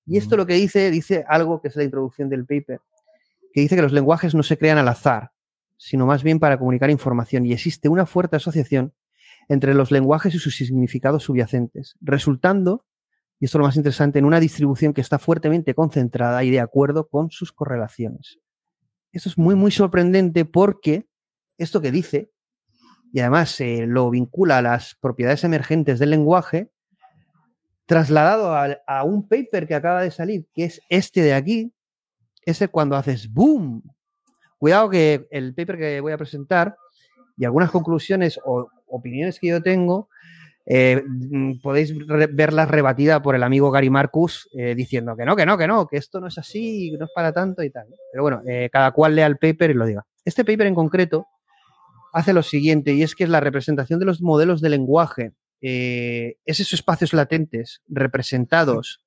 Y 0.06 0.18
esto 0.18 0.36
lo 0.36 0.46
que 0.46 0.54
dice, 0.54 0.90
dice 0.90 1.24
algo 1.28 1.60
que 1.60 1.68
es 1.68 1.76
la 1.76 1.84
introducción 1.84 2.28
del 2.28 2.44
paper, 2.44 2.80
que 3.52 3.60
dice 3.60 3.76
que 3.76 3.82
los 3.82 3.92
lenguajes 3.92 4.34
no 4.34 4.42
se 4.42 4.58
crean 4.58 4.78
al 4.78 4.88
azar, 4.88 5.30
sino 5.76 6.06
más 6.06 6.22
bien 6.22 6.38
para 6.38 6.58
comunicar 6.58 6.90
información 6.90 7.44
y 7.46 7.52
existe 7.52 7.88
una 7.88 8.06
fuerte 8.06 8.36
asociación 8.36 8.92
entre 9.48 9.74
los 9.74 9.90
lenguajes 9.90 10.34
y 10.34 10.38
sus 10.38 10.56
significados 10.56 11.24
subyacentes, 11.24 11.96
resultando, 12.00 12.86
y 13.38 13.46
esto 13.46 13.58
es 13.58 13.60
lo 13.60 13.66
más 13.66 13.76
interesante, 13.76 14.18
en 14.18 14.24
una 14.24 14.40
distribución 14.40 14.94
que 14.94 15.00
está 15.00 15.18
fuertemente 15.18 15.74
concentrada 15.74 16.44
y 16.44 16.50
de 16.50 16.60
acuerdo 16.60 17.08
con 17.08 17.30
sus 17.30 17.52
correlaciones. 17.52 18.38
Esto 19.12 19.28
es 19.28 19.36
muy, 19.36 19.54
muy 19.54 19.70
sorprendente 19.70 20.44
porque 20.44 21.08
esto 21.58 21.80
que 21.80 21.90
dice, 21.90 22.32
y 23.12 23.20
además 23.20 23.50
se 23.50 23.86
lo 23.86 24.08
vincula 24.10 24.58
a 24.58 24.62
las 24.62 24.94
propiedades 24.94 25.44
emergentes 25.44 25.98
del 25.98 26.10
lenguaje, 26.10 26.71
trasladado 27.92 28.56
a, 28.86 29.04
un 29.04 29.28
paper 29.28 29.66
que 29.66 29.74
acaba 29.74 30.00
de 30.00 30.10
salir, 30.10 30.46
que 30.54 30.64
es 30.64 30.80
este 30.88 31.20
de 31.20 31.34
aquí, 31.34 31.74
ese 32.46 32.68
cuando 32.68 32.96
haces 32.96 33.30
boom. 33.30 33.82
Cuidado 34.56 34.88
que 34.88 35.26
el 35.30 35.54
paper 35.54 35.76
que 35.76 36.00
voy 36.00 36.12
a 36.12 36.16
presentar 36.16 36.74
y 37.36 37.44
algunas 37.44 37.70
conclusiones 37.70 38.40
o 38.46 38.66
opiniones 38.86 39.38
que 39.38 39.48
yo 39.48 39.62
tengo, 39.62 40.08
eh, 40.64 41.02
mm, 41.06 41.60
podéis 41.60 41.92
verlas 42.06 42.70
rebatidas 42.70 43.20
por 43.20 43.34
el 43.34 43.42
amigo 43.42 43.70
Gary 43.70 43.90
Marcus 43.90 44.48
eh, 44.54 44.74
diciendo 44.74 45.14
que 45.14 45.26
no, 45.26 45.36
que 45.36 45.44
no, 45.44 45.58
que 45.58 45.66
no, 45.66 45.86
que 45.86 45.98
esto 45.98 46.18
no 46.18 46.28
es 46.28 46.38
así, 46.38 46.92
no 46.98 47.04
es 47.04 47.10
para 47.14 47.34
tanto 47.34 47.62
y 47.62 47.68
tal. 47.68 47.88
Pero 48.10 48.22
bueno, 48.22 48.40
eh, 48.48 48.70
cada 48.72 48.92
cual 48.92 49.16
lea 49.16 49.26
el 49.26 49.36
paper 49.36 49.72
y 49.72 49.74
lo 49.74 49.84
diga. 49.84 50.06
Este 50.24 50.46
paper 50.46 50.66
en 50.66 50.74
concreto 50.74 51.26
hace 52.14 52.32
lo 52.32 52.42
siguiente, 52.42 52.94
y 52.94 53.02
es 53.02 53.14
que 53.14 53.24
es 53.24 53.30
la 53.30 53.40
representación 53.40 54.00
de 54.00 54.06
los 54.06 54.22
modelos 54.22 54.62
de 54.62 54.70
lenguaje, 54.70 55.32
es 55.62 56.36
esos 56.44 56.72
espacios 56.72 57.12
latentes 57.12 57.82
representados 57.88 59.02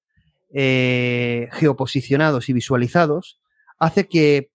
eh, 0.57 1.49
geoposicionados 1.51 2.47
y 2.47 2.53
visualizados, 2.53 3.41
hace 3.77 4.07
que 4.07 4.51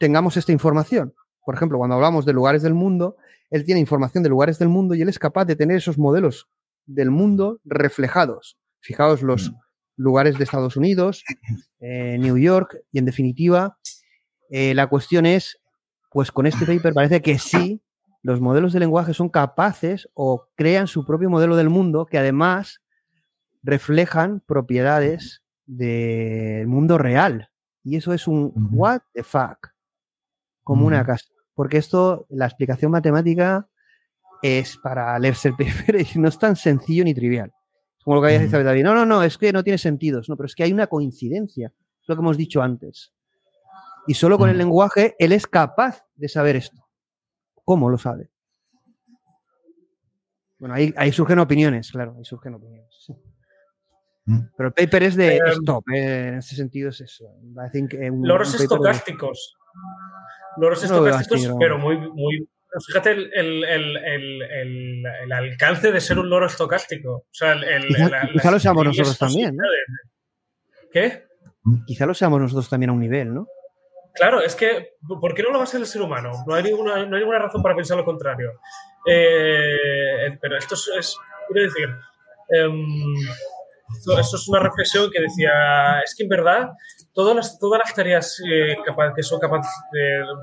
tengamos 0.00 0.38
esta 0.38 0.52
información. 0.52 1.12
Por 1.44 1.54
ejemplo, 1.54 1.76
cuando 1.76 1.96
hablamos 1.96 2.24
de 2.24 2.32
lugares 2.32 2.62
del 2.62 2.72
mundo, 2.72 3.16
él 3.50 3.64
tiene 3.66 3.80
información 3.80 4.22
de 4.22 4.30
lugares 4.30 4.58
del 4.58 4.70
mundo 4.70 4.94
y 4.94 5.02
él 5.02 5.10
es 5.10 5.18
capaz 5.18 5.44
de 5.44 5.54
tener 5.54 5.76
esos 5.76 5.98
modelos 5.98 6.48
del 6.86 7.10
mundo 7.10 7.60
reflejados. 7.64 8.56
Fijaos 8.80 9.20
los 9.20 9.52
lugares 9.96 10.38
de 10.38 10.44
Estados 10.44 10.74
Unidos, 10.76 11.22
eh, 11.80 12.16
New 12.18 12.38
York, 12.38 12.78
y 12.90 12.98
en 12.98 13.04
definitiva, 13.04 13.76
eh, 14.48 14.74
la 14.74 14.86
cuestión 14.86 15.26
es, 15.26 15.58
pues 16.12 16.32
con 16.32 16.46
este 16.46 16.64
paper 16.64 16.94
parece 16.94 17.20
que 17.20 17.38
sí, 17.38 17.82
los 18.26 18.40
modelos 18.40 18.72
de 18.72 18.80
lenguaje 18.80 19.14
son 19.14 19.28
capaces 19.28 20.08
o 20.14 20.48
crean 20.56 20.88
su 20.88 21.06
propio 21.06 21.30
modelo 21.30 21.54
del 21.54 21.70
mundo 21.70 22.06
que 22.06 22.18
además 22.18 22.80
reflejan 23.62 24.40
propiedades 24.40 25.44
del 25.64 26.66
mundo 26.66 26.98
real. 26.98 27.50
Y 27.84 27.94
eso 27.94 28.12
es 28.12 28.26
un 28.26 28.52
what 28.72 29.02
the 29.12 29.22
fuck, 29.22 29.68
como 30.64 30.88
una 30.88 31.06
casa. 31.06 31.26
Porque 31.54 31.76
esto, 31.76 32.26
la 32.28 32.46
explicación 32.46 32.90
matemática 32.90 33.68
es 34.42 34.76
para 34.76 35.16
leerse 35.20 35.50
el 35.50 35.54
paper 35.54 36.00
y 36.16 36.18
no 36.18 36.28
es 36.28 36.36
tan 36.36 36.56
sencillo 36.56 37.04
ni 37.04 37.14
trivial. 37.14 37.52
Como 38.02 38.16
lo 38.16 38.22
que 38.22 38.34
había 38.34 38.40
dicho 38.40 38.60
David. 38.60 38.82
No, 38.82 38.92
no, 38.92 39.06
no, 39.06 39.22
es 39.22 39.38
que 39.38 39.52
no 39.52 39.62
tiene 39.62 39.78
sentido. 39.78 40.20
No, 40.26 40.36
pero 40.36 40.46
es 40.46 40.56
que 40.56 40.64
hay 40.64 40.72
una 40.72 40.88
coincidencia. 40.88 41.72
Es 42.02 42.08
lo 42.08 42.16
que 42.16 42.22
hemos 42.22 42.36
dicho 42.36 42.60
antes. 42.60 43.12
Y 44.08 44.14
solo 44.14 44.36
con 44.36 44.50
el 44.50 44.58
lenguaje 44.58 45.14
él 45.20 45.30
es 45.30 45.46
capaz 45.46 46.04
de 46.16 46.28
saber 46.28 46.56
esto. 46.56 46.85
¿Cómo 47.66 47.90
lo 47.90 47.98
sabe? 47.98 48.30
Bueno, 50.58 50.74
ahí, 50.76 50.94
ahí 50.96 51.12
surgen 51.12 51.40
opiniones, 51.40 51.90
claro, 51.90 52.14
ahí 52.16 52.24
surgen 52.24 52.54
opiniones. 52.54 53.12
Pero 54.56 54.68
el 54.68 54.72
paper 54.72 55.02
es 55.02 55.16
de 55.16 55.36
Em, 55.36 55.46
stop, 55.48 55.84
eh, 55.92 56.28
en 56.28 56.34
ese 56.38 56.54
sentido 56.56 56.88
es 56.90 57.00
eso. 57.00 57.24
I 57.66 57.70
think, 57.70 57.92
eh, 57.94 58.08
un- 58.10 58.26
Loros 58.26 58.48
un 58.48 58.52
paper 58.54 58.58
de- 58.60 58.74
estocásticos. 58.74 59.56
Loros 60.56 60.78
No 60.90 60.96
estocásticos, 61.06 61.56
pero 61.58 61.78
muy, 61.78 61.98
muy. 61.98 62.48
Fíjate 62.86 63.10
el, 63.10 63.30
el- 63.34 63.64
el- 63.64 63.96
el- 63.96 64.42
el- 64.42 65.04
el 65.24 65.32
alcance 65.32 65.90
de 65.92 66.00
ser 66.00 66.18
un 66.18 66.28
loro 66.30 66.46
estocástico. 66.46 67.10
O 67.16 67.26
sea, 67.32 67.52
el, 67.52 67.64
el- 67.64 67.86
Quizá- 67.88 68.08
la- 68.08 68.28
quizá 68.32 68.44
las 68.44 68.52
lo 68.52 68.58
seamos 68.60 68.84
nosotros 68.84 69.18
también. 69.18 69.56
¿Qué? 70.92 71.24
Quizá 71.86 72.06
lo 72.06 72.14
seamos 72.14 72.40
nosotros 72.40 72.68
también 72.68 72.90
a 72.90 72.92
un 72.92 73.00
nivel, 73.00 73.34
¿no? 73.34 73.46
Claro, 74.16 74.40
es 74.40 74.54
que, 74.54 74.94
¿por 75.20 75.34
qué 75.34 75.42
no 75.42 75.50
lo 75.50 75.58
va 75.58 75.64
a 75.64 75.66
ser 75.66 75.80
el 75.80 75.86
ser 75.86 76.00
humano? 76.02 76.30
No 76.46 76.54
hay 76.54 76.62
ninguna, 76.62 77.04
no 77.04 77.16
hay 77.16 77.20
ninguna 77.22 77.38
razón 77.38 77.62
para 77.62 77.76
pensar 77.76 77.96
lo 77.98 78.04
contrario. 78.04 78.52
Eh, 79.06 80.38
pero 80.40 80.56
esto 80.56 80.74
es, 80.98 81.16
quiero 81.48 81.62
decir, 81.68 81.88
em, 82.50 82.86
esto, 83.96 84.18
es 84.36 84.48
una 84.48 84.60
reflexión 84.60 85.10
que 85.10 85.20
decía, 85.20 86.00
es 86.04 86.14
que 86.16 86.24
en 86.24 86.28
verdad 86.28 86.70
todas 87.12 87.36
las, 87.36 87.58
todas 87.58 87.80
las 87.84 87.94
tareas 87.94 88.40
eh, 88.50 88.76
capa- 88.84 89.12
que 89.14 89.22
son 89.22 89.38
capaces 89.38 89.70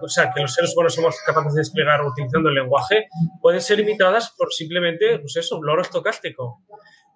o 0.01 0.07
sea, 0.07 0.31
que 0.33 0.41
los 0.41 0.53
seres 0.53 0.73
humanos 0.75 0.95
somos 0.95 1.15
capaces 1.25 1.53
de 1.55 1.61
desplegar 1.61 2.01
utilizando 2.03 2.49
el 2.49 2.55
lenguaje, 2.55 3.07
pueden 3.41 3.59
ser 3.61 3.79
imitadas 3.79 4.33
por 4.37 4.51
simplemente, 4.53 5.19
pues 5.19 5.35
eso, 5.35 5.57
un 5.57 5.65
loro 5.65 5.81
estocástico. 5.81 6.61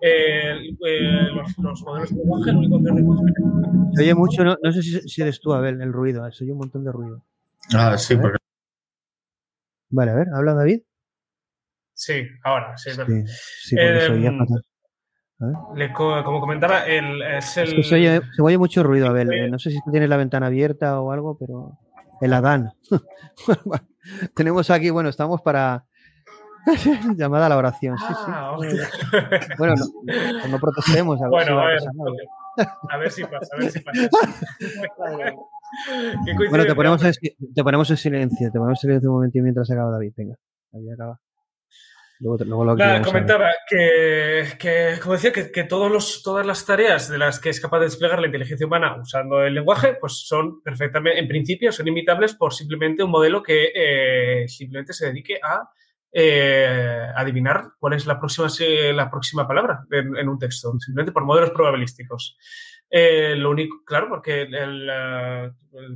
Eh, 0.01 0.53
eh, 0.87 1.27
los, 1.33 1.57
los 1.57 1.81
modelos 1.83 2.09
de 2.11 2.17
lenguaje, 2.17 2.51
lo 2.51 2.59
único 2.59 2.77
que 3.23 3.95
Se 3.95 4.03
oye 4.03 4.13
mucho, 4.15 4.43
no, 4.43 4.55
no 4.61 4.71
sé 4.71 4.81
si, 4.83 5.01
si 5.01 5.21
eres 5.21 5.39
tú, 5.39 5.53
Abel, 5.53 5.81
el 5.81 5.91
ruido. 5.91 6.29
Se 6.31 6.43
oye 6.43 6.53
un 6.53 6.59
montón 6.59 6.83
de 6.83 6.91
ruido. 6.91 7.23
Ah, 7.75 7.97
sí, 7.97 8.15
porque 8.15 8.37
Vale, 9.89 10.11
a 10.11 10.15
ver, 10.15 10.27
habla 10.35 10.53
David. 10.53 10.81
Sí, 11.93 12.27
ahora, 12.43 12.77
sí, 12.77 12.89
es 12.91 12.97
verdad. 12.97 13.15
Sí. 13.63 13.75
Le 15.75 15.93
co- 15.93 16.23
como 16.23 16.39
comentaba, 16.39 16.85
el, 16.85 17.21
es 17.21 17.57
el. 17.57 17.67
Es 17.69 17.73
que 17.75 17.83
se 17.83 17.95
oye, 17.95 18.21
se 18.35 18.41
oye 18.41 18.57
mucho 18.57 18.83
ruido, 18.83 19.07
Abel. 19.07 19.31
Eh, 19.31 19.49
No 19.49 19.59
sé 19.59 19.69
si 19.71 19.77
tienes 19.91 20.09
la 20.09 20.17
ventana 20.17 20.47
abierta 20.47 20.99
o 20.99 21.11
algo, 21.11 21.37
pero. 21.37 21.77
El 22.21 22.33
Adán. 22.33 22.71
Tenemos 24.35 24.69
aquí, 24.71 24.89
bueno, 24.89 25.09
estamos 25.09 25.41
para. 25.41 25.85
Llamada 27.17 27.45
a 27.45 27.49
la 27.49 27.57
oración. 27.57 27.97
Sí, 27.97 28.05
sí. 28.07 28.13
Ah, 28.27 28.55
Bueno, 29.57 29.75
no, 29.75 30.47
no 30.47 30.59
protestemos. 30.59 31.19
A 31.21 31.25
ver 31.25 31.29
Bueno, 31.29 31.45
si 31.45 31.51
a 31.51 31.65
ver, 31.65 32.67
a 32.89 32.97
ver 32.97 33.11
si 33.11 33.23
pasa, 33.23 33.55
a 33.55 33.59
ver 33.59 33.71
si 33.71 33.79
pasa. 33.79 34.09
Bueno, 36.49 36.65
te 36.65 36.75
ponemos, 36.75 37.03
en, 37.03 37.13
te 37.53 37.63
ponemos 37.63 37.89
en 37.89 37.97
silencio. 37.97 38.49
Te 38.51 38.57
ponemos 38.57 38.79
en 38.79 38.89
silencio 38.89 39.09
un 39.09 39.15
momentito 39.17 39.43
mientras 39.43 39.69
acaba 39.69 39.91
David. 39.91 40.13
Venga, 40.15 40.35
David 40.71 40.93
acaba. 40.93 41.19
Luego, 42.19 42.43
luego 42.45 42.65
lo 42.65 42.75
ver. 42.75 43.01
comentaba 43.03 43.51
que, 43.69 44.45
que, 44.57 44.95
como 45.01 45.13
decía, 45.13 45.31
que, 45.31 45.51
que 45.51 45.65
todos 45.65 45.91
los, 45.91 46.23
todas 46.23 46.45
las 46.45 46.65
tareas 46.65 47.09
de 47.09 47.17
las 47.17 47.39
que 47.39 47.49
es 47.49 47.59
capaz 47.59 47.79
de 47.79 47.85
desplegar 47.85 48.19
la 48.19 48.27
inteligencia 48.27 48.65
humana 48.65 48.97
usando 48.99 49.43
el 49.43 49.53
lenguaje, 49.53 49.97
pues 49.99 50.25
son 50.25 50.61
perfectamente, 50.63 51.19
en 51.19 51.27
principio, 51.27 51.71
son 51.71 51.87
imitables 51.87 52.33
por 52.33 52.53
simplemente 52.53 53.03
un 53.03 53.11
modelo 53.11 53.43
que 53.43 53.71
eh, 53.75 54.47
simplemente 54.47 54.93
se 54.93 55.07
dedique 55.07 55.37
a 55.43 55.69
eh, 56.11 57.07
adivinar 57.15 57.71
cuál 57.79 57.93
es 57.93 58.05
la 58.05 58.19
próxima, 58.19 58.47
la 58.93 59.09
próxima 59.09 59.47
palabra 59.47 59.83
en, 59.91 60.15
en 60.15 60.29
un 60.29 60.39
texto, 60.39 60.71
simplemente 60.79 61.11
por 61.11 61.25
modelos 61.25 61.51
probabilísticos. 61.51 62.37
Eh, 62.89 63.35
lo 63.35 63.51
único, 63.51 63.83
claro, 63.85 64.07
porque 64.07 64.43
el, 64.43 64.55
el, 64.55 65.53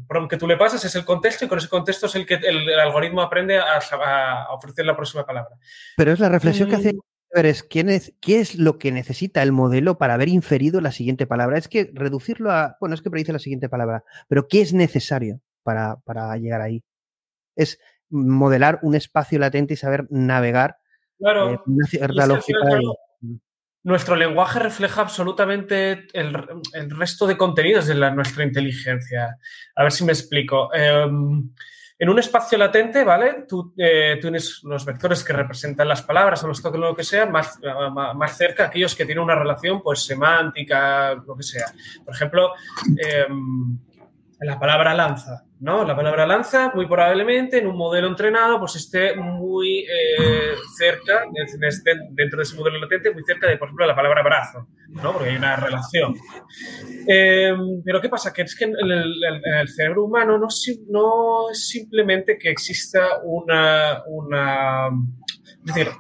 prompt 0.08 0.30
que 0.30 0.38
tú 0.38 0.46
le 0.46 0.58
pasas 0.58 0.84
es 0.84 0.94
el 0.96 1.06
contexto 1.06 1.46
y 1.46 1.48
con 1.48 1.58
ese 1.58 1.70
contexto 1.70 2.08
es 2.08 2.16
el 2.16 2.26
que 2.26 2.34
el, 2.34 2.70
el 2.70 2.80
algoritmo 2.80 3.22
aprende 3.22 3.58
a, 3.58 3.78
a 3.78 4.54
ofrecer 4.54 4.86
la 4.86 4.96
próxima 4.96 5.26
palabra. 5.26 5.56
Pero 5.96 6.12
es 6.12 6.20
la 6.20 6.28
reflexión 6.28 6.70
que 6.70 6.76
hace 6.76 6.94
Mm. 7.32 7.38
ver 7.38 7.46
es 7.46 7.64
¿quién 7.64 7.90
es, 7.90 8.14
qué 8.22 8.40
es 8.40 8.56
lo 8.56 8.78
que 8.78 8.92
necesita 8.92 9.42
el 9.44 9.52
modelo 9.52 9.98
para 9.98 10.14
haber 10.16 10.30
inferido 10.30 10.82
la 10.82 10.92
siguiente 10.92 11.28
palabra. 11.28 11.58
Es 11.58 11.68
que 11.68 11.90
reducirlo 11.94 12.52
a, 12.52 12.78
bueno, 12.80 12.96
es 12.96 13.02
que 13.02 13.10
predice 13.10 13.34
la 13.34 13.40
siguiente 13.40 13.70
palabra, 13.70 14.04
pero 14.28 14.48
¿qué 14.48 14.62
es 14.62 14.74
necesario 14.74 15.42
para, 15.64 15.98
para 16.02 16.36
llegar 16.38 16.62
ahí? 16.62 16.84
Es 17.56 17.80
modelar 18.12 18.80
un 18.84 18.94
espacio 18.96 19.40
latente 19.40 19.74
y 19.74 19.78
saber 19.78 20.06
navegar 20.12 20.78
Claro. 21.18 21.54
eh, 21.54 21.60
una 21.66 21.86
cierta 21.88 22.28
lógica. 22.28 22.60
y- 22.60 22.66
claro, 22.70 22.94
nuestro 23.84 24.16
lenguaje 24.16 24.60
refleja 24.60 25.02
absolutamente 25.02 26.06
el, 26.14 26.38
el 26.74 26.90
resto 26.92 27.26
de 27.26 27.36
contenidos 27.38 27.88
de 27.88 27.96
la- 27.96 28.12
nuestra 28.12 28.44
inteligencia. 28.44 29.38
A 29.76 29.84
ver 29.84 29.92
si 29.92 30.04
me 30.06 30.12
explico. 30.12 30.70
Eh, 30.74 31.08
en 32.04 32.10
un 32.10 32.18
espacio 32.18 32.58
latente, 32.58 33.04
¿vale? 33.04 33.46
Tú 33.48 33.76
eh, 33.78 34.18
tienes 34.20 34.62
los 34.64 34.86
vectores 34.86 35.24
que 35.24 35.34
representan 35.34 35.88
las 35.88 36.02
palabras 36.02 36.44
o 36.44 36.48
los 36.48 36.60
tokens, 36.60 36.82
lo 36.82 36.96
que 36.96 37.04
sea, 37.04 37.28
más, 37.28 37.60
más, 38.16 38.36
cerca 38.38 38.66
aquellos 38.66 38.96
que 38.96 39.06
tienen 39.06 39.24
una 39.24 39.36
relación 39.36 39.84
pues 39.84 40.04
semántica, 40.04 41.14
lo 41.14 41.36
que 41.36 41.44
sea. 41.44 41.66
Por 42.04 42.16
ejemplo, 42.16 42.54
eh, 42.98 43.28
la 44.44 44.60
palabra 44.60 44.96
lanza, 44.96 45.44
¿no? 45.60 45.86
La 45.86 45.96
palabra 45.96 46.26
lanza, 46.26 46.72
muy 46.74 46.88
probablemente 46.88 47.60
en 47.60 47.68
un 47.68 47.78
modelo 47.78 48.08
entrenado, 48.08 48.60
pues 48.60 48.76
esté 48.76 49.16
muy 49.16 49.82
eh, 49.82 50.56
cerca, 50.76 51.26
este- 51.62 52.08
dentro 52.10 52.38
de 52.38 52.44
ese 52.44 52.56
modelo 52.56 52.80
latente, 52.80 53.14
muy 53.14 53.24
cerca 53.24 53.48
de, 53.48 53.58
por 53.58 53.68
ejemplo, 53.68 53.86
la 53.86 53.96
palabra 53.96 54.24
brazo, 54.24 54.68
¿no? 54.90 55.14
Porque 55.14 55.30
hay 55.30 55.36
una 55.36 55.56
relación. 55.58 56.16
Eh, 57.08 57.54
pero 57.86 58.02
¿qué 58.02 58.10
pasa? 58.10 58.34
Que 58.34 58.42
es 58.42 58.56
que 58.56 58.66
en 58.66 58.76
el, 58.80 59.68
cerebro 59.70 60.06
humano 60.06 60.40
no 60.40 60.48
es 61.52 61.68
simplemente 61.68 62.38
que 62.40 62.50
exista 62.50 63.20
una, 63.24 64.02
una... 64.08 64.88
Es 64.88 65.76
decir, 65.76 65.92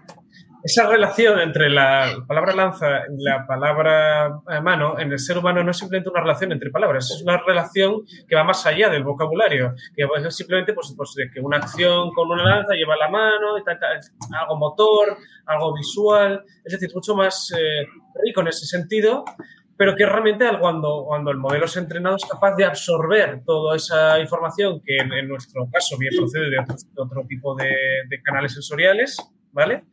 esa 0.64 0.88
relación 0.88 1.40
entre 1.40 1.70
la 1.70 2.24
palabra 2.28 2.54
lanza 2.54 3.02
y 3.10 3.24
la 3.24 3.46
palabra 3.48 4.42
eh, 4.50 4.62
mano 4.62 5.00
en 5.00 5.12
el 5.12 5.20
ser 5.20 5.38
humano 5.38 5.64
no 5.64 5.72
es 5.72 5.78
simplemente 5.78 6.10
una 6.10 6.22
relación 6.22 6.52
entre 6.52 6.70
palabras, 6.70 7.10
es 7.12 7.22
una 7.24 7.38
relación 7.38 8.02
que 8.28 8.36
va 8.36 8.44
más 8.44 8.66
allá 8.66 8.90
del 8.90 9.04
vocabulario, 9.04 9.74
que 9.96 10.04
es 10.04 10.36
simplemente 10.36 10.74
pues, 10.74 10.94
pues, 10.96 11.16
que 11.34 11.40
una 11.40 11.58
acción 11.58 12.12
con 12.12 12.30
una 12.30 12.44
lanza 12.44 12.74
lleva 12.74 12.96
la 12.96 13.10
mano, 13.10 13.58
y 13.58 13.64
tal, 13.64 13.80
tal, 13.80 14.00
algo 14.40 14.58
motor, 14.58 15.18
algo 15.48 15.74
visual, 15.74 16.44
es 16.64 16.74
decir, 16.74 16.92
mucho 16.94 17.16
más 17.16 17.52
eh, 17.58 17.88
rico 18.24 18.42
en 18.42 18.48
ese 18.50 18.66
sentido, 18.66 19.26
pero 19.78 19.96
que 19.96 20.06
realmente 20.06 20.48
al- 20.48 20.60
cuando, 20.60 21.06
cuando 21.08 21.32
el 21.32 21.38
modelo 21.38 21.66
es 21.66 21.76
entrenado 21.76 22.18
es 22.18 22.26
capaz 22.26 22.56
de 22.56 22.66
absorber 22.66 23.42
toda 23.46 23.76
esa 23.76 24.20
información 24.20 24.80
que 24.86 24.98
en, 24.98 25.28
nuestro 25.28 25.68
caso 25.72 25.98
bien 25.98 26.14
procede 26.16 26.52
de 26.52 26.60
otro, 26.96 27.24
tipo 27.28 27.56
de 27.56 27.70
canales 28.24 28.54
sensoriales, 28.54 29.18
¿vale? 29.52 29.84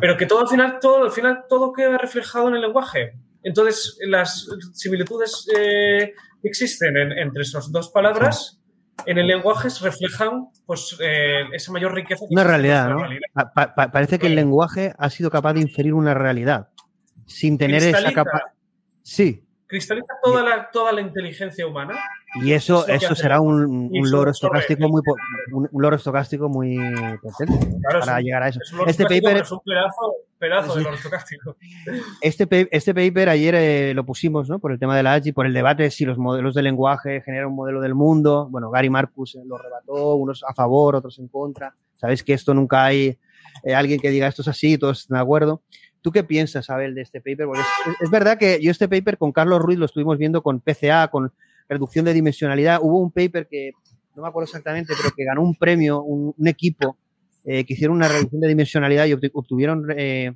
Pero 0.00 0.16
que 0.16 0.26
todo 0.26 0.40
al 0.40 0.48
final, 0.48 0.78
todo, 0.80 1.04
al 1.04 1.10
final 1.12 1.44
todo 1.48 1.72
queda 1.72 1.98
reflejado 1.98 2.48
en 2.48 2.54
el 2.56 2.62
lenguaje. 2.62 3.12
Entonces, 3.42 3.98
las 4.06 4.46
similitudes 4.72 5.46
eh, 5.56 6.12
que 6.42 6.48
existen 6.48 6.96
en- 6.96 7.12
entre 7.12 7.42
esas 7.42 7.70
dos 7.70 7.90
palabras 7.90 8.60
en 9.06 9.18
el 9.18 9.26
lenguaje 9.26 9.68
reflejan 9.82 10.48
pues, 10.66 10.96
eh, 11.00 11.42
esa 11.52 11.72
mayor 11.72 11.92
riqueza. 11.94 12.24
que 12.28 12.34
Una 12.34 12.44
realidad, 12.44 12.88
¿no? 12.90 12.98
realidad. 13.00 13.20
Pa- 13.32 13.52
pa- 13.52 13.74
pa- 13.74 13.90
parece 13.90 14.18
que 14.18 14.28
el 14.28 14.34
lenguaje 14.36 14.94
ha 14.96 15.10
sido 15.10 15.30
capaz 15.30 15.54
de 15.54 15.60
inferir 15.60 15.92
una 15.94 16.14
realidad 16.14 16.68
sin 17.26 17.58
tener 17.58 17.82
esa 17.82 18.12
capacidad. 18.12 18.52
Sí, 19.02 19.40
Cristaliza 19.66 20.06
toda 20.22 20.42
la, 20.42 20.70
toda 20.70 20.92
la 20.92 21.00
inteligencia 21.00 21.66
humana. 21.66 21.94
Y 22.42 22.52
eso, 22.52 22.86
Es 22.88 23.02
eso 23.02 23.14
será 23.14 23.40
un, 23.40 23.90
un 23.92 24.28
estocástico 24.28 24.88
muy 24.88 25.02
un, 25.52 25.68
un 25.70 25.94
estocástico 25.94 26.48
muy 26.48 26.76
potente 27.22 27.58
Claro, 27.80 28.00
es 28.00 28.06
para 28.06 28.20
llegar 28.20 28.42
a 28.42 28.48
eso. 28.48 28.60
es 28.60 28.98
Este 28.98 29.04
paper 29.04 29.36
es 29.38 29.52
un 29.52 29.60
pedazo, 29.60 30.14
pedazo 30.38 30.72
ortocástico. 30.72 31.56
Este, 32.20 32.68
este 32.70 32.94
paper 32.94 33.28
ayer 33.28 33.54
eh, 33.54 33.94
lo 33.94 34.04
pusimos, 34.04 34.48
¿no? 34.48 34.58
Por 34.58 34.72
el 34.72 34.78
tema 34.78 34.96
de 34.96 35.02
la 35.02 35.14
AGI, 35.14 35.32
por 35.32 35.46
el 35.46 35.52
debate 35.52 35.84
de 35.84 35.90
si 35.90 36.04
los 36.04 36.18
modelos 36.18 36.54
de 36.54 36.62
lenguaje 36.62 37.20
generan 37.20 37.48
un 37.48 37.56
modelo 37.56 37.80
del 37.80 37.94
mundo. 37.94 38.48
Bueno, 38.50 38.70
Gary 38.70 38.90
Marcus 38.90 39.38
lo 39.44 39.58
rebató, 39.58 40.16
unos 40.16 40.42
a 40.42 40.54
favor, 40.54 40.96
otros 40.96 41.18
en 41.18 41.28
contra. 41.28 41.74
Sabéis 41.94 42.24
que 42.24 42.32
esto 42.32 42.52
nunca 42.54 42.84
hay 42.84 43.18
eh, 43.62 43.74
alguien 43.74 44.00
que 44.00 44.10
diga 44.10 44.26
esto 44.26 44.42
es 44.42 44.48
así, 44.48 44.76
todos 44.78 45.00
están 45.00 45.16
de 45.16 45.22
acuerdo. 45.22 45.62
¿Tú 46.00 46.12
qué 46.12 46.22
piensas, 46.24 46.68
Abel, 46.68 46.94
de 46.94 47.02
este 47.02 47.20
paper? 47.20 47.46
Porque 47.46 47.62
es, 48.00 48.10
verdad 48.10 48.36
que 48.36 48.58
yo 48.60 48.70
este 48.70 48.88
paper 48.88 49.16
con 49.16 49.32
Carlos 49.32 49.62
Ruiz 49.62 49.78
lo 49.78 49.86
estuvimos 49.86 50.18
viendo 50.18 50.42
con 50.42 50.60
PCA, 50.60 51.08
con 51.08 51.32
reducción 51.68 52.04
de 52.04 52.12
dimensionalidad. 52.12 52.78
Hubo 52.82 53.00
un 53.00 53.10
paper 53.10 53.46
que, 53.48 53.72
no 54.14 54.22
me 54.22 54.28
acuerdo 54.28 54.44
exactamente, 54.44 54.94
pero 54.96 55.14
que 55.16 55.24
ganó 55.24 55.42
un 55.42 55.54
premio, 55.54 56.02
un, 56.02 56.34
equipo 56.46 56.96
eh, 57.44 57.64
que 57.64 57.74
hicieron 57.74 57.96
una 57.96 58.08
reducción 58.08 58.40
de 58.40 58.48
dimensionalidad 58.48 59.06
y 59.06 59.12
obtuvieron 59.12 59.86
eh, 59.96 60.32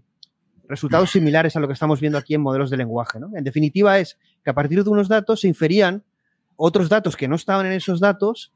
resultados 0.69 1.11
similares 1.11 1.57
a 1.57 1.61
lo 1.61 1.67
que 1.67 1.75
estamos 1.75 2.01
viendo 2.01 2.19
aquí 2.19 2.35
en 2.35 2.43
modelos 2.43 2.71
de 2.71 2.77
lenguaje. 2.77 3.19
En 3.35 3.45
definitiva, 3.45 3.99
es 3.99 4.19
que 4.45 4.51
a 4.51 4.55
partir 4.55 4.83
de 4.83 4.91
unos 4.91 5.09
datos 5.09 5.41
se 5.41 5.49
inferían 5.49 6.05
otros 6.57 6.89
datos 6.89 7.17
que 7.17 7.29
no 7.29 7.37
estaban 7.37 7.67
en 7.67 7.73
esos 7.73 8.01
datos 8.01 8.53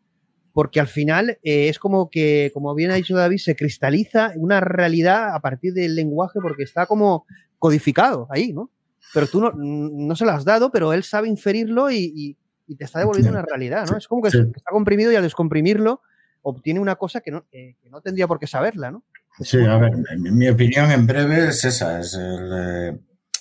porque 0.52 0.80
al 0.80 0.86
final 0.86 1.38
eh, 1.42 1.68
es 1.68 1.78
como 1.78 2.10
que, 2.10 2.50
como 2.52 2.74
bien 2.74 2.90
ha 2.90 2.94
dicho 2.94 3.16
David, 3.16 3.38
se 3.38 3.56
cristaliza 3.56 4.32
una 4.36 4.60
realidad 4.60 5.34
a 5.34 5.40
partir 5.40 5.72
del 5.72 5.94
lenguaje 5.94 6.40
porque 6.42 6.62
está 6.62 6.86
como 6.86 7.24
codificado 7.58 8.26
ahí, 8.30 8.52
¿no? 8.52 8.70
Pero 9.14 9.26
tú 9.26 9.40
no, 9.40 9.52
no 9.54 10.14
se 10.14 10.24
lo 10.24 10.32
has 10.32 10.44
dado, 10.44 10.70
pero 10.70 10.92
él 10.92 11.02
sabe 11.02 11.28
inferirlo 11.28 11.90
y, 11.90 12.36
te 12.76 12.84
está 12.84 13.00
devolviendo 13.00 13.30
una 13.30 13.42
realidad, 13.42 13.86
¿no? 13.90 13.96
Es 13.96 14.08
como 14.08 14.22
que 14.22 14.28
está 14.28 14.70
comprimido 14.70 15.12
y 15.12 15.16
al 15.16 15.22
descomprimirlo 15.22 16.00
obtiene 16.42 16.80
una 16.80 16.96
cosa 16.96 17.20
que 17.20 17.30
no, 17.30 17.44
no 17.90 18.00
tendría 18.00 18.26
por 18.26 18.38
qué 18.38 18.46
saberla, 18.46 18.90
¿no? 18.90 19.04
Sí, 19.40 19.64
a 19.64 19.78
ver, 19.78 19.92
mi 20.18 20.48
opinión 20.48 20.90
en 20.90 21.06
breve 21.06 21.48
es 21.48 21.64
esa, 21.64 22.00
es, 22.00 22.18
eh, 22.20 22.98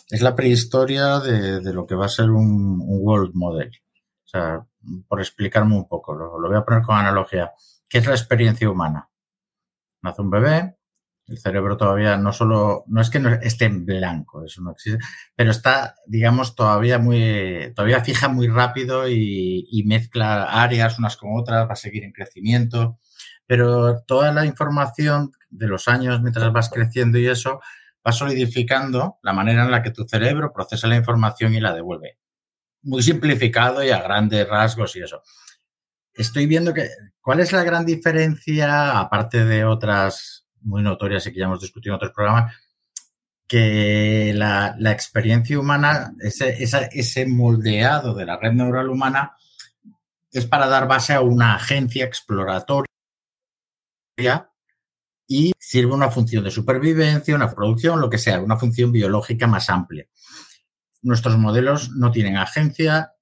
es 0.10 0.22
la 0.22 0.36
prehistoria 0.36 1.20
de, 1.20 1.74
lo 1.74 1.86
que 1.86 1.96
va 1.96 2.06
a 2.06 2.10
ser 2.10 2.30
un, 2.30 2.82
un 2.82 3.00
world 3.02 3.32
model. 3.34 3.72
O 4.26 4.28
sea, 4.28 4.66
por 5.08 5.20
explicarme 5.20 5.76
un 5.76 5.88
poco, 5.88 6.14
lo, 6.14 6.40
voy 6.40 6.58
a 6.58 6.64
poner 6.64 6.84
con 6.84 6.96
analogía. 6.96 7.52
¿Qué 7.90 7.98
es 7.98 8.08
la 8.08 8.14
experiencia 8.14 8.70
humana? 8.70 9.10
Nace 10.02 10.22
un 10.22 10.30
bebé, 10.30 10.78
el 11.32 11.40
cerebro 11.40 11.78
todavía 11.78 12.18
no 12.18 12.34
solo, 12.34 12.84
no 12.88 13.02
es 13.02 13.10
que 13.10 13.20
no 13.20 13.30
esté 13.30 13.66
en 13.66 13.86
blanco, 13.86 14.46
eso 14.46 14.62
no 14.62 14.72
existe, 14.72 15.04
pero 15.36 15.52
está, 15.52 15.96
digamos, 16.06 16.56
todavía 16.56 17.00
muy, 17.00 17.72
todavía 17.76 18.04
fija 18.04 18.28
muy 18.28 18.48
rápido 18.48 19.08
y, 19.08 19.68
y, 19.72 19.84
mezcla 19.84 20.44
áreas 20.44 21.00
unas 21.00 21.18
con 21.18 21.32
otras, 21.34 21.68
va 21.68 21.74
a 21.74 21.76
seguir 21.76 22.04
en 22.04 22.12
crecimiento, 22.12 22.98
pero 23.48 24.02
toda 24.04 24.32
la 24.32 24.46
información 24.46 25.32
de 25.50 25.68
los 25.68 25.88
años 25.88 26.22
mientras 26.22 26.52
vas 26.54 26.70
creciendo 26.70 27.18
y 27.18 27.28
eso 27.28 27.62
va 28.06 28.12
solidificando 28.12 29.20
la 29.24 29.34
manera 29.34 29.64
en 29.64 29.72
la 29.72 29.82
que 29.82 29.92
tu 29.92 30.06
cerebro 30.08 30.54
procesa 30.54 30.88
la 30.88 30.98
información 30.98 31.54
y 31.56 31.60
la 31.60 31.74
devuelve 31.74 32.18
muy 32.84 33.02
simplificado 33.04 33.84
y 33.84 33.90
a 33.90 34.02
grandes 34.02 34.48
rasgos 34.48 34.96
y 34.96 35.02
eso. 35.02 35.22
Estoy 36.14 36.46
viendo 36.46 36.74
que, 36.74 36.90
¿cuál 37.22 37.40
es 37.40 37.52
la 37.52 37.64
gran 37.64 37.86
diferencia, 37.86 39.00
aparte 39.00 39.46
de 39.46 39.66
otras 39.66 40.41
muy 40.62 40.82
notorias 40.82 41.26
y 41.28 41.34
que 41.34 41.40
ya 41.40 41.46
hemos 41.46 41.62
discutido 41.62 41.94
en 41.94 41.98
otros 41.98 42.14
programas, 42.14 42.56
que 43.48 44.34
la, 44.36 44.76
experiencia 44.92 45.60
humana, 45.60 46.14
ese, 46.22 46.56
ese 46.64 47.26
moldeado 47.26 48.14
de 48.14 48.26
la 48.26 48.38
red 48.38 48.54
neural 48.54 48.90
humana, 48.90 49.36
es 50.32 50.46
para 50.46 50.68
dar 50.68 50.88
base 50.88 51.14
a 51.14 51.22
una 51.22 51.56
agencia 51.56 52.06
exploratoria 52.06 52.88
y 55.28 55.54
sirve 55.58 55.94
una 55.94 56.12
función 56.12 56.44
de 56.44 56.52
supervivencia, 56.52 57.36
una 57.36 57.50
producción, 57.54 58.00
lo 58.00 58.10
que 58.10 58.18
sea, 58.18 58.42
una 58.42 58.58
función 58.58 58.92
biológica 58.92 59.48
más 59.48 59.70
amplia. 59.70 60.08
Nuestros 61.02 61.38
modelos 61.38 61.92
no 61.92 62.12
tienen 62.12 62.38
agencia, 62.38 63.14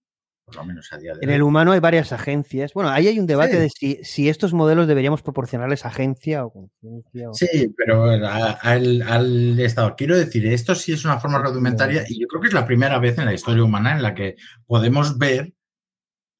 por 0.49 0.57
lo 0.57 0.65
menos 0.65 0.91
a 0.91 0.97
día 0.97 1.13
de 1.13 1.19
En 1.21 1.29
el 1.29 1.41
humano 1.41 1.71
hay 1.71 1.79
varias 1.79 2.11
agencias. 2.11 2.73
Bueno, 2.73 2.89
ahí 2.89 3.07
hay 3.07 3.19
un 3.19 3.27
debate 3.27 3.59
de 3.59 3.69
si, 3.69 4.29
estos 4.29 4.53
modelos 4.53 4.87
deberíamos 4.87 5.21
proporcionarles 5.21 5.85
agencia 5.85 6.45
o 6.45 6.51
conciencia. 6.51 7.29
Sí, 7.33 7.73
pero 7.77 8.03
al, 8.03 9.59
Estado. 9.59 9.95
Quiero 9.95 10.17
decir, 10.17 10.45
esto 10.47 10.75
sí 10.75 10.93
es 10.93 11.05
una 11.05 11.19
forma 11.19 11.39
rudimentaria 11.39 12.03
y 12.07 12.19
yo 12.19 12.27
creo 12.27 12.41
que 12.41 12.47
es 12.47 12.53
la 12.53 12.65
primera 12.65 12.99
vez 12.99 13.17
en 13.17 13.25
la 13.25 13.33
historia 13.33 13.63
humana 13.63 13.93
en 13.93 14.01
la 14.01 14.13
que 14.13 14.35
podemos 14.65 15.17
ver 15.17 15.53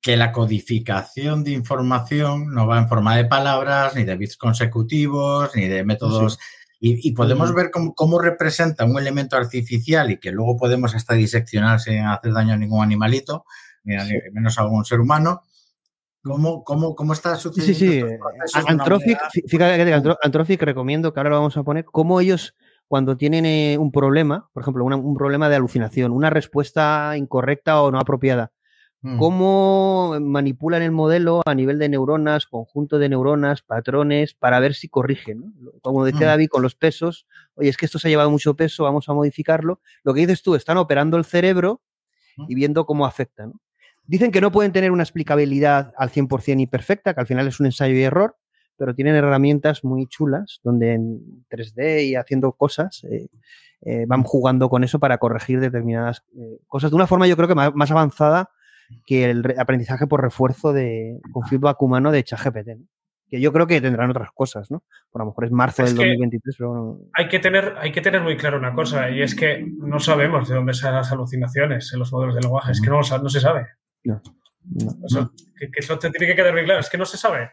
que 0.02 0.18
la 0.18 0.32
codificación 0.32 1.44
de 1.44 1.52
información 1.52 2.54
no 2.54 2.66
va 2.68 2.80
en 2.80 2.88
forma 2.88 3.18
de 3.18 3.26
palabras, 3.26 3.96
ni 3.96 4.06
de 4.06 4.16
bits 4.16 4.38
consecutivos, 4.38 5.52
ni 5.56 5.68
de 5.68 5.84
métodos 5.84 6.40
y, 6.82 7.12
podemos 7.12 7.54
ver 7.54 7.72
cómo, 7.72 8.20
representa 8.20 8.86
un 8.86 8.98
elemento 8.98 9.36
artificial 9.36 10.12
y 10.12 10.18
que 10.18 10.32
luego 10.32 10.56
podemos 10.56 10.96
hasta 10.96 11.14
diseccionar 11.14 11.82
sin 11.82 12.06
hacer 12.06 12.32
daño 12.32 12.54
a 12.54 12.58
ningún 12.58 12.82
animalito, 12.82 13.46
ni 13.84 13.96
a, 13.96 14.06
menos 14.32 14.58
a 14.58 14.62
algún 14.62 14.86
ser 14.86 15.00
humano. 15.00 15.44
¿Cómo, 16.22 16.64
cómo, 16.64 16.96
cómo 16.96 17.14
está 17.14 17.36
sucediendo? 17.36 17.80
Sí, 17.80 17.86
sí, 17.86 18.02
sí. 19.48 19.58
Que 19.58 20.16
Anthropic 20.22 20.62
recomiendo 20.62 21.14
que 21.14 21.20
ahora 21.20 21.30
lo 21.30 21.38
vamos 21.38 21.56
a 21.58 21.64
poner, 21.64 21.86
cómo 21.86 22.20
ellos 22.20 22.56
cuando 22.88 23.16
tienen 23.16 23.46
eh, 23.46 23.78
un 23.78 23.92
problema, 23.92 24.50
por 24.52 24.64
ejemplo, 24.64 24.84
un 24.84 25.16
problema 25.16 25.48
de 25.48 25.56
alucinación, 25.56 26.12
una 26.12 26.30
respuesta 26.30 27.16
incorrecta 27.16 27.82
o 27.82 27.92
no 27.92 28.00
apropiada, 28.00 28.52
Mm. 29.02 29.18
cómo 29.18 30.18
manipulan 30.20 30.82
el 30.82 30.92
modelo 30.92 31.42
a 31.46 31.56
nivel 31.56 31.80
de 31.80 31.88
neuronas, 31.88 32.48
conjunto 32.48 33.00
de 33.00 33.08
neuronas, 33.08 33.62
patrones, 33.62 34.34
para 34.34 34.60
ver 34.60 34.74
si 34.74 34.90
corrigen. 34.90 35.54
Como 35.82 36.04
decía 36.04 36.28
mm. 36.28 36.30
David, 36.32 36.48
con 36.50 36.64
los 36.64 36.76
pesos, 36.76 37.26
oye, 37.56 37.70
es 37.70 37.78
que 37.78 37.86
esto 37.86 37.98
se 37.98 38.08
ha 38.08 38.12
llevado 38.12 38.30
mucho 38.30 38.56
peso, 38.56 38.84
vamos 38.84 39.08
a 39.08 39.14
modificarlo. 39.14 39.80
Lo 40.04 40.14
que 40.14 40.22
dices 40.22 40.44
tú, 40.44 40.56
están 40.56 40.78
operando 40.78 41.16
el 41.16 41.24
cerebro 41.24 41.82
y 42.48 42.56
viendo 42.56 42.86
cómo 42.86 43.06
afecta. 43.06 43.50
Dicen 44.10 44.32
que 44.32 44.42
no 44.42 44.52
pueden 44.52 44.72
tener 44.72 44.92
una 44.92 45.04
explicabilidad 45.04 45.94
al 45.96 46.10
100% 46.10 46.60
y 46.60 46.66
perfecta, 46.66 47.14
que 47.14 47.20
al 47.20 47.28
final 47.28 47.48
es 47.48 47.60
un 47.60 47.68
ensayo 47.68 47.94
y 47.94 48.02
error, 48.02 48.38
pero 48.76 48.96
tienen 48.96 49.14
herramientas 49.14 49.84
muy 49.84 50.08
chulas 50.08 50.62
donde 50.64 50.94
en 50.94 51.46
3D 51.48 52.08
y 52.08 52.16
haciendo 52.16 52.54
cosas 52.54 53.04
eh, 53.04 53.28
eh, 53.82 54.06
van 54.08 54.24
jugando 54.24 54.68
con 54.68 54.84
eso 54.84 54.98
para 54.98 55.20
corregir 55.20 55.60
determinadas 55.60 56.24
eh, 56.36 56.58
cosas 56.66 56.90
de 56.90 56.96
una 56.96 57.06
forma 57.06 57.28
yo 57.28 57.38
creo 57.38 57.48
que 57.48 57.54
más 57.54 57.92
avanzada 57.92 58.50
que 59.06 59.30
el 59.30 59.44
aprendizaje 59.60 60.08
por 60.08 60.24
refuerzo 60.24 60.74
de, 60.74 61.20
con 61.32 61.44
feedback 61.44 61.80
humano 61.80 62.12
de 62.12 62.24
ChatGPT. 62.24 62.70
Que 63.30 63.40
yo 63.40 63.54
creo 63.54 63.68
que 63.68 63.80
tendrán 63.80 64.10
otras 64.10 64.32
cosas, 64.34 64.72
¿no? 64.72 64.82
Por 65.12 65.22
lo 65.22 65.28
mejor 65.28 65.46
es 65.46 65.52
marzo 65.52 65.84
del 65.84 65.96
2023, 65.96 66.56
pero... 66.58 66.98
Hay 67.14 67.28
que, 67.28 67.38
tener, 67.38 67.76
hay 67.78 67.92
que 67.92 68.02
tener 68.02 68.24
muy 68.24 68.36
claro 68.38 68.58
una 68.58 68.74
cosa, 68.74 69.12
y 69.12 69.22
es 69.22 69.36
que 69.36 69.64
no 69.64 70.00
sabemos 70.00 70.50
de 70.50 70.56
dónde 70.56 70.74
salen 70.74 70.96
las 70.96 71.12
alucinaciones 71.12 71.94
en 71.94 72.00
los 72.00 72.12
modelos 72.12 72.34
de 72.34 72.42
lenguaje. 72.42 72.72
Es 72.72 72.82
que 72.82 72.90
no, 72.90 73.02
no 73.02 73.30
se 73.30 73.40
sabe. 73.40 73.68
No. 74.04 74.22
que, 75.58 75.72
que, 75.72 75.80
eso 75.80 75.98
te 75.98 76.10
tiene 76.10 76.28
que 76.28 76.36
quedar 76.36 76.54
muy 76.54 76.64
claro. 76.64 76.80
Es 76.80 76.90
que 76.90 76.98
no 76.98 77.06
se 77.06 77.18
sabe 77.18 77.52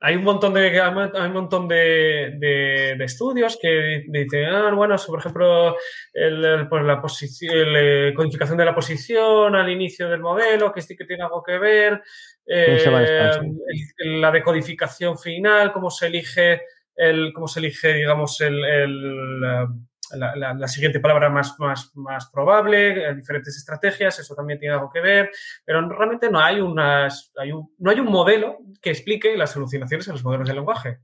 hay 0.00 0.14
un 0.14 0.24
montón 0.24 0.54
de 0.54 0.80
hay 0.80 1.26
un 1.26 1.32
montón 1.32 1.66
de, 1.66 2.36
de, 2.38 3.04
estudios 3.04 3.58
que 3.60 4.04
dicen, 4.08 4.44
ah, 4.44 4.72
bueno, 4.72 4.94
por 5.04 5.18
ejemplo, 5.18 5.76
el, 6.12 6.68
pues 6.68 6.84
la 6.84 7.00
posición, 7.00 7.72
la 7.72 7.80
eh, 7.80 8.14
codificación 8.14 8.58
de 8.58 8.64
la 8.64 8.74
posición 8.74 9.56
al 9.56 9.68
inicio 9.68 10.08
del 10.08 10.20
modelo, 10.20 10.72
que 10.72 10.82
sí 10.82 10.96
que 10.96 11.04
tiene 11.04 11.24
algo 11.24 11.42
que 11.42 11.58
ver, 11.58 12.02
eh, 12.46 12.84
la 13.98 14.30
decodificación 14.30 15.18
final, 15.18 15.72
cómo 15.72 15.90
se 15.90 16.06
elige 16.06 16.62
el, 16.94 17.32
cómo 17.32 17.48
se 17.48 17.58
elige, 17.58 17.94
digamos, 17.94 18.40
el, 18.40 18.64
la, 20.14 20.68
siguiente 20.68 21.00
palabra 21.00 21.30
más, 21.30 21.58
más, 21.58 21.90
más 21.94 22.28
probable, 22.30 23.08
eh, 23.08 23.14
diferentes 23.14 23.56
estrategias, 23.56 24.18
eso 24.18 24.34
también 24.34 24.58
tiene 24.58 24.74
algo 24.74 24.90
que 24.90 25.00
ver, 25.00 25.30
pero 25.64 25.86
realmente 25.88 26.30
no 26.30 26.40
hay, 26.40 26.60
unas, 26.60 27.32
hay 27.36 27.52
un, 27.52 27.72
no 27.78 27.90
hay 27.90 28.00
un 28.00 28.06
modelo 28.06 28.58
que 28.80 28.90
explique 28.90 29.36
las 29.36 29.56
alucinaciones 29.56 30.06
en 30.08 30.12
los 30.12 30.24
modelos 30.24 30.48
de 30.48 30.54
lenguaje. 30.54 30.98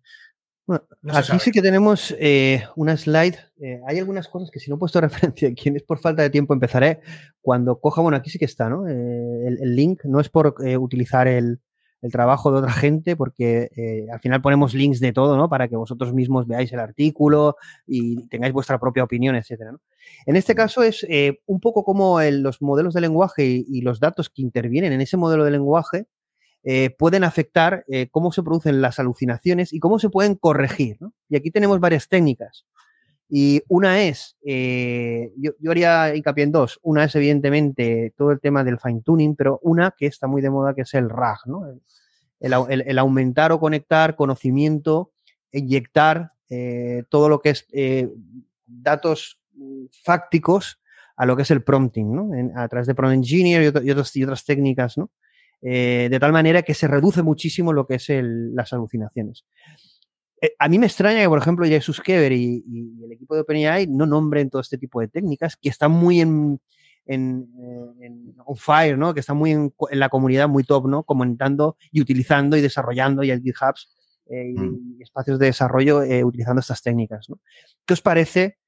aquí 1.12 1.38
sí 1.38 1.50
que 1.50 1.62
tenemos 1.62 2.14
eh, 2.18 2.64
una 2.76 2.96
slide. 2.96 3.36
Eh, 3.60 3.80
hay 3.86 3.98
algunas 3.98 4.28
cosas 4.28 4.50
que 4.50 4.60
si 4.60 4.70
no 4.70 4.76
he 4.76 4.78
puesto 4.78 5.00
referencia 5.00 5.48
aquí, 5.48 5.70
es 5.74 5.82
por 5.82 5.98
falta 5.98 6.22
de 6.22 6.30
tiempo, 6.30 6.54
empezaré 6.54 7.00
cuando 7.40 7.80
coja, 7.80 8.00
bueno, 8.02 8.16
aquí 8.16 8.30
sí 8.30 8.38
que 8.38 8.46
está, 8.46 8.68
¿no? 8.68 8.86
el, 8.88 9.76
link 9.76 10.04
no 10.04 10.20
es 10.20 10.28
por 10.28 10.54
utilizar 10.78 11.28
el, 11.28 11.60
el 12.04 12.12
trabajo 12.12 12.52
de 12.52 12.58
otra 12.58 12.70
gente, 12.70 13.16
porque 13.16 13.70
eh, 13.74 14.06
al 14.12 14.20
final 14.20 14.42
ponemos 14.42 14.74
links 14.74 15.00
de 15.00 15.14
todo, 15.14 15.38
¿no? 15.38 15.48
Para 15.48 15.68
que 15.68 15.76
vosotros 15.76 16.12
mismos 16.12 16.46
veáis 16.46 16.70
el 16.74 16.80
artículo 16.80 17.56
y 17.86 18.28
tengáis 18.28 18.52
vuestra 18.52 18.78
propia 18.78 19.02
opinión, 19.02 19.34
etcétera. 19.36 19.72
¿no? 19.72 19.80
En 20.26 20.36
este 20.36 20.54
caso 20.54 20.82
es 20.82 21.06
eh, 21.08 21.40
un 21.46 21.60
poco 21.60 21.82
como 21.82 22.20
los 22.20 22.60
modelos 22.60 22.92
de 22.92 23.00
lenguaje 23.00 23.46
y, 23.66 23.80
los 23.80 24.00
datos 24.00 24.28
que 24.28 24.42
intervienen 24.42 24.92
en 24.92 25.00
ese 25.00 25.16
modelo 25.16 25.44
de 25.44 25.50
lenguaje 25.50 26.06
eh, 26.62 26.90
pueden 26.90 27.24
afectar 27.24 27.84
cómo 28.10 28.32
se 28.32 28.42
producen 28.42 28.82
las 28.82 28.98
alucinaciones 28.98 29.72
y 29.72 29.78
cómo 29.78 29.98
se 29.98 30.10
pueden 30.10 30.34
corregir. 30.34 30.98
¿no? 31.00 31.14
Y 31.30 31.36
aquí 31.36 31.50
tenemos 31.50 31.80
varias 31.80 32.08
técnicas. 32.08 32.66
Y 33.28 33.62
una 33.68 34.02
es, 34.02 34.36
yo, 34.42 35.52
yo, 35.58 35.70
haría 35.70 36.14
hincapié 36.14 36.44
en 36.44 36.52
dos. 36.52 36.78
Una 36.82 37.04
es, 37.04 37.14
evidentemente, 37.16 38.12
todo 38.16 38.30
el 38.30 38.40
tema 38.40 38.62
del 38.62 38.78
fine 38.78 39.00
tuning, 39.02 39.34
pero 39.34 39.58
una 39.62 39.94
que 39.96 40.06
está 40.06 40.26
muy 40.26 40.42
de 40.42 40.50
moda, 40.50 40.74
que 40.74 40.82
es 40.82 40.94
el 40.94 41.08
RAG, 41.08 41.38
¿no? 41.46 41.64
el, 42.40 42.98
aumentar 42.98 43.52
o 43.52 43.60
conectar 43.60 44.16
conocimiento, 44.16 45.12
inyectar 45.52 46.32
eh, 46.50 47.04
todo 47.08 47.28
lo 47.28 47.40
que 47.40 47.50
es 47.50 47.66
eh, 47.72 48.10
datos 48.66 49.38
mm, 49.54 49.86
fácticos 50.04 50.80
a 51.16 51.26
lo 51.26 51.36
que 51.36 51.42
es 51.42 51.50
el 51.50 51.62
prompting, 51.62 52.14
¿no? 52.14 52.30
a 52.56 52.68
través 52.68 52.86
de 52.86 52.94
Prompt 52.94 53.14
Engineer 53.14 53.62
y, 53.62 53.90
otras, 53.90 54.16
y 54.16 54.24
otras 54.24 54.44
técnicas, 54.44 54.98
¿no? 54.98 55.10
Eh, 55.62 56.08
de 56.10 56.20
tal 56.20 56.32
manera 56.32 56.62
que 56.62 56.74
se 56.74 56.88
reduce 56.88 57.22
muchísimo 57.22 57.72
lo 57.72 57.86
que 57.86 57.94
es 57.94 58.08
las 58.10 58.72
alucinaciones. 58.74 59.46
Eh, 60.44 60.54
a 60.58 60.68
mí 60.68 60.78
me 60.78 60.84
extraña 60.84 61.22
que, 61.22 61.28
por 61.28 61.38
ejemplo, 61.38 61.64
Jesus 61.64 62.02
Kever 62.02 62.30
y, 62.32 62.62
y, 62.68 63.02
el 63.02 63.12
equipo 63.12 63.34
de 63.34 63.40
OpenAI 63.40 63.86
no 63.86 64.04
nombren 64.04 64.50
todo 64.50 64.60
este 64.60 64.76
tipo 64.76 65.00
de 65.00 65.08
técnicas 65.08 65.56
que 65.56 65.70
están 65.70 65.90
muy 65.90 66.20
en, 66.20 66.60
en, 67.06 67.48
on 68.44 68.56
fire, 68.56 68.98
¿no? 68.98 69.14
Que 69.14 69.20
están 69.20 69.38
muy 69.38 69.52
en, 69.52 69.72
la 69.92 70.10
comunidad, 70.10 70.46
muy 70.46 70.62
top, 70.64 70.86
¿no? 70.86 71.02
Comentando 71.04 71.78
y 71.90 72.02
utilizando 72.02 72.58
y 72.58 72.60
desarrollando 72.60 73.22
y 73.22 73.30
el 73.30 73.40
GitHubs 73.40 73.90
eh, 74.26 74.52
y, 74.54 75.02
espacios 75.02 75.38
de 75.38 75.46
desarrollo 75.46 76.00
utilizando 76.26 76.60
estas 76.60 76.82
técnicas, 76.82 77.30
¿no? 77.30 77.40
¿Qué 77.86 77.94
os 77.94 78.02
parece 78.02 78.58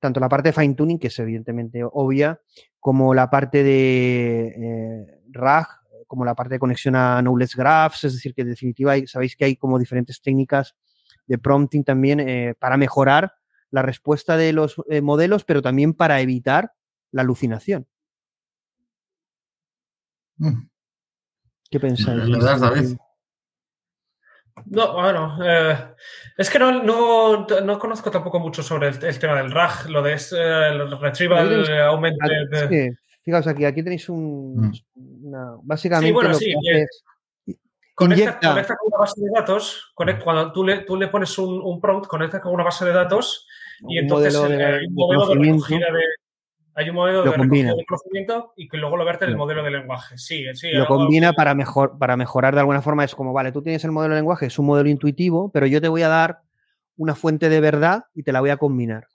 tanto 0.00 0.20
la 0.20 0.30
parte 0.30 0.48
de 0.48 0.52
fine 0.54 0.74
tuning, 0.76 0.98
que 0.98 1.08
es 1.08 1.18
evidentemente 1.18 1.82
obvia, 1.84 2.40
como 2.80 3.12
la 3.12 3.28
parte 3.28 3.62
de 3.62 5.20
RAG, 5.30 5.66
como 6.06 6.24
la 6.24 6.34
parte 6.34 6.54
de 6.54 6.58
conexión 6.58 6.96
a 6.96 7.20
Knowledge 7.20 7.54
Graphs, 7.54 8.04
es 8.04 8.14
decir, 8.14 8.32
que 8.32 8.42
en 8.42 8.48
definitiva 8.48 8.94
sabéis 9.04 9.36
que 9.36 9.44
hay 9.44 9.56
como 9.56 9.78
diferentes 9.78 10.22
técnicas 10.22 10.74
de 11.28 11.38
prompting 11.38 11.84
también 11.84 12.20
eh, 12.20 12.54
para 12.58 12.76
mejorar 12.76 13.34
la 13.70 13.82
respuesta 13.82 14.36
de 14.36 14.52
los 14.52 14.76
eh, 14.88 15.00
modelos, 15.02 15.44
pero 15.44 15.62
también 15.62 15.94
para 15.94 16.20
evitar 16.20 16.72
la 17.12 17.22
alucinación. 17.22 17.86
Mm. 20.38 20.68
¿Qué 21.70 21.78
pensáis? 21.78 22.96
No, 24.66 24.92
bueno, 24.94 25.38
eh, 25.44 25.94
es 26.36 26.50
que 26.50 26.58
no, 26.58 26.82
no, 26.82 27.46
no, 27.46 27.78
conozco 27.78 28.10
tampoco 28.10 28.40
mucho 28.40 28.62
sobre 28.62 28.88
el, 28.88 29.18
tema 29.18 29.36
del 29.36 29.52
RAG, 29.52 29.88
lo 29.88 30.02
de 30.02 30.14
el 30.14 30.98
retrieval, 30.98 31.80
augmented. 31.82 32.92
Fijaos 33.22 33.46
aquí, 33.46 33.64
aquí 33.66 33.82
tenéis 33.82 34.08
un. 34.08 34.72
Mm. 34.94 35.60
básicamente. 35.62 36.08
Sí, 36.08 36.12
bueno, 36.12 36.34
sí, 36.34 36.54
conecta, 37.98 38.50
conecta, 38.50 38.76
con 38.76 38.88
una 38.92 38.98
base 38.98 39.20
de 39.20 39.30
datos. 39.34 39.92
cuando 40.22 40.52
tú 40.52 40.64
le, 40.64 40.78
tú 40.80 40.96
le 40.96 41.08
pones 41.08 41.36
un, 41.38 41.60
un, 41.60 41.80
prompt, 41.80 42.06
conecta 42.06 42.40
con 42.40 42.54
una 42.54 42.64
base 42.64 42.84
de 42.84 42.92
datos 42.92 43.46
y 43.88 43.98
entonces 43.98 44.36
hay 44.36 44.86
un 44.86 44.94
modelo 44.94 45.26
de 45.26 45.34
recogida 45.34 45.86
de. 45.92 46.02
Hay 46.74 46.90
un 46.90 46.94
modelo 46.94 47.24
de, 47.24 47.30
de 47.30 47.84
conocimiento 47.86 48.52
y 48.56 48.68
que 48.68 48.76
luego 48.76 48.96
lo 48.96 49.04
verte 49.04 49.24
en 49.24 49.32
el 49.32 49.36
modelo 49.36 49.64
de 49.64 49.72
lenguaje. 49.72 50.16
Sí, 50.16 50.44
sí. 50.54 50.70
Lo 50.70 50.86
combina 50.86 51.32
para, 51.32 51.52
mejor, 51.52 51.98
para 51.98 52.16
mejorar 52.16 52.54
de 52.54 52.60
alguna 52.60 52.82
forma. 52.82 53.02
Es 53.02 53.16
como, 53.16 53.32
vale, 53.32 53.50
tú 53.50 53.62
tienes 53.62 53.82
el 53.84 53.90
modelo 53.90 54.14
de 54.14 54.20
lenguaje, 54.20 54.46
es 54.46 54.60
un 54.60 54.66
modelo 54.66 54.88
intuitivo, 54.88 55.50
pero 55.50 55.66
yo 55.66 55.80
te 55.80 55.88
voy 55.88 56.02
a 56.02 56.08
dar 56.08 56.42
una 56.96 57.16
fuente 57.16 57.48
de 57.48 57.60
verdad 57.60 58.04
y 58.14 58.22
te 58.22 58.30
la 58.30 58.38
voy 58.38 58.50
a 58.50 58.58
combinar. 58.58 59.08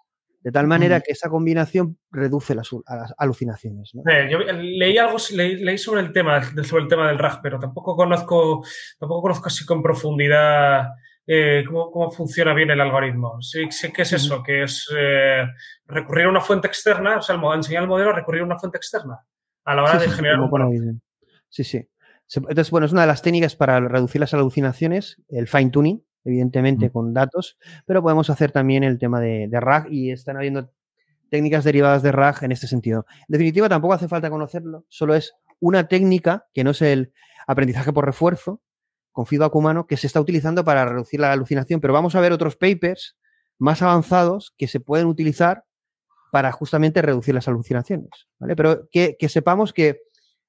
De 0.43 0.51
tal 0.51 0.67
manera 0.67 0.99
que 0.99 1.13
esa 1.13 1.29
combinación 1.29 1.97
reduce 2.11 2.53
las, 2.53 2.69
alucinaciones. 3.17 3.91
yo 4.29 4.39
leí 4.39 4.97
algo, 4.97 5.17
leí, 5.31 5.77
sobre 5.77 6.01
el 6.01 6.11
tema, 6.11 6.43
sobre 6.63 6.83
el 6.83 6.89
tema 6.89 7.07
del 7.07 7.17
RAG, 7.17 7.41
pero 7.41 7.59
tampoco 7.59 7.95
conozco, 7.95 8.63
tampoco 8.99 9.21
conozco 9.21 9.47
así 9.47 9.65
con 9.65 9.81
profundidad 9.81 10.89
eh, 11.25 11.63
cómo, 11.65 12.11
funciona 12.11 12.53
bien 12.53 12.71
el 12.71 12.81
algoritmo. 12.81 13.41
Sí, 13.41 13.71
sí 13.71 13.91
que 13.93 14.01
es 14.01 14.11
eso, 14.11 14.43
que 14.43 14.63
es 14.63 14.85
eh, 14.97 15.45
recurrir 15.87 16.25
a 16.25 16.29
una 16.29 16.41
fuente 16.41 16.67
externa, 16.67 17.17
o 17.17 17.21
sea, 17.21 17.39
enseñar 17.55 17.83
al 17.83 17.89
modelo 17.89 18.09
a 18.09 18.15
recurrir 18.15 18.41
a 18.41 18.45
una 18.45 18.59
fuente 18.59 18.77
externa 18.77 19.19
a 19.65 19.75
la 19.75 19.83
hora 19.83 19.99
de 19.99 20.09
generar 20.09 20.39
un 20.39 21.01
Sí, 21.49 21.63
sí. 21.63 21.87
Entonces, 22.35 22.71
bueno, 22.71 22.85
es 22.85 22.91
una 22.91 23.01
de 23.01 23.07
las 23.07 23.21
técnicas 23.21 23.55
para 23.55 23.79
reducir 23.79 24.19
las 24.19 24.33
alucinaciones, 24.33 25.21
el 25.29 25.47
fine 25.47 25.69
tuning, 25.69 26.03
evidentemente 26.25 26.89
con 26.89 27.13
datos, 27.13 27.57
pero 27.85 28.01
podemos 28.01 28.29
hacer 28.29 28.51
también 28.51 28.83
el 28.83 28.97
tema 28.97 29.19
de, 29.19 29.49
RAG 29.51 29.91
y 29.91 30.11
están 30.11 30.37
habiendo 30.37 30.71
técnicas 31.29 31.63
derivadas 31.63 32.03
de 32.03 32.11
RAG 32.11 32.43
en 32.43 32.51
este 32.51 32.67
sentido. 32.67 33.05
En 33.21 33.33
definitiva, 33.33 33.69
tampoco 33.69 33.93
hace 33.93 34.07
falta 34.07 34.29
conocerlo, 34.29 34.85
solo 34.87 35.15
es 35.15 35.33
una 35.59 35.87
técnica 35.87 36.47
que 36.53 36.63
no 36.63 36.71
es 36.71 36.81
el 36.81 37.13
aprendizaje 37.47 37.91
por 37.91 38.05
refuerzo 38.05 38.61
con 39.11 39.25
feedback 39.25 39.55
humano 39.55 39.85
que 39.85 39.97
se 39.97 40.07
está 40.07 40.19
utilizando 40.19 40.63
para 40.65 40.85
reducir 40.85 41.19
la 41.19 41.31
alucinación, 41.31 41.79
pero 41.79 41.93
vamos 41.93 42.15
a 42.15 42.21
ver 42.21 42.31
otros 42.31 42.55
papers 42.55 43.15
más 43.59 43.81
avanzados 43.81 44.53
que 44.57 44.67
se 44.67 44.79
pueden 44.79 45.07
utilizar 45.07 45.65
para 46.31 46.51
justamente 46.51 47.01
reducir 47.01 47.35
las 47.35 47.47
alucinaciones, 47.47 48.09
¿vale? 48.39 48.55
Pero 48.55 48.89
que, 48.91 49.15
sepamos 49.29 49.71
que 49.71 50.01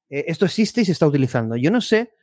eh, 0.08 0.24
esto 0.28 0.46
existe 0.46 0.80
y 0.80 0.86
se 0.86 0.92
está 0.92 1.06
utilizando. 1.06 1.56
Yo 1.56 1.70
no 1.70 1.82
sé 1.82 2.14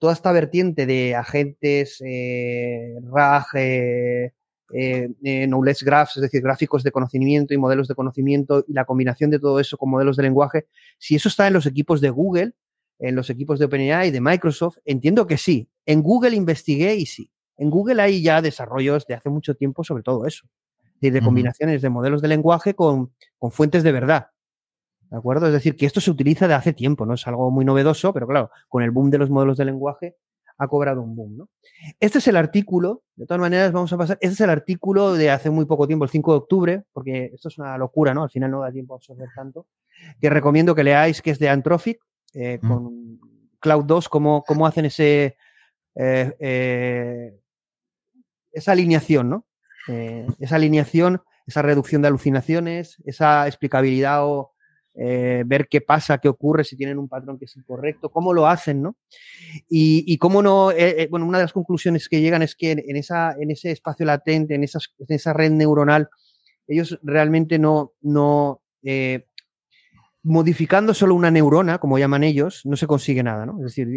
toda 0.00 0.14
esta 0.14 0.32
vertiente 0.32 0.86
de 0.86 1.14
agentes, 1.14 2.02
eh, 2.04 2.96
RAG, 3.12 3.46
eh, 3.54 4.32
eh, 4.72 5.46
knowledge 5.46 5.84
graphs, 5.84 6.16
es 6.16 6.22
decir, 6.22 6.42
gráficos 6.42 6.82
de 6.82 6.90
conocimiento 6.90 7.52
y 7.52 7.58
modelos 7.58 7.86
de 7.86 7.94
conocimiento 7.94 8.64
y 8.66 8.72
la 8.72 8.86
combinación 8.86 9.30
de 9.30 9.38
todo 9.38 9.60
eso 9.60 9.76
con 9.76 9.90
modelos 9.90 10.16
de 10.16 10.22
lenguaje, 10.22 10.66
si 10.98 11.16
eso 11.16 11.28
está 11.28 11.46
en 11.46 11.52
los 11.52 11.66
equipos 11.66 12.00
de 12.00 12.08
Google, 12.08 12.54
en 12.98 13.14
los 13.14 13.28
equipos 13.28 13.58
de 13.58 13.66
OpenAI 13.66 14.08
y 14.08 14.10
de 14.10 14.20
Microsoft, 14.20 14.78
entiendo 14.84 15.26
que 15.26 15.36
sí. 15.36 15.68
En 15.84 16.02
Google 16.02 16.34
investigué 16.34 16.94
y 16.94 17.06
sí. 17.06 17.30
En 17.58 17.68
Google 17.68 18.00
hay 18.00 18.22
ya 18.22 18.40
desarrollos 18.40 19.06
de 19.06 19.14
hace 19.14 19.28
mucho 19.28 19.54
tiempo 19.54 19.84
sobre 19.84 20.02
todo 20.02 20.26
eso, 20.26 20.46
de, 21.00 21.20
combinaciones 21.20 21.82
de 21.82 21.90
modelos 21.90 22.22
de 22.22 22.28
lenguaje 22.28 22.74
con, 22.74 23.12
con 23.38 23.50
fuentes 23.50 23.82
de 23.82 23.92
verdad. 23.92 24.28
¿De 25.10 25.16
acuerdo? 25.16 25.46
Es 25.48 25.52
decir, 25.52 25.74
que 25.76 25.86
esto 25.86 26.00
se 26.00 26.10
utiliza 26.10 26.46
de 26.46 26.54
hace 26.54 26.72
tiempo, 26.72 27.04
no 27.04 27.14
es 27.14 27.26
algo 27.26 27.50
muy 27.50 27.64
novedoso, 27.64 28.12
pero 28.12 28.28
claro, 28.28 28.50
con 28.68 28.82
el 28.82 28.92
boom 28.92 29.10
de 29.10 29.18
los 29.18 29.28
modelos 29.28 29.56
de 29.56 29.64
lenguaje 29.64 30.16
ha 30.56 30.68
cobrado 30.68 31.02
un 31.02 31.16
boom, 31.16 31.36
¿no? 31.38 31.48
Este 31.98 32.18
es 32.18 32.28
el 32.28 32.36
artículo, 32.36 33.02
de 33.16 33.26
todas 33.26 33.40
maneras 33.40 33.72
vamos 33.72 33.92
a 33.92 33.96
pasar, 33.96 34.18
este 34.20 34.34
es 34.34 34.40
el 34.40 34.50
artículo 34.50 35.14
de 35.14 35.30
hace 35.30 35.50
muy 35.50 35.64
poco 35.64 35.86
tiempo, 35.86 36.04
el 36.04 36.10
5 36.10 36.32
de 36.32 36.38
octubre, 36.38 36.82
porque 36.92 37.30
esto 37.34 37.48
es 37.48 37.58
una 37.58 37.76
locura, 37.78 38.14
¿no? 38.14 38.22
Al 38.22 38.30
final 38.30 38.50
no 38.50 38.60
da 38.60 38.70
tiempo 38.70 38.94
a 38.94 38.98
absorber 38.98 39.30
tanto, 39.34 39.66
que 40.20 40.30
recomiendo 40.30 40.74
que 40.74 40.84
leáis, 40.84 41.22
que 41.22 41.30
es 41.30 41.38
de 41.38 41.48
Anthropic, 41.48 41.98
eh, 42.34 42.58
mm. 42.62 42.68
con 42.68 43.20
Cloud 43.58 43.84
2, 43.86 44.08
cómo, 44.08 44.44
cómo 44.46 44.66
hacen 44.66 44.84
ese, 44.84 45.36
eh, 45.96 46.36
eh, 46.38 47.40
esa 48.52 48.72
alineación, 48.72 49.30
¿no? 49.30 49.46
esa 50.38 50.54
alineación, 50.54 51.20
esa 51.46 51.62
reducción 51.62 52.00
de 52.00 52.08
alucinaciones, 52.08 53.02
esa 53.06 53.48
explicabilidad 53.48 54.24
o 54.24 54.52
eh, 55.02 55.44
ver 55.46 55.66
qué 55.66 55.80
pasa, 55.80 56.18
qué 56.18 56.28
ocurre, 56.28 56.62
si 56.62 56.76
tienen 56.76 56.98
un 56.98 57.08
patrón 57.08 57.38
que 57.38 57.46
es 57.46 57.56
incorrecto, 57.56 58.10
cómo 58.10 58.34
lo 58.34 58.46
hacen, 58.46 58.82
¿no? 58.82 58.98
Y, 59.66 60.18
cómo 60.18 60.42
no, 60.42 60.72
eh, 60.72 61.04
eh, 61.04 61.08
bueno, 61.10 61.24
una 61.24 61.38
de 61.38 61.44
las 61.44 61.54
conclusiones 61.54 62.06
que 62.06 62.20
llegan 62.20 62.42
es 62.42 62.54
que 62.54 62.72
en, 62.72 62.96
ese 62.96 63.70
espacio 63.70 64.04
latente, 64.04 64.54
en, 64.54 64.62
esa 64.62 65.32
red 65.32 65.52
neuronal, 65.52 66.10
ellos 66.68 67.00
realmente 67.02 67.58
no, 67.58 67.94
no 68.02 68.60
modificando 70.22 70.92
solo 70.92 71.14
una 71.14 71.30
neurona, 71.30 71.78
como 71.78 71.98
llaman 71.98 72.22
ellos, 72.22 72.60
no 72.66 72.76
se 72.76 72.86
consigue 72.86 73.22
nada, 73.22 73.46
¿no? 73.46 73.56
Es 73.64 73.74
decir, 73.74 73.88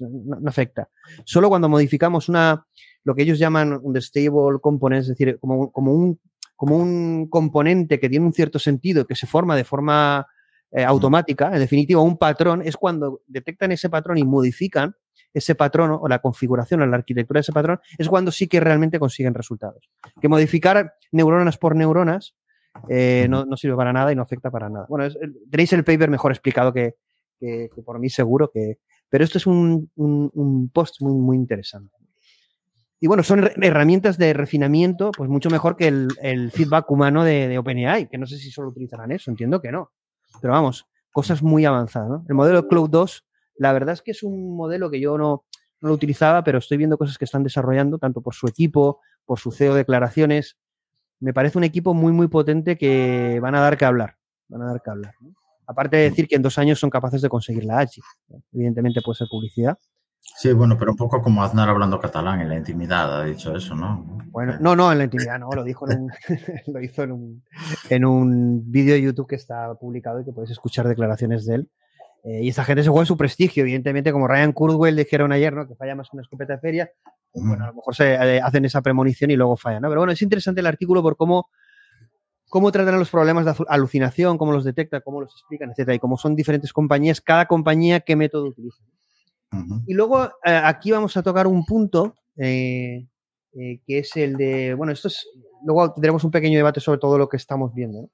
no, 0.00 0.38
afecta. 0.46 0.90
Solo 1.24 1.48
cuando 1.48 1.70
modificamos 1.70 2.28
una, 2.28 2.66
lo 3.04 3.14
que 3.14 3.22
ellos 3.22 3.38
llaman 3.38 3.80
un 3.82 3.98
stable 4.02 4.58
component, 4.60 5.00
es 5.00 5.08
decir, 5.08 5.38
como 5.40 5.94
un 5.94 6.20
como 6.56 6.76
un 6.76 7.26
componente 7.28 7.98
que 7.98 8.08
tiene 8.08 8.24
un 8.24 8.32
cierto 8.32 8.60
sentido, 8.60 9.04
que 9.04 9.16
se 9.16 9.26
forma 9.26 9.56
de 9.56 9.64
forma 9.64 10.28
eh, 10.72 10.84
automática, 10.84 11.52
en 11.52 11.58
definitiva, 11.58 12.00
un 12.02 12.18
patrón, 12.18 12.62
es 12.64 12.76
cuando 12.76 13.20
detectan 13.26 13.72
ese 13.72 13.90
patrón 13.90 14.18
y 14.18 14.24
modifican 14.24 14.94
ese 15.34 15.54
patrón 15.54 15.96
o 15.98 16.08
la 16.08 16.18
configuración 16.18 16.82
o 16.82 16.86
la 16.86 16.96
arquitectura 16.96 17.38
de 17.38 17.42
ese 17.42 17.52
patrón, 17.52 17.80
es 17.96 18.08
cuando 18.08 18.30
sí 18.30 18.48
que 18.48 18.60
realmente 18.60 18.98
consiguen 18.98 19.34
resultados. 19.34 19.90
Que 20.20 20.28
modificar 20.28 20.94
neuronas 21.10 21.56
por 21.56 21.74
neuronas 21.74 22.34
eh, 22.88 23.26
no, 23.28 23.46
sirve 23.56 23.76
para 23.76 23.92
nada 23.92 24.12
y 24.12 24.16
no 24.16 24.22
afecta 24.22 24.50
para 24.50 24.68
nada. 24.68 24.86
Bueno, 24.88 25.12
tenéis 25.50 25.72
el 25.72 25.84
paper 25.84 26.10
mejor 26.10 26.32
explicado 26.32 26.72
que, 26.72 26.96
por 27.84 27.98
mí 27.98 28.10
seguro 28.10 28.50
que... 28.50 28.78
Pero 29.08 29.24
esto 29.24 29.38
es 29.38 29.46
un, 29.46 29.90
un 29.94 30.70
post 30.72 31.00
muy, 31.02 31.14
muy 31.14 31.36
interesante. 31.36 31.94
Y 33.02 33.08
bueno, 33.08 33.24
son 33.24 33.50
herramientas 33.60 34.16
de 34.16 34.32
refinamiento, 34.32 35.10
pues 35.10 35.28
mucho 35.28 35.50
mejor 35.50 35.76
que 35.76 35.88
el, 35.88 36.52
feedback 36.52 36.88
humano 36.88 37.24
de, 37.24 37.58
OpenAI, 37.58 38.08
que 38.08 38.16
no 38.16 38.26
sé 38.26 38.38
si 38.38 38.52
solo 38.52 38.68
utilizarán 38.68 39.10
eso, 39.10 39.28
entiendo 39.28 39.60
que 39.60 39.72
no. 39.72 39.90
Pero 40.40 40.52
vamos, 40.52 40.86
cosas 41.12 41.42
muy 41.42 41.64
avanzadas. 41.64 42.08
¿no? 42.08 42.24
El 42.28 42.34
modelo 42.34 42.66
Cloud 42.66 42.90
2, 42.90 43.26
la 43.56 43.72
verdad 43.72 43.92
es 43.94 44.02
que 44.02 44.10
es 44.12 44.22
un 44.22 44.56
modelo 44.56 44.90
que 44.90 45.00
yo 45.00 45.16
no, 45.18 45.44
lo 45.80 45.92
utilizaba, 45.92 46.44
pero 46.44 46.58
estoy 46.58 46.78
viendo 46.78 46.96
cosas 46.96 47.18
que 47.18 47.24
están 47.24 47.42
desarrollando, 47.42 47.98
tanto 47.98 48.20
por 48.20 48.34
su 48.34 48.46
equipo, 48.46 49.00
por 49.24 49.38
su 49.38 49.50
CEO 49.50 49.74
declaraciones. 49.74 50.56
Me 51.20 51.34
parece 51.34 51.58
un 51.58 51.64
equipo 51.64 51.94
muy, 51.94 52.12
muy 52.12 52.28
potente 52.28 52.76
que 52.78 53.38
van 53.40 53.54
a 53.54 53.60
dar 53.60 53.76
que 53.76 53.84
hablar. 53.84 54.16
Van 54.48 54.62
a 54.62 54.66
dar 54.66 54.82
que 54.82 54.90
hablar. 54.90 55.14
Aparte 55.66 55.96
de 55.96 56.10
decir 56.10 56.28
que 56.28 56.36
en 56.36 56.42
dos 56.42 56.58
años 56.58 56.78
son 56.78 56.90
capaces 56.90 57.22
de 57.22 57.28
conseguir 57.28 57.64
la 57.64 57.80
H. 57.80 58.00
Evidentemente 58.52 59.00
puede 59.02 59.18
ser 59.18 59.28
publicidad, 59.28 59.78
Sí, 60.24 60.52
bueno, 60.52 60.76
pero 60.78 60.92
un 60.92 60.96
poco 60.96 61.20
como 61.20 61.42
Aznar 61.42 61.68
hablando 61.68 62.00
catalán 62.00 62.40
en 62.40 62.48
la 62.48 62.56
intimidad, 62.56 63.20
ha 63.20 63.24
dicho 63.24 63.54
eso, 63.54 63.74
¿no? 63.74 64.04
Bueno, 64.30 64.56
no, 64.60 64.74
no, 64.74 64.90
en 64.90 64.98
la 64.98 65.04
intimidad 65.04 65.38
no, 65.38 65.50
lo 65.50 65.64
dijo 65.64 65.90
en 65.90 66.02
un, 66.02 66.12
lo 66.72 66.80
hizo 66.80 67.02
en 67.02 67.12
un, 67.12 67.44
en 67.90 68.04
un 68.04 68.70
vídeo 68.70 68.94
de 68.94 69.02
YouTube 69.02 69.28
que 69.28 69.36
está 69.36 69.74
publicado 69.74 70.20
y 70.20 70.24
que 70.24 70.32
podéis 70.32 70.52
escuchar 70.52 70.88
declaraciones 70.88 71.44
de 71.46 71.56
él. 71.56 71.70
Eh, 72.24 72.44
y 72.44 72.48
esa 72.48 72.64
gente 72.64 72.84
se 72.84 72.88
juega 72.88 73.02
en 73.02 73.06
su 73.06 73.16
prestigio, 73.16 73.62
evidentemente, 73.62 74.12
como 74.12 74.28
Ryan 74.28 74.52
Kurzweil 74.52 74.94
dijeron 74.94 75.32
ayer, 75.32 75.52
¿no? 75.52 75.66
Que 75.66 75.74
falla 75.74 75.96
más 75.96 76.12
una 76.12 76.22
escopeta 76.22 76.54
de 76.54 76.60
feria. 76.60 76.90
Pues 77.32 77.44
bueno, 77.44 77.64
a 77.64 77.68
lo 77.68 77.74
mejor 77.74 77.94
se 77.96 78.14
eh, 78.14 78.40
hacen 78.40 78.64
esa 78.64 78.80
premonición 78.80 79.30
y 79.32 79.36
luego 79.36 79.56
fallan, 79.56 79.82
¿no? 79.82 79.88
Pero 79.88 80.02
bueno, 80.02 80.12
es 80.12 80.22
interesante 80.22 80.60
el 80.60 80.66
artículo 80.66 81.02
por 81.02 81.16
cómo 81.16 81.48
cómo 82.52 82.70
tratan 82.70 82.98
los 82.98 83.08
problemas 83.08 83.46
de 83.46 83.64
alucinación, 83.66 84.36
cómo 84.36 84.52
los 84.52 84.62
detecta, 84.62 85.00
cómo 85.00 85.22
los 85.22 85.32
explican, 85.32 85.70
etcétera. 85.70 85.94
Y 85.94 85.98
como 85.98 86.18
son 86.18 86.36
diferentes 86.36 86.70
compañías, 86.74 87.22
cada 87.22 87.46
compañía 87.46 88.00
qué 88.00 88.14
método 88.14 88.44
utiliza. 88.44 88.82
Y 89.86 89.94
luego 89.94 90.24
eh, 90.44 90.60
aquí 90.64 90.90
vamos 90.90 91.16
a 91.16 91.22
tocar 91.22 91.46
un 91.46 91.64
punto 91.64 92.14
eh, 92.36 93.06
eh, 93.54 93.80
que 93.86 93.98
es 93.98 94.16
el 94.16 94.36
de, 94.36 94.74
bueno, 94.74 94.92
esto 94.92 95.08
es, 95.08 95.26
luego 95.64 95.92
tendremos 95.92 96.24
un 96.24 96.30
pequeño 96.30 96.56
debate 96.56 96.80
sobre 96.80 96.98
todo 96.98 97.18
lo 97.18 97.28
que 97.28 97.36
estamos 97.36 97.74
viendo, 97.74 98.08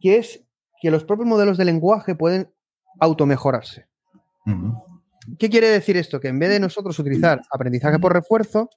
que 0.00 0.18
es 0.18 0.44
que 0.80 0.90
los 0.90 1.04
propios 1.04 1.28
modelos 1.28 1.58
de 1.58 1.64
lenguaje 1.64 2.14
pueden 2.14 2.52
automejorarse. 3.00 3.88
¿Qué 5.38 5.48
quiere 5.48 5.68
decir 5.68 5.96
esto? 5.96 6.20
Que 6.20 6.28
en 6.28 6.38
vez 6.38 6.50
de 6.50 6.60
nosotros 6.60 6.98
utilizar 6.98 7.40
aprendizaje 7.50 7.98
por 7.98 8.12
refuerzo, 8.12 8.70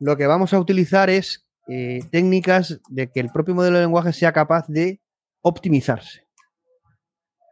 lo 0.00 0.16
que 0.16 0.26
vamos 0.26 0.52
a 0.52 0.58
utilizar 0.58 1.08
es 1.08 1.46
eh, 1.68 2.00
técnicas 2.10 2.80
de 2.88 3.10
que 3.10 3.20
el 3.20 3.30
propio 3.30 3.54
modelo 3.54 3.76
de 3.76 3.84
lenguaje 3.84 4.12
sea 4.12 4.32
capaz 4.32 4.66
de 4.68 5.00
optimizarse 5.40 6.26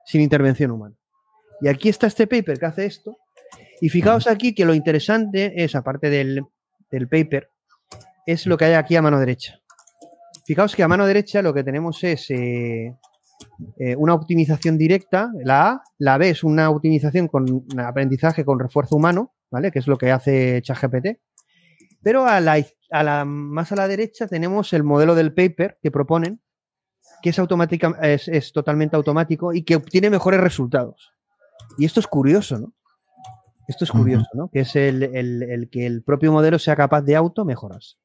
sin 0.05 0.21
intervención 0.21 0.71
humana. 0.71 0.97
Y 1.61 1.69
aquí 1.69 1.89
está 1.89 2.07
este 2.07 2.27
paper 2.27 2.59
que 2.59 2.67
hace 2.67 2.87
esto. 2.87 3.17
Y 3.81 3.89
fijaos 3.89 4.27
aquí 4.27 4.55
que 4.55 4.65
lo 4.65 4.75
interesante 4.75 5.63
es, 5.63 5.75
aparte 5.75 6.11
del, 6.11 6.47
paper, 6.91 7.49
es 8.27 8.47
lo 8.47 8.57
que 8.57 8.67
hay 8.67 8.75
aquí 8.75 8.97
a 8.97 9.03
mano 9.03 9.19
derecha. 9.19 9.61
Fijaos 10.47 10.77
que 10.77 10.83
a 10.83 10.89
mano 10.89 11.07
derecha 11.07 11.43
lo 11.43 11.55
que 11.55 11.65
tenemos 11.65 12.05
es 12.05 12.31
eh, 12.31 12.95
eh, 13.79 13.97
una 13.97 14.15
optimización 14.15 14.79
directa, 14.79 15.31
la 15.43 15.71
A, 15.71 15.83
la 15.99 16.19
B 16.19 16.31
es 16.31 16.45
una 16.45 16.71
optimización 16.71 17.29
con 17.29 17.67
aprendizaje 17.79 18.45
con 18.45 18.59
refuerzo 18.59 18.97
humano, 18.97 19.35
¿vale? 19.51 19.71
Que 19.71 19.79
es 19.79 19.87
lo 19.87 19.99
que 19.99 20.11
hace 20.11 20.61
ChatGPT. 20.63 21.19
Pero 22.03 22.27
a 22.27 22.41
la, 22.41 23.25
más 23.25 23.73
a 23.73 23.77
la 23.77 23.89
derecha 23.89 24.29
tenemos 24.29 24.73
el 24.75 24.85
modelo 24.85 25.15
del 25.15 25.33
paper 25.33 25.79
que 25.83 25.91
proponen, 25.91 26.43
que 27.23 27.31
es, 27.31 27.39
automática, 27.39 27.99
es, 28.03 28.53
totalmente 28.53 28.97
automático 28.97 29.55
y 29.55 29.65
que 29.65 29.77
obtiene 29.77 30.11
mejores 30.11 30.41
resultados. 30.41 31.14
Y 31.79 31.85
esto 31.85 32.01
es 32.01 32.07
curioso, 32.07 32.59
¿no? 32.59 32.73
Esto 33.67 33.85
es 33.85 33.91
curioso, 33.91 34.29
¿no? 34.35 34.49
Que 34.49 34.61
es 34.61 34.77
el, 34.77 35.03
el, 35.03 35.69
que 35.71 35.87
el 35.87 36.03
propio 36.03 36.31
modelo 36.33 36.59
sea 36.59 36.77
capaz 36.77 37.01
de 37.03 37.17
auto 37.17 37.45
mejorarse. 37.45 37.97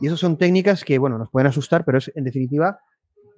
Y 0.00 0.06
eso 0.06 0.16
son 0.16 0.38
técnicas 0.38 0.84
que, 0.84 0.98
bueno, 0.98 1.18
nos 1.18 1.30
pueden 1.30 1.48
asustar, 1.48 1.84
pero 1.84 1.98
es 1.98 2.12
en 2.14 2.24
definitiva 2.24 2.78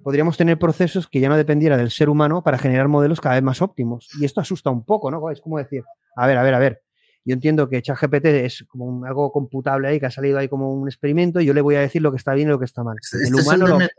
podríamos 0.03 0.37
tener 0.37 0.57
procesos 0.57 1.07
que 1.07 1.19
ya 1.19 1.29
no 1.29 1.37
dependiera 1.37 1.77
del 1.77 1.91
ser 1.91 2.09
humano 2.09 2.43
para 2.43 2.57
generar 2.57 2.87
modelos 2.87 3.21
cada 3.21 3.35
vez 3.35 3.43
más 3.43 3.61
óptimos. 3.61 4.09
Y 4.19 4.25
esto 4.25 4.41
asusta 4.41 4.69
un 4.69 4.83
poco, 4.83 5.11
¿no? 5.11 5.29
Es 5.29 5.41
como 5.41 5.57
decir, 5.57 5.83
a 6.15 6.27
ver, 6.27 6.37
a 6.37 6.43
ver, 6.43 6.53
a 6.53 6.59
ver. 6.59 6.81
Yo 7.23 7.33
entiendo 7.33 7.69
que 7.69 7.81
ChatGPT 7.81 8.25
es 8.25 8.65
como 8.67 9.05
algo 9.05 9.31
computable 9.31 9.87
ahí, 9.87 9.99
que 9.99 10.07
ha 10.07 10.11
salido 10.11 10.39
ahí 10.39 10.49
como 10.49 10.73
un 10.73 10.87
experimento, 10.87 11.39
y 11.39 11.45
yo 11.45 11.53
le 11.53 11.61
voy 11.61 11.75
a 11.75 11.81
decir 11.81 12.01
lo 12.01 12.11
que 12.11 12.17
está 12.17 12.33
bien 12.33 12.47
y 12.47 12.51
lo 12.51 12.59
que 12.59 12.65
está 12.65 12.83
mal. 12.83 12.97
Este, 12.99 13.27
el 13.27 13.35
humano 13.35 13.79
es 13.79 13.83
el 13.83 13.89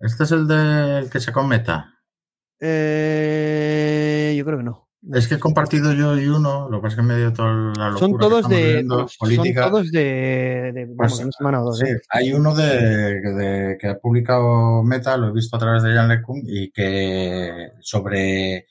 ¿Este 0.00 0.24
es 0.24 0.32
el 0.32 0.48
del 0.48 1.10
que 1.10 1.20
se 1.20 1.32
cometa? 1.32 1.98
Eh, 2.58 4.34
yo 4.36 4.44
creo 4.44 4.58
que 4.58 4.64
no. 4.64 4.88
Es 5.10 5.26
que 5.26 5.34
he 5.34 5.38
compartido 5.40 5.92
yo 5.92 6.16
y 6.16 6.28
uno, 6.28 6.68
lo 6.70 6.78
que 6.78 6.82
pasa 6.82 6.94
es 6.94 6.96
que 6.96 7.02
me 7.02 7.16
dio 7.16 7.32
toda 7.32 7.52
la 7.76 7.90
locura. 7.90 7.98
Son 7.98 8.18
todos 8.18 8.48
de. 8.48 8.86
Son 8.86 9.54
todos 9.54 9.90
de. 9.90 10.94
Pues, 10.96 11.20
¿eh? 11.84 12.00
Hay 12.10 12.32
uno 12.32 12.54
de, 12.54 13.76
que 13.80 13.88
ha 13.88 13.98
publicado 13.98 14.84
Meta, 14.84 15.16
lo 15.16 15.28
he 15.28 15.32
visto 15.32 15.56
a 15.56 15.58
través 15.58 15.82
de 15.82 15.92
Jan 15.92 16.08
LeCun, 16.08 16.42
y 16.46 16.70
que 16.70 17.72
sobre. 17.80 18.68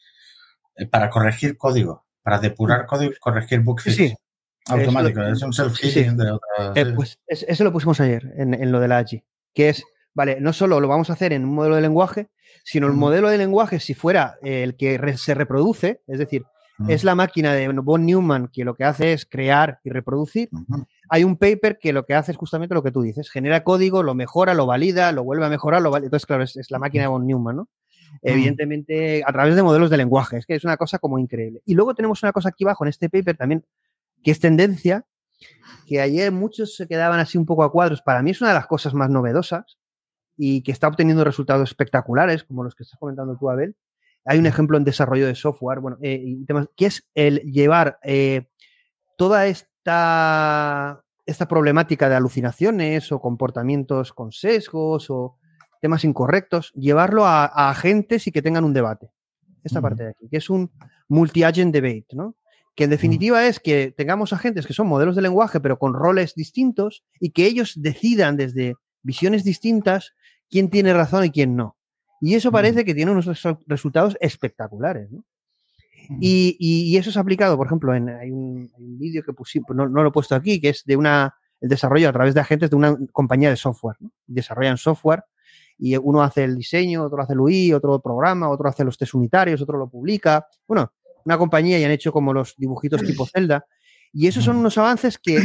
Eh, 0.78 0.86
para 0.90 1.10
corregir 1.10 1.58
código, 1.58 2.06
para 2.24 2.40
depurar 2.40 2.86
código 2.86 3.12
y 3.12 3.20
corregir 3.20 3.60
bug 3.60 3.82
sí, 3.82 4.16
automático. 4.68 5.22
Es, 5.24 5.41
un 5.41 5.52
self-healing 5.52 6.16
de 6.16 6.32
otra. 6.32 6.72
Eh, 6.76 6.94
pues 6.95 7.20
eso 7.28 7.64
lo 7.66 7.74
pusimos 7.74 7.99
ayer 7.99 8.32
en, 8.38 8.53
en 8.53 8.72
lo 8.72 8.80
de 8.80 8.88
la 8.88 8.99
AGI, 8.99 9.22
que 9.53 9.70
es. 9.70 9.84
Vale, 10.14 10.42
no 10.42 10.52
solo 10.54 10.80
lo 10.80 10.88
vamos 10.88 11.10
a 11.10 11.14
hacer 11.14 11.34
en 11.34 11.46
un 11.46 11.56
modelo 11.56 11.76
de 11.76 11.82
lenguaje, 11.82 12.30
sino 12.64 12.88
el 12.88 12.94
modelo 12.94 13.30
de 13.30 13.38
lenguaje, 13.38 13.80
si 13.80 13.94
fuera 13.94 14.36
el 14.42 14.76
que 14.76 15.00
se 15.18 15.34
reproduce, 15.34 16.02
es 16.08 16.20
decir, 16.20 16.46
es 16.88 17.04
la 17.04 17.16
máquina 17.16 17.54
de 17.54 17.68
Von 17.68 18.06
Neumann 18.06 18.48
que 18.48 18.66
lo 18.66 18.76
que 18.76 18.84
hace 18.84 19.14
es 19.14 19.26
crear 19.26 19.80
y 19.84 19.90
reproducir. 19.90 20.50
Hay 21.10 21.24
un 21.24 21.38
paper 21.38 21.78
que 21.80 21.94
lo 21.94 22.06
que 22.06 22.16
hace 22.16 22.32
es 22.32 22.38
justamente 22.38 22.74
lo 22.74 22.84
que 22.84 22.92
tú 22.92 23.02
dices, 23.02 23.30
genera 23.30 23.64
código, 23.64 24.04
lo 24.04 24.16
mejora, 24.16 24.54
lo 24.54 24.66
valida, 24.66 25.12
lo 25.12 25.24
vuelve 25.24 25.46
a 25.46 25.50
mejorar, 25.50 25.82
lo 25.82 25.92
valida. 25.92 26.08
Entonces, 26.08 26.26
claro, 26.26 26.44
es, 26.44 26.72
la 26.72 26.80
máquina 26.80 27.04
de 27.04 27.10
Von 27.10 27.28
Neumann, 27.28 27.58
¿no? 27.58 27.70
Evidentemente, 28.22 29.24
a 29.26 29.32
través 29.32 29.56
de 29.56 29.64
modelos 29.64 29.90
de 29.90 29.98
lenguaje, 29.98 30.38
es 30.38 30.46
que 30.46 30.56
es 30.56 30.64
una 30.66 30.76
cosa 30.76 31.00
como 31.00 31.18
increíble. 31.18 31.62
Y 31.66 31.76
luego 31.76 31.96
tenemos 31.96 32.22
una 32.24 32.34
cosa 32.34 32.50
aquí 32.50 32.66
abajo 32.66 32.84
en 32.84 32.90
este 32.90 33.10
paper 33.10 33.38
también, 33.38 33.66
que 34.24 34.32
es 34.32 34.40
tendencia, 34.40 35.06
que 35.88 36.02
ayer 36.02 36.32
muchos 36.32 36.76
se 36.76 36.88
quedaban 36.88 37.20
así 37.20 37.38
un 37.38 37.46
poco 37.46 37.64
a 37.64 37.72
cuadros. 37.72 38.02
Para 38.02 38.22
mí 38.22 38.32
es 38.32 38.42
una 38.42 38.50
de 38.50 38.56
las 38.56 38.68
cosas 38.68 38.94
más 38.94 39.10
novedosas, 39.10 39.78
y 40.38 40.64
que 40.64 40.72
está 40.72 40.88
obteniendo 40.88 41.24
resultados 41.24 41.70
espectaculares, 41.70 42.44
como 42.44 42.64
los 42.64 42.76
que 42.76 42.84
estás 42.84 42.99
comentando 42.99 43.38
tú, 43.38 43.49
Abel. 43.49 43.76
Hay 44.26 44.40
un 44.40 44.45
ejemplo 44.45 44.78
en 44.78 44.84
desarrollo 44.84 45.28
de 45.28 45.36
software, 45.36 45.80
bueno, 45.80 45.98
eh, 46.02 46.38
que 46.76 46.86
es 46.86 47.08
el 47.16 47.40
llevar 47.41 47.99
eh, 48.03 48.48
toda 49.18 49.48
esta, 49.48 51.03
esta 51.26 51.48
problemática 51.48 52.08
de 52.08 52.16
alucinaciones 52.16 53.12
o 53.12 53.20
comportamientos 53.20 54.14
con 54.14 54.32
sesgos 54.32 55.10
o 55.10 55.38
temas 55.82 56.06
incorrectos, 56.06 56.72
llevarlo 56.74 57.26
a, 57.26 57.45
agentes 57.45 58.28
y 58.28 58.32
que 58.32 58.41
tengan 58.41 58.64
un 58.64 58.74
debate. 58.74 59.10
Esta 59.64 59.82
parte 59.82 60.03
de 60.03 60.10
aquí, 60.10 60.28
que 60.30 60.38
es 60.38 60.49
un 60.49 60.72
multi-agent 61.08 61.74
debate, 61.74 62.08
¿no? 62.14 62.36
Que 62.76 62.86
en 62.86 62.90
definitiva 62.90 63.45
es 63.45 63.60
que 63.60 63.94
tengamos 63.95 64.34
agentes 64.34 64.66
que 64.66 64.74
son 64.74 64.88
modelos 64.88 65.16
de 65.16 65.22
lenguaje, 65.22 65.60
pero 65.60 65.78
con 65.78 65.94
roles 65.94 66.34
distintos 66.36 67.03
y 67.20 67.32
que 67.32 67.45
ellos 67.45 67.74
decidan 67.76 68.38
desde 68.38 68.76
visiones 69.03 69.44
distintas 69.44 70.14
quién 70.52 70.69
tiene 70.69 70.94
razón 70.94 71.26
y 71.26 71.32
quién 71.32 71.56
no. 71.56 71.78
Y 72.19 72.36
eso 72.36 72.52
parece 72.52 72.86
que 72.86 72.94
tiene 72.94 73.11
unos 73.11 73.26
resultados 73.65 74.15
espectaculares. 74.19 75.10
¿no? 75.10 75.23
Y, 76.19 76.95
eso 76.98 77.10
es 77.10 77.18
aplicado, 77.18 77.57
por 77.57 77.65
ejemplo, 77.65 77.95
en, 77.95 78.10
hay 78.10 78.30
un, 78.30 78.69
vídeo 78.78 79.23
que 79.23 79.34
pusimos, 79.34 79.76
no, 79.76 79.88
lo 79.88 80.07
he 80.07 80.11
puesto 80.11 80.36
aquí, 80.36 80.61
que 80.61 80.69
es 80.69 80.84
de 80.86 80.95
una, 80.95 81.34
el 81.60 81.69
desarrollo 81.69 82.10
a 82.10 82.14
través 82.14 82.34
de 82.36 82.41
agentes 82.41 82.69
de 82.69 82.76
una 82.76 82.95
compañía 83.11 83.49
de 83.49 83.56
software. 83.56 83.95
Desarrollan 84.28 84.78
software 84.78 85.23
y 85.80 85.95
uno 85.98 86.22
hace 86.22 86.44
el 86.44 86.56
diseño, 86.56 87.03
otro 87.03 87.23
hace 87.23 87.34
el 87.34 87.40
UI, 87.40 87.73
otro 87.73 87.99
programa, 88.02 88.49
otro 88.49 88.69
hace 88.69 88.84
los 88.84 88.98
test 88.98 89.15
unitarios, 89.15 89.61
otro 89.61 89.80
lo 89.80 89.90
publica. 89.90 90.45
Bueno, 90.68 90.91
una 91.26 91.38
compañía 91.38 91.80
y 91.80 91.84
han 91.84 91.91
hecho 91.91 92.11
como 92.11 92.34
los 92.34 92.56
dibujitos 92.57 93.02
tipo 93.02 93.26
Zelda. 93.26 93.65
Y 94.14 94.28
esos 94.28 94.44
son 94.44 94.57
unos 94.57 94.78
avances 94.78 95.18
que 95.18 95.40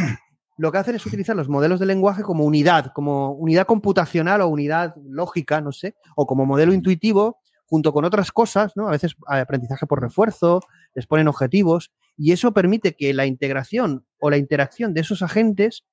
lo 0.58 0.72
que 0.72 0.78
hacen 0.78 0.94
es 0.94 1.04
utilizar 1.04 1.36
los 1.36 1.48
modelos 1.48 1.80
de 1.80 1.86
lenguaje 1.86 2.22
como 2.22 2.44
unidad, 2.44 2.92
como 2.94 3.32
unidad 3.32 3.66
computacional 3.66 4.40
o 4.40 4.48
unidad 4.48 4.94
lógica, 5.08 5.60
no 5.60 5.72
sé, 5.72 5.94
o 6.14 6.26
como 6.26 6.46
modelo 6.46 6.72
intuitivo, 6.72 7.38
junto 7.66 7.92
con 7.92 8.04
otras 8.04 8.32
cosas, 8.32 8.72
¿no? 8.76 8.88
A 8.88 8.92
veces 8.92 9.16
aprendizaje 9.26 9.86
por 9.86 10.00
refuerzo, 10.00 10.60
les 10.94 11.06
ponen 11.06 11.28
objetivos, 11.28 11.92
y 12.16 12.32
eso 12.32 12.52
permite 12.52 12.94
que 12.94 13.12
la 13.12 13.26
integración 13.26 14.06
o 14.18 14.30
la 14.30 14.38
interacción 14.38 14.94
de 14.94 15.02
esos 15.02 15.22
agentes 15.22 15.84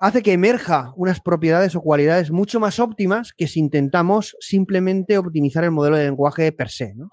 hace 0.00 0.22
que 0.22 0.32
emerja 0.32 0.92
unas 0.96 1.20
propiedades 1.20 1.74
o 1.76 1.80
cualidades 1.80 2.30
mucho 2.30 2.60
más 2.60 2.78
óptimas 2.78 3.32
que 3.32 3.46
si 3.46 3.60
intentamos 3.60 4.36
simplemente 4.40 5.18
optimizar 5.18 5.64
el 5.64 5.70
modelo 5.70 5.96
de 5.96 6.04
lenguaje 6.04 6.52
per 6.52 6.68
se, 6.68 6.94
¿no? 6.94 7.08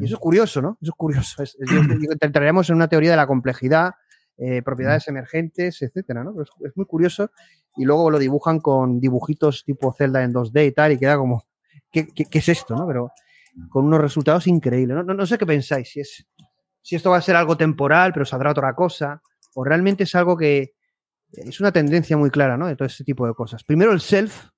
Y 0.00 0.04
eso 0.04 0.14
es 0.14 0.20
curioso, 0.20 0.60
¿no? 0.60 0.76
Eso 0.82 0.92
es 0.92 0.96
curioso. 0.96 1.42
entraremos 2.20 2.68
en 2.68 2.76
una 2.76 2.88
teoría 2.88 3.12
de 3.12 3.16
la 3.16 3.26
complejidad 3.26 3.92
eh, 4.42 4.62
propiedades 4.62 5.06
emergentes, 5.06 5.82
etcétera, 5.82 6.24
¿no? 6.24 6.34
Es, 6.40 6.74
muy 6.74 6.86
curioso. 6.86 7.30
Y 7.76 7.84
luego 7.84 8.10
lo 8.10 8.18
dibujan 8.18 8.58
con 8.60 8.98
dibujitos 8.98 9.64
tipo 9.64 9.92
Zelda 9.92 10.24
en 10.24 10.32
2D 10.32 10.66
y 10.66 10.72
tal, 10.72 10.92
y 10.92 10.98
queda 10.98 11.18
como, 11.18 11.44
¿qué, 11.92 12.08
es 12.30 12.48
esto, 12.48 12.74
no? 12.74 12.86
Pero 12.86 13.12
con 13.68 13.84
unos 13.84 14.00
resultados 14.00 14.46
increíbles. 14.46 14.96
No, 14.96 15.02
no, 15.02 15.26
sé 15.26 15.36
qué 15.36 15.44
pensáis, 15.44 15.90
si, 15.90 16.00
es, 16.00 16.26
si 16.80 16.96
esto 16.96 17.10
va 17.10 17.18
a 17.18 17.20
ser 17.20 17.36
algo 17.36 17.58
temporal, 17.58 18.14
pero 18.14 18.24
saldrá 18.24 18.52
otra 18.52 18.74
cosa, 18.74 19.20
o 19.54 19.62
realmente 19.62 20.04
es 20.04 20.14
algo 20.14 20.38
que 20.38 20.72
es 21.32 21.60
una 21.60 21.70
tendencia 21.70 22.16
muy 22.16 22.30
clara, 22.30 22.56
¿no? 22.56 22.66
De 22.66 22.76
todo 22.76 22.86
este 22.86 23.04
tipo 23.04 23.26
de 23.26 23.34
cosas. 23.34 23.62
Primero 23.62 23.92
el 23.92 24.00
self, 24.00 24.48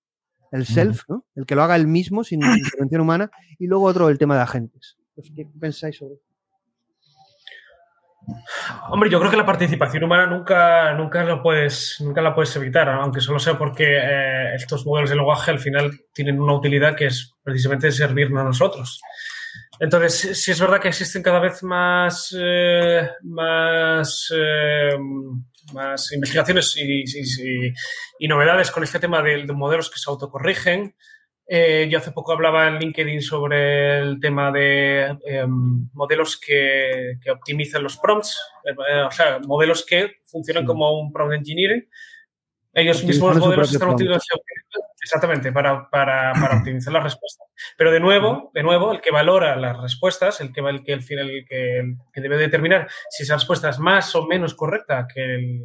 el 0.52 0.64
self, 0.64 1.02
¿no? 1.08 1.26
El 1.34 1.44
que 1.44 1.56
lo 1.56 1.64
haga 1.64 1.74
él 1.74 1.88
mismo 1.88 2.22
sin 2.22 2.40
intervención 2.56 3.00
humana, 3.00 3.32
y 3.58 3.66
luego 3.66 3.86
otro 3.86 4.08
el 4.08 4.18
tema 4.18 4.36
de 4.36 4.42
agentes. 4.42 4.96
Pues, 5.16 5.32
¿Qué 5.34 5.44
pensáis 5.58 5.96
sobre 5.96 6.14
esto? 6.14 6.31
Hombre, 8.88 9.10
yo 9.10 9.18
creo 9.18 9.30
que 9.30 9.36
la 9.36 9.46
participación 9.46 10.04
humana 10.04 10.26
nunca, 10.26 10.94
nunca, 10.94 11.24
lo 11.24 11.42
puedes, 11.42 11.96
nunca 12.00 12.20
la 12.22 12.34
puedes 12.34 12.54
evitar, 12.56 12.88
aunque 12.88 13.20
solo 13.20 13.38
sea 13.38 13.58
porque 13.58 13.96
eh, 13.96 14.54
estos 14.54 14.86
modelos 14.86 15.10
de 15.10 15.16
lenguaje 15.16 15.50
al 15.50 15.58
final 15.58 15.90
tienen 16.12 16.40
una 16.40 16.54
utilidad 16.54 16.94
que 16.94 17.06
es 17.06 17.34
precisamente 17.42 17.90
servirnos 17.90 18.40
a 18.40 18.44
nosotros. 18.44 19.00
Entonces, 19.80 20.40
si 20.40 20.50
es 20.52 20.60
verdad 20.60 20.80
que 20.80 20.88
existen 20.88 21.22
cada 21.22 21.40
vez 21.40 21.62
más, 21.62 22.36
eh, 22.38 23.08
más, 23.22 24.32
eh, 24.36 24.96
más 25.72 26.12
investigaciones 26.12 26.76
y, 26.76 28.28
novedades 28.28 28.70
con 28.70 28.84
este 28.84 29.00
tema 29.00 29.22
de 29.22 29.44
modelos 29.52 29.90
que 29.90 29.98
se 29.98 30.08
autocorrigen, 30.08 30.94
eh, 31.54 31.86
yo 31.90 31.98
hace 31.98 32.12
poco 32.12 32.32
hablaba 32.32 32.66
en 32.66 32.78
LinkedIn 32.78 33.20
sobre 33.20 33.98
el 33.98 34.18
tema 34.20 34.50
de 34.50 35.18
em, 35.26 35.86
modelos 35.92 36.40
que, 36.40 37.18
optimizan 37.30 37.82
los 37.82 37.98
prompts, 37.98 38.40
eh, 38.64 39.02
o 39.02 39.10
sea, 39.10 39.38
modelos 39.40 39.84
que 39.84 40.12
funcionan 40.24 40.64
como 40.64 40.98
un 40.98 41.12
prompt 41.12 41.34
engineering. 41.34 41.86
Ellos 42.72 43.04
mismos 43.04 43.36
los 43.36 43.44
modelos 43.44 43.70
están 43.70 43.90
utilizando 43.90 44.42
exactamente 45.02 45.52
para, 45.52 45.90
para, 45.90 46.32
para, 46.40 46.56
optimizar 46.56 46.90
las 46.90 47.02
respuestas. 47.02 47.46
Pero 47.76 47.92
de 47.92 48.00
nuevo, 48.00 48.50
de 48.54 48.62
nuevo, 48.62 48.90
el 48.90 49.02
que 49.02 49.10
valora 49.10 49.54
las 49.56 49.78
respuestas, 49.78 50.40
el 50.40 50.54
que, 50.54 50.62
el 50.62 50.82
que, 50.82 50.94
el, 50.94 51.04
el 51.10 51.44
que, 51.46 51.78
el 51.80 51.96
que 52.14 52.20
debe 52.22 52.38
determinar 52.38 52.88
si 53.10 53.24
esa 53.24 53.34
respuesta 53.34 53.68
es 53.68 53.78
más 53.78 54.16
o 54.16 54.26
menos 54.26 54.54
correcta 54.54 55.06
que, 55.06 55.22
el, 55.22 55.60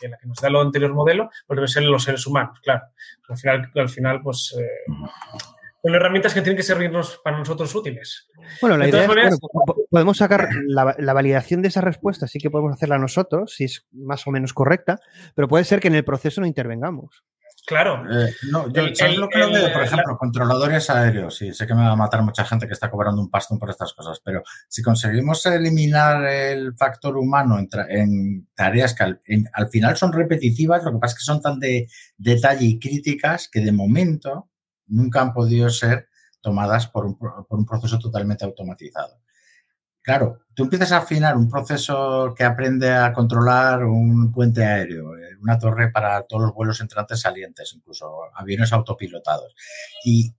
que 0.00 0.08
la 0.08 0.18
que 0.18 0.26
nos 0.26 0.38
da 0.40 0.48
el 0.48 0.56
anterior 0.56 0.92
modelo, 0.92 1.30
pues 1.46 1.56
deben 1.56 1.68
ser 1.68 1.82
los 1.84 2.02
seres 2.02 2.26
humanos, 2.26 2.58
claro. 2.62 2.82
Al 3.28 3.36
final, 3.36 3.70
al 3.74 3.88
final 3.88 4.20
pues 4.22 4.54
eh, 4.58 4.92
son 5.82 5.94
herramientas 5.94 6.34
que 6.34 6.42
tienen 6.42 6.56
que 6.56 6.62
servirnos 6.62 7.20
para 7.22 7.38
nosotros 7.38 7.74
útiles. 7.74 8.28
Bueno, 8.60 8.76
la 8.76 8.88
idea 8.88 9.02
es, 9.02 9.06
bueno, 9.06 9.36
podemos 9.90 10.16
sacar 10.16 10.48
la, 10.66 10.94
la, 10.98 11.12
validación 11.12 11.62
de 11.62 11.68
esa 11.68 11.80
respuesta, 11.80 12.26
sí 12.26 12.38
que 12.38 12.50
podemos 12.50 12.72
hacerla 12.72 12.98
nosotros, 12.98 13.54
si 13.54 13.64
es 13.64 13.86
más 13.92 14.26
o 14.26 14.30
menos 14.30 14.52
correcta, 14.52 14.98
pero 15.34 15.48
puede 15.48 15.64
ser 15.64 15.80
que 15.80 15.88
en 15.88 15.94
el 15.94 16.04
proceso 16.04 16.40
no 16.40 16.46
intervengamos. 16.46 17.24
Claro. 17.66 18.04
Eh, 18.08 18.32
no, 18.48 18.72
yo, 18.72 18.94
¿sabes 18.94 19.14
el, 19.14 19.20
lo 19.20 19.28
que 19.28 19.38
lo 19.38 19.50
veo? 19.50 19.72
Por 19.72 19.82
ejemplo, 19.82 20.12
la... 20.12 20.18
controladores 20.18 20.88
aéreos. 20.88 21.36
Sí, 21.36 21.52
sé 21.52 21.66
que 21.66 21.74
me 21.74 21.82
va 21.82 21.92
a 21.92 21.96
matar 21.96 22.22
mucha 22.22 22.44
gente 22.44 22.68
que 22.68 22.72
está 22.72 22.88
cobrando 22.88 23.20
un 23.20 23.28
pastón 23.28 23.58
por 23.58 23.70
estas 23.70 23.92
cosas, 23.92 24.20
pero 24.24 24.44
si 24.68 24.82
conseguimos 24.82 25.44
eliminar 25.46 26.24
el 26.24 26.76
factor 26.76 27.16
humano 27.16 27.58
en, 27.58 27.68
en 27.88 28.48
tareas 28.54 28.94
que 28.94 29.02
al, 29.02 29.20
en, 29.26 29.48
al, 29.52 29.68
final 29.68 29.96
son 29.96 30.12
repetitivas, 30.12 30.84
lo 30.84 30.92
que 30.92 30.98
pasa 30.98 31.14
es 31.14 31.18
que 31.18 31.24
son 31.24 31.40
tan 31.42 31.58
de 31.58 31.88
detalle 32.16 32.66
y 32.66 32.78
críticas 32.78 33.48
que 33.50 33.60
de 33.60 33.72
momento 33.72 34.48
nunca 34.86 35.20
han 35.20 35.32
podido 35.32 35.68
ser 35.68 36.06
tomadas 36.40 36.86
por 36.86 37.04
un, 37.04 37.18
por 37.18 37.58
un 37.58 37.66
proceso 37.66 37.98
totalmente 37.98 38.44
automatizado. 38.44 39.18
Claro, 40.06 40.38
tú 40.54 40.62
empiezas 40.62 40.92
a 40.92 40.98
afinar 40.98 41.36
un 41.36 41.50
proceso 41.50 42.32
que 42.36 42.44
aprende 42.44 42.92
a 42.92 43.12
controlar 43.12 43.84
un 43.84 44.30
puente 44.30 44.64
aéreo, 44.64 45.16
eh, 45.16 45.34
una 45.42 45.58
torre 45.58 45.90
para 45.90 46.22
todos 46.22 46.44
los 46.44 46.54
vuelos 46.54 46.80
entrantes 46.80 47.22
salientes, 47.22 47.74
incluso 47.74 48.20
aviones 48.32 48.72
autopilotados. 48.72 49.52
Y 50.04 50.32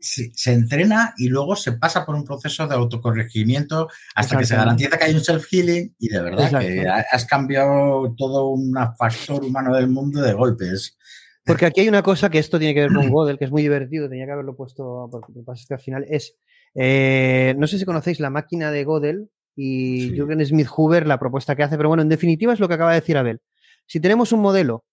se, 0.00 0.32
se 0.34 0.54
entrena 0.54 1.12
y 1.18 1.28
luego 1.28 1.56
se 1.56 1.72
pasa 1.72 2.06
por 2.06 2.14
un 2.14 2.24
proceso 2.24 2.66
de 2.66 2.74
autocorregimiento 2.74 3.90
hasta 4.14 4.38
que 4.38 4.46
se 4.46 4.56
garantiza 4.56 4.96
que 4.96 5.04
hay 5.04 5.14
un 5.14 5.20
self-healing 5.20 5.94
y 5.98 6.08
de 6.08 6.22
verdad 6.22 6.46
Exacto. 6.46 6.66
que 6.66 6.88
has 6.88 7.26
cambiado 7.26 8.14
todo 8.16 8.48
un 8.48 8.74
factor 8.96 9.44
humano 9.44 9.76
del 9.76 9.88
mundo 9.88 10.22
de 10.22 10.32
golpes. 10.32 10.96
Porque 11.44 11.66
aquí 11.66 11.82
hay 11.82 11.88
una 11.90 12.02
cosa 12.02 12.30
que 12.30 12.38
esto 12.38 12.58
tiene 12.58 12.72
que 12.72 12.80
ver 12.80 12.94
con 12.94 13.10
Godel, 13.10 13.36
que 13.36 13.44
es 13.44 13.50
muy 13.50 13.60
divertido, 13.60 14.08
tenía 14.08 14.24
que 14.24 14.32
haberlo 14.32 14.56
puesto, 14.56 15.06
porque 15.10 15.32
lo 15.32 15.40
que 15.40 15.44
pasa 15.44 15.60
es 15.60 15.68
que 15.68 15.74
al 15.74 15.80
final 15.80 16.06
es 16.08 16.34
eh, 16.74 17.54
no 17.58 17.66
sé 17.66 17.78
si 17.78 17.84
conocéis 17.84 18.20
la 18.20 18.30
máquina 18.30 18.70
de 18.70 18.84
Godel 18.84 19.30
y 19.54 20.08
sí. 20.08 20.16
Jürgen 20.16 20.44
Smith 20.44 20.68
Hoover, 20.68 21.06
la 21.06 21.18
propuesta 21.18 21.54
que 21.54 21.62
hace, 21.62 21.76
pero 21.76 21.88
bueno, 21.88 22.02
en 22.02 22.08
definitiva 22.08 22.52
es 22.52 22.60
lo 22.60 22.68
que 22.68 22.74
acaba 22.74 22.92
de 22.92 23.00
decir 23.00 23.16
Abel. 23.16 23.40
Si 23.86 24.00
tenemos 24.00 24.32
un 24.32 24.40
modelo 24.40 24.84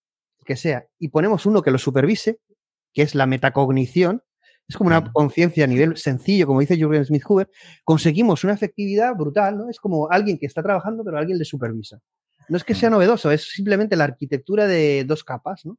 que 0.46 0.56
sea 0.56 0.88
y 0.98 1.10
ponemos 1.10 1.46
uno 1.46 1.62
que 1.62 1.72
lo 1.72 1.78
supervise, 1.78 2.40
que 2.94 3.04
es 3.04 3.16
la 3.16 3.26
metacognición, 3.26 4.24
es 4.68 4.78
como 4.78 4.90
una 4.90 5.12
conciencia 5.12 5.64
a 5.64 5.68
nivel 5.68 5.98
sencillo, 5.98 6.46
como 6.46 6.60
dice 6.60 6.78
Jürgen 6.78 7.04
Smith 7.04 7.24
Hoover, 7.26 7.50
conseguimos 7.84 8.44
una 8.44 8.54
efectividad 8.54 9.16
brutal, 9.16 9.58
¿no? 9.58 9.70
Es 9.70 9.80
como 9.80 10.10
alguien 10.12 10.38
que 10.38 10.46
está 10.46 10.62
trabajando, 10.62 11.04
pero 11.04 11.18
alguien 11.18 11.40
le 11.40 11.46
supervisa. 11.46 12.00
No 12.50 12.58
es 12.58 12.64
que 12.64 12.76
sea 12.76 12.90
novedoso, 12.90 13.32
es 13.32 13.50
simplemente 13.52 13.96
la 13.96 14.04
arquitectura 14.04 14.68
de 14.68 15.06
dos 15.06 15.24
capas, 15.24 15.66
¿no? 15.66 15.78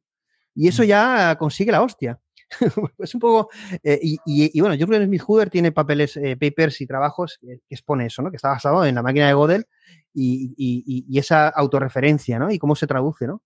Y 0.53 0.67
eso 0.67 0.83
ya 0.83 1.37
consigue 1.37 1.71
la 1.71 1.81
hostia. 1.81 2.19
es 2.97 3.13
un 3.13 3.19
poco. 3.19 3.49
Eh, 3.83 3.99
y, 4.01 4.13
y, 4.25 4.57
y, 4.57 4.61
bueno, 4.61 4.75
Jürgen 4.75 5.05
Smith 5.05 5.21
Hoover 5.21 5.49
tiene 5.49 5.71
papeles, 5.71 6.17
eh, 6.17 6.37
papers 6.37 6.81
y 6.81 6.87
trabajos 6.87 7.37
que, 7.39 7.59
que, 7.67 7.75
expone 7.75 8.07
eso, 8.07 8.21
¿no? 8.21 8.29
Que 8.29 8.37
está 8.37 8.49
basado 8.49 8.85
en 8.85 8.95
la 8.95 9.03
máquina 9.03 9.27
de 9.27 9.33
Godel 9.33 9.65
y, 10.13 10.53
y 10.57 11.19
esa 11.19 11.47
autorreferencia, 11.47 12.37
¿no? 12.37 12.51
Y 12.51 12.59
cómo 12.59 12.75
se 12.75 12.87
traduce, 12.87 13.27
¿no? 13.27 13.41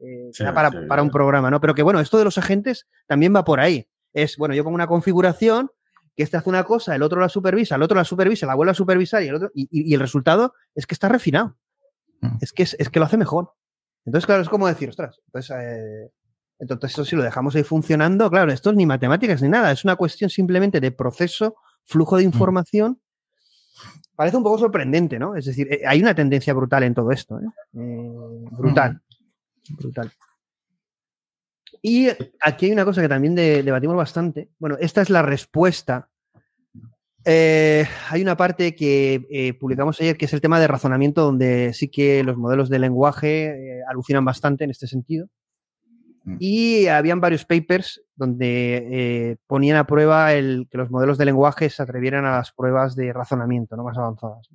Eh, 0.00 0.30
sí, 0.32 0.44
para, 0.54 0.70
sí, 0.70 0.78
para, 0.88 1.02
un 1.02 1.10
programa, 1.10 1.50
¿no? 1.50 1.60
Pero 1.60 1.74
que 1.74 1.82
bueno, 1.82 2.00
esto 2.00 2.18
de 2.18 2.24
los 2.24 2.38
agentes 2.38 2.88
también 3.06 3.34
va 3.34 3.44
por 3.44 3.60
ahí. 3.60 3.86
Es, 4.12 4.36
bueno, 4.36 4.54
yo 4.54 4.64
pongo 4.64 4.74
una 4.74 4.86
configuración 4.86 5.70
que 6.16 6.22
este 6.22 6.36
hace 6.36 6.48
una 6.48 6.64
cosa, 6.64 6.94
el 6.94 7.02
otro 7.02 7.20
la 7.20 7.28
supervisa, 7.28 7.76
el 7.76 7.82
otro 7.82 7.96
la 7.96 8.04
supervisa, 8.04 8.46
la 8.46 8.54
vuelve 8.54 8.72
a 8.72 8.74
supervisar 8.74 9.22
y 9.22 9.28
el, 9.28 9.34
otro, 9.36 9.50
y, 9.54 9.94
el 9.94 10.00
resultado 10.00 10.54
es 10.74 10.86
que 10.86 10.94
está 10.94 11.08
refinado. 11.08 11.56
Mm. 12.20 12.38
Es, 12.40 12.52
que 12.52 12.62
es, 12.62 12.76
es, 12.78 12.88
que 12.88 12.98
lo 12.98 13.04
hace 13.04 13.16
mejor. 13.16 13.52
Entonces, 14.04 14.26
claro, 14.26 14.42
es 14.42 14.48
como 14.48 14.66
decir, 14.66 14.88
ostras, 14.88 15.20
entonces, 15.26 15.56
eh, 15.56 16.10
entonces 16.60 16.92
eso 16.92 17.04
si 17.04 17.16
lo 17.16 17.22
dejamos 17.22 17.56
ahí 17.56 17.64
funcionando, 17.64 18.30
claro, 18.30 18.52
esto 18.52 18.70
es 18.70 18.76
ni 18.76 18.84
matemáticas 18.84 19.40
ni 19.42 19.48
nada, 19.48 19.72
es 19.72 19.82
una 19.84 19.96
cuestión 19.96 20.28
simplemente 20.28 20.80
de 20.80 20.92
proceso, 20.92 21.56
flujo 21.84 22.18
de 22.18 22.24
información. 22.24 22.92
Mm. 22.92 24.00
Parece 24.14 24.36
un 24.36 24.42
poco 24.42 24.58
sorprendente, 24.58 25.18
¿no? 25.18 25.34
Es 25.34 25.46
decir, 25.46 25.72
eh, 25.72 25.82
hay 25.86 26.02
una 26.02 26.14
tendencia 26.14 26.52
brutal 26.52 26.82
en 26.82 26.94
todo 26.94 27.10
esto, 27.10 27.40
¿eh? 27.40 27.46
Eh, 27.78 28.10
brutal, 28.50 29.00
mm. 29.70 29.76
brutal. 29.76 30.12
Y 31.82 32.08
aquí 32.42 32.66
hay 32.66 32.72
una 32.72 32.84
cosa 32.84 33.00
que 33.00 33.08
también 33.08 33.34
de, 33.34 33.62
debatimos 33.62 33.96
bastante. 33.96 34.50
Bueno, 34.58 34.76
esta 34.78 35.00
es 35.00 35.08
la 35.08 35.22
respuesta. 35.22 36.10
Eh, 37.24 37.86
hay 38.10 38.20
una 38.20 38.36
parte 38.36 38.74
que 38.74 39.56
publicamos 39.58 39.98
ayer 40.00 40.18
que 40.18 40.26
es 40.26 40.32
el 40.34 40.42
tema 40.42 40.60
de 40.60 40.66
razonamiento, 40.66 41.22
donde 41.22 41.72
sí 41.72 41.88
que 41.88 42.22
los 42.22 42.36
modelos 42.36 42.68
de 42.68 42.78
lenguaje 42.78 43.82
alucinan 43.88 44.26
bastante 44.26 44.64
en 44.64 44.70
este 44.70 44.86
sentido. 44.86 45.30
Y 46.38 46.86
habían 46.86 47.20
varios 47.20 47.44
papers 47.44 48.02
donde 48.14 48.76
eh, 48.90 49.36
ponían 49.46 49.78
a 49.78 49.86
prueba 49.86 50.34
el, 50.34 50.68
que 50.70 50.78
los 50.78 50.90
modelos 50.90 51.16
de 51.18 51.24
lenguaje 51.24 51.70
se 51.70 51.82
atrevieran 51.82 52.26
a 52.26 52.32
las 52.32 52.52
pruebas 52.52 52.94
de 52.94 53.12
razonamiento 53.12 53.76
¿no? 53.76 53.84
más 53.84 53.96
avanzadas. 53.96 54.48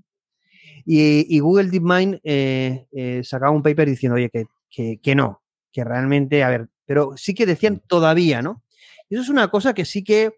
Y, 0.86 1.26
y 1.36 1.40
Google 1.40 1.70
DeepMind 1.70 2.20
eh, 2.24 2.86
eh, 2.92 3.22
sacaba 3.24 3.52
un 3.52 3.64
paper 3.64 3.90
diciendo, 3.90 4.16
oye, 4.16 4.30
que, 4.30 4.46
que, 4.70 5.00
que, 5.02 5.16
no, 5.16 5.42
que 5.72 5.84
realmente, 5.84 6.44
a 6.44 6.50
ver, 6.50 6.70
pero 6.86 7.18
sí 7.18 7.34
que 7.34 7.48
decían 7.48 7.82
todavía, 7.88 8.44
¿no? 8.44 8.64
Y 9.10 9.16
eso 9.16 9.24
es 9.24 9.30
una 9.30 9.50
cosa 9.50 9.74
que 9.74 9.86
sí 9.86 10.04
que 10.04 10.34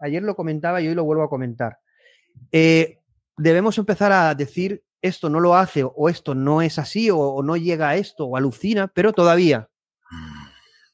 ayer 0.00 0.22
lo 0.22 0.34
comentaba 0.34 0.80
y 0.80 0.88
hoy 0.88 0.94
lo 0.94 1.04
vuelvo 1.04 1.22
a 1.22 1.28
comentar. 1.28 1.78
debemos 2.50 3.78
empezar 3.78 4.10
a 4.10 4.34
decir 4.34 4.82
esto 5.02 5.30
no 5.30 5.38
lo 5.38 5.54
hace 5.54 5.84
o 5.84 6.08
esto 6.08 6.34
no 6.34 6.62
es 6.62 6.80
así 6.80 7.10
o, 7.10 7.18
o 7.18 7.42
no 7.42 7.56
llega 7.56 7.90
a 7.90 7.96
esto 7.96 8.26
o 8.26 8.36
alucina, 8.36 8.88
pero 8.88 9.12
todavía 9.12 9.68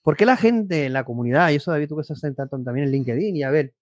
¿Por 0.03 0.17
qué 0.17 0.27
la 0.27 0.37
gente 0.37 0.87
en 0.87 0.93
la 0.93 1.05
comunidad, 1.05 1.51
y 1.51 1.57
eso 1.57 1.71
David, 1.71 1.89
tú 1.89 1.97
que 1.97 2.03
estás 2.03 2.21
también 2.21 2.87
en 2.87 2.91
LinkedIn 2.91 3.37
y 3.37 3.43
a 3.45 3.51
ver, 3.51 3.75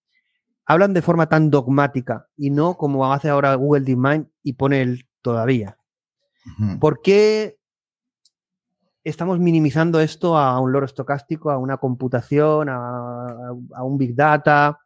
hablan 0.65 0.93
de 0.93 1.01
forma 1.01 1.27
tan 1.27 1.49
dogmática 1.49 2.27
y 2.37 2.51
no 2.51 2.77
como 2.77 3.11
hace 3.11 3.29
ahora 3.29 3.55
Google 3.55 3.83
DeepMind 3.83 4.27
y 4.43 4.53
pone 4.53 4.81
el 4.81 5.07
todavía? 5.21 5.77
Uh 6.45 6.63
-huh. 6.63 6.79
¿Por 6.79 7.01
qué 7.01 7.57
estamos 9.03 9.39
minimizando 9.39 9.99
esto 9.99 10.37
a 10.37 10.59
un 10.59 10.71
loro 10.71 10.85
estocástico, 10.85 11.49
a 11.49 11.57
una 11.57 11.77
computación, 11.77 12.69
a, 12.69 13.55
a, 13.75 13.83
un 13.83 13.97
big 13.97 14.15
data? 14.15 14.79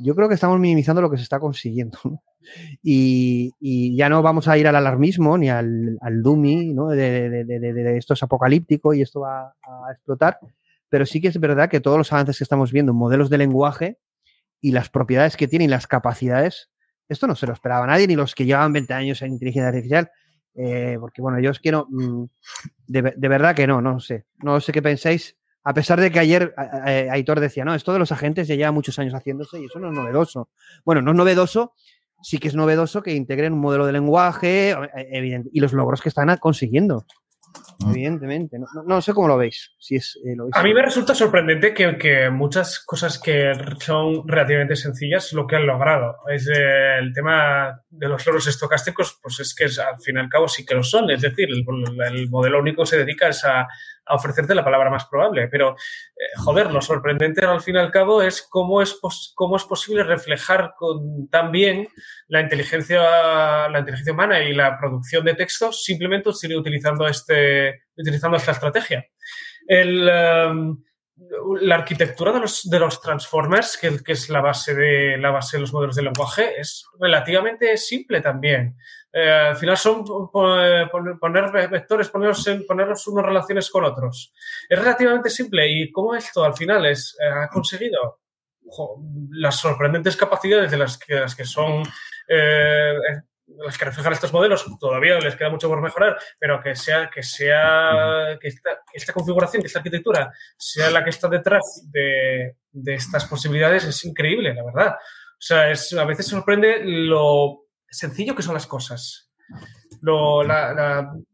Yo 0.00 0.14
creo 0.14 0.28
que 0.28 0.34
estamos 0.34 0.58
minimizando 0.60 1.02
lo 1.02 1.10
que 1.10 1.16
se 1.16 1.24
está 1.24 1.40
consiguiendo. 1.40 1.98
¿no? 2.04 2.22
Y, 2.82 3.52
y, 3.60 3.96
ya 3.96 4.08
no 4.08 4.22
vamos 4.22 4.48
a 4.48 4.56
ir 4.56 4.66
al 4.66 4.76
alarmismo 4.76 5.36
ni 5.36 5.50
al, 5.50 5.98
al 6.00 6.22
dummy, 6.22 6.72
¿no? 6.72 6.88
De, 6.88 7.28
de, 7.28 7.44
de, 7.44 7.72
de, 7.72 7.96
esto 7.98 8.14
es 8.14 8.22
apocalíptico 8.22 8.94
y 8.94 9.02
esto 9.02 9.20
va 9.20 9.48
a 9.62 9.92
explotar, 9.92 10.38
pero 10.90 11.06
sí 11.06 11.20
que 11.20 11.28
es 11.28 11.40
verdad 11.40 11.70
que 11.70 11.80
todos 11.80 11.96
los 11.96 12.12
avances 12.12 12.36
que 12.36 12.44
estamos 12.44 12.72
viendo 12.72 12.92
en 12.92 12.98
modelos 12.98 13.30
de 13.30 13.38
lenguaje 13.38 13.98
y 14.60 14.72
las 14.72 14.90
propiedades 14.90 15.36
que 15.36 15.48
tienen 15.48 15.68
y 15.68 15.70
las 15.70 15.86
capacidades, 15.86 16.70
esto 17.08 17.26
no 17.26 17.34
se 17.34 17.46
lo 17.46 17.54
esperaba 17.54 17.86
nadie, 17.86 18.06
ni 18.06 18.16
los 18.16 18.34
que 18.34 18.44
llevan 18.44 18.72
20 18.72 18.92
años 18.92 19.22
en 19.22 19.32
inteligencia 19.32 19.68
artificial, 19.68 20.10
eh, 20.54 20.96
porque 21.00 21.22
bueno, 21.22 21.40
yo 21.40 21.50
es 21.50 21.60
que 21.60 21.72
no, 21.72 21.88
de, 22.86 23.02
verdad 23.02 23.54
que 23.54 23.66
no, 23.66 23.80
no 23.80 24.00
sé, 24.00 24.26
no 24.42 24.60
sé 24.60 24.72
qué 24.72 24.82
pensáis, 24.82 25.36
a 25.62 25.72
pesar 25.72 26.00
de 26.00 26.10
que 26.10 26.18
ayer 26.18 26.54
eh, 26.86 27.08
Aitor 27.10 27.38
decía, 27.38 27.64
no, 27.64 27.74
esto 27.74 27.92
de 27.92 27.98
los 27.98 28.12
agentes 28.12 28.48
ya 28.48 28.56
lleva 28.56 28.72
muchos 28.72 28.98
años 28.98 29.14
haciéndose 29.14 29.60
y 29.60 29.66
eso 29.66 29.78
no 29.78 29.88
es 29.88 29.94
novedoso. 29.94 30.48
Bueno, 30.84 31.02
no 31.02 31.10
es 31.12 31.16
novedoso, 31.16 31.74
sí 32.22 32.38
que 32.38 32.48
es 32.48 32.54
novedoso 32.54 33.02
que 33.02 33.14
integren 33.14 33.52
un 33.52 33.60
modelo 33.60 33.86
de 33.86 33.92
lenguaje 33.92 34.70
eh, 34.96 35.44
y 35.52 35.60
los 35.60 35.72
logros 35.72 36.00
que 36.00 36.08
están 36.08 36.34
consiguiendo. 36.38 37.06
Evidentemente, 37.88 38.58
no, 38.58 38.66
no, 38.74 38.82
no, 38.82 39.00
sé 39.00 39.14
cómo 39.14 39.28
lo 39.28 39.38
veis. 39.38 39.72
Si 39.78 39.96
es, 39.96 40.18
eh, 40.24 40.34
lo 40.36 40.44
veis. 40.44 40.56
A 40.56 40.62
mí 40.62 40.74
me 40.74 40.82
resulta 40.82 41.14
sorprendente 41.14 41.72
que, 41.72 41.96
que, 41.96 42.28
muchas 42.30 42.80
cosas 42.84 43.18
que 43.18 43.52
son 43.78 44.26
relativamente 44.26 44.76
sencillas 44.76 45.32
lo 45.32 45.46
que 45.46 45.56
han 45.56 45.66
logrado. 45.66 46.16
Es 46.28 46.46
eh, 46.48 46.98
el 46.98 47.12
tema 47.14 47.80
de 47.88 48.08
los 48.08 48.26
logros 48.26 48.46
estocásticos, 48.46 49.18
pues 49.22 49.40
es 49.40 49.54
que 49.54 49.64
es, 49.64 49.78
al 49.78 49.98
fin 49.98 50.16
y 50.16 50.20
al 50.20 50.28
cabo 50.28 50.48
sí 50.48 50.66
que 50.66 50.74
lo 50.74 50.82
son. 50.82 51.10
Es 51.10 51.22
decir, 51.22 51.48
el, 51.48 51.64
el 52.06 52.28
modelo 52.28 52.60
único 52.60 52.84
se 52.84 52.98
dedica 52.98 53.28
a, 53.44 53.60
a, 54.04 54.14
ofrecerte 54.14 54.54
la 54.54 54.64
palabra 54.64 54.90
más 54.90 55.06
probable. 55.06 55.48
Pero, 55.48 55.70
eh, 55.70 56.38
joder, 56.38 56.70
lo 56.70 56.82
sorprendente 56.82 57.44
al 57.44 57.62
fin 57.62 57.76
y 57.76 57.78
al 57.78 57.90
cabo 57.90 58.22
es 58.22 58.42
cómo 58.42 58.82
es, 58.82 58.98
cómo 59.34 59.56
es 59.56 59.64
posible 59.64 60.02
reflejar 60.04 60.74
con, 60.76 61.28
tan 61.28 61.50
bien 61.50 61.88
la 62.28 62.40
inteligencia, 62.40 63.68
la 63.68 63.78
inteligencia 63.78 64.12
humana 64.12 64.42
y 64.42 64.52
la 64.52 64.78
producción 64.78 65.24
de 65.24 65.34
textos 65.34 65.82
simplemente 65.82 66.28
utilizando 66.28 67.06
este 67.06 67.69
utilizando 67.96 68.36
esta 68.36 68.52
estrategia. 68.52 69.06
El, 69.66 70.08
um, 70.08 70.82
la 71.60 71.74
arquitectura 71.76 72.32
de 72.32 72.40
los, 72.40 72.68
de 72.68 72.78
los 72.78 73.00
transformers, 73.00 73.76
que, 73.78 74.12
es 74.12 74.30
la 74.30 74.40
base, 74.40 74.74
de, 74.74 75.18
la 75.18 75.30
base 75.30 75.56
de 75.56 75.62
los 75.62 75.72
modelos 75.72 75.96
de 75.96 76.02
lenguaje, 76.02 76.58
es 76.58 76.86
relativamente 76.98 77.76
simple 77.76 78.20
también. 78.20 78.76
Eh, 79.12 79.30
al 79.30 79.56
final 79.56 79.76
son 79.76 80.04
poner, 80.04 81.68
vectores, 81.70 82.08
ponerlos, 82.08 82.46
en, 82.46 82.64
ponerlos 82.64 83.06
unas 83.08 83.26
relaciones 83.26 83.68
con 83.70 83.84
otros. 83.84 84.32
Es 84.68 84.78
relativamente 84.78 85.30
simple. 85.30 85.68
¿Y 85.68 85.90
cómo 85.90 86.14
esto 86.14 86.44
al 86.44 86.54
final 86.54 86.86
es, 86.86 87.16
eh, 87.20 87.28
ha 87.28 87.48
conseguido 87.48 88.20
las 89.32 89.58
sorprendentes 89.58 90.16
capacidades 90.16 90.70
de 90.70 90.78
las 90.78 90.96
que, 90.96 91.44
son 91.44 91.82
eh, 92.28 92.94
las 93.58 93.76
que 93.76 93.84
reflejan 93.84 94.12
estos 94.12 94.32
modelos 94.32 94.66
todavía 94.78 95.18
les 95.18 95.36
queda 95.36 95.50
mucho 95.50 95.68
por 95.68 95.80
mejorar, 95.80 96.16
pero 96.38 96.62
que 96.62 96.74
sea, 96.74 97.10
que 97.10 97.22
sea, 97.22 98.38
que 98.40 98.48
esta, 98.92 99.12
configuración, 99.12 99.62
que 99.62 99.66
esta 99.66 99.80
arquitectura 99.80 100.32
sea 100.56 100.90
la 100.90 101.04
que 101.04 101.10
está 101.10 101.28
detrás 101.28 101.88
de, 101.90 102.56
estas 102.86 103.26
posibilidades 103.26 103.84
es 103.84 104.04
increíble, 104.04 104.54
la 104.54 104.64
verdad. 104.64 104.94
O 104.94 105.42
sea, 105.42 105.70
es, 105.70 105.92
a 105.92 106.04
veces 106.04 106.26
sorprende 106.26 106.80
lo 106.84 107.66
sencillo 107.88 108.34
que 108.34 108.42
son 108.42 108.54
las 108.54 108.66
cosas. 108.66 109.30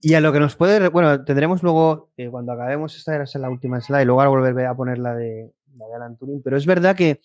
Y 0.01 0.15
a 0.15 0.21
lo 0.21 0.33
que 0.33 0.41
nos 0.41 0.57
puede, 0.57 0.89
bueno, 0.89 1.25
tendremos 1.25 1.63
luego, 1.63 2.13
eh, 2.17 2.29
cuando 2.31 2.53
acabemos, 2.53 2.97
esta 2.97 3.15
era 3.15 3.25
la 3.35 3.51
última 3.51 3.81
slide, 3.81 4.05
luego 4.05 4.21
ahora 4.21 4.31
volver 4.31 4.67
a 4.67 4.75
poner 4.75 4.99
la 4.99 5.15
de, 5.15 5.53
la 5.77 5.87
de 5.87 5.95
Alan 5.95 6.17
Turing, 6.17 6.43
pero 6.43 6.57
es 6.57 6.67
verdad 6.67 6.97
que 6.97 7.21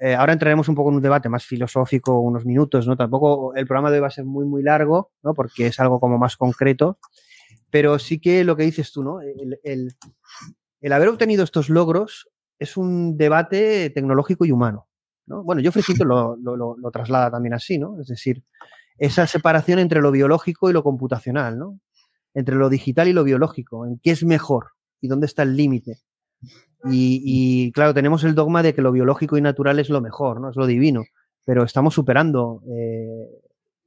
eh, 0.00 0.14
ahora 0.14 0.32
entraremos 0.32 0.68
un 0.68 0.76
poco 0.76 0.90
en 0.90 0.96
un 0.96 1.02
debate 1.02 1.28
más 1.28 1.44
filosófico, 1.44 2.20
unos 2.20 2.44
minutos, 2.44 2.86
¿no? 2.86 2.96
Tampoco 2.96 3.54
el 3.56 3.66
programa 3.66 3.90
de 3.90 3.96
hoy 3.96 4.02
va 4.02 4.06
a 4.06 4.12
ser 4.12 4.24
muy, 4.24 4.44
muy 4.44 4.62
largo, 4.62 5.10
¿no? 5.22 5.34
Porque 5.34 5.66
es 5.66 5.80
algo 5.80 5.98
como 5.98 6.18
más 6.18 6.36
concreto. 6.36 6.98
Pero 7.70 7.98
sí 7.98 8.20
que 8.20 8.44
lo 8.44 8.56
que 8.56 8.62
dices 8.62 8.92
tú, 8.92 9.02
¿no? 9.02 9.20
El, 9.20 10.92
haber 10.92 11.08
obtenido 11.08 11.42
estos 11.42 11.68
logros 11.68 12.28
es 12.58 12.76
un 12.76 13.16
debate 13.16 13.90
tecnológico 13.90 14.44
y 14.44 14.52
humano. 14.52 14.88
¿no? 15.26 15.42
Bueno, 15.42 15.60
Geoffrey 15.60 15.84
Hinton 15.86 16.08
lo, 16.08 16.36
lo, 16.36 16.90
traslada 16.90 17.30
también 17.30 17.54
así, 17.54 17.78
¿no? 17.78 18.00
Es 18.00 18.06
decir, 18.06 18.42
esa 18.96 19.26
separación 19.26 19.78
entre 19.80 20.00
lo 20.00 20.10
biológico 20.10 20.70
y 20.70 20.72
lo 20.72 20.82
computacional, 20.82 21.58
¿no? 21.58 21.80
Entre 22.34 22.54
lo 22.54 22.68
digital 22.68 23.08
y 23.08 23.12
lo 23.12 23.24
biológico, 23.24 23.84
en 23.84 23.98
qué 23.98 24.12
es 24.12 24.24
mejor 24.24 24.68
y 25.00 25.08
dónde 25.08 25.26
está 25.26 25.42
el 25.42 25.56
límite. 25.56 25.98
Y, 26.84 27.72
claro, 27.72 27.92
tenemos 27.92 28.24
el 28.24 28.34
dogma 28.34 28.62
de 28.62 28.74
que 28.74 28.82
lo 28.82 28.92
biológico 28.92 29.36
y 29.36 29.40
natural 29.40 29.78
es 29.78 29.90
lo 29.90 30.00
mejor, 30.00 30.40
¿no? 30.40 30.50
Es 30.50 30.56
lo 30.56 30.66
divino, 30.66 31.04
pero 31.44 31.64
estamos 31.64 31.94
superando 31.94 32.62
eh, 32.70 33.26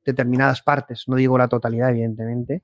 determinadas 0.06 0.62
partes, 0.62 1.06
no 1.08 1.16
digo 1.16 1.38
la 1.38 1.48
totalidad, 1.48 1.92
evidentemente, 1.92 2.64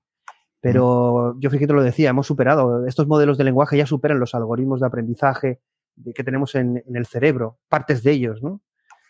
pero 0.59 1.39
yo 1.39 1.49
fíjate 1.49 1.71
lo 1.73 1.83
decía, 1.83 2.09
hemos 2.09 2.27
superado, 2.27 2.85
estos 2.87 3.07
modelos 3.07 3.37
de 3.37 3.45
lenguaje 3.45 3.77
ya 3.77 3.85
superan 3.85 4.19
los 4.19 4.35
algoritmos 4.35 4.81
de 4.81 4.87
aprendizaje 4.87 5.61
que 6.13 6.23
tenemos 6.23 6.55
en, 6.55 6.83
el 6.93 7.05
cerebro, 7.05 7.59
partes 7.69 8.03
de 8.03 8.11
ellos, 8.11 8.43
¿no? 8.43 8.61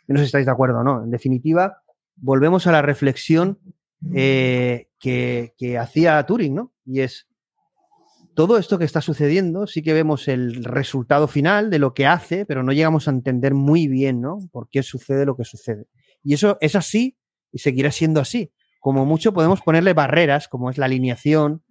no 0.07 0.17
sé 0.17 0.23
si 0.23 0.27
estáis 0.27 0.45
de 0.45 0.51
acuerdo 0.51 0.79
o 0.79 0.83
no. 0.83 1.03
En 1.03 1.11
definitiva, 1.11 1.81
volvemos 2.15 2.67
a 2.67 2.71
la 2.71 2.81
reflexión 2.81 3.59
eh, 4.13 4.89
que, 4.99 5.53
que 5.57 5.77
hacía 5.77 6.25
Turing, 6.25 6.55
¿no? 6.55 6.71
Y 6.85 7.01
es, 7.01 7.27
todo 8.37 8.59
esto 8.59 8.77
que 8.77 8.85
está 8.85 9.01
sucediendo, 9.01 9.65
sí 9.65 9.81
que 9.81 9.93
vemos 9.93 10.27
el 10.27 10.63
resultado 10.63 11.27
final 11.27 11.71
de 11.71 11.79
lo 11.79 11.95
que 11.95 12.05
hace, 12.05 12.45
pero 12.45 12.61
no 12.61 12.71
llegamos 12.71 13.07
a 13.07 13.11
entender 13.11 13.55
muy 13.55 13.87
bien, 13.87 14.21
¿no? 14.21 14.37
Por 14.51 14.69
qué 14.69 14.83
sucede 14.83 15.25
lo 15.25 15.35
que 15.35 15.43
sucede. 15.43 15.87
Y 16.23 16.35
eso 16.35 16.55
es 16.61 16.75
así 16.75 17.17
y 17.51 17.57
seguirá 17.57 17.89
siendo 17.89 18.19
así. 18.21 18.51
Como 18.79 19.07
mucho 19.07 19.33
podemos 19.33 19.61
ponerle 19.61 19.93
barreras, 19.93 20.47
como 20.47 20.69
es 20.69 20.77
la 20.77 20.85
alineación, 20.85 21.63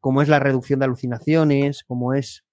como 0.00 0.20
es 0.20 0.28
la 0.28 0.40
reducción 0.40 0.80
de 0.80 0.86
alucinaciones, 0.86 1.84
como 1.84 2.12
es... 2.14 2.44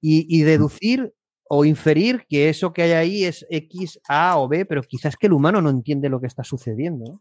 Y, 0.00 0.42
deducir 0.44 1.12
o 1.46 1.66
inferir 1.66 2.24
que 2.26 2.48
eso 2.48 2.72
que 2.72 2.84
hay 2.84 2.92
ahí 2.92 3.24
es 3.24 3.44
X, 3.50 4.00
A 4.08 4.38
o 4.38 4.48
B, 4.48 4.64
pero 4.64 4.82
quizás 4.82 5.16
que 5.16 5.26
el 5.26 5.34
humano 5.34 5.60
no 5.60 5.68
entiende 5.68 6.08
lo 6.08 6.22
que 6.22 6.26
está 6.26 6.42
sucediendo. 6.42 7.04
¿no? 7.04 7.20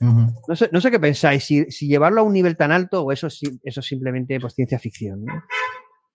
No, 0.00 0.56
sé, 0.80 0.90
qué 0.90 1.00
pensáis, 1.00 1.44
si, 1.44 1.66
llevarlo 1.86 2.20
a 2.20 2.24
un 2.24 2.32
nivel 2.32 2.56
tan 2.56 2.72
alto 2.72 3.02
o 3.02 3.12
eso, 3.12 3.28
eso 3.28 3.80
es 3.80 3.86
simplemente 3.86 4.38
pues, 4.40 4.54
ciencia 4.54 4.78
ficción. 4.78 5.24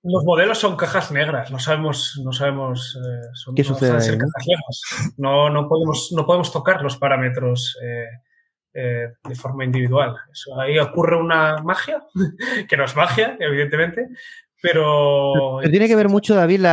Los 0.02 0.24
modelos 0.24 0.58
son 0.58 0.78
cajas 0.78 1.12
negras, 1.12 1.52
no 1.52 1.60
sabemos, 1.60 2.22
no 2.24 2.32
sabemos 2.32 2.98
eh, 2.98 3.54
qué 3.54 3.66
sucede. 3.66 4.18
¿no? 5.18 5.50
No, 5.50 5.68
podemos, 5.68 6.14
no 6.16 6.26
podemos 6.26 6.54
tocar 6.54 6.82
los 6.82 6.96
parámetros 6.96 7.78
eh, 7.84 8.06
eh, 8.74 9.08
de 9.28 9.36
forma 9.36 9.66
individual. 9.66 10.16
ahí 10.58 10.80
ocurre 10.80 11.18
una 11.18 11.58
magia, 11.64 12.02
que 12.70 12.78
no 12.78 12.86
es 12.86 12.96
magia, 12.96 13.36
evidentemente, 13.42 14.08
pero... 14.62 15.60
tiene 15.70 15.88
que 15.88 15.96
ver 15.98 16.08
mucho, 16.08 16.34
David, 16.34 16.66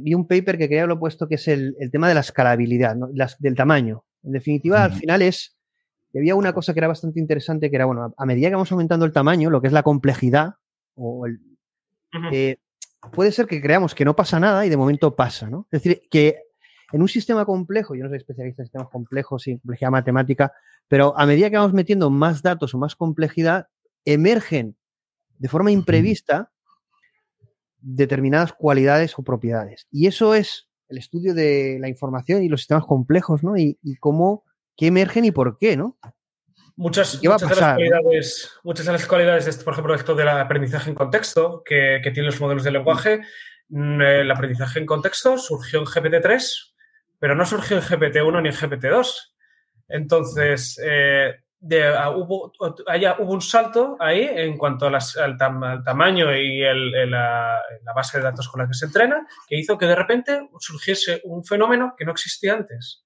vi 0.00 0.14
un 0.14 0.26
paper 0.26 0.56
que 0.56 0.68
quería 0.68 0.82
haberlo 0.82 0.98
puesto, 0.98 1.28
que 1.28 1.34
es 1.34 1.48
el, 1.48 1.74
tema 1.90 2.08
de 2.08 2.14
la 2.14 2.20
escalabilidad, 2.20 2.96
del 3.38 3.54
tamaño. 3.54 4.04
En 4.22 4.32
definitiva, 4.32 4.84
al 4.84 4.92
final 4.92 5.20
es 5.20 5.58
y 6.12 6.18
había 6.18 6.34
una 6.34 6.52
cosa 6.52 6.72
que 6.74 6.80
era 6.80 6.88
bastante 6.88 7.18
interesante, 7.18 7.70
que 7.70 7.76
era, 7.76 7.86
bueno, 7.86 8.14
a 8.16 8.26
medida 8.26 8.48
que 8.48 8.54
vamos 8.54 8.70
aumentando 8.70 9.06
el 9.06 9.12
tamaño, 9.12 9.48
lo 9.48 9.60
que 9.60 9.68
es 9.68 9.72
la 9.72 9.82
complejidad, 9.82 10.56
o 10.94 11.26
el, 11.26 11.40
eh, 12.32 12.58
puede 13.12 13.32
ser 13.32 13.46
que 13.46 13.62
creamos 13.62 13.94
que 13.94 14.04
no 14.04 14.14
pasa 14.14 14.38
nada 14.38 14.66
y 14.66 14.68
de 14.68 14.76
momento 14.76 15.16
pasa, 15.16 15.48
¿no? 15.48 15.66
Es 15.70 15.82
decir, 15.82 16.02
que 16.10 16.36
en 16.92 17.00
un 17.00 17.08
sistema 17.08 17.46
complejo, 17.46 17.94
yo 17.94 18.02
no 18.02 18.10
soy 18.10 18.18
especialista 18.18 18.62
en 18.62 18.66
sistemas 18.66 18.88
complejos 18.90 19.48
y 19.48 19.58
complejidad 19.58 19.90
matemática, 19.90 20.52
pero 20.86 21.18
a 21.18 21.24
medida 21.24 21.48
que 21.48 21.56
vamos 21.56 21.72
metiendo 21.72 22.10
más 22.10 22.42
datos 22.42 22.74
o 22.74 22.78
más 22.78 22.94
complejidad, 22.94 23.68
emergen 24.04 24.76
de 25.38 25.48
forma 25.48 25.70
imprevista 25.70 26.52
determinadas 27.78 28.52
cualidades 28.52 29.18
o 29.18 29.22
propiedades. 29.22 29.88
Y 29.90 30.06
eso 30.06 30.34
es 30.34 30.68
el 30.88 30.98
estudio 30.98 31.34
de 31.34 31.78
la 31.80 31.88
información 31.88 32.42
y 32.42 32.50
los 32.50 32.60
sistemas 32.60 32.84
complejos, 32.84 33.42
¿no? 33.42 33.56
Y, 33.56 33.78
y 33.82 33.96
cómo 33.96 34.44
qué 34.76 34.86
emergen 34.86 35.24
y 35.24 35.30
por 35.30 35.58
qué, 35.58 35.76
¿no? 35.76 35.98
Muchas, 36.76 37.20
De 37.20 37.28
las 37.28 37.42
cualidades, 37.42 38.50
muchas 38.64 38.86
de 38.86 38.92
las 38.92 39.06
cualidades, 39.06 39.58
por 39.58 39.74
ejemplo, 39.74 39.94
esto 39.94 40.14
del 40.14 40.28
aprendizaje 40.28 40.88
en 40.88 40.96
contexto 40.96 41.62
que, 41.64 42.00
tienen 42.02 42.26
los 42.26 42.40
modelos 42.40 42.64
de 42.64 42.70
lenguaje, 42.70 43.20
mm, 43.68 44.00
el 44.00 44.30
aprendizaje 44.30 44.78
en 44.78 44.86
contexto 44.86 45.36
surgió 45.36 45.80
en 45.80 45.86
GPT-3, 45.86 46.74
pero 47.18 47.34
no 47.34 47.44
surgió 47.44 47.76
en 47.76 47.82
GPT-1 47.82 48.42
ni 48.42 48.48
en 48.48 48.54
GPT-2. 48.54 49.34
Entonces, 49.88 50.80
eh, 50.82 51.34
ah, 51.94 52.10
hubo, 52.10 52.50
hubo, 52.58 53.32
un 53.32 53.42
salto 53.42 53.96
ahí 54.00 54.22
en 54.22 54.56
cuanto 54.56 54.86
al, 54.86 55.36
tamaño 55.84 56.34
y 56.34 56.62
la, 57.06 57.60
base 57.94 58.16
de 58.16 58.24
datos 58.24 58.48
con 58.48 58.62
la 58.62 58.66
que 58.66 58.74
se 58.74 58.86
entrena, 58.86 59.26
que 59.46 59.58
hizo 59.58 59.76
que 59.76 59.86
de 59.86 59.94
repente 59.94 60.48
surgiese 60.58 61.20
un 61.24 61.44
fenómeno 61.44 61.94
que 61.96 62.06
no 62.06 62.12
existía 62.12 62.54
antes 62.54 63.04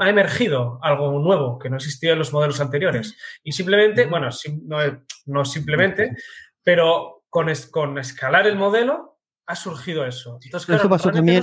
ha 0.00 0.08
emergido 0.08 0.78
algo 0.82 1.18
nuevo 1.18 1.58
que 1.58 1.70
no 1.70 1.76
existía 1.76 2.12
en 2.12 2.18
los 2.18 2.32
modelos 2.32 2.60
anteriores. 2.60 3.16
Y 3.42 3.52
simplemente, 3.52 4.06
bueno, 4.06 4.28
no, 4.62 4.78
no 5.26 5.44
simplemente, 5.44 6.16
pero 6.62 7.24
con, 7.28 7.48
con 7.70 7.98
escalar 7.98 8.46
el 8.46 8.56
modelo 8.56 9.18
ha 9.46 9.56
surgido 9.56 10.06
eso. 10.06 10.38
Entonces, 10.42 10.66
claro, 10.66 10.88
pasó 10.88 11.10
también. 11.10 11.42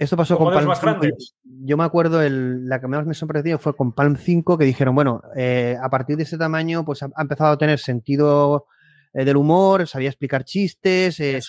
Esto 0.00 0.16
pasó 0.16 0.38
con, 0.38 0.52
Palm 0.52 0.98
5. 1.00 1.16
Yo 1.42 1.76
me 1.76 1.84
acuerdo, 1.84 2.22
el, 2.22 2.66
la 2.66 2.80
que 2.80 2.88
más 2.88 3.04
me 3.04 3.12
sorprendió 3.12 3.58
fue 3.58 3.76
con 3.76 3.92
Palm 3.92 4.16
5, 4.16 4.56
que 4.56 4.64
dijeron, 4.64 4.94
bueno, 4.94 5.20
eh, 5.36 5.76
a 5.80 5.90
partir 5.90 6.16
de 6.16 6.22
ese 6.22 6.38
tamaño, 6.38 6.86
pues 6.86 7.02
ha, 7.02 7.10
empezado 7.18 7.52
a 7.52 7.58
tener 7.58 7.78
sentido 7.78 8.66
eh, 9.12 9.26
del 9.26 9.36
humor, 9.36 9.86
sabía 9.86 10.08
explicar 10.08 10.44
chistes, 10.44 11.20
eh, 11.20 11.40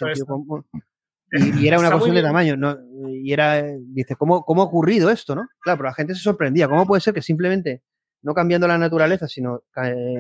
y, 1.31 1.65
era 1.65 1.79
una 1.79 1.91
cuestión 1.91 2.13
de 2.13 2.21
tamaño, 2.21 2.57
¿no? 2.57 2.77
Y 3.09 3.31
era, 3.33 3.63
dice, 3.79 4.15
¿cómo, 4.15 4.43
¿cómo 4.43 4.61
ha 4.61 4.65
ocurrido 4.65 5.09
esto, 5.09 5.35
no? 5.35 5.47
Claro, 5.59 5.77
pero 5.77 5.89
la 5.89 5.95
gente 5.95 6.15
se 6.15 6.21
sorprendía. 6.21 6.67
¿Cómo 6.67 6.85
puede 6.85 7.01
ser 7.01 7.13
que 7.13 7.21
simplemente, 7.21 7.81
no 8.21 8.33
cambiando 8.33 8.67
la 8.67 8.77
naturaleza, 8.77 9.27
sino 9.27 9.63
eh, 9.83 10.15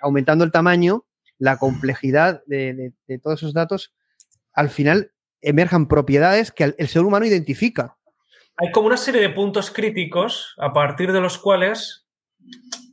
aumentando 0.00 0.44
el 0.44 0.52
tamaño, 0.52 1.04
la 1.38 1.56
complejidad 1.56 2.42
de, 2.46 2.92
todos 3.22 3.40
esos 3.40 3.54
datos, 3.54 3.94
al 4.52 4.70
final 4.70 5.12
emerjan 5.40 5.88
propiedades 5.88 6.52
que 6.52 6.74
el 6.76 6.88
ser 6.88 7.02
humano 7.02 7.26
identifica? 7.26 7.96
Hay 8.56 8.70
como 8.70 8.86
una 8.86 8.96
serie 8.96 9.20
de 9.20 9.30
puntos 9.30 9.70
críticos 9.70 10.54
a 10.58 10.72
partir 10.72 11.12
de 11.12 11.20
los 11.20 11.38
cuales, 11.38 12.06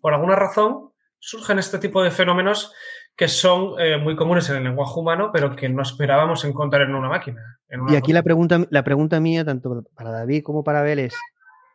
por 0.02 0.14
alguna 0.14 0.36
razón, 0.36 0.92
surgen 1.20 1.60
este 1.60 1.80
tipo 1.80 2.02
de 2.02 2.12
fenómenos 2.12 2.74
que 3.20 3.28
son 3.28 3.74
eh, 3.78 3.98
muy 3.98 4.16
comunes 4.16 4.50
en 4.50 4.56
el 4.56 4.64
lenguaje 4.64 4.98
humano, 4.98 5.30
pero 5.34 5.54
que 5.54 5.68
no 5.68 5.82
esperábamos 5.82 6.46
encontrar 6.46 6.84
en 6.84 6.96
una 6.96 7.10
máquina. 7.10 7.60
y 7.90 7.98
aquí 7.98 8.14
la 8.14 8.24
pregunta, 8.24 8.66
la 8.70 8.86
pregunta 8.86 9.20
mía, 9.20 9.44
tanto 9.44 9.84
para 9.94 10.12
David 10.12 10.42
como 10.42 10.64
para 10.64 10.80
Abel, 10.80 11.00
es, 11.00 11.16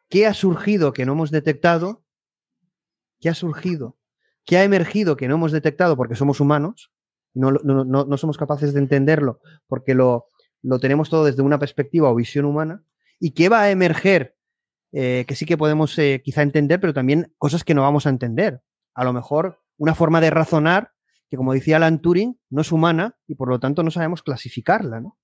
¿qué 0.08 0.26
ha 0.26 0.32
surgido 0.32 0.94
que 0.94 1.04
no 1.04 1.12
hemos 1.12 1.30
detectado? 1.30 2.02
¿Qué 3.20 3.28
ha 3.28 3.34
surgido? 3.34 3.98
¿Qué 4.46 4.56
ha 4.56 4.64
emergido 4.64 5.18
que 5.18 5.28
no 5.28 5.34
hemos 5.34 5.52
detectado 5.52 5.98
porque 5.98 6.14
somos 6.14 6.40
humanos? 6.40 6.90
No, 7.34 7.50
no, 7.50 7.84
no, 7.84 8.16
somos 8.16 8.38
capaces 8.38 8.72
de 8.72 8.80
entenderlo 8.80 9.40
porque 9.66 9.92
lo, 9.92 10.28
lo, 10.62 10.78
tenemos 10.78 11.10
todo 11.10 11.26
desde 11.26 11.42
una 11.42 11.58
perspectiva 11.58 12.08
o 12.08 12.14
visión 12.14 12.46
humana. 12.46 12.84
¿Y 13.20 13.32
qué 13.32 13.50
va 13.50 13.60
a 13.60 13.70
emerger? 13.70 14.34
Eh, 14.92 15.26
que 15.28 15.34
sí 15.34 15.44
que 15.44 15.58
podemos 15.58 15.98
eh, 15.98 16.22
quizá 16.24 16.40
entender, 16.40 16.80
pero 16.80 16.94
también 16.94 17.34
cosas 17.36 17.64
que 17.64 17.74
no 17.74 17.82
vamos 17.82 18.06
a 18.06 18.10
entender. 18.10 18.62
A 18.94 19.04
lo 19.04 19.12
mejor 19.12 19.60
una 19.76 19.94
forma 19.94 20.22
de 20.22 20.30
razonar 20.30 20.93
que 21.35 21.36
como 21.36 21.52
decía 21.52 21.78
Alan 21.78 22.01
Turing, 22.01 22.39
no 22.51 22.61
es 22.61 22.70
humana 22.70 23.16
y 23.27 23.35
por 23.35 23.48
lo 23.48 23.59
tanto 23.59 23.82
no 23.82 23.90
sabemos 23.90 24.23
clasificarla, 24.23 25.01
¿no? 25.01 25.19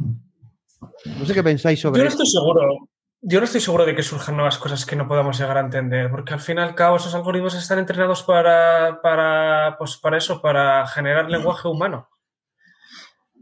No 0.00 1.24
sé 1.24 1.32
qué 1.32 1.44
pensáis 1.44 1.80
sobre 1.80 1.98
Yo 1.98 2.04
no 2.04 2.08
esto. 2.08 2.24
estoy 2.24 2.40
seguro. 2.40 2.88
Yo 3.20 3.38
no 3.38 3.44
estoy 3.44 3.60
seguro 3.60 3.86
de 3.86 3.94
que 3.94 4.02
surjan 4.02 4.34
nuevas 4.34 4.58
cosas 4.58 4.84
que 4.84 4.96
no 4.96 5.06
podamos 5.06 5.38
llegar 5.38 5.56
a 5.56 5.60
entender, 5.60 6.10
porque 6.10 6.34
al 6.34 6.40
fin 6.40 6.58
y 6.58 6.60
al 6.60 6.74
cabo 6.74 6.96
esos 6.96 7.14
algoritmos 7.14 7.54
están 7.54 7.78
entrenados 7.78 8.24
para, 8.24 9.00
para, 9.00 9.76
pues 9.78 9.96
para 9.96 10.18
eso, 10.18 10.42
para 10.42 10.84
generar 10.88 11.30
lenguaje 11.30 11.68
humano. 11.68 12.08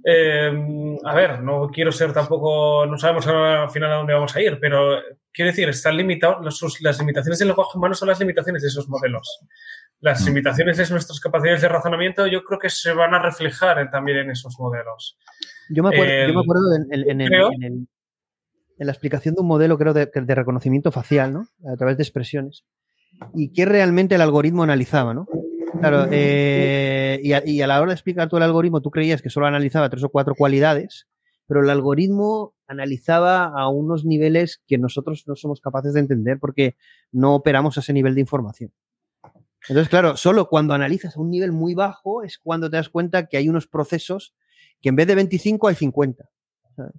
Eh, 0.04 0.52
a 1.02 1.14
ver, 1.14 1.42
no 1.42 1.68
quiero 1.68 1.92
ser 1.92 2.12
tampoco, 2.12 2.84
no 2.86 2.98
sabemos 2.98 3.26
al 3.26 3.70
final 3.70 3.92
a 3.92 3.96
dónde 3.96 4.14
vamos 4.14 4.36
a 4.36 4.40
ir, 4.42 4.58
pero 4.60 5.00
quiero 5.32 5.50
decir, 5.50 5.68
están 5.68 5.96
limitados, 5.96 6.62
las 6.80 6.98
limitaciones 6.98 7.38
del 7.38 7.48
lenguaje 7.48 7.76
humano 7.76 7.94
son 7.94 8.08
las 8.08 8.20
limitaciones 8.20 8.62
de 8.62 8.68
esos 8.68 8.88
modelos. 8.88 9.40
Las 10.00 10.24
limitaciones 10.26 10.76
de 10.76 10.88
nuestras 10.90 11.18
capacidades 11.20 11.62
de 11.62 11.68
razonamiento 11.68 12.26
yo 12.26 12.44
creo 12.44 12.58
que 12.58 12.68
se 12.70 12.92
van 12.92 13.14
a 13.14 13.18
reflejar 13.22 13.78
en- 13.78 13.90
también 13.90 14.18
en 14.18 14.30
esos 14.30 14.58
modelos. 14.58 15.16
Yo 15.70 15.82
me 15.82 15.88
acuerdo, 15.88 16.12
yo 16.28 16.34
me 16.34 16.40
acuerdo 16.40 16.74
en, 16.76 16.86
en- 16.92 17.10
en 17.10 17.20
el- 17.22 17.28
creo- 17.28 17.50
en 17.52 17.62
el- 17.62 17.88
en 18.78 18.86
la 18.86 18.92
explicación 18.92 19.34
de 19.34 19.40
un 19.40 19.46
modelo, 19.48 19.78
creo, 19.78 19.94
de, 19.94 20.06
de 20.14 20.34
reconocimiento 20.34 20.92
facial, 20.92 21.32
¿no? 21.32 21.46
A 21.72 21.76
través 21.76 21.96
de 21.96 22.02
expresiones. 22.02 22.64
Y 23.34 23.52
qué 23.54 23.64
realmente 23.64 24.14
el 24.16 24.20
algoritmo 24.20 24.62
analizaba, 24.62 25.14
¿no? 25.14 25.26
Claro, 25.80 26.06
eh, 26.10 27.18
y, 27.22 27.32
a, 27.32 27.42
y 27.46 27.62
a 27.62 27.66
la 27.66 27.80
hora 27.80 27.88
de 27.90 27.94
explicar 27.94 28.28
todo 28.28 28.36
el 28.38 28.44
algoritmo, 28.44 28.82
tú 28.82 28.90
creías 28.90 29.22
que 29.22 29.30
solo 29.30 29.46
analizaba 29.46 29.88
tres 29.88 30.04
o 30.04 30.10
cuatro 30.10 30.34
cualidades, 30.34 31.06
pero 31.46 31.62
el 31.62 31.70
algoritmo 31.70 32.54
analizaba 32.66 33.44
a 33.46 33.68
unos 33.70 34.04
niveles 34.04 34.62
que 34.66 34.76
nosotros 34.78 35.24
no 35.26 35.36
somos 35.36 35.60
capaces 35.60 35.94
de 35.94 36.00
entender 36.00 36.38
porque 36.38 36.76
no 37.12 37.34
operamos 37.34 37.76
a 37.76 37.80
ese 37.80 37.92
nivel 37.94 38.14
de 38.14 38.20
información. 38.20 38.72
Entonces, 39.68 39.88
claro, 39.88 40.16
solo 40.16 40.48
cuando 40.48 40.74
analizas 40.74 41.16
a 41.16 41.20
un 41.20 41.30
nivel 41.30 41.52
muy 41.52 41.74
bajo 41.74 42.22
es 42.22 42.38
cuando 42.38 42.70
te 42.70 42.76
das 42.76 42.88
cuenta 42.88 43.26
que 43.26 43.36
hay 43.36 43.48
unos 43.48 43.66
procesos 43.66 44.34
que 44.80 44.90
en 44.90 44.96
vez 44.96 45.06
de 45.06 45.14
25 45.16 45.68
hay 45.68 45.74
50. 45.74 46.24
¿sabes? 46.76 46.92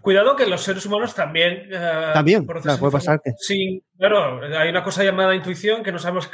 Cuidado 0.00 0.34
que 0.36 0.46
los 0.46 0.62
seres 0.62 0.86
humanos 0.86 1.14
también. 1.14 1.68
eh, 1.70 2.10
También, 2.14 2.46
claro, 2.46 2.78
puede 2.78 2.92
pasar 2.92 3.20
que- 3.22 3.32
Sí, 3.38 3.84
claro, 3.98 4.40
hay 4.58 4.70
una 4.70 4.82
cosa 4.82 5.04
llamada 5.04 5.34
intuición 5.34 5.82
que 5.82 5.92
no 5.92 5.98
sabemos 5.98 6.30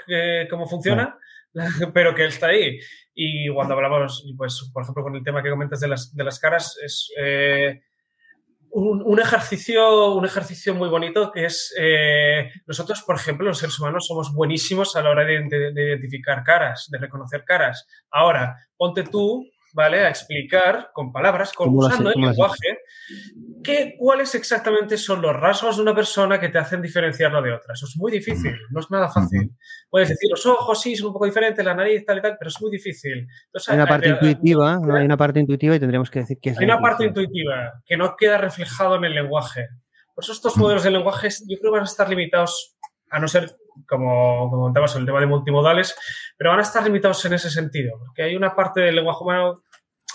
cómo 0.48 0.66
funciona, 0.68 1.18
pero 1.94 2.14
que 2.14 2.26
está 2.26 2.48
ahí. 2.48 2.78
Y 3.14 3.52
cuando 3.52 3.74
hablamos, 3.74 4.24
pues, 4.36 4.70
por 4.72 4.84
ejemplo, 4.84 5.02
con 5.02 5.16
el 5.16 5.24
tema 5.24 5.42
que 5.42 5.50
comentas 5.50 5.80
de 5.80 5.88
las, 5.88 6.14
de 6.14 6.22
las 6.24 6.38
caras, 6.38 6.78
es 6.84 7.10
eh, 7.18 7.82
un, 8.72 9.02
un 9.04 9.20
ejercicio, 9.20 10.14
un 10.14 10.24
ejercicio 10.24 10.74
muy 10.74 10.88
bonito 10.88 11.30
que 11.30 11.44
es. 11.46 11.74
eh, 11.78 12.50
nosotros, 12.66 13.02
por 13.06 13.16
ejemplo, 13.16 13.46
los 13.46 13.58
seres 13.58 13.78
humanos 13.78 14.06
somos 14.06 14.32
buenísimos 14.34 14.96
a 14.96 15.02
la 15.02 15.10
hora 15.10 15.24
de, 15.24 15.42
de- 15.48 15.72
de 15.72 15.82
identificar 15.88 16.42
caras, 16.42 16.88
de 16.90 16.98
reconocer 16.98 17.44
caras. 17.44 17.86
Ahora, 18.10 18.56
ponte 18.76 19.02
tú. 19.04 19.44
¿Vale? 19.74 20.00
A 20.04 20.10
explicar 20.10 20.90
con 20.92 21.12
palabras, 21.12 21.50
con, 21.54 21.68
¿Cómo 21.68 21.80
lo 21.80 21.86
hace- 21.86 21.94
usando 21.94 22.10
el 22.12 22.20
lenguaje, 22.20 22.78
¿Qué, 23.62 23.96
¿Cuáles 23.98 24.34
exactamente 24.34 24.96
son 24.96 25.22
los 25.22 25.34
rasgos 25.34 25.76
de 25.76 25.82
una 25.82 25.94
persona 25.94 26.40
que 26.40 26.48
te 26.48 26.58
hacen 26.58 26.82
diferenciarlo 26.82 27.40
de 27.42 27.52
otra? 27.52 27.74
Eso 27.74 27.86
es 27.86 27.96
muy 27.96 28.10
difícil, 28.10 28.56
no 28.70 28.80
es 28.80 28.90
nada 28.90 29.08
fácil. 29.08 29.50
Puedes 29.88 30.08
decir, 30.08 30.30
los 30.30 30.44
ojos 30.46 30.80
sí 30.80 30.96
son 30.96 31.08
un 31.08 31.12
poco 31.12 31.26
diferentes, 31.26 31.64
la 31.64 31.74
nariz 31.74 32.04
tal 32.04 32.18
y 32.18 32.22
tal, 32.22 32.36
pero 32.38 32.48
es 32.48 32.60
muy 32.60 32.70
difícil. 32.70 33.26
Entonces, 33.46 33.68
Hay 33.68 33.76
una 33.76 33.86
parte 33.86 34.08
eh, 34.08 34.12
intuitiva, 34.12 34.78
¿no? 34.78 34.94
hay 34.94 35.04
una 35.04 35.16
parte 35.16 35.40
intuitiva 35.40 35.76
y 35.76 35.80
tendríamos 35.80 36.10
que 36.10 36.20
decir 36.20 36.38
que 36.40 36.50
es 36.50 36.58
hay 36.58 36.64
una 36.64 36.80
parte 36.80 37.04
intuitiva 37.04 37.82
que 37.84 37.96
no 37.96 38.16
queda 38.16 38.38
reflejado 38.38 38.96
en 38.96 39.04
el 39.04 39.14
lenguaje. 39.14 39.68
Por 40.14 40.24
eso 40.24 40.32
estos 40.32 40.56
modelos 40.56 40.82
de 40.82 40.90
lenguaje 40.90 41.28
yo 41.46 41.58
creo 41.58 41.72
que 41.72 41.78
van 41.78 41.82
a 41.82 41.90
estar 41.90 42.08
limitados, 42.08 42.76
a 43.10 43.18
no 43.18 43.28
ser, 43.28 43.56
como, 43.88 44.50
como 44.50 44.62
comentabas, 44.62 44.96
el 44.96 45.06
tema 45.06 45.20
de 45.20 45.26
multimodales, 45.26 45.96
pero 46.36 46.50
van 46.50 46.58
a 46.60 46.62
estar 46.62 46.82
limitados 46.84 47.24
en 47.24 47.34
ese 47.34 47.50
sentido, 47.50 47.98
porque 47.98 48.22
hay 48.22 48.36
una 48.36 48.54
parte 48.54 48.80
del 48.80 48.96
lenguaje 48.96 49.22
humano, 49.22 49.62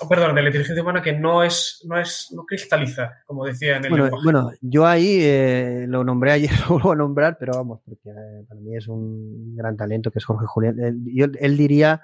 oh, 0.02 0.08
perdón, 0.10 0.36
de 0.36 0.42
la 0.42 0.50
inteligencia 0.50 0.82
humana 0.82 1.02
que 1.02 1.14
no 1.14 1.44
es, 1.44 1.84
no 1.88 2.00
es, 2.00 2.32
no 2.36 2.46
cristaliza, 2.46 3.14
como 3.26 3.46
decía 3.46 3.78
en 3.78 3.86
el 3.86 3.90
Bueno, 3.90 4.04
lenguaje. 4.06 4.24
bueno, 4.24 4.52
yo 4.62 4.86
ahí 4.86 5.20
eh, 5.22 5.86
lo 5.88 6.04
nombré 6.04 6.32
ayer, 6.32 6.52
lo 6.70 6.76
vuelvo 6.76 6.92
a 6.92 6.96
nombrar, 6.96 7.38
pero 7.40 7.54
vamos, 7.56 7.82
porque 7.86 8.10
eh, 8.10 8.46
para 8.48 8.60
mí 8.62 8.76
es 8.76 8.88
un 8.88 9.56
gran 9.56 9.76
talento 9.78 10.12
que 10.12 10.20
es 10.20 10.26
Jorge 10.26 10.46
Julián. 10.48 10.80
Él, 10.80 10.98
yo- 11.14 11.26
él 11.40 11.58
diría 11.58 12.02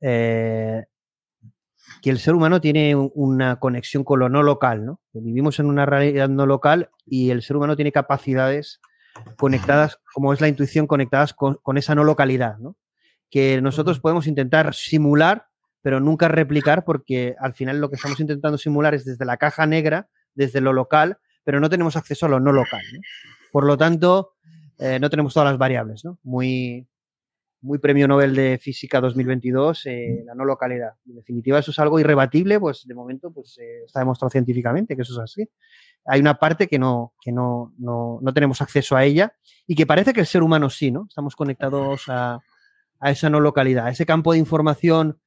eh, 0.00 0.84
que 2.02 2.10
el 2.10 2.18
ser 2.18 2.34
humano 2.34 2.60
tiene 2.60 2.94
un- 2.96 3.10
una 3.14 3.56
conexión 3.60 4.02
con 4.04 4.18
lo 4.20 4.28
no 4.28 4.42
local, 4.42 4.84
¿no? 4.84 5.00
Vivimos 5.12 5.58
en 5.60 5.66
una 5.66 5.86
realidad 5.86 6.28
no 6.28 6.46
local 6.46 6.90
y 7.04 7.30
el 7.30 7.42
ser 7.42 7.56
humano 7.56 7.76
tiene 7.76 7.92
capacidades 7.92 8.80
conectadas, 9.38 9.98
como 10.12 10.32
es 10.32 10.40
la 10.40 10.48
intuición, 10.48 10.86
conectadas 10.86 11.32
con, 11.32 11.54
con 11.62 11.78
esa 11.78 11.94
no 11.94 12.04
localidad, 12.04 12.58
¿no? 12.58 12.76
Que 13.30 13.60
nosotros 13.62 13.98
podemos 14.00 14.26
intentar 14.26 14.74
simular, 14.74 15.46
pero 15.86 16.00
nunca 16.00 16.26
replicar, 16.26 16.84
porque 16.84 17.36
al 17.38 17.54
final 17.54 17.80
lo 17.80 17.88
que 17.88 17.94
estamos 17.94 18.18
intentando 18.18 18.58
simular 18.58 18.96
es 18.96 19.04
desde 19.04 19.24
la 19.24 19.36
caja 19.36 19.66
negra, 19.66 20.08
desde 20.34 20.60
lo 20.60 20.72
local, 20.72 21.18
pero 21.44 21.60
no 21.60 21.70
tenemos 21.70 21.94
acceso 21.94 22.26
a 22.26 22.28
lo 22.28 22.40
no 22.40 22.50
local. 22.50 22.82
¿no? 22.92 22.98
Por 23.52 23.64
lo 23.64 23.78
tanto, 23.78 24.32
eh, 24.80 24.98
no 24.98 25.08
tenemos 25.10 25.32
todas 25.32 25.48
las 25.48 25.58
variables. 25.58 26.04
¿no? 26.04 26.18
Muy, 26.24 26.88
muy 27.60 27.78
premio 27.78 28.08
Nobel 28.08 28.34
de 28.34 28.58
Física 28.60 29.00
2022, 29.00 29.86
eh, 29.86 30.24
la 30.26 30.34
no 30.34 30.44
localidad. 30.44 30.94
En 31.06 31.14
definitiva, 31.14 31.60
eso 31.60 31.70
es 31.70 31.78
algo 31.78 32.00
irrebatible, 32.00 32.58
pues 32.58 32.84
de 32.84 32.92
momento 32.92 33.30
pues, 33.30 33.56
eh, 33.58 33.84
está 33.86 34.00
demostrado 34.00 34.30
científicamente 34.30 34.96
que 34.96 35.02
eso 35.02 35.12
es 35.12 35.20
así. 35.20 35.48
Hay 36.04 36.18
una 36.18 36.34
parte 36.34 36.66
que, 36.66 36.80
no, 36.80 37.14
que 37.20 37.30
no, 37.30 37.74
no, 37.78 38.18
no 38.20 38.34
tenemos 38.34 38.60
acceso 38.60 38.96
a 38.96 39.04
ella 39.04 39.36
y 39.68 39.76
que 39.76 39.86
parece 39.86 40.12
que 40.12 40.18
el 40.18 40.26
ser 40.26 40.42
humano 40.42 40.68
sí, 40.68 40.90
¿no? 40.90 41.06
Estamos 41.08 41.36
conectados 41.36 42.08
a, 42.08 42.40
a 42.98 43.10
esa 43.12 43.30
no 43.30 43.38
localidad, 43.38 43.86
a 43.86 43.90
ese 43.90 44.04
campo 44.04 44.32
de 44.32 44.40
información 44.40 45.20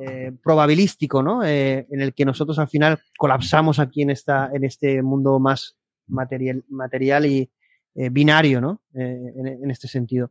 eh, 0.00 0.32
probabilístico, 0.44 1.24
¿no? 1.24 1.44
Eh, 1.44 1.86
en 1.90 2.00
el 2.00 2.14
que 2.14 2.24
nosotros 2.24 2.58
al 2.60 2.68
final 2.68 3.00
colapsamos 3.16 3.80
aquí 3.80 4.02
en, 4.02 4.10
esta, 4.10 4.48
en 4.52 4.62
este 4.62 5.02
mundo 5.02 5.40
más 5.40 5.76
material, 6.06 6.64
material 6.68 7.26
y 7.26 7.50
eh, 7.96 8.08
binario, 8.08 8.60
¿no? 8.60 8.82
En, 8.94 9.68
este 9.70 9.88
sentido. 9.88 10.30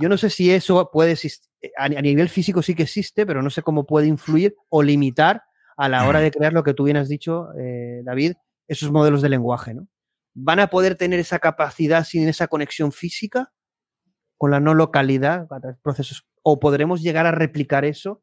Yo 0.00 0.08
no 0.08 0.16
sé 0.16 0.30
si 0.30 0.50
eso 0.50 0.90
puede 0.90 1.12
existir, 1.12 1.50
a, 1.76 1.88
nivel 1.88 2.30
físico 2.30 2.62
sí 2.62 2.74
que 2.74 2.84
existe, 2.84 3.26
pero 3.26 3.42
no 3.42 3.50
sé 3.50 3.60
cómo 3.60 3.84
puede 3.84 4.06
influir 4.06 4.56
o 4.70 4.82
limitar 4.82 5.42
a 5.76 5.90
la 5.90 6.08
hora 6.08 6.20
de 6.20 6.30
crear 6.30 6.54
lo 6.54 6.62
que 6.62 6.72
tú 6.72 6.84
bien 6.84 6.96
has 6.96 7.08
dicho, 7.08 7.48
David, 8.02 8.32
esos 8.66 8.90
modelos 8.90 9.20
de 9.20 9.28
lenguaje, 9.28 9.74
¿no? 9.74 9.88
¿Van 10.32 10.58
a 10.58 10.68
poder 10.68 10.96
tener 10.96 11.20
esa 11.20 11.38
capacidad 11.38 12.04
sin 12.04 12.28
esa 12.28 12.48
conexión 12.48 12.92
física 12.92 13.52
con 14.38 14.50
la 14.50 14.60
no 14.60 14.72
localidad, 14.72 15.46
procesos, 15.82 16.26
o 16.42 16.58
podremos 16.60 17.02
llegar 17.02 17.26
a 17.26 17.32
replicar 17.32 17.84
eso? 17.84 18.22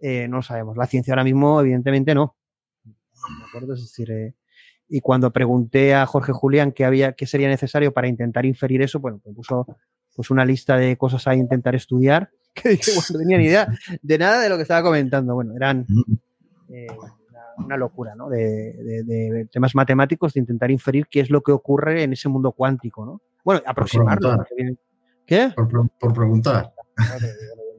Eh, 0.00 0.28
no 0.28 0.36
lo 0.36 0.42
sabemos. 0.42 0.76
La 0.76 0.86
ciencia 0.86 1.12
ahora 1.12 1.24
mismo, 1.24 1.60
evidentemente, 1.60 2.14
no. 2.14 2.36
¿De 2.84 2.92
acuerdo? 3.48 3.74
Es 3.74 3.80
decir, 3.80 4.10
eh, 4.10 4.34
y 4.88 5.00
cuando 5.00 5.32
pregunté 5.32 5.94
a 5.94 6.06
Jorge 6.06 6.32
Julián 6.32 6.70
qué 6.72 6.84
había, 6.84 7.12
qué 7.12 7.26
sería 7.26 7.48
necesario 7.48 7.92
para 7.92 8.06
intentar 8.08 8.46
inferir 8.46 8.82
eso, 8.82 9.00
bueno, 9.00 9.20
me 9.24 9.32
puso 9.32 9.66
pues 10.14 10.30
una 10.30 10.44
lista 10.44 10.76
de 10.76 10.96
cosas 10.96 11.26
a 11.26 11.34
intentar 11.34 11.74
estudiar, 11.74 12.30
que 12.54 12.70
dije, 12.70 12.92
bueno, 12.94 13.06
no 13.12 13.18
tenía 13.18 13.38
ni 13.38 13.44
idea 13.46 13.68
de 14.00 14.18
nada 14.18 14.40
de 14.40 14.48
lo 14.48 14.56
que 14.56 14.62
estaba 14.62 14.82
comentando. 14.82 15.34
Bueno, 15.34 15.54
eran 15.56 15.84
eh, 16.68 16.86
una, 16.96 17.64
una 17.66 17.76
locura, 17.76 18.14
¿no? 18.14 18.28
De, 18.28 18.38
de- 18.74 19.02
de 19.04 19.44
temas 19.50 19.74
matemáticos, 19.74 20.34
de 20.34 20.40
intentar 20.40 20.70
inferir 20.70 21.06
qué 21.10 21.20
es 21.20 21.30
lo 21.30 21.40
que 21.42 21.52
ocurre 21.52 22.02
en 22.04 22.12
ese 22.12 22.28
mundo 22.28 22.52
cuántico, 22.52 23.04
¿no? 23.04 23.20
Bueno, 23.44 23.60
aproximarlo. 23.66 24.44
¿Qué? 25.26 25.52
Por, 25.56 25.88
por 25.98 26.12
preguntar. 26.14 26.72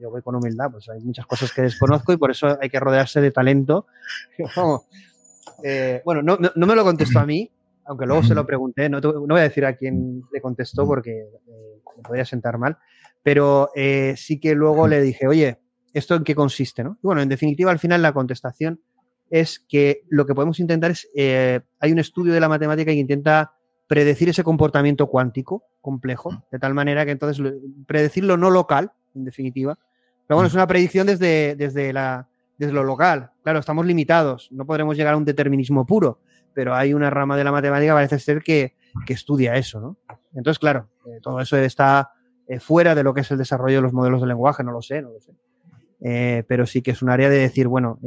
Yo- 0.02 0.10
voy 0.10 0.22
con 0.22 0.36
humildad, 0.36 0.72
pues 0.72 0.88
hay 0.90 1.00
muchas 1.02 1.26
cosas 1.26 1.52
que 1.54 1.62
desconozco 1.64 2.14
y 2.14 2.18
por 2.18 2.32
eso 2.32 2.58
hay 2.62 2.70
que 2.70 2.80
rodearse 2.80 3.22
de 3.22 3.32
talento. 3.32 3.88
Eh, 5.64 6.02
bueno, 6.06 6.22
no, 6.22 6.38
no- 6.56 6.68
me 6.68 6.76
lo 6.76 6.84
contestó 6.84 7.20
a 7.20 7.26
mí, 7.26 7.50
aunque 7.86 8.06
luego 8.06 8.22
se 8.22 8.36
lo 8.36 8.46
pregunté, 8.46 8.90
no, 8.90 9.00
no 9.00 9.22
voy 9.28 9.40
a 9.40 9.44
decir 9.44 9.66
a 9.66 9.76
quién 9.76 10.22
le 10.32 10.42
contestó 10.42 10.86
porque 10.86 11.12
eh, 11.22 11.82
me 11.96 12.04
podría 12.04 12.26
sentar 12.26 12.58
mal, 12.58 12.78
pero 13.24 13.70
eh, 13.76 14.14
sí 14.18 14.40
que 14.40 14.54
luego 14.56 14.88
le 14.88 15.02
dije, 15.02 15.26
oye, 15.28 15.58
¿esto 15.94 16.16
en 16.16 16.24
qué 16.24 16.36
consiste? 16.36 16.84
¿no? 16.84 16.98
Y 17.02 17.08
bueno, 17.08 17.22
en 17.22 17.30
definitiva, 17.30 17.72
al 17.72 17.80
final 17.80 18.02
la 18.02 18.14
contestación 18.14 18.82
es 19.30 19.60
que 19.68 20.04
lo 20.10 20.26
que 20.26 20.36
podemos 20.36 20.60
intentar 20.60 20.92
es, 20.92 21.08
eh, 21.16 21.62
hay 21.80 21.92
un 21.92 22.00
estudio 22.00 22.34
de 22.34 22.40
la 22.40 22.50
matemática 22.50 22.92
que 22.92 22.98
intenta 22.98 23.54
predecir 23.88 24.30
ese 24.30 24.44
comportamiento 24.44 25.08
cuántico 25.08 25.64
complejo, 25.82 26.44
de 26.52 26.60
tal 26.60 26.74
manera 26.74 27.06
que 27.06 27.12
entonces 27.12 27.42
predecir 27.88 28.26
lo 28.26 28.36
no 28.38 28.50
local, 28.52 28.92
en 29.16 29.24
definitiva. 29.24 29.80
Pero 30.28 30.36
bueno, 30.38 30.48
es 30.48 30.54
una 30.54 30.68
predicción 30.68 31.08
desde, 31.08 31.56
desde, 31.56 31.94
la, 31.94 32.28
desde 32.58 32.74
lo 32.74 32.84
local. 32.84 33.32
Claro, 33.44 33.60
estamos 33.60 33.86
limitados, 33.86 34.50
no 34.52 34.66
podremos 34.66 34.98
llegar 34.98 35.14
a 35.14 35.18
un 35.18 35.26
determinismo 35.26 35.86
puro, 35.86 36.20
pero 36.54 36.76
hay 36.76 36.94
una 36.94 37.10
rama 37.10 37.38
de 37.38 37.44
la 37.44 37.52
matemática, 37.52 37.94
parece 37.94 38.20
ser, 38.20 38.42
que, 38.44 38.76
que 39.06 39.14
estudia 39.14 39.56
eso, 39.56 39.80
¿no? 39.80 39.98
Entonces, 40.34 40.60
claro, 40.60 40.90
eh, 41.06 41.20
todo 41.22 41.40
eso 41.40 41.56
está 41.58 42.12
eh, 42.48 42.60
fuera 42.60 42.94
de 42.94 43.04
lo 43.04 43.14
que 43.14 43.22
es 43.22 43.32
el 43.32 43.38
desarrollo 43.38 43.78
de 43.78 43.82
los 43.84 43.94
modelos 43.94 44.22
de 44.22 44.28
lenguaje, 44.28 44.64
no 44.64 44.72
lo 44.72 44.82
sé, 44.82 45.02
no 45.02 45.12
lo 45.12 45.20
sé. 45.22 45.32
Eh, 46.02 46.44
pero 46.48 46.66
sí 46.66 46.82
que 46.82 46.92
es 46.92 47.02
un 47.02 47.10
área 47.10 47.30
de 47.30 47.38
decir, 47.38 47.68
bueno, 47.68 48.00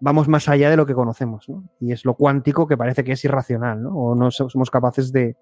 vamos 0.00 0.28
más 0.28 0.48
allá 0.48 0.68
de 0.70 0.76
lo 0.76 0.84
que 0.86 0.94
conocemos, 0.94 1.48
¿no? 1.48 1.64
Y 1.80 1.92
es 1.92 2.04
lo 2.04 2.14
cuántico 2.14 2.66
que 2.66 2.76
parece 2.76 3.02
que 3.04 3.12
es 3.12 3.24
irracional, 3.24 3.82
¿no? 3.82 3.90
O 3.96 4.14
no 4.14 4.30
so- 4.30 4.48
somos 4.50 4.70
capaces 4.70 5.12
de, 5.12 5.36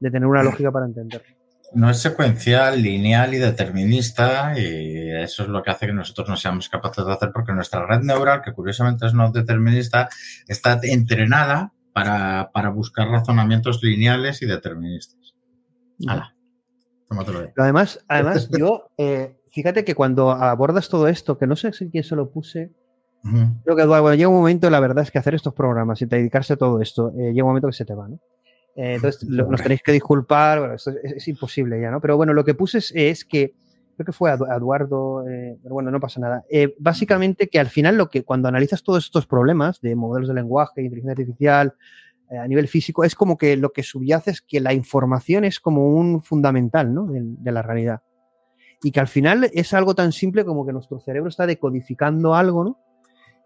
de 0.00 0.10
tener 0.10 0.26
una 0.26 0.42
lógica 0.42 0.70
para 0.72 0.86
entenderlo. 0.86 1.26
No 1.74 1.90
es 1.90 1.98
secuencial, 1.98 2.80
lineal 2.80 3.34
y 3.34 3.38
determinista 3.38 4.58
y 4.58 5.10
eso 5.10 5.42
es 5.44 5.48
lo 5.48 5.62
que 5.62 5.70
hace 5.70 5.86
que 5.86 5.92
nosotros 5.92 6.28
no 6.28 6.36
seamos 6.36 6.68
capaces 6.68 7.04
de 7.04 7.12
hacer 7.12 7.30
porque 7.32 7.52
nuestra 7.52 7.86
red 7.86 8.00
neural, 8.00 8.42
que 8.42 8.52
curiosamente 8.52 9.06
es 9.06 9.14
no 9.14 9.30
determinista, 9.30 10.08
está 10.46 10.78
entrenada 10.82 11.72
para, 11.92 12.50
para 12.52 12.70
buscar 12.70 13.08
razonamientos 13.08 13.82
lineales 13.82 14.42
y 14.42 14.46
deterministas. 14.46 15.34
Hala. 16.06 16.34
Tómatelo 17.08 17.40
ahí. 17.40 17.46
Pero 17.54 17.64
además, 17.64 18.04
además 18.08 18.48
yo, 18.58 18.90
eh, 18.98 19.36
fíjate 19.50 19.84
que 19.84 19.94
cuando 19.94 20.30
abordas 20.30 20.88
todo 20.88 21.08
esto, 21.08 21.38
que 21.38 21.46
no 21.46 21.56
sé 21.56 21.72
si 21.72 21.90
quién 21.90 22.04
se 22.04 22.16
lo 22.16 22.30
puse, 22.30 22.72
creo 23.64 23.76
que 23.76 23.82
Eduardo, 23.82 24.14
llega 24.14 24.28
un 24.28 24.36
momento, 24.36 24.70
la 24.70 24.78
verdad 24.78 25.02
es 25.02 25.10
que 25.10 25.18
hacer 25.18 25.34
estos 25.34 25.52
programas 25.52 26.00
y 26.00 26.06
dedicarse 26.06 26.52
a 26.52 26.56
todo 26.56 26.80
esto, 26.80 27.12
eh, 27.18 27.32
llega 27.32 27.42
un 27.42 27.50
momento 27.50 27.68
que 27.68 27.74
se 27.74 27.84
te 27.84 27.94
va, 27.94 28.08
¿no? 28.08 28.20
Eh, 28.76 28.94
entonces, 28.96 29.22
lo- 29.28 29.50
nos 29.50 29.62
tenéis 29.62 29.82
que 29.82 29.92
disculpar, 29.92 30.58
bueno, 30.60 30.74
esto 30.74 30.90
es, 31.02 31.12
es 31.12 31.28
imposible 31.28 31.80
ya, 31.80 31.90
¿no? 31.90 32.00
Pero 32.00 32.16
bueno, 32.16 32.32
lo 32.34 32.44
que 32.44 32.54
puse 32.54 32.78
es, 32.78 32.92
es 32.94 33.24
que, 33.24 33.54
creo 33.96 34.04
que 34.06 34.12
fue 34.12 34.30
Edu- 34.32 34.54
Eduardo, 34.54 35.26
eh, 35.28 35.56
pero 35.62 35.74
bueno, 35.74 35.90
no 35.90 35.98
pasa 36.00 36.20
nada. 36.20 36.44
Eh, 36.50 36.74
básicamente 36.78 37.48
que 37.48 37.58
al 37.58 37.68
final 37.68 37.96
lo 37.96 38.10
que, 38.10 38.22
cuando 38.22 38.48
analizas 38.48 38.82
todos 38.82 39.04
estos 39.04 39.26
problemas 39.26 39.80
de 39.80 39.96
modelos 39.96 40.28
de 40.28 40.34
lenguaje, 40.34 40.82
inteligencia 40.82 41.12
artificial, 41.12 41.74
a 42.28 42.48
nivel 42.48 42.66
físico, 42.66 43.04
es 43.04 43.14
como 43.14 43.38
que 43.38 43.56
lo 43.56 43.70
que 43.70 43.84
subyace 43.84 44.32
es 44.32 44.42
que 44.42 44.58
la 44.60 44.74
información 44.74 45.44
es 45.44 45.60
como 45.60 45.88
un 45.88 46.20
fundamental, 46.20 46.92
¿no? 46.92 47.06
De, 47.06 47.20
de 47.22 47.52
la 47.52 47.62
realidad. 47.62 48.02
Y 48.82 48.90
que 48.90 48.98
al 49.00 49.06
final 49.06 49.48
es 49.54 49.72
algo 49.72 49.94
tan 49.94 50.10
simple 50.10 50.44
como 50.44 50.66
que 50.66 50.72
nuestro 50.72 50.98
cerebro 50.98 51.28
está 51.30 51.46
decodificando 51.46 52.34
algo, 52.34 52.64
¿no? 52.64 52.78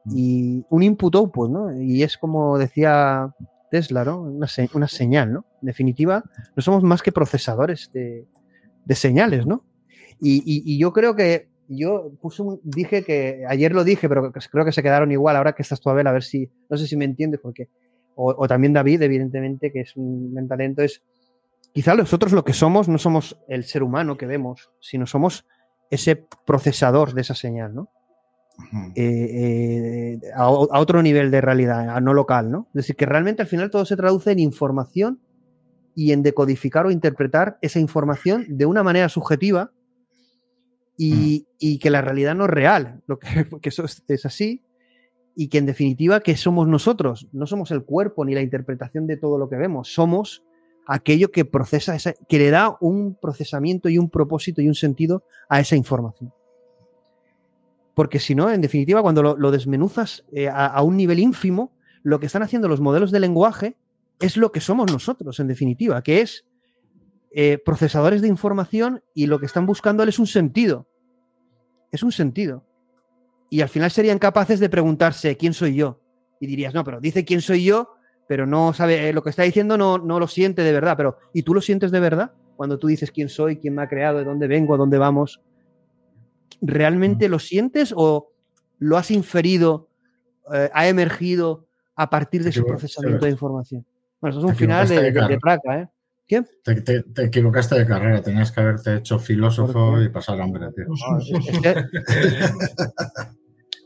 y 0.07 0.65
un 0.71 0.83
input-output, 0.83 1.51
¿no? 1.51 1.79
Y 1.79 2.03
es 2.03 2.17
como 2.17 2.57
decía 2.57 3.31
Tesla, 3.71 4.05
¿no? 4.05 4.21
Una, 4.23 4.47
una 4.75 4.89
señal, 4.89 5.33
¿no? 5.33 5.47
En 5.63 5.67
definitiva, 5.67 6.23
no 6.57 6.63
somos 6.63 6.83
más 6.83 7.03
que 7.03 7.13
procesadores 7.13 7.91
de, 7.93 8.27
de 8.85 8.95
señales, 8.95 9.47
¿no? 9.47 9.65
Y, 10.21 10.43
y- 10.45 10.79
yo 10.79 10.93
creo 10.93 11.15
que 11.17 11.49
yo 11.69 12.11
puse 12.21 12.43
un- 12.43 12.61
dije 12.65 13.05
que 13.05 13.45
ayer 13.49 13.73
lo 13.73 13.85
dije, 13.85 14.09
pero 14.09 14.33
creo 14.33 14.65
que 14.65 14.73
se 14.73 14.83
quedaron 14.83 15.11
igual. 15.13 15.37
Ahora 15.37 15.55
que 15.55 15.63
estás 15.63 15.81
tú, 15.81 15.89
Abel, 15.89 16.07
a 16.09 16.13
ver 16.13 16.23
si, 16.25 16.51
no 16.69 16.77
sé 16.77 16.87
si 16.87 16.97
me 16.97 17.05
entiendes, 17.05 17.41
porque, 17.41 17.69
o, 18.17 18.47
también 18.49 18.73
David, 18.73 19.01
evidentemente, 19.03 19.73
que 19.73 19.81
es 19.81 19.97
un 19.97 20.47
talento, 20.49 20.83
es 20.83 21.03
quizá 21.73 21.95
nosotros 21.95 22.33
lo 22.33 22.45
que 22.45 22.53
somos 22.53 22.89
no 22.89 22.99
somos 22.99 23.39
el 23.49 23.65
ser 23.65 23.83
humano 23.83 24.17
que 24.17 24.27
vemos, 24.27 24.71
sino 24.81 25.07
somos 25.07 25.47
ese 25.91 26.27
procesador 26.45 27.15
de 27.15 27.21
esa 27.23 27.35
señal, 27.35 27.75
¿no? 27.75 27.89
Eh, 28.95 30.19
eh, 30.25 30.31
a, 30.35 30.49
otro 30.51 31.03
nivel 31.03 31.31
de 31.31 31.41
realidad, 31.41 31.91
a 31.91 32.01
no 32.01 32.15
local, 32.15 32.51
¿no? 32.51 32.69
Es 32.69 32.83
decir, 32.83 32.97
que 32.97 33.07
realmente 33.07 33.43
al 33.43 33.49
final 33.49 33.71
todo 33.71 33.85
se 33.85 33.97
traduce 33.97 34.33
en 34.33 34.39
información 34.39 35.21
y 35.95 36.13
en 36.13 36.23
decodificar 36.23 36.87
o 36.87 36.91
interpretar 36.91 37.59
esa 37.63 37.81
información 37.81 38.47
de 38.49 38.67
una 38.67 38.83
manera 38.83 39.09
subjetiva 39.09 39.73
y, 40.97 41.47
y 41.59 41.79
que 41.79 41.91
la 41.91 42.03
realidad 42.03 42.35
no 42.35 42.45
es 42.45 42.51
real, 42.51 43.03
lo 43.07 43.19
que, 43.19 43.27
que 43.63 43.69
eso 43.69 43.85
es, 43.85 44.03
es 44.09 44.27
así 44.27 44.63
y 45.35 45.49
que 45.49 45.59
en 45.59 45.67
definitiva 45.67 46.21
que 46.21 46.37
somos 46.37 46.69
nosotros, 46.69 47.29
no 47.33 47.47
somos 47.47 47.71
el 47.71 47.85
cuerpo 47.85 48.25
ni 48.25 48.35
la 48.35 48.43
interpretación 48.43 49.07
de 49.07 49.17
todo 49.17 49.39
lo 49.39 49.49
que 49.49 49.57
vemos, 49.57 49.93
somos 49.93 50.43
aquello 50.87 51.31
que 51.31 51.45
procesa 51.45 51.95
esa, 51.95 52.15
que 52.29 52.39
le 52.39 52.51
da 52.51 52.77
un 52.81 53.15
procesamiento 53.15 53.89
y 53.89 53.99
un 53.99 54.11
propósito 54.11 54.61
y 54.61 54.69
un 54.69 54.75
sentido 54.75 55.25
a 55.49 55.61
esa 55.61 55.77
información. 55.77 56.33
Porque 58.01 58.19
si 58.19 58.35
no, 58.35 58.51
en 58.51 58.63
definitiva, 58.63 59.03
cuando 59.03 59.37
lo, 59.37 59.51
desmenuzas 59.51 60.25
eh, 60.33 60.49
a, 60.49 60.69
a 60.69 60.81
un 60.81 60.97
nivel 60.97 61.19
ínfimo, 61.19 61.77
lo 62.03 62.19
que 62.19 62.25
están 62.25 62.43
haciendo 62.43 62.67
los 62.67 62.81
modelos 62.81 63.11
de 63.11 63.21
lenguaje 63.21 63.77
es 64.21 64.39
lo 64.39 64.53
que 64.53 64.63
somos 64.63 64.91
nosotros, 64.91 65.39
en 65.39 65.49
definitiva, 65.49 66.01
que 66.03 66.23
es 66.23 66.47
eh, 67.31 67.59
procesadores 67.63 68.23
de 68.23 68.29
información 68.29 69.03
y 69.13 69.27
lo 69.27 69.39
que 69.39 69.45
están 69.45 69.67
buscando 69.67 70.03
es 70.05 70.19
un 70.19 70.27
sentido. 70.27 70.89
Es 71.93 72.03
un 72.03 72.11
sentido. 72.11 72.65
Y 73.51 73.61
al 73.61 73.69
final 73.69 73.91
serían 73.91 74.19
capaces 74.19 74.61
de 74.61 74.71
preguntarse 74.71 75.37
quién 75.37 75.53
soy 75.53 75.75
yo. 75.75 76.01
Y 76.41 76.47
dirías, 76.47 76.73
no, 76.73 76.85
pero 76.85 77.03
dice 77.03 77.27
quién 77.27 77.43
soy 77.43 77.65
yo, 77.65 77.97
pero 78.27 78.47
no 78.47 78.73
sabe, 78.73 79.11
eh, 79.11 79.13
lo 79.13 79.23
que 79.23 79.29
está 79.29 79.43
diciendo 79.43 79.77
no, 79.77 79.99
no 79.99 80.19
lo 80.19 80.27
siente 80.27 80.63
de 80.63 80.73
verdad. 80.73 80.97
Pero, 80.97 81.19
¿y 81.35 81.43
tú 81.43 81.53
lo 81.53 81.61
sientes 81.61 81.91
de 81.91 82.01
verdad? 82.01 82.33
Cuando 82.57 82.79
tú 82.79 82.87
dices 82.87 83.11
quién 83.11 83.29
soy, 83.29 83.59
quién 83.59 83.75
me 83.75 83.83
ha 83.83 83.91
creado, 83.91 84.21
de 84.21 84.25
dónde 84.25 84.47
vengo, 84.47 84.73
a 84.73 84.79
dónde 84.79 84.97
vamos. 84.97 85.43
¿Realmente 86.61 87.29
lo 87.29 87.39
sientes 87.39 87.93
o 87.97 88.31
lo 88.79 88.97
has 88.97 89.11
inferido, 89.11 89.89
eh, 90.53 90.71
ha 90.73 90.89
emergido 90.89 91.67
a 91.97 92.09
partir 92.11 92.43
de 92.45 92.53
su 92.53 92.65
procesamiento 92.67 93.25
de 93.27 93.33
información? 93.33 93.85
Bueno, 94.21 94.37
eso 94.37 94.47
es 94.47 94.53
un 94.53 94.57
final 94.57 94.87
de, 94.89 95.11
de 95.13 95.27
de, 95.29 95.39
placa, 95.39 95.81
¿eh? 95.81 95.89
¿Qué? 96.27 96.43
Te, 96.63 96.81
te- 96.83 97.03
te 97.03 97.25
equivocaste 97.25 97.77
de 97.79 97.87
carrera, 97.87 98.23
tenías 98.23 98.53
que 98.53 98.61
haberte 98.61 98.97
hecho 98.97 99.19
filósofo 99.19 100.01
y 100.01 100.09
pasar 100.11 100.41
hambre, 100.41 100.69
tío. 100.73 100.85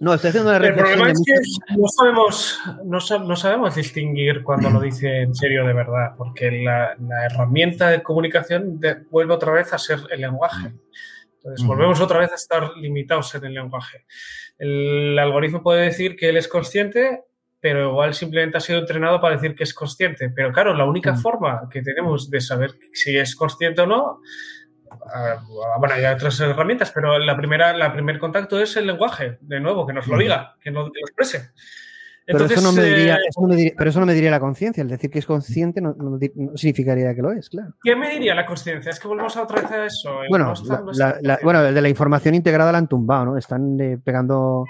No, 0.01 0.11
No, 0.11 0.15
estoy 0.15 0.31
haciendo 0.31 0.51
una 0.51 0.59
El 0.59 0.75
reflexión. 0.75 0.99
problema 0.99 1.07
de 1.07 1.13
es 1.13 1.23
que 1.69 1.77
no 1.79 1.89
sabemos, 1.89 2.59
no, 2.85 2.99
no 3.29 3.37
sabemos 3.37 3.75
distinguir 3.77 4.43
cuando 4.43 4.69
lo 4.69 4.81
dice 4.81 5.23
en 5.23 5.35
serio 5.35 5.65
de 5.65 5.73
verdad, 5.73 6.15
porque 6.19 6.51
la, 6.51 6.97
la 6.99 7.27
herramienta 7.27 7.89
de 7.91 8.03
comunicación 8.03 8.81
de- 8.81 8.97
vuelve 9.11 9.35
otra 9.35 9.53
vez 9.53 9.73
a 9.73 9.79
ser 9.79 10.01
el 10.11 10.21
lenguaje. 10.21 10.73
Entonces, 11.45 11.67
volvemos 11.67 12.01
otra 12.01 12.21
vez 12.21 12.33
a 12.33 12.37
estar 12.37 12.75
limitados 12.77 13.35
en 13.35 13.45
el 13.45 13.53
lenguaje. 13.53 14.07
El 14.57 15.19
algoritmo 15.19 15.63
puede 15.63 15.83
decir 15.85 16.17
que 16.17 16.31
él 16.31 16.39
es 16.39 16.49
consciente, 16.49 17.25
pero 17.61 17.91
igual 17.91 18.15
simplemente 18.15 18.57
ha 18.57 18.61
sido 18.61 18.79
entrenado 18.79 19.21
para 19.21 19.37
decir 19.37 19.55
que 19.55 19.65
es 19.65 19.75
consciente. 19.75 20.31
Pero 20.31 20.53
claro, 20.53 20.73
la 20.73 20.87
única 20.87 21.15
forma 21.15 21.69
que 21.71 21.83
tenemos 21.83 22.31
de 22.31 22.41
saber 22.41 22.73
si 22.95 23.19
es 23.19 23.37
consciente 23.37 23.83
o 23.83 23.87
no, 23.87 24.23
ah, 25.15 25.45
bueno, 25.79 25.95
hay 25.95 26.07
otras 26.07 26.41
herramientas, 26.41 26.91
pero 26.93 27.19
la 27.19 27.37
primera, 27.37 27.77
la 27.77 27.93
primer 27.93 28.19
contacto 28.19 28.59
es 28.59 28.75
el 28.77 28.87
lenguaje, 28.87 29.37
de 29.43 29.61
nuevo, 29.61 29.87
que 29.87 29.93
nos 29.93 30.07
lo 30.07 30.17
diga, 30.17 30.57
que 30.63 30.71
nos 30.71 30.87
lo 30.87 30.93
exprese. 30.99 31.51
Pero, 32.27 32.45
eso 32.47 32.61
no 32.63 32.73
me 32.73 32.83
diría, 32.83 33.17
eh, 33.17 33.27
eso 33.29 33.41
no 33.43 33.49
me 33.49 33.57
diría- 33.57 33.73
pero 33.77 33.91
eso 33.91 34.01
no 34.01 34.07
me 34.07 34.15
diría 34.15 34.31
la 34.31 34.41
conciencia. 34.41 34.81
El 34.83 34.89
decir 34.89 35.11
que 35.11 35.19
es 35.19 35.27
consciente 35.27 35.81
no, 35.81 35.95
no 35.95 36.17
di- 36.19 36.33
no 36.35 36.57
significaría 36.57 37.15
que 37.15 37.21
lo 37.23 37.33
es, 37.33 37.51
claro. 37.51 37.75
¿qué 37.83 37.95
me 37.95 38.11
diría 38.11 38.35
la 38.35 38.47
conciencia? 38.47 38.91
Es 38.91 38.99
que 38.99 39.09
volvemos 39.09 39.37
a 39.37 39.43
otra 39.43 39.61
vez 39.61 39.71
a 39.71 39.85
eso. 39.87 40.23
el 40.23 40.29
Bueno, 40.31 40.53
la- 40.95 41.19
la- 41.21 41.39
bueno, 41.43 41.65
el 41.67 41.75
de 41.75 41.81
la 41.83 41.89
información 41.89 42.35
integrada 42.35 42.73
la 42.73 42.79
han 42.79 42.89
tumbado, 42.89 43.27
¿no? 43.27 43.37
Están 43.39 43.79
eh, 43.81 43.99
pegando. 44.03 44.65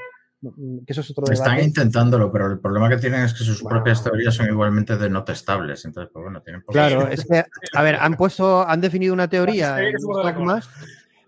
Que 0.87 0.93
eso 0.93 1.01
es 1.01 1.11
otro 1.11 1.25
Están 1.33 1.53
debate. 1.53 1.65
intentándolo, 1.65 2.31
pero 2.31 2.53
el 2.53 2.59
problema 2.59 2.91
que 2.91 2.99
tienen 2.99 3.23
es 3.23 3.33
que 3.33 3.45
sus 3.45 3.63
Bueno. 3.63 3.79
propias 3.79 4.05
teorías 4.05 4.35
son 4.35 4.47
igualmente 4.47 4.95
de 4.99 5.09
no 5.09 5.25
testables. 5.25 5.83
Entonces, 5.87 6.11
pues 6.13 6.23
bueno, 6.23 6.43
tienen 6.43 6.61
Claro, 6.69 7.09
es 7.09 7.25
que, 7.25 7.45
a 7.73 7.83
ver, 7.83 7.95
han 7.99 8.15
puesto, 8.15 8.69
han 8.69 8.79
definido 8.83 9.15
una 9.15 9.27
teoría, 9.27 9.79
Sí, 9.79 9.85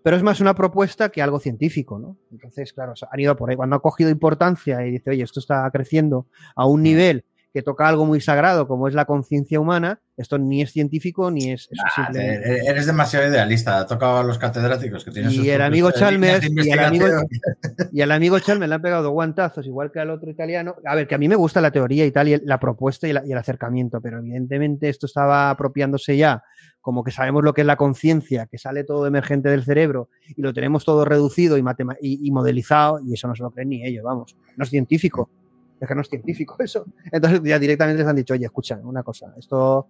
pero 0.06 0.16
es 0.16 0.22
más 0.22 0.40
una 0.40 0.54
propuesta 0.54 1.08
que 1.08 1.20
algo 1.20 1.40
científico, 1.40 1.98
¿no? 1.98 2.16
Entonces, 2.30 2.72
claro, 2.72 2.94
han 3.10 3.18
ido 3.18 3.34
por 3.34 3.50
ahí. 3.50 3.56
Cuando 3.56 3.74
ha 3.74 3.82
cogido 3.82 4.08
importancia 4.08 4.86
y 4.86 4.92
dice, 4.92 5.10
oye, 5.10 5.24
esto 5.24 5.40
está 5.40 5.68
creciendo 5.72 6.28
a 6.54 6.64
un 6.64 6.84
nivel 6.84 7.24
que 7.56 7.62
toca 7.62 7.88
algo 7.88 8.04
muy 8.04 8.20
sagrado 8.20 8.68
como 8.68 8.86
es 8.86 8.92
la 8.92 9.06
conciencia 9.06 9.58
humana, 9.58 9.98
esto 10.18 10.36
ni 10.36 10.60
es 10.60 10.72
científico 10.72 11.30
ni 11.30 11.52
es, 11.52 11.68
es 11.72 11.78
simplemente- 11.94 12.38
te- 12.42 12.66
eres 12.68 12.84
demasiado 12.84 13.26
idealista. 13.28 13.78
Ha 13.78 13.86
tocado 13.86 14.18
a 14.18 14.22
los 14.24 14.36
catedráticos 14.36 15.06
que 15.06 15.10
tienen 15.10 15.32
Y 15.32 15.36
sus 15.36 15.46
el 15.46 15.62
amigo 15.62 15.90
Chalmers, 15.90 16.46
y 16.50 16.70
el 16.70 16.78
amigo-. 16.80 17.06
Y 17.92 18.02
al 18.02 18.12
amigo 18.12 18.38
Chalmers 18.40 18.68
le 18.68 18.74
han 18.74 18.82
pegado 18.82 19.08
guantazos, 19.10 19.66
igual 19.66 19.90
que 19.90 20.00
al 20.00 20.10
otro 20.10 20.30
italiano. 20.30 20.74
A 20.84 20.94
ver, 20.94 21.06
que 21.08 21.14
a 21.14 21.18
mí 21.18 21.28
me 21.28 21.36
gusta 21.36 21.62
la 21.62 21.70
teoría 21.70 22.04
y 22.04 22.10
tal, 22.10 22.28
y 22.28 22.36
la 22.44 22.60
propuesta 22.60 23.08
y, 23.08 23.14
la- 23.14 23.24
y 23.26 23.32
el 23.32 23.38
acercamiento, 23.38 24.02
pero 24.02 24.18
evidentemente 24.18 24.90
esto 24.90 25.06
estaba 25.06 25.48
apropiándose 25.48 26.14
ya, 26.18 26.42
como 26.82 27.02
que 27.04 27.10
sabemos 27.10 27.42
lo 27.42 27.54
que 27.54 27.62
es 27.62 27.66
la 27.66 27.76
conciencia, 27.76 28.46
que 28.50 28.58
sale 28.58 28.84
todo 28.84 29.06
emergente 29.06 29.48
del 29.48 29.64
cerebro 29.64 30.10
y 30.36 30.42
lo 30.42 30.52
tenemos 30.52 30.84
todo 30.84 31.06
reducido 31.06 31.56
y, 31.56 31.64
y, 32.02 32.28
y 32.28 32.30
modelizado, 32.32 33.00
y 33.00 33.14
eso 33.14 33.26
no 33.28 33.34
se 33.34 33.42
lo 33.42 33.50
creen 33.50 33.70
ni 33.70 33.86
ellos, 33.86 34.04
vamos. 34.04 34.36
No 34.58 34.64
es 34.64 34.68
científico. 34.70 35.30
Es 35.80 35.86
que 35.88 35.94
no 35.94 36.00
es 36.00 36.08
científico 36.08 36.56
eso. 36.60 36.86
Entonces 37.12 37.40
ya 37.44 37.58
directamente 37.58 38.00
les 38.02 38.08
han 38.08 38.16
dicho, 38.16 38.34
oye, 38.34 38.44
escucha, 38.46 38.78
una 38.82 39.02
cosa, 39.02 39.32
esto 39.38 39.88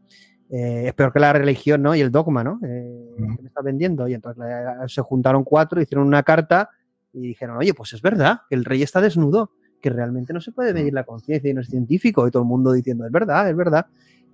eh, 0.50 0.84
es 0.86 0.94
peor 0.94 1.12
que 1.12 1.20
la 1.20 1.32
religión, 1.32 1.82
¿no? 1.82 1.94
Y 1.94 2.00
el 2.00 2.10
dogma, 2.10 2.42
¿no? 2.44 2.58
Eh, 2.62 3.14
que 3.36 3.42
me 3.42 3.48
estás 3.48 3.64
vendiendo. 3.64 4.06
Y 4.08 4.14
entonces 4.14 4.38
la- 4.38 4.84
se 4.88 5.02
juntaron 5.02 5.44
cuatro, 5.44 5.80
hicieron 5.80 6.06
una 6.06 6.22
carta 6.22 6.70
y 7.12 7.20
dijeron, 7.28 7.56
oye, 7.56 7.72
pues 7.74 7.92
es 7.94 8.02
verdad, 8.02 8.40
que 8.48 8.54
el 8.56 8.64
rey 8.64 8.82
está 8.82 9.00
desnudo, 9.00 9.50
que 9.80 9.90
realmente 9.90 10.32
no 10.32 10.40
se 10.40 10.52
puede 10.52 10.72
medir 10.74 10.92
la 10.92 11.04
conciencia 11.04 11.50
y 11.50 11.54
no 11.54 11.60
es 11.62 11.68
científico. 11.68 12.26
Y 12.26 12.30
todo 12.30 12.42
el 12.42 12.48
mundo 12.48 12.72
diciendo, 12.72 13.06
es 13.06 13.12
verdad, 13.12 13.48
es 13.48 13.56
verdad. 13.56 13.86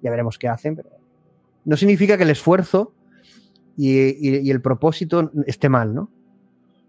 Ya 0.02 0.10
veremos 0.10 0.38
qué 0.38 0.48
hacen, 0.48 0.74
pero 0.76 0.88
no 1.64 1.76
significa 1.76 2.16
que 2.16 2.24
el 2.24 2.30
esfuerzo 2.30 2.92
y, 3.76 3.90
y- 3.98 4.38
y 4.40 4.50
el 4.50 4.60
propósito 4.60 5.30
esté 5.46 5.68
mal, 5.68 5.94
¿no? 5.94 6.10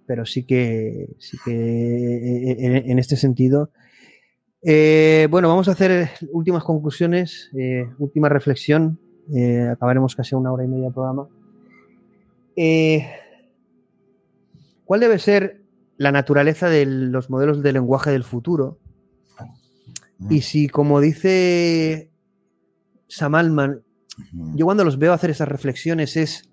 Pero 0.06 0.26
sí 0.26 0.44
que, 0.44 1.10
sí 1.20 1.38
que 1.46 1.52
eh, 1.54 2.56
en, 2.60 2.92
en 2.92 3.00
este 3.00 3.16
sentido. 3.16 3.70
Eh, 4.66 5.28
bueno, 5.30 5.50
vamos 5.50 5.68
a 5.68 5.72
hacer 5.72 6.10
últimas 6.32 6.64
conclusiones, 6.64 7.50
eh, 7.54 7.90
última 8.00 8.30
reflexión. 8.30 9.00
eh, 9.34 9.70
acabaremos 9.72 10.16
casi 10.16 10.36
una 10.36 10.52
hora 10.52 10.66
y 10.66 10.68
media 10.68 10.88
de 10.88 10.94
programa. 10.94 11.28
Eh, 12.56 13.08
¿Cuál 14.86 15.00
debe 15.00 15.18
ser 15.18 15.62
la 15.98 16.12
naturaleza 16.12 16.70
de 16.70 16.86
los 16.86 17.30
modelos 17.30 17.64
de 17.64 17.74
lenguaje 17.74 18.12
del 18.12 18.24
futuro? 18.24 18.80
Y 20.30 20.42
si, 20.42 20.68
como 20.70 21.02
dice 21.02 22.10
Sam 23.08 23.36
Altman, 23.36 23.82
yo 24.56 24.66
cuando 24.66 24.84
los 24.84 24.98
veo 24.98 25.14
hacer 25.14 25.30
esas 25.30 25.48
reflexiones 25.48 26.16
es 26.18 26.50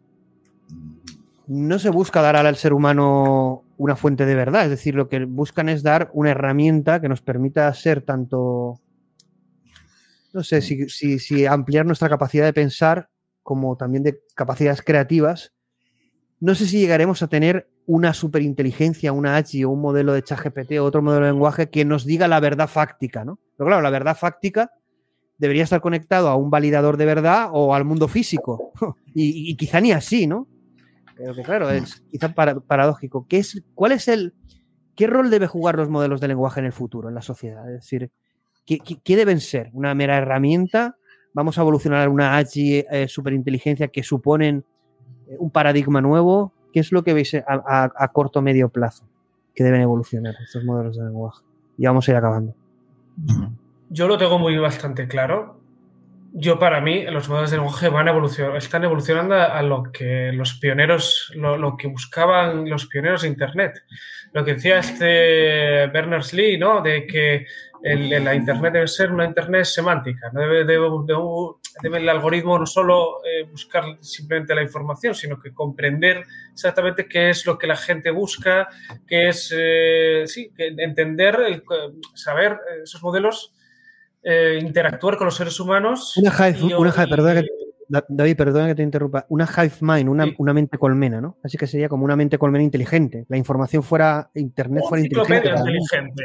no 1.47 1.79
se 1.79 1.91
busca 1.91 2.23
dar 2.23 2.37
al 2.37 2.57
ser 2.57 2.73
humano 2.73 3.65
una 3.81 3.97
fuente 3.97 4.27
de 4.27 4.35
verdad, 4.35 4.65
es 4.65 4.71
decir, 4.71 4.95
lo 4.95 5.09
que 5.09 5.25
buscan 5.25 5.71
es 5.71 5.83
dar 5.83 6.11
una 6.13 6.33
herramienta 6.33 7.01
que 7.01 7.09
nos 7.09 7.23
permita 7.23 7.73
ser 7.73 8.03
tanto, 8.03 8.79
no 10.35 10.43
sé, 10.43 10.61
si, 10.61 11.19
si- 11.19 11.47
ampliar 11.47 11.87
nuestra 11.87 12.11
capacidad 12.11 12.45
de 12.45 12.53
pensar 12.53 13.09
como 13.43 13.79
también 13.79 14.03
de 14.03 14.21
capacidades 14.35 14.83
creativas. 14.83 15.55
No 16.41 16.55
sé 16.55 16.67
si 16.67 16.79
llegaremos 16.79 17.23
a 17.23 17.29
tener 17.29 17.71
una 17.87 18.13
superinteligencia, 18.13 19.13
una 19.13 19.37
AGI 19.39 19.65
o 19.65 19.71
un 19.71 19.81
modelo 19.81 20.13
de 20.13 20.25
ChatGPT 20.25 20.73
o 20.73 20.85
otro 20.85 21.01
modelo 21.01 21.25
de 21.25 21.33
lenguaje 21.33 21.71
que 21.71 21.87
nos 21.87 22.05
diga 22.05 22.29
la 22.29 22.39
verdad 22.39 22.69
fáctica, 22.69 23.25
¿no? 23.25 23.39
Pero 23.57 23.69
claro, 23.69 23.81
la 23.81 23.89
verdad 23.91 24.15
fáctica 24.15 24.73
debería 25.39 25.65
estar 25.65 25.81
conectado 25.81 26.29
a 26.29 26.37
un 26.37 26.51
validador 26.51 26.99
de 26.99 27.07
verdad 27.07 27.49
o 27.53 27.75
al 27.75 27.87
mundo 27.87 28.09
físico. 28.09 28.73
y 29.15 29.57
quizá 29.57 29.81
ni 29.81 29.93
así, 29.93 30.27
¿no? 30.27 30.47
Pero 31.21 31.35
que 31.35 31.43
claro, 31.43 31.71
es 31.71 32.03
quizá 32.11 32.33
para- 32.33 32.59
paradójico. 32.61 33.27
¿Qué 33.29 33.39
es, 33.39 33.63
¿Cuál 33.75 33.93
es 33.93 34.09
el. 34.09 34.33
¿Qué 34.97 35.07
rol 35.07 35.31
debe 35.31 35.47
jugar 35.47 35.77
los 35.77 35.89
modelos 35.91 36.21
de 36.21 36.29
lenguaje 36.29 36.61
en 36.61 36.67
el 36.67 36.73
futuro, 36.73 37.09
en 37.09 37.15
la 37.15 37.23
sociedad? 37.23 37.67
Es 37.69 37.81
decir, 37.83 38.11
¿qué, 38.67 39.17
deben 39.17 39.41
ser? 39.41 39.71
¿Una 39.75 39.95
mera 39.95 40.17
herramienta? 40.17 40.97
¿Vamos 41.35 41.59
a 41.59 41.61
evolucionar 41.61 42.09
una 42.09 42.37
AGI 42.39 42.87
eh, 42.91 43.07
superinteligencia 43.09 43.89
que 43.89 44.03
suponen 44.03 44.65
eh, 45.29 45.37
un 45.39 45.51
paradigma 45.51 46.01
nuevo? 46.01 46.53
¿Qué 46.73 46.81
es 46.81 46.91
lo 46.93 47.03
que 47.03 47.13
veis 47.15 47.35
a, 47.35 47.45
a- 47.47 47.93
a 47.95 48.09
corto 48.09 48.41
medio 48.43 48.69
plazo 48.71 49.05
que 49.55 49.63
deben 49.65 49.81
evolucionar 49.83 50.35
estos 50.43 50.65
modelos 50.65 50.97
de 50.97 51.05
lenguaje? 51.05 51.45
Y 51.79 51.85
vamos 51.87 52.09
a 52.09 52.11
ir 52.13 52.17
acabando. 52.17 52.55
Yo 53.91 54.07
lo 54.09 54.19
tengo 54.19 54.39
muy 54.39 54.57
bastante 54.59 55.07
claro. 55.09 55.60
Yo, 56.33 56.59
para 56.59 56.81
mí, 56.81 57.05
los 57.07 57.29
modelos 57.29 57.51
de 57.51 57.57
lenguaje 57.57 57.89
van 57.89 58.07
a 58.07 58.13
evolucionar, 58.13 58.57
están 58.57 58.85
evolucionando 58.85 59.35
a, 59.35 59.61
lo 59.63 59.83
que 59.93 60.31
los 60.33 60.55
pioneros, 60.55 61.33
lo, 61.35 61.77
que 61.77 61.89
buscaban 61.89 62.69
los 62.71 62.87
pioneros 62.87 63.23
de 63.23 63.29
Internet. 63.29 63.83
Lo 64.33 64.45
que 64.45 64.55
decía 64.55 64.79
este 64.79 65.89
Berners-Lee, 65.89 66.57
¿no? 66.57 66.83
De 66.83 67.07
que 67.07 67.47
la 67.83 68.35
Internet 68.35 68.75
debe 68.75 68.87
ser 68.87 69.11
una 69.11 69.25
Internet 69.25 69.65
semántica. 69.65 70.31
No 70.33 70.41
debe, 70.41 70.65
debe- 70.65 71.99
el 71.99 72.09
algoritmo 72.09 72.59
no 72.59 72.67
solo 72.67 73.25
eh, 73.25 73.45
buscar 73.51 73.85
simplemente 74.01 74.55
la 74.55 74.63
información, 74.63 75.15
sino 75.15 75.41
que 75.41 75.53
comprender 75.53 76.25
exactamente 76.53 77.09
qué 77.09 77.31
es 77.31 77.45
lo 77.47 77.59
que 77.59 77.67
la 77.67 77.77
gente 77.77 78.11
busca, 78.11 78.69
qué 79.09 79.31
es, 79.31 79.53
eh, 79.57 80.25
sí, 80.27 80.53
entender, 80.57 81.41
el- 81.47 81.65
saber 82.15 82.53
eh, 82.53 82.83
esos 82.85 83.03
modelos 83.03 83.53
eh, 84.23 84.59
interactuar 84.61 85.17
con 85.17 85.27
los 85.27 85.37
seres 85.37 85.59
humanos. 85.61 86.17
Una 86.17 86.31
hive, 86.49 86.59
y- 86.61 86.73
una 86.75 86.91
hive, 86.91 87.05
y- 87.07 87.11
perdona 87.11 87.41
que, 87.41 87.47
Da- 87.93 88.05
David, 88.09 88.37
perdona 88.37 88.69
que 88.69 88.75
te 88.77 88.83
interrumpa. 88.85 89.27
Una 89.31 89.47
hive 89.47 89.73
mind, 89.81 90.09
una, 90.09 90.27
una 90.39 90.53
mente 90.55 90.79
colmena, 90.79 91.21
¿no? 91.21 91.39
Así 91.43 91.59
que 91.59 91.67
sería 91.67 91.89
como 91.89 92.05
una 92.05 92.15
mente 92.15 92.39
colmena 92.39 92.63
inteligente. 92.63 93.27
La 93.29 93.37
información 93.37 93.83
fuera, 93.83 94.31
internet 94.35 94.85
fuera 94.89 95.03
inteligente. 95.03 95.51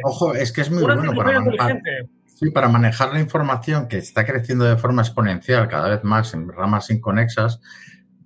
Ojo, 0.03 0.35
es 0.35 0.51
que 0.51 0.61
es 0.61 0.69
muy 0.69 0.83
Una 0.83 0.95
bueno 0.95 1.13
para, 1.15 1.37
inteligente. 1.39 1.89
sí, 2.27 2.51
para 2.51 2.67
manejar 2.69 3.13
la 3.13 3.19
información 3.19 3.87
que 3.87 3.97
está 3.97 4.23
creciendo 4.25 4.63
de 4.65 4.77
forma 4.77 5.01
exponencial 5.01 5.67
cada 5.67 5.89
vez 5.89 6.03
más 6.03 6.35
en 6.35 6.49
ramas 6.49 6.91
inconexas. 6.91 7.59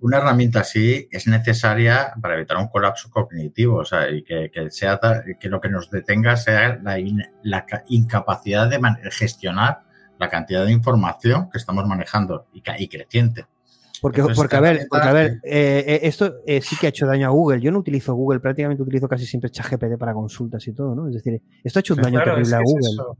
Una 0.00 0.16
herramienta 0.16 0.60
así 0.60 1.06
es 1.10 1.26
necesaria 1.26 2.14
para 2.20 2.34
evitar 2.34 2.56
un 2.56 2.68
colapso 2.68 3.10
cognitivo, 3.10 3.76
o 3.78 3.84
sea, 3.84 4.10
y 4.10 4.22
que, 4.22 4.50
que 4.52 4.70
sea 4.70 4.98
que 5.38 5.48
lo 5.48 5.60
que 5.60 5.68
nos 5.68 5.90
detenga 5.90 6.36
sea 6.36 6.78
la, 6.82 6.98
in- 6.98 7.22
la 7.42 7.66
ca- 7.66 7.84
incapacidad 7.88 8.68
de 8.68 8.78
man- 8.78 8.98
gestionar 9.10 9.82
la 10.18 10.28
cantidad 10.28 10.64
de 10.64 10.72
información 10.72 11.50
que 11.50 11.58
estamos 11.58 11.86
manejando 11.86 12.46
y, 12.52 12.88
creciente. 12.88 13.46
Porque, 14.00 14.20
Entonces, 14.20 14.42
porque, 14.42 14.56
a 14.56 14.60
ver, 14.60 14.86
porque, 14.88 15.08
a 15.08 15.12
ver, 15.12 15.40
eh, 15.42 16.00
esto 16.04 16.36
eh, 16.46 16.62
sí 16.62 16.76
que 16.76 16.86
ha 16.86 16.88
hecho 16.88 17.06
daño 17.06 17.26
a 17.26 17.30
Google. 17.30 17.60
Yo 17.60 17.70
no 17.70 17.78
utilizo 17.80 18.14
Google, 18.14 18.40
prácticamente 18.40 18.82
utilizo 18.82 19.06
casi 19.06 19.26
siempre 19.26 19.50
ChatGPT 19.50 19.98
para 19.98 20.14
consultas 20.14 20.66
y 20.66 20.72
todo, 20.72 20.94
¿no? 20.94 21.08
Es 21.08 21.14
decir, 21.14 21.42
esto 21.62 21.78
ha 21.78 21.80
hecho 21.80 21.92
un 21.94 21.98
Sí, 21.98 22.04
daño 22.04 22.14
claro, 22.22 22.30
terrible 22.32 22.48
es 22.48 22.54
a 22.54 22.58
que 22.58 22.64
Google. 22.64 22.88
eso. 22.88 23.16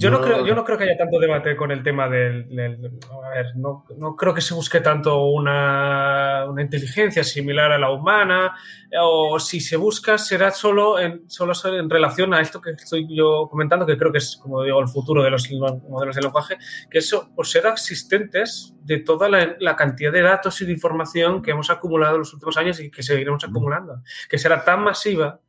Yo 0.00 0.10
no, 0.10 0.20
creo, 0.20 0.46
yo 0.46 0.54
no 0.54 0.64
creo 0.64 0.78
que 0.78 0.84
haya 0.84 0.96
tanto 0.96 1.18
debate 1.18 1.56
con 1.56 1.72
el 1.72 1.82
tema 1.82 2.08
del. 2.08 2.48
del- 2.48 2.98
a 3.24 3.30
ver, 3.30 3.46
no, 3.56 3.84
no 3.96 4.14
creo 4.14 4.32
que 4.32 4.40
se 4.40 4.54
busque 4.54 4.80
tanto 4.80 5.24
una, 5.24 6.46
una 6.48 6.62
inteligencia 6.62 7.24
similar 7.24 7.72
a 7.72 7.78
la 7.78 7.90
humana, 7.90 8.54
o 9.02 9.40
si 9.40 9.60
se 9.60 9.76
busca 9.76 10.16
será 10.16 10.52
solo 10.52 11.00
en, 11.00 11.28
solo 11.28 11.52
en 11.64 11.90
relación 11.90 12.32
a 12.32 12.40
esto 12.40 12.60
que 12.60 12.70
estoy 12.70 13.08
yo 13.10 13.48
comentando, 13.50 13.84
que 13.86 13.98
creo 13.98 14.12
que 14.12 14.18
es, 14.18 14.38
como 14.40 14.62
digo, 14.62 14.80
el 14.80 14.88
futuro 14.88 15.22
de 15.24 15.30
los 15.30 15.50
modelos 15.50 16.14
de 16.14 16.22
lenguaje, 16.22 16.56
que 16.90 16.98
eso, 16.98 17.30
por 17.34 17.46
ser 17.48 17.66
existentes 17.66 18.74
de 18.84 18.98
toda 19.00 19.28
la, 19.28 19.56
la 19.58 19.74
cantidad 19.76 20.12
de 20.12 20.22
datos 20.22 20.60
y 20.60 20.66
de 20.66 20.72
información 20.72 21.42
que 21.42 21.50
hemos 21.50 21.70
acumulado 21.70 22.14
en 22.14 22.20
los 22.20 22.32
últimos 22.34 22.56
años 22.56 22.78
y 22.80 22.90
que 22.90 23.02
seguiremos 23.02 23.42
acumulando, 23.44 24.02
que 24.30 24.38
será 24.38 24.64
tan 24.64 24.82
masiva 24.84 25.40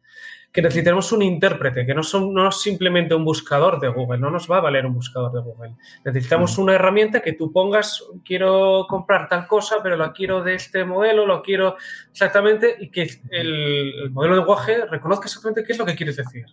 que 0.52 0.62
necesitaremos 0.62 1.12
un 1.12 1.22
intérprete, 1.22 1.86
que 1.86 1.94
no, 1.94 2.02
son, 2.02 2.34
no 2.34 2.50
es 2.50 2.60
simplemente 2.60 3.14
un 3.14 3.24
buscador 3.24 3.80
de 3.80 3.88
Google, 3.88 4.20
no 4.20 4.32
nos 4.32 4.50
va 4.50 4.58
a 4.58 4.62
valer 4.62 4.86
un 4.86 4.96
buscador 4.96 5.32
de 5.32 5.42
Google. 5.42 5.76
Necesitamos 6.04 6.58
una 6.58 6.74
herramienta 6.74 7.22
que 7.22 7.34
tú 7.34 7.52
pongas, 7.52 8.04
quiero 8.26 8.86
comprar 8.90 9.30
tal 9.30 9.46
cosa, 9.48 9.78
pero 9.84 9.96
la 9.96 10.12
quiero 10.12 10.44
de 10.44 10.56
este 10.56 10.84
modelo, 10.86 11.28
lo 11.28 11.42
quiero 11.44 11.76
exactamente, 12.12 12.76
y 12.80 12.90
que 12.90 13.04
el, 13.30 13.94
el 14.04 14.10
modelo 14.12 14.36
de 14.36 14.40
lenguaje 14.42 14.86
reconozca 14.86 15.26
exactamente 15.26 15.64
qué 15.64 15.74
es 15.74 15.78
lo 15.78 15.86
que 15.86 15.96
quieres 15.96 16.18
decir. 16.18 16.46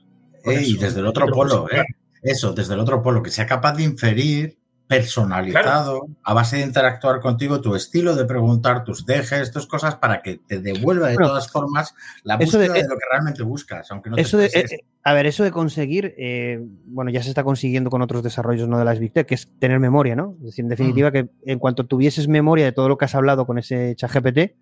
Y 0.44 0.77
desde 0.77 1.01
el 1.01 1.06
otro 1.06 1.27
lo 1.27 1.35
polo, 1.35 1.66
eh, 1.70 1.82
eso, 2.23 2.52
desde 2.52 2.74
el 2.74 2.81
otro 2.81 3.02
polo, 3.02 3.23
que 3.23 3.31
sea 3.31 3.47
capaz 3.47 3.73
de 3.73 3.82
inferir 3.82 4.59
personalizado 4.88 6.06
a 6.22 6.34
base 6.34 6.56
de 6.56 6.62
interactuar 6.62 7.20
contigo 7.20 7.60
tu 7.60 7.74
estilo 7.74 8.14
de 8.14 8.24
preguntar, 8.24 8.84
tus 8.84 9.04
dejes, 9.06 9.50
tus 9.50 9.66
cosas 9.66 9.96
para 9.96 10.22
que 10.22 10.38
te 10.46 10.60
devuelva 10.60 11.08
de 11.08 11.14
Bueno, 11.14 11.28
todas 11.28 11.50
formas 11.50 11.94
la 12.24 12.34
eso 12.36 12.58
de- 12.58 12.66
búsqueda 12.68 12.74
de, 12.74 12.80
eh, 12.80 12.88
lo 12.88 12.96
que 12.96 13.04
realmente 13.10 13.42
buscas, 13.42 13.90
aunque 13.90 14.10
no 14.10 14.16
te 14.16 14.22
Eso 14.22 14.38
de, 14.38 14.44
expreses. 14.46 14.72
eh, 14.80 14.84
a 15.04 15.12
ver, 15.14 15.26
eso 15.26 15.44
de 15.44 15.50
conseguir, 15.50 16.14
eh, 16.18 16.60
bueno, 16.86 17.10
ya 17.10 17.22
se 17.22 17.28
está 17.28 17.44
consiguiendo 17.44 17.90
con 17.90 18.02
otros 18.02 18.22
desarrollos 18.22 18.68
no 18.68 18.78
de 18.78 18.84
las 18.84 18.98
Big 18.98 19.12
Tech, 19.12 19.26
que 19.26 19.34
es 19.36 19.48
tener 19.58 19.78
memoria, 19.80 20.16
¿no? 20.16 20.34
Es 20.40 20.46
decir, 20.46 20.64
en 20.64 20.68
definitiva, 20.68 21.12
que 21.12 21.28
en 21.44 21.58
cuanto 21.58 21.86
tuvieses 21.86 22.28
memoria 22.28 22.64
de 22.64 22.72
todo 22.72 22.88
lo 22.88 22.98
que 22.98 23.04
has 23.04 23.14
hablado 23.14 23.46
con 23.46 23.58
ese 23.58 23.94
ChatGPT, 23.96 24.52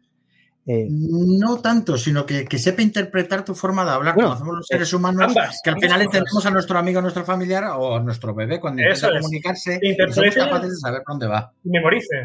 eh, 0.66 0.86
No 0.90 1.58
tanto, 1.60 1.96
sino 1.98 2.24
que, 2.24 2.44
que 2.46 2.58
sepa 2.58 2.82
interpretar 2.82 3.44
tu 3.44 3.54
forma 3.54 3.84
de 3.84 3.90
hablar, 3.90 4.14
Bueno, 4.14 4.28
como 4.30 4.34
hacemos 4.36 4.56
los 4.56 4.66
eh, 4.70 4.74
seres 4.74 4.92
humanos, 4.92 5.24
ambas, 5.28 5.60
que 5.62 5.70
al 5.70 5.80
final 5.80 6.00
entendemos 6.02 6.46
a 6.46 6.50
nuestro 6.50 6.78
amigo, 6.78 6.98
a 7.00 7.02
nuestro 7.02 7.24
familiar 7.24 7.64
o 7.76 7.96
a 7.96 8.00
nuestro 8.00 8.34
bebé 8.34 8.58
cuando 8.60 8.82
Eso 8.82 9.06
intenta 9.06 9.16
es. 9.18 9.22
comunicarse 9.22 9.80
somos 10.12 10.34
capaces 10.34 10.70
de 10.70 10.76
saber 10.76 11.02
por 11.04 11.12
dónde 11.14 11.26
va. 11.26 11.52
Y 11.64 11.68
memorice. 11.70 12.16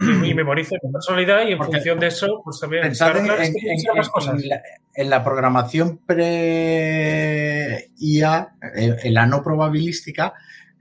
Y, 0.00 0.30
y 0.30 0.34
memorice 0.34 0.76
tu 0.80 0.92
personalidad 0.92 1.44
y 1.48 1.52
en 1.52 1.58
Porque 1.58 1.72
función 1.78 1.98
de 1.98 2.06
eso, 2.06 2.40
pues 2.44 2.60
también. 2.60 2.82
Pensad 2.84 3.16
en, 3.16 3.24
en- 3.26 3.52
que 3.52 3.68
en- 3.68 4.06
cosas. 4.12 4.40
en 4.40 4.48
la, 4.48 4.62
en 4.94 5.10
la 5.10 5.24
programación 5.24 5.98
pre-IA, 7.28 8.48
en, 8.74 8.96
en 9.02 9.14
la 9.14 9.26
no 9.26 9.42
probabilística, 9.42 10.34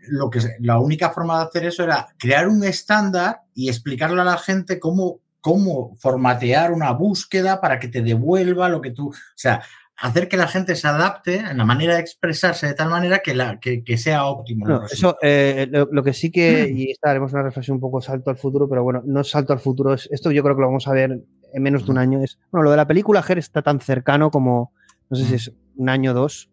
lo 0.10 0.30
que, 0.30 0.40
la 0.60 0.80
única 0.80 1.10
forma 1.10 1.40
de 1.40 1.46
hacer 1.46 1.66
eso 1.66 1.84
era 1.84 2.08
crear 2.18 2.48
un 2.48 2.64
estándar 2.64 3.42
y 3.54 3.70
explicarle 3.70 4.22
a 4.22 4.26
la 4.26 4.38
gente 4.38 4.80
cómo, 4.80 5.20
cómo 5.48 5.96
formatear 6.00 6.74
una 6.74 6.92
búsqueda 6.92 7.62
para 7.62 7.80
que 7.80 7.88
te 7.88 8.02
devuelva 8.02 8.68
lo 8.68 8.82
que 8.82 8.92
tú. 8.92 9.08
O 9.12 9.14
sea, 9.36 9.62
hacer 9.96 10.28
que 10.28 10.36
la 10.36 10.48
gente 10.48 10.76
se 10.76 10.88
adapte 10.90 11.38
en 11.38 11.58
la 11.58 11.64
manera 11.64 11.94
de 11.96 12.02
expresarse 12.02 12.68
de 12.68 12.74
tal 12.74 12.90
manera 12.90 13.20
que, 13.20 13.34
la, 13.34 13.58
que, 13.58 13.82
que 13.82 13.98
sea 13.98 14.26
óptimo. 14.26 14.68
No, 14.68 14.86
eso, 14.86 15.18
eh, 15.22 15.66
lo, 15.72 15.88
lo 15.90 16.04
que 16.04 16.12
sí 16.12 16.30
que, 16.32 16.70
y 16.70 16.92
esta 16.92 17.12
haremos 17.12 17.32
una 17.32 17.44
reflexión 17.44 17.76
un 17.76 17.82
poco 17.82 18.02
salto 18.02 18.30
al 18.30 18.36
futuro, 18.38 18.68
pero 18.68 18.84
bueno, 18.84 19.02
no 19.06 19.22
es 19.22 19.30
salto 19.30 19.54
al 19.54 19.60
futuro, 19.60 19.94
es, 19.94 20.10
esto 20.12 20.32
yo 20.32 20.44
creo 20.44 20.56
que 20.56 20.62
lo 20.64 20.68
vamos 20.68 20.88
a 20.90 20.92
ver 20.92 21.18
en 21.54 21.64
menos 21.64 21.86
de 21.86 21.92
un 21.94 21.98
año. 21.98 22.22
Es, 22.22 22.38
bueno, 22.52 22.66
lo 22.66 22.72
de 22.72 22.78
la 22.78 22.88
película 22.88 23.24
Her 23.26 23.38
está 23.38 23.62
tan 23.62 23.80
cercano 23.80 24.30
como, 24.32 24.74
no 25.10 25.16
sé 25.18 25.24
si 25.26 25.36
es 25.36 25.54
un 25.78 25.88
año 25.88 26.12
o 26.12 26.14
dos, 26.14 26.50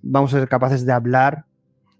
vamos 0.00 0.32
a 0.32 0.38
ser 0.38 0.48
capaces 0.48 0.86
de 0.86 0.92
hablar 0.92 1.44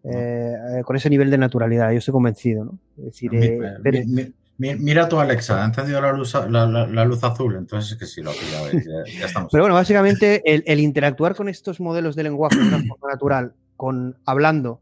eh, 0.04 0.54
eh, 0.78 0.82
con 0.82 0.96
ese 0.96 1.10
nivel 1.10 1.30
de 1.30 1.36
naturalidad, 1.38 1.92
yo 1.92 1.98
estoy 1.98 2.12
convencido, 2.12 2.64
¿no? 2.64 2.78
Es 2.98 3.04
decir, 3.04 3.30
eh, 3.34 3.58
ver- 3.80 4.04
mi- 4.06 4.14
mi- 4.14 4.22
mi- 4.24 4.32
mira 4.58 5.08
tu 5.08 5.18
Alexa, 5.18 5.62
ha 5.62 5.66
encendido 5.66 6.00
la 6.00 6.12
luz, 6.12 6.34
la, 6.34 6.66
la- 6.66 6.86
la 6.86 7.04
luz 7.04 7.24
azul, 7.24 7.56
entonces 7.56 7.92
es 7.92 7.98
que 7.98 8.06
sí 8.06 8.22
lo 8.22 8.30
ha 8.30 8.34
pillado, 8.34 8.68
eh, 8.68 8.82
ya, 8.84 9.18
ya 9.20 9.26
estamos. 9.26 9.50
Pero 9.50 9.64
bueno, 9.64 9.74
básicamente 9.74 10.42
el, 10.44 10.62
el 10.66 10.80
interactuar 10.80 11.34
con 11.34 11.48
estos 11.48 11.80
modelos 11.80 12.14
de 12.16 12.22
lenguaje 12.24 12.56
de 12.58 12.68
una 12.68 12.78
forma 12.88 13.08
natural, 13.10 13.54
con 13.76 14.16
hablando, 14.24 14.80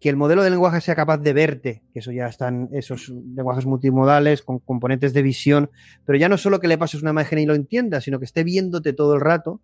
que 0.00 0.10
el 0.10 0.16
modelo 0.16 0.42
de 0.42 0.50
lenguaje 0.50 0.82
sea 0.82 0.94
capaz 0.94 1.18
de 1.18 1.32
verte, 1.32 1.82
que 1.94 2.00
eso 2.00 2.12
ya 2.12 2.26
están 2.26 2.68
esos 2.72 3.08
lenguajes 3.08 3.64
multimodales 3.64 4.42
con 4.42 4.58
componentes 4.58 5.14
de 5.14 5.22
visión, 5.22 5.70
pero 6.04 6.18
ya 6.18 6.28
no 6.28 6.36
solo 6.36 6.60
que 6.60 6.68
le 6.68 6.76
pases 6.76 7.00
una 7.00 7.12
imagen 7.12 7.38
y 7.38 7.46
lo 7.46 7.54
entienda, 7.54 8.02
sino 8.02 8.18
que 8.18 8.26
esté 8.26 8.44
viéndote 8.44 8.92
todo 8.92 9.14
el 9.14 9.22
rato. 9.22 9.60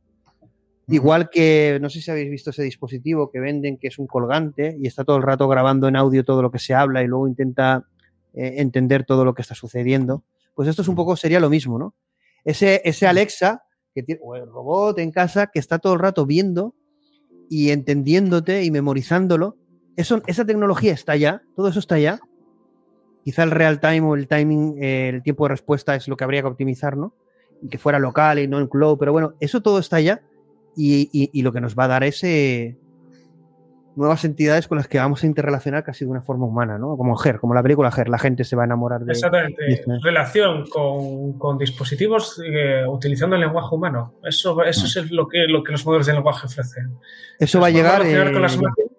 Igual 0.88 1.28
que, 1.30 1.78
no 1.80 1.88
sé 1.90 2.00
si 2.00 2.10
habéis 2.10 2.30
visto 2.30 2.50
ese 2.50 2.62
dispositivo 2.64 3.30
que 3.30 3.38
venden, 3.38 3.76
que 3.76 3.88
es 3.88 3.98
un 3.98 4.06
colgante 4.08 4.76
y 4.80 4.86
está 4.88 5.04
todo 5.04 5.18
el 5.18 5.22
rato 5.22 5.46
grabando 5.46 5.86
en 5.86 5.94
audio 5.94 6.24
todo 6.24 6.40
lo 6.42 6.50
que 6.50 6.58
se 6.58 6.74
habla 6.74 7.02
y 7.02 7.06
luego 7.06 7.28
intenta 7.28 7.84
eh, 8.34 8.54
entender 8.58 9.04
todo 9.04 9.24
lo 9.24 9.34
que 9.34 9.42
está 9.42 9.54
sucediendo. 9.54 10.24
Pues 10.54 10.68
esto 10.68 10.82
es 10.82 10.88
un 10.88 10.94
poco, 10.94 11.16
sería 11.16 11.40
lo 11.40 11.50
mismo, 11.50 11.78
¿no? 11.78 11.94
Ese, 12.44 12.80
ese 12.84 13.06
Alexa 13.06 13.62
que 13.94 14.02
tiene, 14.02 14.20
o 14.24 14.36
el 14.36 14.46
robot 14.46 14.98
en 14.98 15.10
casa 15.10 15.48
que 15.48 15.58
está 15.58 15.78
todo 15.78 15.94
el 15.94 16.00
rato 16.00 16.26
viendo 16.26 16.74
y 17.48 17.70
entendiéndote 17.70 18.64
y 18.64 18.70
memorizándolo. 18.70 19.56
Eso, 19.96 20.22
esa 20.26 20.44
tecnología 20.44 20.92
está 20.92 21.16
ya, 21.16 21.42
todo 21.56 21.68
eso 21.68 21.80
está 21.80 21.98
ya. 21.98 22.20
Quizá 23.24 23.42
el 23.42 23.50
real 23.50 23.80
time 23.80 24.02
o 24.02 24.14
el 24.14 24.28
timing, 24.28 24.82
eh, 24.82 25.08
el 25.10 25.22
tiempo 25.22 25.44
de 25.44 25.50
respuesta 25.50 25.94
es 25.94 26.08
lo 26.08 26.16
que 26.16 26.24
habría 26.24 26.42
que 26.42 26.48
optimizar, 26.48 26.96
¿no? 26.96 27.14
que 27.68 27.78
fuera 27.78 27.98
local 27.98 28.38
y 28.38 28.48
no 28.48 28.58
en 28.58 28.68
cloud, 28.68 28.96
pero 28.98 29.12
bueno, 29.12 29.34
eso 29.40 29.60
todo 29.60 29.78
está 29.78 30.00
ya 30.00 30.22
y, 30.76 31.10
y, 31.12 31.30
y 31.32 31.42
lo 31.42 31.52
que 31.52 31.60
nos 31.60 31.76
va 31.76 31.84
a 31.84 31.88
dar 31.88 32.04
es 32.04 32.22
eh, 32.24 32.78
nuevas 33.96 34.24
entidades 34.24 34.68
con 34.68 34.78
las 34.78 34.86
que 34.88 34.98
vamos 34.98 35.22
a 35.22 35.26
interrelacionar 35.26 35.82
casi 35.84 36.04
de 36.04 36.10
una 36.10 36.22
forma 36.22 36.46
humana, 36.46 36.78
¿no? 36.78 36.96
Como 36.96 37.16
Her, 37.22 37.38
como 37.40 37.54
la 37.54 37.62
película 37.62 37.90
Her, 37.94 38.08
la 38.08 38.18
gente 38.18 38.44
se 38.44 38.54
va 38.56 38.62
a 38.62 38.66
enamorar 38.66 39.00
de... 39.00 39.12
Exactamente, 39.12 39.62
relación 40.02 40.64
con, 40.68 41.38
con 41.38 41.58
dispositivos 41.58 42.40
eh, 42.44 42.84
utilizando 42.86 43.34
el 43.36 43.42
lenguaje 43.42 43.74
humano. 43.74 44.14
Eso, 44.24 44.62
eso 44.64 44.86
es 44.86 44.96
el- 44.96 45.14
lo 45.14 45.26
que, 45.28 45.46
lo 45.48 45.62
que 45.64 45.72
los 45.72 45.84
modelos 45.84 46.06
de 46.06 46.12
lenguaje 46.14 46.46
ofrecen. 46.46 46.96
Eso 47.38 47.60
va 47.60 47.66
a 47.66 47.70
llegar 47.70 48.02
eh, 48.06 48.32
con 48.32 48.42
las 48.42 48.56
máquinas 48.56 48.90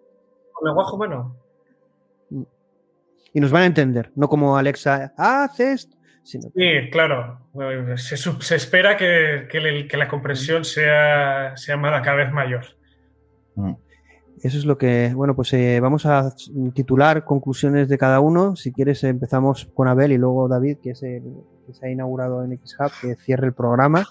con 0.53 0.67
lenguaje 0.67 0.95
humano. 0.95 1.35
y 3.33 3.39
nos 3.39 3.49
van 3.51 3.63
a 3.63 3.65
entender, 3.67 4.11
no 4.15 4.27
como 4.27 4.57
Alexa, 4.57 5.13
"Ah, 5.17 5.45
haz 5.45 5.59
esto, 5.59 5.95
sino 6.23 6.49
Sí, 6.55 6.89
claro. 6.91 7.39
Se, 7.95 8.17
se 8.17 8.55
espera 8.55 8.97
que, 8.97 9.47
que 9.49 9.97
la 9.97 10.07
comprensión 10.07 10.65
sea, 10.65 11.55
sea 11.55 11.81
cada 11.81 12.15
vez 12.15 12.31
mayor. 12.31 12.65
Eso 14.41 14.57
es 14.57 14.65
lo 14.65 14.77
que, 14.77 15.13
bueno, 15.13 15.35
pues 15.35 15.53
eh, 15.53 15.79
vamos 15.79 16.05
a 16.07 16.33
titular 16.73 17.23
conclusiones 17.25 17.87
de 17.89 17.97
cada 17.97 18.19
uno. 18.19 18.55
Si 18.55 18.71
quieres, 18.71 19.03
empezamos 19.03 19.69
con 19.73 19.87
Abel 19.87 20.11
y 20.11 20.17
luego 20.17 20.47
David, 20.47 20.77
que 20.81 20.91
es 20.91 21.03
el 21.03 21.23
que 21.67 21.73
se 21.73 21.85
ha 21.85 21.91
inaugurado 21.91 22.43
en 22.43 22.57
XHub, 22.57 22.91
que 23.01 23.15
cierre 23.15 23.47
el 23.47 23.53
programa. 23.53 24.07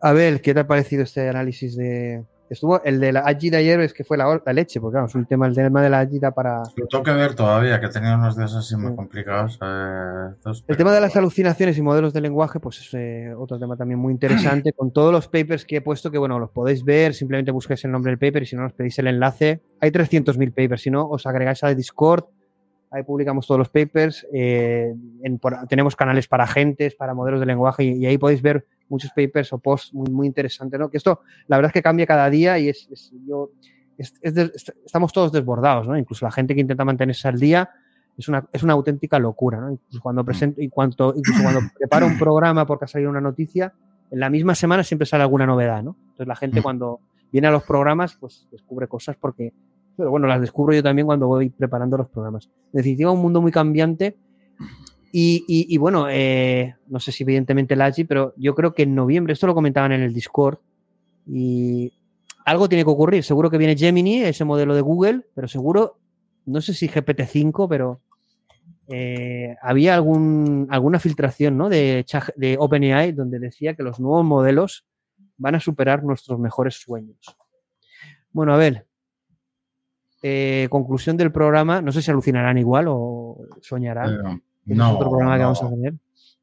Abel, 0.00 0.40
¿qué 0.40 0.52
te 0.52 0.60
ha 0.60 0.66
parecido 0.66 1.04
este 1.04 1.28
análisis 1.28 1.76
de. 1.76 2.24
Estuvo 2.54 2.82
el 2.82 2.98
de 3.00 3.12
la 3.12 3.20
AGI 3.20 3.50
de 3.50 3.56
ayer, 3.58 3.80
es 3.80 3.92
que 3.92 4.02
fue 4.04 4.16
la, 4.16 4.40
la 4.44 4.52
leche, 4.52 4.80
porque 4.80 4.94
claro, 4.94 5.06
es 5.06 5.14
un 5.14 5.26
tema, 5.26 5.46
el 5.46 5.54
tema 5.54 5.82
de 5.82 5.90
la 5.90 6.00
AGI 6.00 6.18
da 6.18 6.30
para. 6.30 6.62
Lo 6.76 6.86
tengo 6.86 7.04
que 7.04 7.12
ver 7.12 7.34
todavía, 7.34 7.78
que 7.78 7.86
he 7.86 7.90
tenido 7.90 8.14
unos 8.14 8.36
días 8.36 8.54
así 8.54 8.76
muy 8.76 8.94
complicados. 8.96 9.58
eh, 9.62 10.28
El 10.46 10.54
pero- 10.66 10.78
tema 10.78 10.92
de 10.92 11.00
las 11.02 11.14
alucinaciones 11.16 11.76
y 11.76 11.82
modelos 11.82 12.12
de 12.14 12.20
lenguaje, 12.22 12.60
pues 12.60 12.78
es 12.80 12.94
eh, 12.94 13.34
otro 13.36 13.58
tema 13.58 13.76
también 13.76 13.98
muy 14.00 14.12
interesante, 14.12 14.72
con 14.72 14.92
todos 14.92 15.12
los 15.12 15.28
papers 15.28 15.64
que 15.64 15.76
he 15.76 15.80
puesto, 15.82 16.10
que 16.10 16.18
bueno, 16.18 16.38
los 16.38 16.50
podéis 16.50 16.84
ver, 16.84 17.12
simplemente 17.14 17.50
busquéis 17.50 17.84
el 17.84 17.90
nombre 17.92 18.10
del 18.10 18.18
paper 18.18 18.42
y 18.42 18.46
si 18.46 18.56
no, 18.56 18.66
os 18.66 18.72
pedís 18.72 18.98
el 18.98 19.08
enlace. 19.08 19.60
Hay 19.80 19.90
300.000 19.90 20.50
papers, 20.52 20.80
si 20.82 20.90
no, 20.90 21.06
os 21.08 21.26
agregáis 21.26 21.62
a 21.64 21.74
Discord, 21.74 22.24
ahí 22.90 23.02
publicamos 23.02 23.46
todos 23.46 23.58
los 23.58 23.68
papers, 23.68 24.26
eh, 24.32 24.94
en- 25.22 25.38
por- 25.38 25.66
tenemos 25.68 25.96
canales 25.96 26.28
para 26.28 26.44
agentes, 26.44 26.94
para 26.94 27.12
modelos 27.12 27.40
de 27.40 27.46
lenguaje 27.46 27.82
y, 27.84 27.92
y 27.94 28.06
ahí 28.06 28.18
podéis 28.18 28.40
ver 28.40 28.66
muchos 28.88 29.10
papers 29.14 29.52
o 29.52 29.58
posts 29.58 29.92
muy, 29.94 30.10
muy 30.10 30.26
interesantes, 30.26 30.78
¿no? 30.78 30.90
Que 30.90 30.96
esto, 30.98 31.20
la 31.46 31.56
verdad 31.56 31.70
es 31.70 31.72
que 31.74 31.82
cambia 31.82 32.06
cada 32.06 32.28
día 32.30 32.58
y 32.58 32.68
es, 32.68 32.88
es- 32.90 33.12
yo, 33.26 33.50
es- 33.98 34.14
es 34.20 34.34
estamos 34.84 35.12
todos 35.12 35.32
desbordados, 35.32 35.86
¿no? 35.88 35.96
Incluso 35.96 36.24
la 36.24 36.32
gente 36.32 36.54
que 36.54 36.60
intenta 36.60 36.84
mantenerse 36.84 37.28
al 37.28 37.38
día, 37.38 37.70
es 38.16 38.28
una, 38.28 38.46
es 38.52 38.62
una 38.62 38.74
auténtica 38.74 39.18
locura, 39.18 39.60
¿no? 39.60 39.72
Incluso 39.72 40.00
cuando 40.00 40.24
presento, 40.24 40.60
y 40.60 40.68
cuanto, 40.68 41.12
incluso 41.16 41.42
cuando 41.42 41.60
preparo 41.78 42.06
un 42.06 42.18
programa 42.18 42.66
porque 42.66 42.84
ha 42.84 42.88
salido 42.88 43.10
una 43.10 43.20
noticia, 43.20 43.72
en 44.10 44.20
la 44.20 44.30
misma 44.30 44.54
semana 44.54 44.84
siempre 44.84 45.06
sale 45.06 45.22
alguna 45.22 45.46
novedad, 45.46 45.82
¿no? 45.82 45.96
Entonces 46.02 46.26
la 46.28 46.36
gente 46.36 46.60
Mm. 46.60 46.62
cuando 46.62 47.00
viene 47.32 47.48
a 47.48 47.50
los 47.50 47.64
programas, 47.64 48.16
pues 48.20 48.46
descubre 48.52 48.86
cosas 48.86 49.16
porque, 49.16 49.52
pero 49.96 50.10
bueno, 50.10 50.28
las 50.28 50.40
descubro 50.40 50.72
yo 50.74 50.82
también 50.84 51.06
cuando 51.06 51.26
voy 51.26 51.50
preparando 51.50 51.96
los 51.96 52.08
programas. 52.08 52.46
En 52.72 52.78
definitiva, 52.78 53.10
un 53.10 53.20
mundo 53.20 53.40
muy 53.42 53.50
cambiante 53.50 54.16
y, 55.16 55.78
bueno, 55.78 56.08
eh, 56.10 56.74
no 56.88 56.98
sé 56.98 57.12
si 57.12 57.22
evidentemente 57.22 57.80
AGI, 57.80 58.02
pero 58.02 58.34
yo 58.36 58.52
creo 58.56 58.74
que 58.74 58.82
en 58.82 58.96
noviembre, 58.96 59.32
esto 59.32 59.46
lo 59.46 59.54
comentaban 59.54 59.92
en 59.92 60.02
el 60.02 60.12
Discord, 60.12 60.58
y 61.24 61.92
algo 62.44 62.68
tiene 62.68 62.82
que 62.82 62.90
ocurrir. 62.90 63.22
Seguro 63.22 63.48
que 63.48 63.56
viene 63.56 63.76
Gemini, 63.76 64.24
ese 64.24 64.44
modelo 64.44 64.74
de 64.74 64.80
Google, 64.80 65.20
pero 65.32 65.46
seguro, 65.46 65.98
no 66.46 66.60
sé 66.60 66.74
si 66.74 66.88
GPT-5, 66.88 67.68
pero 67.68 68.00
eh, 68.88 69.54
había 69.62 69.94
algún, 69.94 70.66
alguna 70.68 70.98
filtración 70.98 71.56
¿no? 71.56 71.68
de, 71.68 72.04
OpenAI 72.58 73.12
donde 73.12 73.38
decía 73.38 73.74
que 73.74 73.84
los 73.84 74.00
nuevos 74.00 74.24
modelos 74.24 74.84
van 75.36 75.54
a 75.54 75.60
superar 75.60 76.02
nuestros 76.02 76.40
mejores 76.40 76.74
sueños. 76.74 77.36
Bueno, 78.32 78.52
a 78.52 78.56
ver. 78.56 78.84
eh, 80.22 80.66
conclusión 80.70 81.16
del 81.16 81.30
programa, 81.30 81.80
no 81.80 81.92
sé 81.92 82.02
si 82.02 82.10
alucinarán 82.10 82.58
igual 82.58 82.86
o 82.88 83.46
soñarán. 83.60 84.42
Es 84.66 84.76
no, 84.76 84.94
otro 84.96 85.10
programa 85.10 85.36
que 85.36 85.42
vamos 85.42 85.62
a 85.62 85.68
tener. 85.70 85.94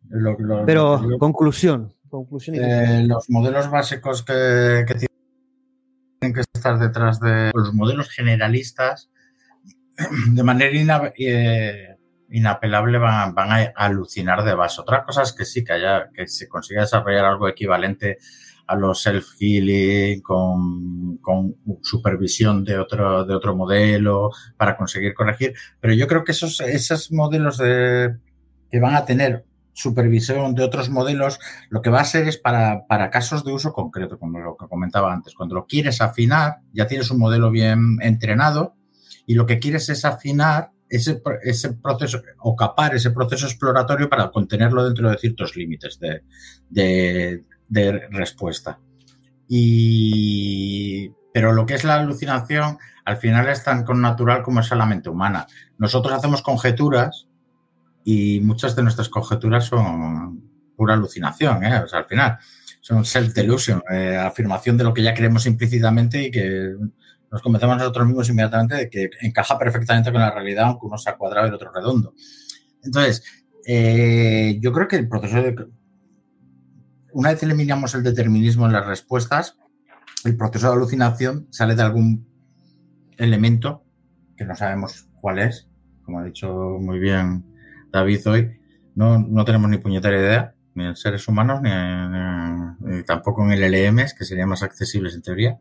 Lo- 0.10 0.38
lo- 0.39 0.65
Pero 0.65 1.02
lo- 1.02 1.18
conclusión. 1.18 1.93
conclusión 2.10 2.56
y 2.56 2.60
Eh, 2.60 3.03
los 3.07 3.30
modelos 3.30 3.69
básicos 3.69 4.23
que, 4.23 4.84
que 4.88 4.93
tienen 6.19 6.34
que 6.35 6.41
estar 6.53 6.77
detrás 6.77 7.19
de 7.19 7.52
los 7.53 7.73
modelos 7.73 8.10
generalistas, 8.10 9.10
de 10.34 10.43
manera 10.43 10.76
ina- 10.76 11.14
eh, 11.18 11.95
inapelable 12.30 12.98
van, 12.98 13.34
van 13.34 13.52
a 13.52 13.72
alucinar 13.76 14.43
de 14.43 14.53
base. 14.56 14.81
Otra 14.81 15.03
cosa 15.03 15.23
es 15.23 15.34
que 15.34 15.45
sí, 15.45 15.64
que, 15.64 15.73
haya, 15.73 16.10
que 16.14 16.27
se 16.27 16.48
consiga 16.48 16.81
desarrollar 16.81 17.26
algo 17.26 17.48
equivalente 17.48 18.18
a 18.72 18.76
los 18.76 19.06
self-healing 19.06 20.22
con, 20.22 21.19
supervisión 21.81 22.64
de 22.64 22.77
otro, 22.80 23.26
de 23.26 23.35
otro 23.35 23.56
modelo 23.56 24.30
para 24.57 24.76
conseguir 24.76 25.14
corregir. 25.14 25.53
Pero 25.80 25.93
yo 25.93 26.07
creo 26.07 26.23
que 26.23 26.31
esos, 26.31 26.60
esos 26.61 27.11
modelos 27.11 27.57
de, 27.57 28.15
que 28.69 28.80
van 28.80 28.95
a 28.95 29.06
tener 29.06 29.45
supervisión 29.73 30.53
de 30.53 30.64
otros 30.64 30.89
modelos, 30.89 31.39
lo 31.69 31.81
que 31.81 31.89
va 31.89 32.02
a 32.02 32.06
ser 32.06 32.27
es 32.27 32.38
para, 32.38 32.85
casos 33.10 33.43
de 33.43 33.53
uso 33.53 33.73
concreto, 33.73 34.19
como 34.19 34.39
lo 34.39 34.56
que 34.57 34.68
comentaba 34.68 35.14
antes. 35.14 35.34
Cuando 35.34 35.56
lo 35.56 35.65
quieres 35.65 36.02
afinar, 36.02 36.57
ya 36.73 36.88
tienes 36.88 37.10
un 37.11 37.19
modelo 37.19 37.52
bien 37.52 37.98
entrenado 38.02 38.76
y 39.26 39.35
lo 39.35 39.45
que 39.45 39.60
quieres 39.60 39.89
es 39.89 40.03
afinar 40.06 40.72
ese, 40.89 41.15
pro- 41.15 41.39
ese 41.41 41.73
proceso 41.73 42.22
o 42.39 42.53
capar 42.53 42.95
ese 42.95 43.11
proceso 43.11 43.45
exploratorio 43.48 44.10
para 44.10 44.30
contenerlo 44.30 44.84
dentro 44.84 45.10
de 45.10 45.18
ciertos 45.18 45.56
límites 45.56 45.99
de- 45.99 46.23
de 47.72 48.07
respuesta. 48.11 48.80
Y, 49.48 51.10
pero 51.34 51.53
lo 51.53 51.65
que 51.65 51.73
es 51.73 51.84
la 51.84 51.95
alucinación, 51.95 52.77
al 53.06 53.18
final 53.18 53.48
es 53.48 53.64
tan 53.64 53.85
natural 53.95 54.43
como 54.43 54.60
es 54.60 54.72
a 54.72 54.76
la 54.76 54.85
mente 54.85 55.10
humana. 55.10 55.48
Nosotros 55.77 56.14
hacemos 56.14 56.41
conjeturas 56.41 57.27
y 58.03 58.41
muchas 58.41 58.76
de 58.76 58.84
nuestras 58.84 59.10
conjeturas 59.10 59.65
son 59.65 60.52
pura 60.76 60.95
alucinación, 60.95 61.64
¿eh? 61.64 61.80
O 61.80 61.88
sea, 61.88 61.99
al 61.99 62.06
final 62.06 62.38
son 62.81 63.06
self-delusion, 63.06 63.81
eh, 63.89 64.18
afirmación 64.18 64.77
de 64.77 64.84
lo 64.84 64.93
que 64.93 65.03
ya 65.03 65.14
creemos 65.14 65.45
implícitamente 65.45 66.23
y 66.23 66.31
que 66.31 66.76
nos 67.31 67.41
convencemos 67.41 67.77
nosotros 67.77 68.07
mismos 68.07 68.30
inmediatamente 68.30 68.76
de 68.76 68.89
que 68.89 69.10
encaja 69.22 69.57
perfectamente 69.57 70.11
con 70.11 70.19
la 70.19 70.31
realidad, 70.31 70.65
aunque 70.65 70.88
uno 70.88 70.98
sea 70.98 71.15
cuadrado 71.15 71.48
y 71.48 71.49
el 71.49 71.56
otro 71.56 71.72
redondo. 71.72 72.14
Entonces, 72.84 73.23
eh, 73.65 74.57
yo 74.60 74.73
creo 74.73 74.88
que 74.89 74.98
el 74.98 75.07
proceso 75.07 75.41
de... 75.41 75.56
Una 77.13 77.31
vez 77.31 77.43
eliminamos 77.43 77.93
el 77.95 78.03
determinismo 78.03 78.65
en 78.65 78.73
las 78.73 78.85
respuestas, 78.85 79.57
el 80.23 80.38
proceso 80.38 80.67
de 80.67 80.73
alucinación 80.73 81.47
sale 81.51 81.75
de 81.75 81.81
algún 81.81 82.27
elemento 83.17 83.83
que 84.38 84.45
no 84.45 84.55
sabemos 84.55 85.09
cuál 85.19 85.39
es, 85.39 85.67
como 86.03 86.19
ha 86.19 86.25
dicho 86.25 86.77
muy 86.79 86.99
bien 86.99 87.45
David 87.91 88.27
hoy, 88.27 88.59
no, 88.95 89.19
no 89.19 89.45
tenemos 89.45 89.69
ni 89.69 89.77
puñetera 89.77 90.17
idea, 90.17 90.55
ni 90.73 90.85
en 90.85 90.95
seres 90.95 91.27
humanos, 91.27 91.61
ni, 91.61 91.69
ni 92.79 93.03
tampoco 93.03 93.43
en 93.43 93.51
el 93.51 93.71
LLMs, 93.71 94.13
que 94.13 94.25
serían 94.25 94.49
más 94.49 94.63
accesibles 94.63 95.13
en 95.15 95.21
teoría. 95.21 95.59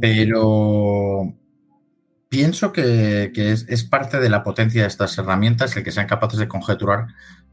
Pero 0.00 1.34
pienso 2.28 2.72
que, 2.72 3.32
que 3.34 3.52
es, 3.52 3.66
es 3.68 3.84
parte 3.84 4.20
de 4.20 4.28
la 4.28 4.42
potencia 4.42 4.82
de 4.82 4.88
estas 4.88 5.16
herramientas 5.16 5.76
el 5.76 5.84
que 5.84 5.90
sean 5.90 6.06
capaces 6.06 6.38
de 6.38 6.48
conjeturar 6.48 7.06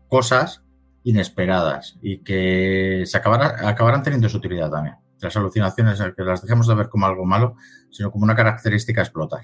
cosas 0.07 0.63
inesperadas 1.09 1.97
y 2.01 2.19
que 2.19 3.03
se 3.05 3.17
acabará- 3.17 3.67
acabarán 3.67 4.03
teniendo 4.03 4.27
su 4.29 4.38
utilidad 4.38 4.69
también. 4.69 4.95
Las 5.21 5.35
alucinaciones, 5.38 5.99
que 6.15 6.23
las 6.23 6.41
dejemos 6.41 6.67
de 6.67 6.75
ver 6.75 6.89
como 6.89 7.05
algo 7.05 7.25
malo, 7.25 7.55
sino 7.89 8.11
como 8.11 8.23
una 8.25 8.35
característica 8.35 9.01
a 9.01 9.03
explotar. 9.05 9.41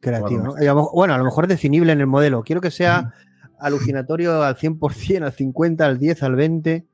creativo. 0.00 0.42
¿no? 0.42 0.54
Y 0.60 0.66
a 0.66 0.70
lo 0.70 0.76
mejor- 0.76 0.92
Bueno, 0.94 1.14
a 1.14 1.18
lo 1.18 1.24
mejor 1.24 1.44
es 1.44 1.48
definible 1.50 1.92
en 1.92 2.00
el 2.00 2.08
modelo. 2.08 2.42
Quiero 2.42 2.60
que 2.60 2.72
sea 2.72 3.12
alucinatorio 3.60 4.42
al 4.42 4.56
100%, 4.56 5.22
al 5.24 5.32
50, 5.32 5.86
al 5.86 5.98
10, 5.98 6.22
al 6.24 6.34
20. 6.34 6.86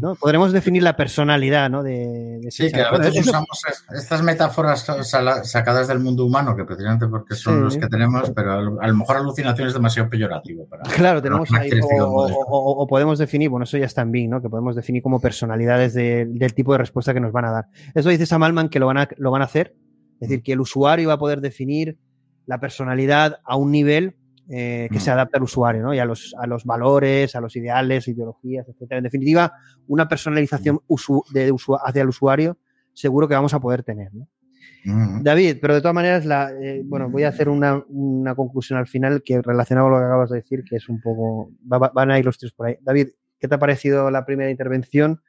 ¿No? 0.00 0.14
Podremos 0.14 0.52
definir 0.52 0.82
la 0.82 0.96
personalidad 0.96 1.68
¿no? 1.70 1.82
de, 1.82 2.38
de 2.42 2.50
Sí, 2.50 2.70
que 2.72 2.80
a 2.80 2.90
veces 2.92 3.26
usamos 3.26 3.62
es- 3.68 3.84
estas 3.92 4.22
metáforas 4.22 4.86
sacadas 5.44 5.88
del 5.88 6.00
mundo 6.00 6.24
humano, 6.24 6.56
que 6.56 6.64
precisamente 6.64 7.06
porque 7.06 7.34
son 7.34 7.56
Sí. 7.56 7.60
los 7.64 7.76
que 7.76 7.86
tenemos, 7.88 8.30
pero 8.30 8.80
a 8.80 8.86
lo 8.88 8.94
mejor 8.96 9.16
alucinación 9.18 9.68
es 9.68 9.74
demasiado 9.74 10.08
peyorativo. 10.08 10.66
Para, 10.68 10.82
Claro, 10.84 11.20
tenemos 11.22 11.48
para 11.48 11.62
ahí, 11.62 11.70
o, 12.00 12.86
podemos 12.88 13.18
definir, 13.18 13.50
bueno, 13.50 13.64
eso 13.64 13.76
ya 13.78 13.86
está 13.86 14.02
en 14.02 14.12
Bing, 14.12 14.30
¿no? 14.30 14.40
Que 14.40 14.48
podemos 14.48 14.74
definir 14.76 15.02
como 15.02 15.20
personalidades 15.20 15.94
de- 15.94 16.26
del 16.26 16.54
tipo 16.54 16.72
de 16.72 16.78
respuesta 16.78 17.12
que 17.12 17.20
nos 17.20 17.32
van 17.32 17.44
a 17.44 17.50
dar. 17.50 17.66
Eso 17.94 18.08
dice 18.08 18.26
Sam 18.26 18.42
Altman 18.42 18.68
que 18.68 18.78
lo 18.78 18.86
van 18.86 18.98
a, 18.98 19.08
lo 19.16 19.30
van 19.30 19.42
a 19.42 19.46
hacer, 19.46 19.74
es 20.20 20.28
decir, 20.28 20.42
que 20.42 20.52
el 20.52 20.60
usuario 20.60 21.08
va 21.08 21.14
a 21.14 21.18
poder 21.18 21.40
definir 21.40 21.98
la 22.46 22.58
personalidad 22.60 23.40
a 23.44 23.56
un 23.56 23.70
nivel 23.70 24.16
eh, 24.50 24.88
que 24.90 24.98
Mm. 24.98 25.00
se 25.00 25.10
adapta 25.10 25.36
al 25.38 25.42
usuario, 25.44 25.82
¿no? 25.82 25.92
Y 25.94 25.98
a 25.98 26.04
los, 26.04 26.34
a 26.38 26.46
los 26.46 26.64
valores, 26.64 27.34
a 27.36 27.40
los 27.40 27.54
ideales, 27.56 28.08
ideologías, 28.08 28.66
etcétera. 28.68 28.98
En 28.98 29.04
definitiva, 29.04 29.52
una 29.86 30.08
personalización 30.08 30.80
usu- 30.88 31.24
de 31.32 31.52
usu- 31.52 31.78
hacia 31.84 32.02
el 32.02 32.08
usuario 32.08 32.58
seguro 32.94 33.28
que 33.28 33.34
vamos 33.34 33.52
a 33.54 33.60
poder 33.60 33.82
tener, 33.82 34.12
¿no? 34.14 34.26
Mm. 34.84 35.22
David, 35.22 35.58
pero 35.60 35.74
de 35.74 35.80
todas 35.80 35.94
maneras, 35.94 36.24
la, 36.24 36.50
eh, 36.52 36.82
bueno, 36.84 37.10
voy 37.10 37.24
a 37.24 37.28
hacer 37.28 37.48
una, 37.48 37.82
una 37.88 38.34
conclusión 38.34 38.78
al 38.78 38.86
final 38.86 39.22
que 39.24 39.42
relacionado 39.42 39.86
con 39.88 39.92
lo 39.94 39.98
que 40.00 40.04
acabas 40.06 40.30
de 40.30 40.36
decir, 40.36 40.62
que 40.64 40.76
es 40.76 40.88
un 40.88 41.00
poco, 41.00 41.50
va- 41.70 41.78
va- 41.78 41.92
van 41.94 42.10
a 42.10 42.18
ir 42.18 42.24
los 42.24 42.38
tiros 42.38 42.52
por 42.54 42.68
ahí. 42.68 42.76
David, 42.80 43.08
¿qué 43.38 43.48
te 43.48 43.54
ha 43.54 43.58
parecido 43.58 44.10
la 44.10 44.24
primera 44.24 44.50
intervención? 44.50 45.20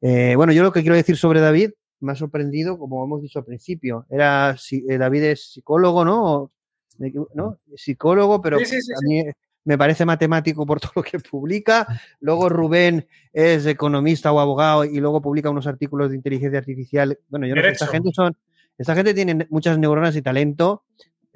Eh, 0.00 0.34
bueno, 0.36 0.52
yo 0.52 0.62
lo 0.62 0.72
que 0.72 0.82
quiero 0.82 0.94
decir 0.94 1.16
sobre 1.16 1.40
David 1.40 1.70
me 2.00 2.12
ha 2.12 2.14
sorprendido, 2.14 2.78
como 2.78 3.02
hemos 3.04 3.22
dicho 3.22 3.38
al 3.38 3.44
principio. 3.46 4.04
Era 4.10 4.54
eh, 4.70 4.98
David 4.98 5.22
es 5.24 5.52
psicólogo, 5.52 6.04
¿no? 6.04 6.52
¿No? 7.34 7.58
Psicólogo, 7.74 8.40
pero 8.40 8.58
Sí, 8.60 8.66
sí, 8.66 8.80
sí, 8.82 8.92
a 8.92 8.98
mí 9.06 9.24
me 9.64 9.76
parece 9.78 10.04
matemático 10.04 10.64
por 10.64 10.80
todo 10.80 10.92
lo 10.96 11.02
que 11.02 11.18
publica. 11.18 11.86
Luego 12.20 12.48
Rubén 12.48 13.06
es 13.32 13.66
economista 13.66 14.32
o 14.32 14.40
abogado 14.40 14.84
y 14.84 14.98
luego 15.00 15.20
publica 15.20 15.50
unos 15.50 15.66
artículos 15.66 16.10
de 16.10 16.16
inteligencia 16.16 16.58
artificial. 16.58 17.18
Bueno, 17.28 17.46
yo 17.46 17.54
no 17.56 17.62
sé, 17.62 17.70
esta 17.70 17.86
gente 17.88 18.10
son, 18.12 18.36
esta 18.78 18.94
gente 18.94 19.12
tiene 19.14 19.46
muchas 19.50 19.78
neuronas 19.78 20.14
y 20.16 20.22
talento. 20.22 20.84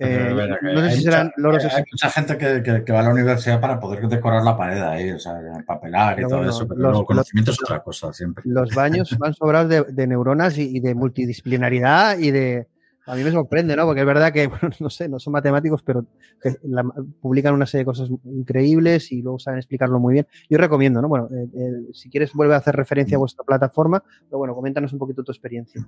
Eh, 0.03 0.33
no 0.63 0.81
sé 0.81 0.91
si 0.93 0.97
mucha- 0.97 1.11
serán 1.11 1.33
loros 1.37 1.63
hay 1.67 1.83
mucha 1.93 2.09
gente 2.09 2.39
que, 2.39 2.63
que- 2.63 2.85
que 2.85 2.91
va 2.93 3.01
a 3.01 3.03
la 3.03 3.11
universidad 3.11 3.61
para 3.61 3.79
poder 3.79 4.09
decorar 4.09 4.43
la 4.43 4.57
pared 4.57 4.81
ahí, 4.81 5.11
o 5.11 5.19
sea, 5.19 5.35
papelar 5.67 6.15
y 6.15 6.17
Pero 6.17 6.29
todo 6.29 6.39
bueno, 6.39 6.51
eso, 6.53 6.67
pero 6.69 6.81
los- 6.81 6.91
luego 6.93 7.05
conocimiento 7.05 7.51
los- 7.51 7.59
es 7.59 7.63
otra 7.65 7.81
cosa 7.83 8.11
siempre. 8.15 8.43
los 8.47 8.75
baños 8.75 9.15
van 9.19 9.35
sobrados 9.35 9.69
de, 9.69 9.83
de 9.85 10.07
neuronas 10.07 10.57
y, 10.57 10.75
y 10.75 10.81
de 10.81 10.95
multidisciplinaridad 10.95 12.19
y 12.19 12.31
de... 12.31 12.67
A 13.11 13.17
mí 13.17 13.25
me 13.25 13.31
sorprende, 13.33 13.75
¿no? 13.77 13.85
Porque 13.87 14.01
es 14.01 14.07
verdad 14.07 14.33
que, 14.33 14.47
bueno, 14.49 14.71
no 14.79 14.91
sé, 14.91 15.09
no 15.09 15.19
son 15.19 15.33
matemáticos, 15.33 15.83
pero 15.83 16.07
que 16.43 16.55
la- 16.65 16.85
publican 17.21 17.55
una 17.55 17.67
serie 17.67 17.83
de 17.83 17.87
cosas 17.87 18.09
increíbles 18.25 19.11
y 19.13 19.23
luego 19.23 19.39
saben 19.39 19.59
explicarlo 19.59 19.99
muy 19.99 20.15
bien. 20.15 20.27
Yo 20.49 20.59
recomiendo, 20.59 21.03
¿no? 21.03 21.09
Bueno, 21.09 21.29
eh, 21.31 21.47
eh, 21.55 21.93
si 21.93 22.09
quieres 22.11 22.33
vuelve 22.33 22.55
a 22.55 22.59
hacer 22.59 22.75
referencia 22.77 23.17
a 23.17 23.19
vuestra 23.19 23.45
plataforma, 23.45 24.03
pero 24.29 24.39
bueno, 24.39 24.55
coméntanos 24.55 24.93
un 24.93 24.99
poquito 24.99 25.23
tu 25.25 25.33
experiencia. 25.33 25.85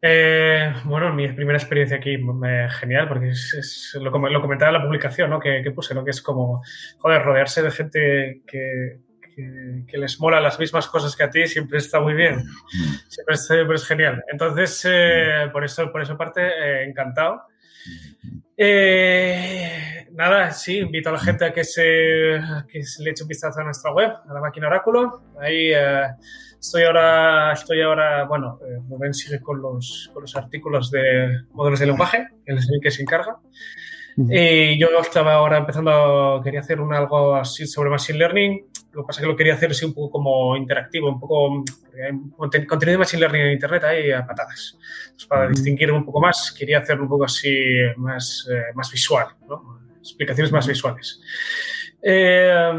Eh, 0.00 0.72
bueno, 0.84 1.12
mi 1.12 1.26
primera 1.32 1.58
experiencia 1.58 1.96
aquí, 1.96 2.16
genial, 2.80 3.08
porque 3.08 3.30
es, 3.30 3.54
es 3.94 3.98
lo, 4.00 4.12
como- 4.12 4.28
lo 4.28 4.40
comentaba 4.40 4.70
en 4.70 4.78
la 4.78 4.84
publicación 4.86 5.30
¿no? 5.30 5.40
que, 5.40 5.60
que 5.64 5.72
puse, 5.72 5.94
¿no? 5.94 6.04
que 6.04 6.10
es 6.12 6.22
como, 6.22 6.62
joder, 6.98 7.22
rodearse 7.22 7.62
de 7.62 7.70
gente 7.72 8.42
que, 8.46 9.00
que, 9.38 9.84
que 9.86 9.98
les 9.98 10.18
mola 10.18 10.40
las 10.40 10.58
mismas 10.58 10.88
cosas 10.88 11.14
que 11.14 11.22
a 11.22 11.30
ti 11.30 11.46
siempre 11.46 11.78
está 11.78 12.00
muy 12.00 12.14
bien, 12.14 12.42
siempre 13.06 13.36
es, 13.36 13.46
siempre 13.46 13.76
es 13.76 13.86
genial. 13.86 14.24
Entonces, 14.32 14.82
eh, 14.84 15.48
por 15.52 15.64
eso, 15.64 15.92
por 15.92 16.02
esa 16.02 16.16
parte, 16.16 16.40
eh, 16.42 16.84
encantado. 16.88 17.42
Eh, 18.56 20.08
nada, 20.10 20.50
sí, 20.50 20.78
invito 20.78 21.10
a 21.10 21.12
la 21.12 21.20
gente 21.20 21.44
a 21.44 21.52
que 21.52 21.62
se, 21.62 22.34
a 22.34 22.66
que 22.68 22.82
se 22.82 23.04
le 23.04 23.10
eche 23.10 23.22
un 23.22 23.28
vistazo 23.28 23.60
a 23.60 23.64
nuestra 23.64 23.92
web, 23.92 24.10
a 24.28 24.34
la 24.34 24.40
máquina 24.40 24.66
Oráculo. 24.66 25.22
Ahí 25.40 25.70
eh, 25.72 26.08
estoy 26.60 26.82
ahora, 26.82 27.52
estoy 27.52 27.80
ahora, 27.80 28.24
bueno, 28.24 28.58
eh, 28.66 28.80
Rubén 28.88 29.14
sigue 29.14 29.40
con 29.40 29.62
los, 29.62 30.10
con 30.12 30.22
los 30.22 30.34
artículos 30.34 30.90
de 30.90 31.42
modelos 31.52 31.78
de 31.78 31.86
lenguaje, 31.86 32.26
él 32.44 32.58
es 32.58 32.68
el 32.68 32.80
que 32.82 32.90
se 32.90 33.02
encarga. 33.02 33.36
Y 34.30 34.78
yo 34.78 34.88
estaba 35.00 35.34
ahora 35.34 35.58
empezando, 35.58 36.40
quería 36.42 36.60
hacer 36.60 36.80
un 36.80 36.92
algo 36.92 37.36
así 37.36 37.66
sobre 37.66 37.90
Machine 37.90 38.18
Learning. 38.18 38.64
Lo 38.92 39.02
que 39.02 39.06
pasa 39.06 39.20
es 39.20 39.24
que 39.26 39.30
lo 39.30 39.36
quería 39.36 39.54
hacer 39.54 39.70
así 39.70 39.84
un 39.84 39.94
poco 39.94 40.10
como 40.10 40.56
interactivo, 40.56 41.08
un 41.08 41.20
poco 41.20 41.62
hay 42.52 42.66
contenido 42.66 42.94
de 42.94 42.98
Machine 42.98 43.20
Learning 43.20 43.42
en 43.42 43.52
Internet 43.52 43.84
ahí 43.84 44.10
a 44.10 44.26
patadas. 44.26 44.76
Entonces, 45.04 45.26
para 45.28 45.48
distinguir 45.48 45.92
un 45.92 46.04
poco 46.04 46.20
más, 46.20 46.52
quería 46.56 46.78
hacerlo 46.78 47.04
un 47.04 47.08
poco 47.08 47.24
así 47.26 47.54
más, 47.96 48.48
eh, 48.52 48.72
más 48.74 48.90
visual, 48.90 49.26
¿no? 49.48 49.78
explicaciones 50.00 50.50
más 50.52 50.66
visuales. 50.66 51.20
Eh, 52.02 52.72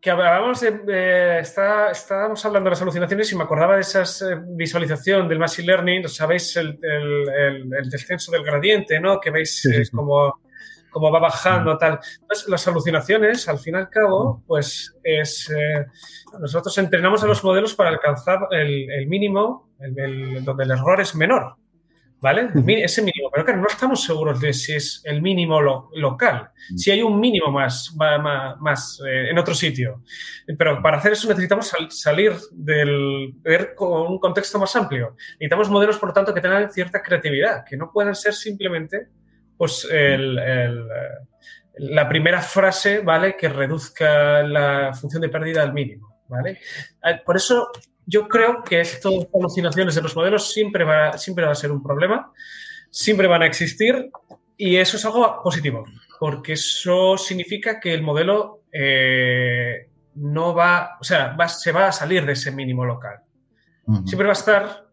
que 0.00 0.10
hablábamos 0.10 0.60
de, 0.60 1.38
está- 1.40 1.90
estábamos 1.90 2.44
hablando 2.44 2.68
de 2.68 2.72
las 2.74 2.82
alucinaciones 2.82 3.32
y 3.32 3.36
me 3.36 3.42
acordaba 3.44 3.74
de 3.74 3.80
esa 3.80 4.04
visualización 4.46 5.26
del 5.28 5.38
Machine 5.40 5.66
Learning, 5.66 6.08
¿sabéis? 6.08 6.56
El, 6.56 6.78
el- 6.82 7.28
el- 7.28 7.74
el 7.74 7.90
descenso 7.90 8.30
del 8.30 8.44
gradiente, 8.44 9.00
¿no? 9.00 9.18
Que 9.20 9.30
veis 9.30 9.60
Sí, 9.62 9.70
sí, 9.70 9.76
eh, 9.80 9.84
sí. 9.84 9.90
como 9.90 10.38
cómo 10.90 11.10
va 11.10 11.20
bajando, 11.20 11.76
tal. 11.78 11.98
Entonces, 12.20 12.48
las 12.48 12.66
alucinaciones, 12.68 13.48
al 13.48 13.58
fin 13.58 13.74
y 13.74 13.78
al 13.78 13.90
cabo, 13.90 14.42
pues 14.46 14.94
es. 15.02 15.50
eh, 15.50 15.86
nosotros 16.40 16.76
entrenamos 16.78 17.22
a 17.22 17.26
los 17.26 17.42
modelos 17.44 17.74
para 17.74 17.90
alcanzar 17.90 18.40
el, 18.50 18.90
el 18.90 19.06
mínimo, 19.06 19.70
el- 19.80 19.98
el- 19.98 20.44
donde 20.44 20.64
el 20.64 20.70
error 20.70 21.00
es 21.00 21.14
menor. 21.14 21.56
¿Vale? 22.18 22.48
Mi- 22.54 22.82
Ese 22.82 23.02
mínimo. 23.02 23.30
Pero 23.30 23.44
claro, 23.44 23.60
no 23.60 23.66
estamos 23.68 24.02
seguros 24.02 24.40
de 24.40 24.52
si 24.54 24.72
es 24.74 25.02
el 25.04 25.20
mínimo 25.20 25.60
lo- 25.60 25.90
local. 25.94 26.48
Si 26.74 26.90
hay 26.90 27.02
un 27.02 27.20
mínimo 27.20 27.52
más, 27.52 27.94
ma- 27.94 28.56
más, 28.58 29.00
eh, 29.06 29.30
en 29.30 29.38
otro 29.38 29.54
sitio. 29.54 30.02
Pero 30.58 30.80
para 30.82 30.96
hacer 30.96 31.12
eso 31.12 31.28
necesitamos 31.28 31.66
sal- 31.68 31.90
salir 31.90 32.32
del. 32.52 33.34
ver 33.42 33.74
con 33.74 34.10
un 34.10 34.18
contexto 34.18 34.58
más 34.58 34.74
amplio. 34.74 35.14
Necesitamos 35.32 35.68
modelos, 35.68 35.98
por 35.98 36.08
lo 36.08 36.14
tanto, 36.14 36.32
que 36.32 36.40
tengan 36.40 36.72
cierta 36.72 37.02
creatividad, 37.02 37.64
que 37.68 37.76
no 37.76 37.92
puedan 37.92 38.14
ser 38.14 38.32
simplemente 38.32 39.08
pues 39.56 39.86
el- 39.90 40.38
el, 40.38 40.78
eh, 40.80 41.26
la 41.78 42.08
primera 42.08 42.40
frase, 42.40 43.00
¿vale? 43.00 43.36
Que 43.36 43.48
reduzca 43.48 44.42
la 44.42 44.92
función 44.94 45.22
de 45.22 45.28
pérdida 45.28 45.62
al 45.62 45.72
mínimo, 45.72 46.20
¿vale? 46.28 46.58
Eh, 47.04 47.20
Por 47.24 47.36
eso 47.36 47.68
yo 48.06 48.26
creo 48.28 48.62
que 48.62 48.80
estas 48.80 49.12
alucinaciones 49.34 49.94
de 49.94 50.02
los 50.02 50.14
modelos 50.16 50.52
siempre 50.52 50.84
va, 50.84 51.18
siempre 51.18 51.44
va 51.44 51.52
a 51.52 51.56
ser 51.56 51.70
un 51.72 51.82
problema, 51.82 52.32
siempre 52.90 53.26
van 53.26 53.42
a 53.42 53.46
existir 53.46 54.10
y 54.56 54.76
eso 54.76 54.96
es 54.96 55.04
algo 55.04 55.42
positivo, 55.42 55.84
porque 56.18 56.54
eso 56.54 57.18
significa 57.18 57.78
que 57.80 57.92
el 57.92 58.02
modelo 58.02 58.62
eh, 58.72 59.88
no 60.14 60.54
va, 60.54 60.96
o 61.00 61.04
sea, 61.04 61.34
va- 61.38 61.48
se 61.48 61.72
va 61.72 61.88
a 61.88 61.92
salir 61.92 62.24
de 62.24 62.32
ese 62.32 62.50
mínimo 62.52 62.84
local. 62.84 63.18
Siempre 64.04 64.26
va 64.26 64.32
a 64.32 64.40
estar 64.40 64.86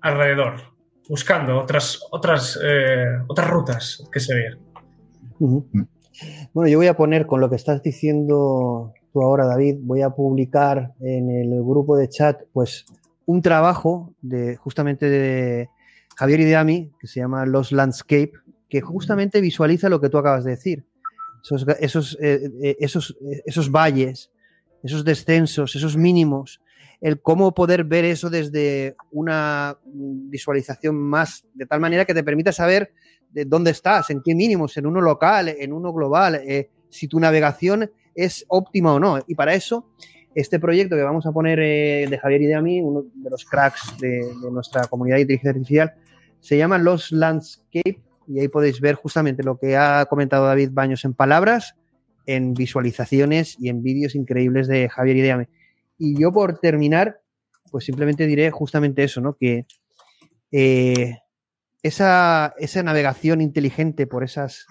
alrededor, 0.00 0.73
buscando 1.08 1.58
otras, 1.58 2.00
otras, 2.10 2.58
eh, 2.62 3.18
otras 3.26 3.48
rutas 3.48 4.08
que 4.12 4.20
seguir. 4.20 4.58
Ujú. 5.38 5.66
Bueno, 6.52 6.68
yo 6.68 6.78
voy 6.78 6.86
a 6.86 6.96
poner 6.96 7.26
con 7.26 7.40
lo 7.40 7.50
que 7.50 7.56
estás 7.56 7.82
diciendo 7.82 8.92
tú 9.12 9.22
ahora, 9.22 9.46
David, 9.46 9.76
voy 9.80 10.02
a 10.02 10.10
publicar 10.10 10.92
en 11.00 11.30
el 11.30 11.50
grupo 11.62 11.96
de 11.96 12.08
chat, 12.08 12.42
pues, 12.52 12.84
un 13.26 13.42
trabajo 13.42 14.12
de 14.20 14.56
justamente 14.56 15.08
de 15.08 15.68
Javier 16.16 16.40
Ideami, 16.40 16.90
que 16.98 17.06
se 17.06 17.20
llama 17.20 17.46
Los 17.46 17.72
Landscape, 17.72 18.32
que 18.68 18.80
justamente 18.80 19.40
visualiza 19.40 19.88
lo 19.88 20.00
que 20.00 20.08
tú 20.08 20.18
acabas 20.18 20.44
de 20.44 20.50
decir. 20.50 20.84
Esos, 21.42 21.66
esos, 21.80 22.18
eh, 22.20 22.50
eh, 22.62 22.76
esos, 22.80 23.16
eh, 23.30 23.42
esos 23.46 23.70
valles, 23.70 24.30
esos 24.82 25.04
descensos, 25.04 25.76
esos 25.76 25.96
mínimos, 25.96 26.60
el 27.00 27.20
cómo 27.20 27.54
poder 27.54 27.84
ver 27.84 28.04
eso 28.04 28.30
desde 28.30 28.96
una 29.10 29.78
visualización 29.84 30.96
más, 30.96 31.44
de 31.54 31.66
tal 31.66 31.80
manera 31.80 32.04
que 32.04 32.14
te 32.14 32.24
permita 32.24 32.52
saber 32.52 32.92
de 33.30 33.44
dónde 33.44 33.72
estás, 33.72 34.10
en 34.10 34.22
qué 34.24 34.34
mínimos, 34.34 34.76
en 34.76 34.86
uno 34.86 35.00
local, 35.00 35.48
en 35.48 35.72
uno 35.72 35.92
global, 35.92 36.36
eh, 36.36 36.70
si 36.88 37.08
tu 37.08 37.18
navegación 37.18 37.90
es 38.14 38.44
óptima 38.48 38.94
o 38.94 39.00
no. 39.00 39.18
Y 39.26 39.34
para 39.34 39.54
eso, 39.54 39.90
este 40.34 40.60
proyecto 40.60 40.96
que 40.96 41.02
vamos 41.02 41.26
a 41.26 41.32
poner 41.32 41.58
eh, 41.60 42.06
de 42.08 42.18
Javier 42.18 42.42
y 42.42 42.46
de 42.46 42.54
a 42.54 42.62
mí, 42.62 42.80
uno 42.80 43.04
de 43.14 43.30
los 43.30 43.44
cracks 43.44 43.96
de, 44.00 44.20
de 44.42 44.50
nuestra 44.50 44.84
comunidad 44.86 45.16
de 45.16 45.22
inteligencia 45.22 45.50
artificial, 45.50 45.94
se 46.40 46.56
llama 46.56 46.78
Los 46.78 47.10
Landscape 47.10 48.00
y 48.26 48.40
ahí 48.40 48.48
podéis 48.48 48.80
ver 48.80 48.94
justamente 48.94 49.42
lo 49.42 49.58
que 49.58 49.76
ha 49.76 50.06
comentado 50.06 50.46
David 50.46 50.70
Baños 50.72 51.04
en 51.04 51.14
palabras, 51.14 51.74
en 52.26 52.54
visualizaciones 52.54 53.56
y 53.60 53.68
en 53.68 53.82
vídeos 53.82 54.14
increíbles 54.14 54.68
de 54.68 54.88
Javier 54.88 55.16
Ideame. 55.16 55.48
Y 55.98 56.20
yo 56.20 56.32
por 56.32 56.58
terminar, 56.58 57.20
pues 57.70 57.84
simplemente 57.84 58.26
diré 58.26 58.50
justamente 58.50 59.04
eso, 59.04 59.20
¿no? 59.20 59.36
Que 59.36 59.66
eh, 60.52 61.18
esa, 61.82 62.54
esa 62.58 62.82
navegación 62.82 63.40
inteligente 63.40 64.06
por 64.06 64.24
esas, 64.24 64.66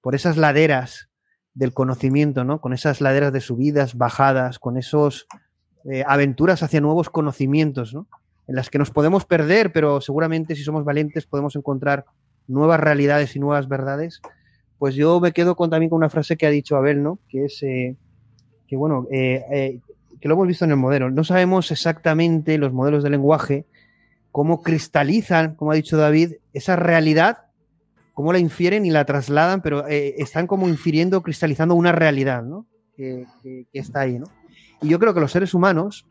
por 0.00 0.14
esas 0.14 0.36
laderas 0.36 1.08
del 1.54 1.72
conocimiento, 1.72 2.44
¿no? 2.44 2.60
Con 2.60 2.72
esas 2.72 3.00
laderas 3.00 3.32
de 3.32 3.40
subidas, 3.40 3.96
bajadas, 3.96 4.58
con 4.58 4.76
esos 4.76 5.26
eh, 5.90 6.04
aventuras 6.06 6.62
hacia 6.62 6.80
nuevos 6.80 7.10
conocimientos, 7.10 7.94
¿no? 7.94 8.08
En 8.46 8.54
las 8.54 8.70
que 8.70 8.78
nos 8.78 8.90
podemos 8.90 9.24
perder, 9.24 9.72
pero 9.72 10.00
seguramente 10.00 10.54
si 10.54 10.62
somos 10.62 10.84
valientes 10.84 11.26
podemos 11.26 11.56
encontrar 11.56 12.04
nuevas 12.46 12.78
realidades 12.78 13.34
y 13.34 13.40
nuevas 13.40 13.68
verdades. 13.68 14.20
Pues 14.78 14.94
yo 14.94 15.18
me 15.20 15.32
quedo 15.32 15.56
con, 15.56 15.70
también 15.70 15.90
con 15.90 15.96
una 15.96 16.10
frase 16.10 16.36
que 16.36 16.46
ha 16.46 16.50
dicho 16.50 16.76
Abel, 16.76 17.02
¿no? 17.02 17.18
Que 17.28 17.46
es 17.46 17.62
eh, 17.62 17.96
que, 18.66 18.76
bueno, 18.76 19.06
eh, 19.10 19.80
que 20.20 20.28
lo 20.28 20.34
hemos 20.34 20.48
visto 20.48 20.64
en 20.64 20.70
el 20.72 20.76
modelo. 20.76 21.10
No 21.10 21.24
sabemos 21.24 21.70
exactamente 21.70 22.58
los 22.58 22.72
modelos 22.72 23.02
de 23.02 23.10
lenguaje 23.10 23.66
cómo 24.36 24.60
cristalizan, 24.60 25.54
como 25.54 25.70
ha 25.70 25.76
dicho 25.76 25.96
David, 25.96 26.34
esa 26.52 26.76
realidad, 26.76 27.46
cómo 28.12 28.34
la 28.34 28.38
infieren 28.38 28.84
y 28.84 28.90
la 28.90 29.06
trasladan, 29.06 29.62
pero 29.62 29.88
eh, 29.88 30.16
están 30.18 30.46
como 30.46 30.68
infiriendo, 30.68 31.22
cristalizando 31.22 31.74
una 31.74 31.90
realidad, 31.90 32.42
¿no? 32.42 32.66
Que, 32.98 33.24
está 33.72 34.00
ahí, 34.00 34.18
¿no? 34.18 34.26
Y 34.82 34.88
yo 34.90 34.98
creo 34.98 35.14
que 35.14 35.20
los 35.20 35.32
seres 35.32 35.54
humanos, 35.54 36.06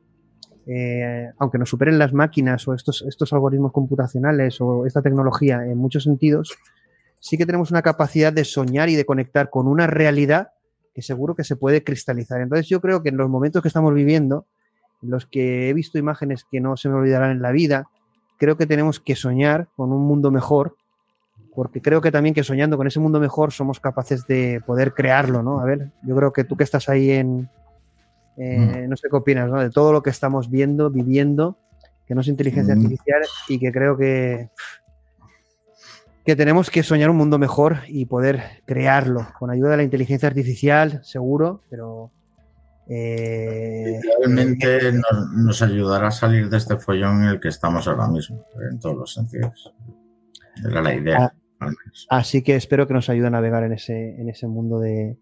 eh, 0.65 1.29
aunque 1.37 1.59
nos 1.59 1.69
superen 1.69 1.99
las 1.99 2.13
máquinas 2.13 2.67
o 2.67 2.73
estos, 2.73 3.05
estos 3.07 3.31
algoritmos 3.31 3.71
computacionales 3.71 4.59
o 4.59 4.87
esta 4.87 5.03
tecnología 5.03 5.63
en 5.63 5.77
muchos 5.77 6.05
sentidos, 6.05 6.57
sí 7.19 7.37
que 7.37 7.45
tenemos 7.45 7.69
una 7.69 7.83
capacidad 7.83 8.33
de 8.33 8.43
soñar 8.43 8.89
y 8.89 8.95
de 8.95 9.05
conectar 9.05 9.51
con 9.51 9.67
una 9.67 9.85
realidad 9.85 10.49
que 10.95 11.01
seguro 11.01 11.35
que 11.35 11.43
se 11.43 11.55
puede 11.57 11.83
cristalizar. 11.83 12.41
Entonces 12.41 12.67
yo 12.67 12.81
creo 12.81 13.03
que 13.03 13.09
en 13.09 13.17
los 13.17 13.29
momentos 13.29 13.61
que 13.61 13.67
estamos 13.67 13.93
viviendo, 13.93 14.45
en 15.03 15.11
los 15.11 15.25
que 15.27 15.69
he 15.69 15.73
visto 15.73 15.99
imágenes 15.99 16.45
que 16.49 16.61
no 16.61 16.77
se 16.77 16.89
me 16.89 16.95
olvidarán 16.95 17.31
en 17.31 17.41
la 17.41 17.51
vida, 17.51 17.89
creo 18.37 18.57
que 18.57 18.65
tenemos 18.65 18.99
que 18.99 19.15
soñar 19.15 19.67
con 19.75 19.91
un 19.91 20.05
mundo 20.07 20.31
mejor, 20.31 20.75
porque 21.53 21.81
creo 21.81 22.01
que 22.01 22.11
también 22.11 22.33
que 22.33 22.43
soñando 22.43 22.77
con 22.77 22.87
ese 22.87 22.99
mundo 22.99 23.19
mejor 23.19 23.51
somos 23.51 23.79
capaces 23.79 24.25
de 24.25 24.61
poder 24.65 24.93
crearlo, 24.93 25.43
¿no? 25.43 25.59
A 25.59 25.65
ver, 25.65 25.91
yo 26.03 26.15
creo 26.15 26.31
que 26.33 26.45
tú 26.45 26.55
que 26.55 26.63
estás 26.63 26.89
ahí 26.89 27.11
en, 27.11 27.49
Eh, 28.37 28.85
no 28.89 28.97
sé 28.97 29.07
qué 29.09 29.15
opinas, 29.15 29.49
¿no? 29.49 29.61
De 29.61 29.69
todo 29.69 29.93
lo 29.93 30.03
que 30.03 30.09
estamos 30.09 30.49
viendo, 30.49 30.89
viviendo, 30.89 31.57
que 32.05 32.13
no 32.13 32.19
es 32.19 32.27
inteligencia 32.27 32.75
Mm. 32.75 32.79
artificial 32.79 33.21
y 33.47 33.59
que 33.59 33.71
creo 33.71 33.95
que, 33.95 34.49
que 36.25 36.35
tenemos 36.35 36.71
que 36.71 36.81
soñar 36.81 37.09
un 37.09 37.17
mundo 37.17 37.37
mejor 37.37 37.79
y 37.87 38.05
poder 38.05 38.61
crearlo 38.65 39.27
con 39.37 39.51
ayuda 39.51 39.71
de 39.71 39.77
la 39.77 39.83
inteligencia 39.83 40.27
artificial, 40.27 41.01
seguro, 41.03 41.61
pero 41.69 42.11
eh, 42.87 43.99
Realmente 44.19 44.91
nos, 44.91 45.31
nos 45.33 45.61
ayudará 45.61 46.07
a 46.07 46.11
salir 46.11 46.49
de 46.49 46.57
este 46.57 46.77
follón 46.77 47.23
en 47.23 47.29
el 47.29 47.39
que 47.39 47.49
estamos 47.49 47.87
ahora 47.87 48.07
mismo, 48.07 48.43
en 48.71 48.79
todos 48.79 48.95
los 48.95 49.13
sentidos. 49.13 49.73
Era 50.63 50.81
la 50.81 50.95
idea. 50.95 51.33
al 51.59 51.67
menos. 51.67 52.07
Así 52.09 52.41
que 52.41 52.55
espero 52.55 52.87
que 52.87 52.93
nos 52.93 53.09
ayude 53.09 53.27
a 53.27 53.31
navegar 53.31 53.63
en 53.63 53.73
ese, 53.73 54.19
en 54.19 54.29
ese 54.29 54.47
mundo 54.47 54.79
de, 54.79 55.17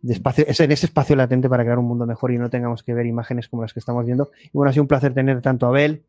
de 0.00 0.12
espacio, 0.12 0.44
en 0.46 0.72
ese 0.72 0.86
espacio 0.86 1.16
latente 1.16 1.50
para 1.50 1.64
crear 1.64 1.78
un 1.78 1.86
mundo 1.86 2.06
mejor 2.06 2.32
y 2.32 2.38
no 2.38 2.48
tengamos 2.48 2.82
que 2.82 2.94
ver 2.94 3.04
imágenes 3.04 3.48
como 3.48 3.62
las 3.62 3.74
que 3.74 3.80
estamos 3.80 4.06
viendo. 4.06 4.30
Y 4.44 4.50
bueno, 4.54 4.70
ha 4.70 4.72
sido 4.72 4.84
un 4.84 4.88
placer 4.88 5.12
tener 5.12 5.42
tanto 5.42 5.66
a 5.66 5.68
Abel, 5.68 6.02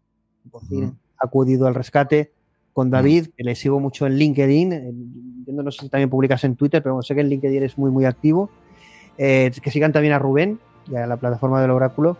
por 0.49 0.65
fin 0.65 0.97
acudido 1.21 1.67
al 1.67 1.75
rescate, 1.75 2.33
con 2.73 2.89
David, 2.89 3.27
que 3.35 3.43
le 3.43 3.55
sigo 3.55 3.79
mucho 3.79 4.05
en 4.07 4.15
LinkedIn. 4.15 4.73
eh, 4.73 4.93
no 5.47 5.71
sé 5.71 5.81
si 5.83 5.89
también 5.89 6.09
publicas 6.09 6.43
en 6.43 6.55
Twitter, 6.55 6.81
pero 6.81 7.01
sé 7.01 7.15
que 7.15 7.21
en 7.21 7.29
LinkedIn 7.29 7.57
eres 7.57 7.77
muy, 7.77 7.91
muy 7.91 8.05
activo. 8.05 8.49
Eh, 9.17 9.51
que 9.61 9.71
sigan 9.71 9.91
también 9.91 10.13
a 10.13 10.19
Rubén 10.19 10.59
y 10.89 10.95
a 10.95 11.05
la 11.05 11.17
plataforma 11.17 11.61
del 11.61 11.71
Oráculo. 11.71 12.17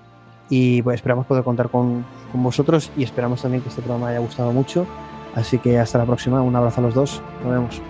Y 0.50 0.82
pues 0.82 0.96
esperamos 0.96 1.26
poder 1.26 1.44
contar 1.44 1.70
con, 1.70 2.06
con 2.32 2.44
vosotros 2.44 2.92
y 2.98 3.04
esperamos 3.04 3.42
también 3.42 3.64
que 3.64 3.70
este 3.70 3.82
programa 3.82 4.10
haya 4.10 4.20
gustado 4.20 4.52
mucho. 4.52 4.86
Así 5.34 5.58
que 5.60 5.80
hasta 5.80 5.98
la 5.98 6.06
próxima. 6.06 6.42
Un 6.42 6.56
abrazo 6.56 6.82
a 6.82 6.84
los 6.84 6.94
dos. 6.94 7.22
Nos 7.44 7.54
vemos. 7.54 7.82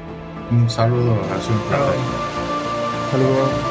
Un 0.51 0.69
saludo, 0.69 1.13
ha 1.13 1.41
sido 1.41 1.55
un 1.55 1.67
placer. 1.69 1.95
Saludos. 3.11 3.70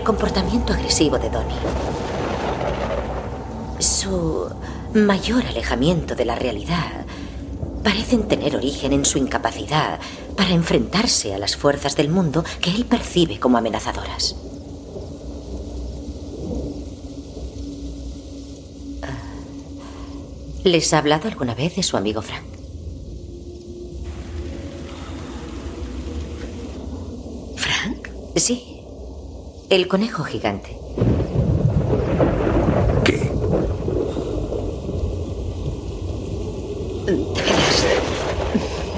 El 0.00 0.06
comportamiento 0.06 0.72
agresivo 0.72 1.18
de 1.18 1.28
Donnie. 1.28 1.58
Su 3.80 4.50
mayor 4.94 5.44
alejamiento 5.44 6.14
de 6.14 6.24
la 6.24 6.36
realidad 6.36 7.04
parecen 7.84 8.26
tener 8.26 8.56
origen 8.56 8.94
en 8.94 9.04
su 9.04 9.18
incapacidad 9.18 10.00
para 10.38 10.52
enfrentarse 10.52 11.34
a 11.34 11.38
las 11.38 11.54
fuerzas 11.54 11.96
del 11.96 12.08
mundo 12.08 12.42
que 12.62 12.70
él 12.70 12.86
percibe 12.86 13.38
como 13.38 13.58
amenazadoras. 13.58 14.36
Ah, 19.02 19.18
¿Les 20.64 20.94
ha 20.94 20.98
hablado 20.98 21.28
alguna 21.28 21.54
vez 21.54 21.76
de 21.76 21.82
su 21.82 21.98
amigo 21.98 22.22
Frank? 22.22 22.46
¿Frank? 27.56 28.08
Sí. 28.36 28.69
El 29.70 29.86
conejo 29.86 30.24
gigante. 30.24 30.76
¿Qué? 33.04 33.30
De 37.06 37.14
veras. 37.14 37.86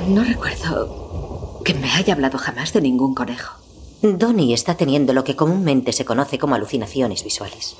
No 0.09 0.25
recuerdo 0.25 1.61
que 1.63 1.75
me 1.75 1.93
haya 1.93 2.15
hablado 2.15 2.39
jamás 2.39 2.73
de 2.73 2.81
ningún 2.81 3.15
conejo. 3.15 3.59
Donnie 4.01 4.55
está 4.55 4.75
teniendo 4.75 5.13
lo 5.13 5.25
que 5.25 5.37
comúnmente 5.37 5.93
se 5.93 6.07
conoce 6.07 6.39
como 6.39 6.55
alucinaciones 6.55 7.23
visuales. 7.23 7.77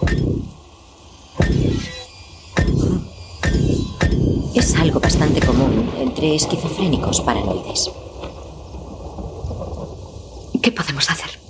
Es 4.55 4.75
algo 4.77 5.01
bastante 5.01 5.41
común 5.41 5.91
entre 5.99 6.35
esquizofrénicos 6.35 7.23
paranoides. 7.23 7.91
¿Qué 10.61 10.71
podemos 10.71 11.11
hacer? 11.11 11.42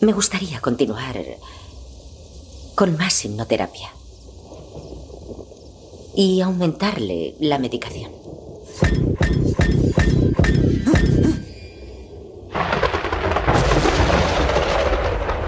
Me 0.00 0.12
gustaría 0.12 0.60
continuar 0.60 1.16
con 2.76 2.96
más 2.96 3.24
hipnoterapia 3.24 3.90
y 6.14 6.40
aumentarle 6.40 7.34
la 7.40 7.58
medicación. 7.58 8.12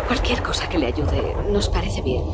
Cualquier 0.08 0.42
cosa 0.42 0.68
que 0.68 0.78
le 0.78 0.86
ayude 0.86 1.36
nos 1.48 1.68
parece 1.68 2.02
bien. 2.02 2.24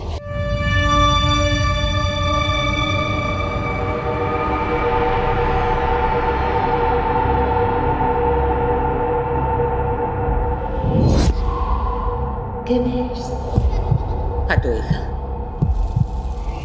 Tu 14.67 14.73
hija? 14.73 15.09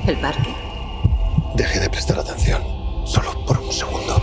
¿El 0.08 0.20
parque? 0.20 0.56
Dejé 1.56 1.80
de 1.80 1.90
prestar 1.90 2.20
atención. 2.20 2.62
Solo 3.06 3.46
por 3.46 3.60
un 3.60 3.72
segundo. 3.72 4.22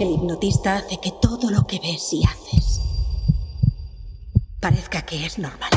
El 0.00 0.10
hipnotista 0.12 0.76
hace 0.76 0.98
que 0.98 1.12
todo 1.20 1.50
lo 1.50 1.66
que 1.66 1.78
ves 1.80 2.12
y 2.12 2.24
haces 2.24 2.80
parezca 4.60 5.02
que 5.02 5.24
es 5.26 5.38
normal. 5.38 5.70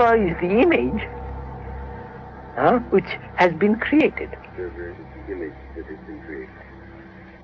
Is 0.00 0.36
the 0.40 0.60
image 0.60 1.02
huh, 2.56 2.78
which 2.90 3.06
has 3.36 3.52
been 3.54 3.76
created. 3.76 4.30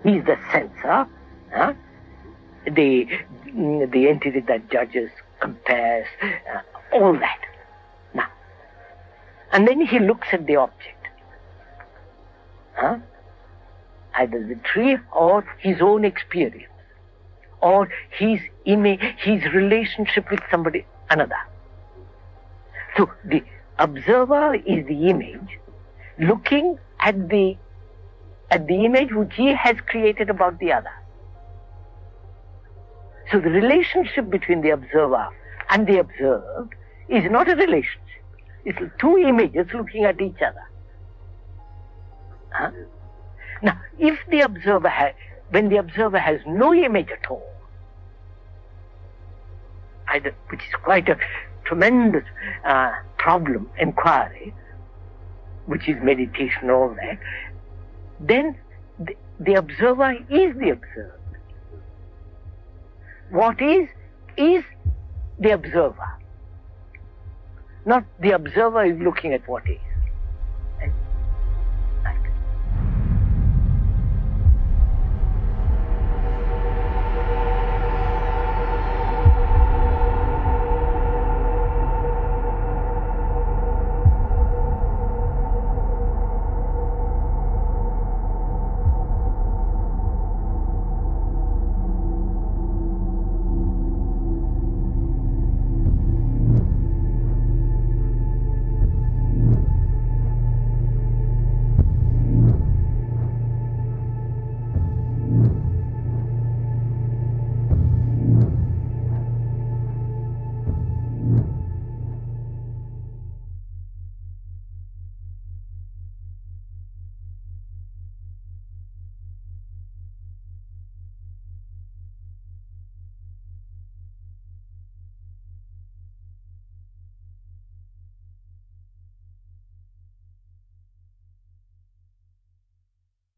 He's 0.03 0.25
the 0.25 0.37
sensor, 0.51 1.07
huh? 1.55 1.75
the, 2.65 3.07
the 3.47 4.09
entity 4.09 4.41
that 4.41 4.71
judges, 4.71 5.11
compares, 5.41 6.07
uh, 6.23 6.61
all 6.93 7.13
that. 7.13 7.39
Now, 8.15 8.29
and 9.53 9.69
then 9.69 9.81
he 9.81 9.99
looks 9.99 10.29
at 10.33 10.47
the 10.47 10.57
object. 10.57 11.09
Huh? 12.75 12.99
Either 14.15 14.47
the 14.47 14.57
tree 14.57 14.99
or 15.15 15.45
his 15.59 15.81
own 15.81 16.05
experience, 16.05 16.69
or 17.61 17.89
his 18.11 18.41
image, 18.65 19.01
his 19.19 19.45
relationship 19.53 20.31
with 20.31 20.41
somebody, 20.51 20.85
another. 21.11 21.37
So 22.97 23.11
the 23.25 23.43
observer 23.79 24.55
is 24.55 24.87
the 24.87 25.09
image 25.09 25.59
looking 26.19 26.79
at 27.01 27.29
the 27.29 27.57
at 28.51 28.67
the 28.67 28.85
image 28.85 29.13
which 29.13 29.35
he 29.35 29.55
has 29.55 29.77
created 29.87 30.29
about 30.29 30.59
the 30.59 30.73
other. 30.73 30.93
So 33.31 33.41
the 33.41 33.49
relationship 33.49 34.29
between 34.29 34.61
the 34.61 34.71
observer 34.71 35.29
and 35.71 35.87
the 35.87 35.99
observed 35.99 36.75
is 37.09 37.25
not 37.31 37.49
a 37.49 37.57
relationship. 37.57 38.01
It's 38.65 38.79
two 38.99 39.17
images 39.17 39.69
looking 39.73 40.05
at 40.05 40.21
each 40.21 40.41
other. 40.47 40.69
Huh? 42.51 42.71
Now, 43.63 43.81
if 43.99 44.19
the 44.29 44.41
observer 44.41 44.89
has, 44.89 45.15
when 45.51 45.71
the 45.71 45.79
observer 45.79 46.19
has 46.19 46.41
no 46.47 46.75
image 46.75 47.09
at 47.11 47.31
all, 47.31 47.51
either, 50.09 50.35
which 50.49 50.61
is 50.61 50.75
quite 50.83 51.09
a 51.09 51.17
tremendous 51.65 52.25
uh, 52.65 52.93
problem, 53.19 53.71
inquiry, 53.79 54.55
which 55.67 55.89
is 55.89 55.97
meditation, 56.03 56.71
all 56.71 56.95
that, 56.95 57.19
then 58.21 58.57
the, 58.99 59.15
the 59.41 59.55
observer 59.55 60.13
is 60.31 60.57
the 60.57 60.71
observed. 60.71 61.19
What 63.31 63.61
is, 63.63 63.89
is 64.37 64.65
the 65.39 65.51
observer. 65.51 66.19
Not 67.85 68.05
the 68.21 68.33
observer 68.33 68.85
is 68.85 69.01
looking 69.01 69.33
at 69.33 69.47
what 69.49 69.69
is. 69.69 69.79